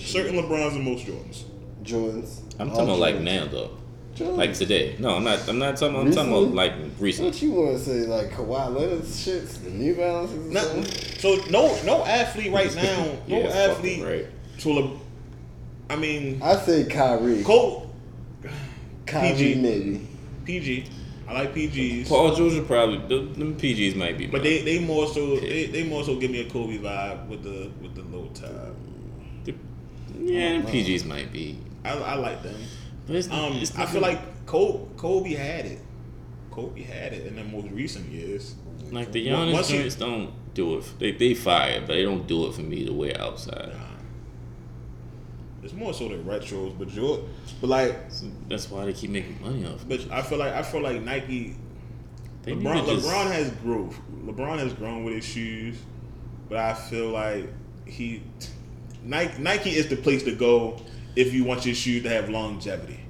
[0.00, 1.44] certain LeBrons and most Jordans.
[1.84, 2.40] Jordans.
[2.58, 3.70] I'm talking about like now though,
[4.16, 4.36] Jordans.
[4.36, 4.96] like today.
[4.98, 5.46] No, I'm not.
[5.48, 5.96] I'm not talking.
[5.96, 7.30] I'm talking about like Recently?
[7.30, 8.06] What you want to say?
[8.06, 10.36] Like Kawhi Leonard shits, the New Balances.
[10.48, 10.84] or Nothing.
[11.20, 13.04] So no no athlete right now.
[13.28, 14.02] No Yeah, athlete.
[14.04, 14.26] right.
[14.60, 14.98] To Le,
[15.90, 17.44] I mean, I say Kyrie.
[17.44, 17.85] Cole
[19.06, 19.54] Kyrie PG.
[19.62, 20.00] maybe.
[20.44, 20.84] PG.
[21.28, 22.08] I like PGs.
[22.08, 25.66] Paul George would probably the, them PGs might be, But they, they more so they,
[25.66, 28.74] they more so give me a Kobe vibe with the with the low top.
[30.18, 31.58] Yeah, the PGs might be.
[31.84, 32.56] I, I like them.
[33.06, 35.80] But it's, Um, it's I feel gonna- like Kobe, Kobe had it.
[36.50, 38.54] Kobe had it in the most recent years.
[38.90, 40.84] like the Once Giannis you- don't do it.
[40.98, 43.72] They they fire, but they don't do it for me to wear outside.
[43.72, 43.85] Nah.
[45.66, 47.28] It's more so the retros, but Jordan,
[47.60, 49.82] but like, So that's why they keep making money off.
[49.82, 49.88] it.
[49.88, 51.56] but I feel like I feel like Nike.
[52.42, 53.98] They LeBron, just- LeBron has growth.
[54.24, 55.76] LeBron has grown with his shoes,
[56.48, 57.52] but I feel like
[57.84, 58.22] he
[59.02, 60.80] Nike Nike is the place to go
[61.16, 63.00] if you want your shoes to have longevity.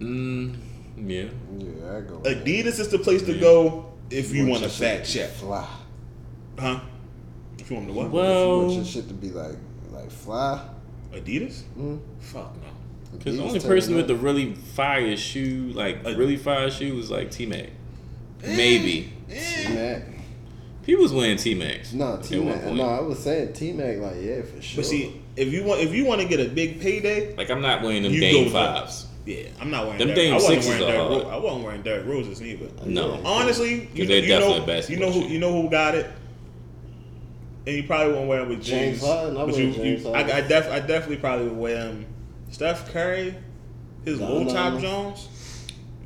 [0.00, 0.56] Mm,
[0.96, 1.24] yeah.
[1.58, 2.20] Yeah, I go.
[2.24, 3.40] Adidas is the place to Yeah.
[3.40, 5.68] go if you want a fat shit check, Fly.
[6.58, 6.80] huh?
[7.58, 8.10] If you want to what?
[8.10, 9.56] Well- if you want your shit to be like
[9.92, 10.60] like fly.
[11.12, 11.62] Adidas?
[11.78, 12.00] Mm.
[12.20, 12.68] Fuck no.
[13.18, 17.30] Because the only person with the really fire shoe, like really fire shoe, was like
[17.30, 17.70] T Mac.
[18.42, 20.02] Maybe T-Mac.
[20.84, 21.92] people was wearing T Macs.
[21.92, 22.62] No, T Mac.
[22.62, 22.76] point.
[22.76, 23.98] No, I was saying T Mac.
[23.98, 24.76] Like yeah, for sure.
[24.82, 27.60] But see, if you want if you want to get a big payday, Like I'm
[27.60, 29.06] not wearing them You Dame fives.
[29.26, 31.22] yeah, I'm not wearing Them Derrick- Dame I wasn't sixes wearing are Derrick hard.
[31.24, 32.66] Ro- I wasn't wearing Derrick Roses neither.
[32.86, 33.20] No.
[33.24, 35.94] Honestly, you, 'Cause you they're definitely a know you know who you know who got
[35.96, 36.06] it,
[37.66, 39.02] and you probably won't wear them with James James.
[39.02, 40.36] Harden, I but you, James you, I, Harden.
[40.44, 42.06] I, def, I definitely probably would wear them.
[42.50, 43.34] Steph Curry,
[44.04, 44.80] his No, low no, top no.
[44.80, 45.28] Jones.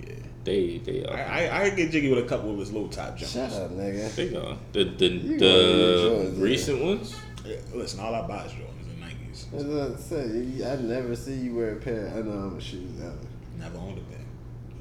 [0.00, 0.15] Yeah.
[0.44, 1.16] They they are.
[1.16, 3.33] I, I I get jiggy with a couple of his low top Jones.
[3.33, 4.15] Shut up, nigga.
[4.15, 4.58] They are.
[4.73, 6.42] The the, You the gonna enjoy it.
[6.42, 7.16] recent ones.
[7.47, 9.55] Yeah, listen, all I buy is Jordans and Nikes.
[9.55, 13.12] As I said, I never see you wear a pair of Under Armour shoes ever.
[13.58, 14.18] Never owned a pair.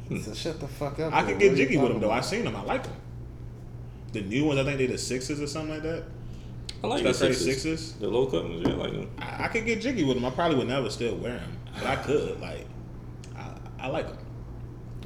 [0.09, 0.17] Hmm.
[0.23, 1.13] So shut the fuck up.
[1.13, 1.31] I then.
[1.33, 2.11] could get jiggy with talking them though.
[2.13, 2.55] I've seen them.
[2.55, 2.95] I like them.
[4.11, 6.03] The new ones, I think they're the sixes or something like that.
[6.83, 7.45] I like the Steph sixes.
[7.63, 7.93] sixes.
[7.93, 8.61] The low cut ones.
[8.67, 9.09] Yeah, I like them.
[9.17, 10.25] I, I could get jiggy with them.
[10.25, 12.39] I probably would never still wear them, but I could.
[12.41, 12.65] Like,
[13.37, 14.17] I, I like them.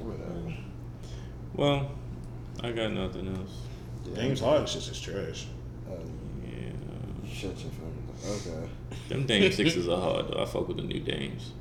[0.02, 0.58] Whatever.
[1.54, 1.92] Well,
[2.64, 3.52] I got nothing else.
[4.06, 4.22] Yeah.
[4.22, 5.46] James Harden shit is trash.
[5.90, 5.94] Uh,
[6.44, 7.30] Yeah.
[7.32, 8.52] shut your fucking.
[8.52, 8.70] Okay.
[9.10, 10.42] Them Dame sixes are hard though.
[10.42, 11.52] I fuck with the new Dames.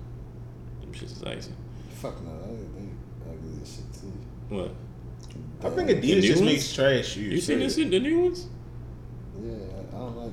[0.81, 1.53] Them shits is icy.
[1.95, 2.31] Fuck no.
[2.31, 2.91] I think
[3.28, 4.12] ugly as shit too.
[4.49, 4.70] What?
[5.65, 6.53] I think Adidas new just ones?
[6.53, 7.33] makes trash shoes.
[7.33, 7.67] You seen period.
[7.70, 7.77] this?
[7.77, 8.47] The new ones?
[9.43, 9.53] Yeah,
[9.93, 10.33] I don't like.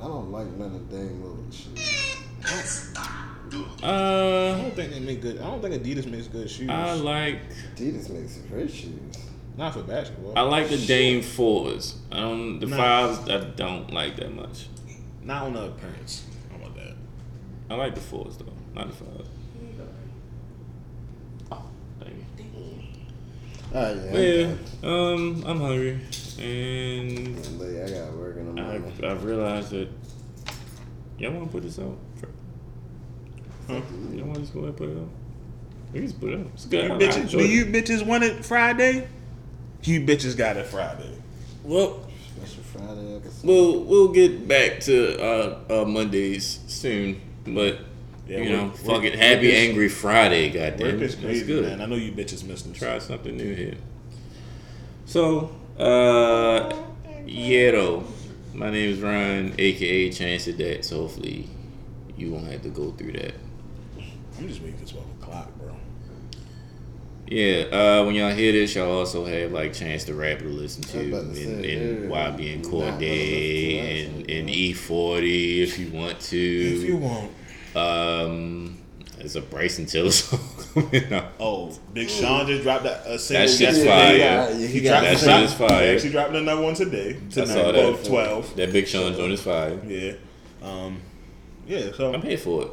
[0.00, 2.18] I don't like none of Dame Lillard shit.
[3.82, 5.38] Uh, I don't think they make good.
[5.40, 6.68] I don't think Adidas makes good shoes.
[6.68, 7.40] I like
[7.76, 9.00] Adidas makes great shoes.
[9.56, 10.32] Not for basketball.
[10.36, 11.96] I like the Dame fours.
[12.10, 12.76] I don't the Nah.
[12.76, 13.28] fives.
[13.30, 14.68] I don't like that much.
[15.22, 16.24] Not on the appearance.
[16.50, 16.94] How about that?
[17.70, 19.28] I like the fours though, not the fives.
[21.52, 21.62] Oh,
[22.00, 22.14] thank
[23.74, 23.80] you.
[23.80, 24.10] All right, yeah.
[24.12, 26.00] But yeah, um, I'm hungry,
[26.38, 27.60] and I'm.
[27.84, 28.92] I got work in the morning.
[28.98, 29.88] I've, I've realized that
[31.18, 31.98] y'all want to put this out.
[33.66, 33.80] Huh?
[34.12, 35.08] Y'all want to just go ahead and put it out?
[35.92, 36.46] We can just put it out.
[36.54, 36.90] It's good.
[36.90, 39.08] I- I bitches, do you bitches want it Friday?
[39.82, 41.12] You bitches got it Friday.
[41.62, 43.46] Well, Special Friday episode.
[43.46, 47.78] we'll we'll get back to uh, uh Mondays soon, but
[48.26, 50.92] Yeah, you know, work- fuck it, Happy is- Angry Friday, goddamn.
[50.94, 51.64] Work is That's crazy, good.
[51.64, 51.80] man.
[51.82, 52.78] I know you bitches missed this.
[52.78, 53.74] Try something new here.
[55.06, 56.74] So, uh,
[57.26, 58.04] yeah, though.
[58.54, 60.84] My name is Ryan, aka Chance of That.
[60.84, 61.48] So hopefully,
[62.16, 63.34] you won't have to go through that.
[64.38, 65.74] I'm just waiting for twelve o'clock, bro.
[67.26, 70.82] Yeah, uh, when y'all hear this, y'all also have like Chance the Rapper to listen
[70.84, 75.78] to, I and, to say, and yeah, YB and not Cordae, and, and E40 if
[75.78, 76.38] you want to.
[76.38, 77.30] If you want.
[77.74, 78.78] Um,
[79.16, 80.40] there's a Bryson Tiller song
[80.74, 81.32] coming out.
[81.40, 83.46] Oh, Big Sean just dropped that a single.
[83.46, 83.88] That shit's yesterday.
[83.88, 84.16] fire.
[84.16, 85.82] Yeah, he He dropped, That he shit is fire.
[85.88, 87.16] He actually dropped another one today.
[87.26, 88.04] I Tonight, saw that.
[88.04, 88.56] twelve.
[88.56, 89.78] That Big Sean joint is fire.
[89.86, 90.12] Yeah.
[90.62, 91.00] Um.
[91.66, 91.92] Yeah.
[91.92, 92.68] So I'm here for it.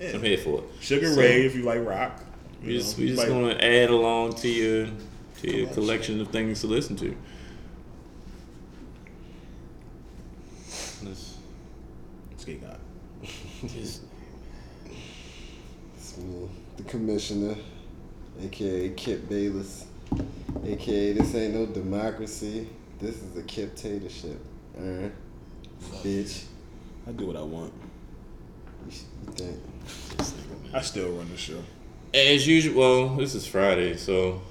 [0.00, 0.10] Yeah.
[0.14, 0.64] I'm here for it.
[0.80, 2.20] Sugar So, Ray, if you like rock.
[2.62, 4.86] We you just know, we just like- gonna add along to your
[5.42, 7.14] to your collection of things to listen to.
[11.02, 11.36] Let's
[12.38, 12.78] Skate God.
[13.22, 13.99] just It's me, the
[16.90, 17.54] commissioner,
[18.42, 19.86] aka Kip Bayless,
[20.66, 22.68] aka this ain't no democracy.
[22.98, 24.36] This is a Kip Tatership.
[24.78, 25.12] Alright,
[26.02, 26.44] bitch.
[27.06, 27.72] I do what I want.
[28.86, 28.92] You,
[29.34, 29.56] think?
[30.74, 31.62] I still run the show.
[32.12, 32.80] as usual.
[33.06, 34.42] Well, this is Friday, so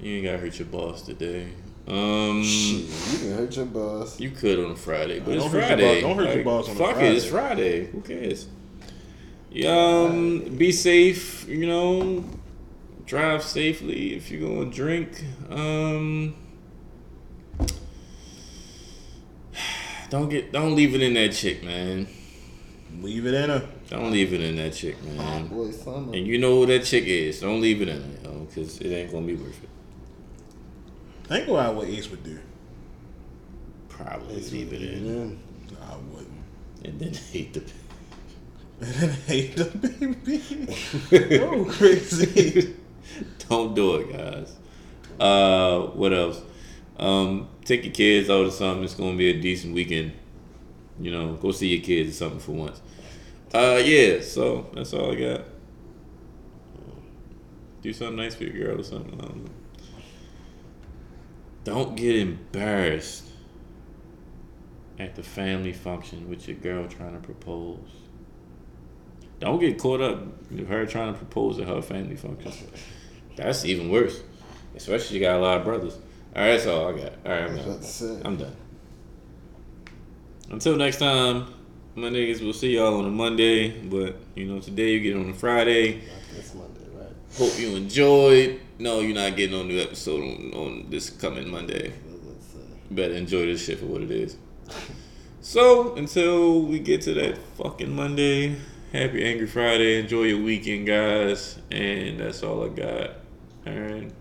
[0.00, 1.48] you ain't gotta hurt your boss today.
[1.88, 4.20] Um, Shit, you can hurt your boss.
[4.20, 6.02] you could on a Friday, but Don't it's hurt Friday.
[6.02, 7.86] boss- don't hurt your boss on a fuck it, it's Friday.
[7.86, 8.48] Who cares?
[9.66, 11.46] Um, be safe.
[11.48, 12.24] You know,
[13.06, 15.22] drive safely if you're gonna drink.
[15.50, 16.34] Um,
[20.10, 22.06] don't get, don't leave it in that chick, man.
[23.00, 23.68] Leave it in her.
[23.88, 25.48] Don't leave it in that chick, man.
[25.48, 25.70] boy.
[25.86, 27.40] And you know who that chick is.
[27.40, 29.68] Don't leave it in there, yo, because it ain't gonna be worth it.
[31.24, 32.38] Think about what Ace would do.
[33.88, 35.40] Probably It's leave it in, in.
[35.82, 36.30] I wouldn't.
[36.84, 37.62] and then hate the.
[38.84, 41.40] Hate the baby.
[41.40, 42.76] oh, crazy.
[43.48, 44.56] Don't do it, guys.
[45.18, 46.42] Uh, what else?
[46.98, 48.84] Um, take your kids out or something.
[48.84, 50.12] It's gonna be a decent weekend.
[51.00, 52.80] You know, go see your kids or something for once.
[53.52, 54.20] Uh, yeah.
[54.20, 55.44] So that's all I got.
[57.82, 59.16] Do something nice for your girl or something.
[59.16, 59.50] Don't.
[61.64, 63.24] Don't get embarrassed
[64.98, 68.05] at the family function with your girl trying to propose.
[69.38, 72.52] Don't get caught up with her trying to propose at her family function.
[73.36, 74.22] That's even worse.
[74.74, 75.94] Especially you got a lot of brothers.
[76.34, 77.12] All right, that's all I got.
[77.24, 78.22] All right, I'm done.
[78.24, 78.56] I'm done.
[80.50, 81.46] Until next time,
[81.94, 83.70] my niggas, we'll see y'all on a Monday.
[83.70, 86.02] But, you know, today you get on a Friday.
[86.32, 87.08] This Monday, right?
[87.38, 88.60] Hope you enjoyed.
[88.78, 91.92] No, you're not getting on new episode on, on this coming Monday.
[92.26, 92.58] Let's say.
[92.90, 94.36] You better enjoy this shit for what it is.
[95.40, 98.56] So, until we get to that fucking Monday,
[98.96, 100.00] happy Angry Friday.
[100.00, 101.58] Enjoy your weekend, guys.
[101.70, 103.10] And that's all I got.
[103.66, 104.12] Alright.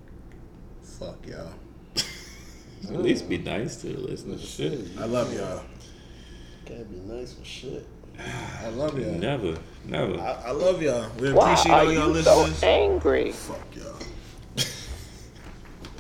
[0.99, 1.53] Fuck y'all.
[2.93, 4.47] At least be nice to the listeners.
[4.47, 4.79] Shit.
[4.99, 5.63] I love y'all.
[6.65, 7.87] Can't be nice for shit.
[8.63, 9.11] I love y'all.
[9.11, 10.19] Never, never.
[10.19, 11.09] I, I love y'all.
[11.19, 12.63] We appreciate all y'all listeners.
[12.63, 13.31] angry?
[13.31, 13.75] Fuck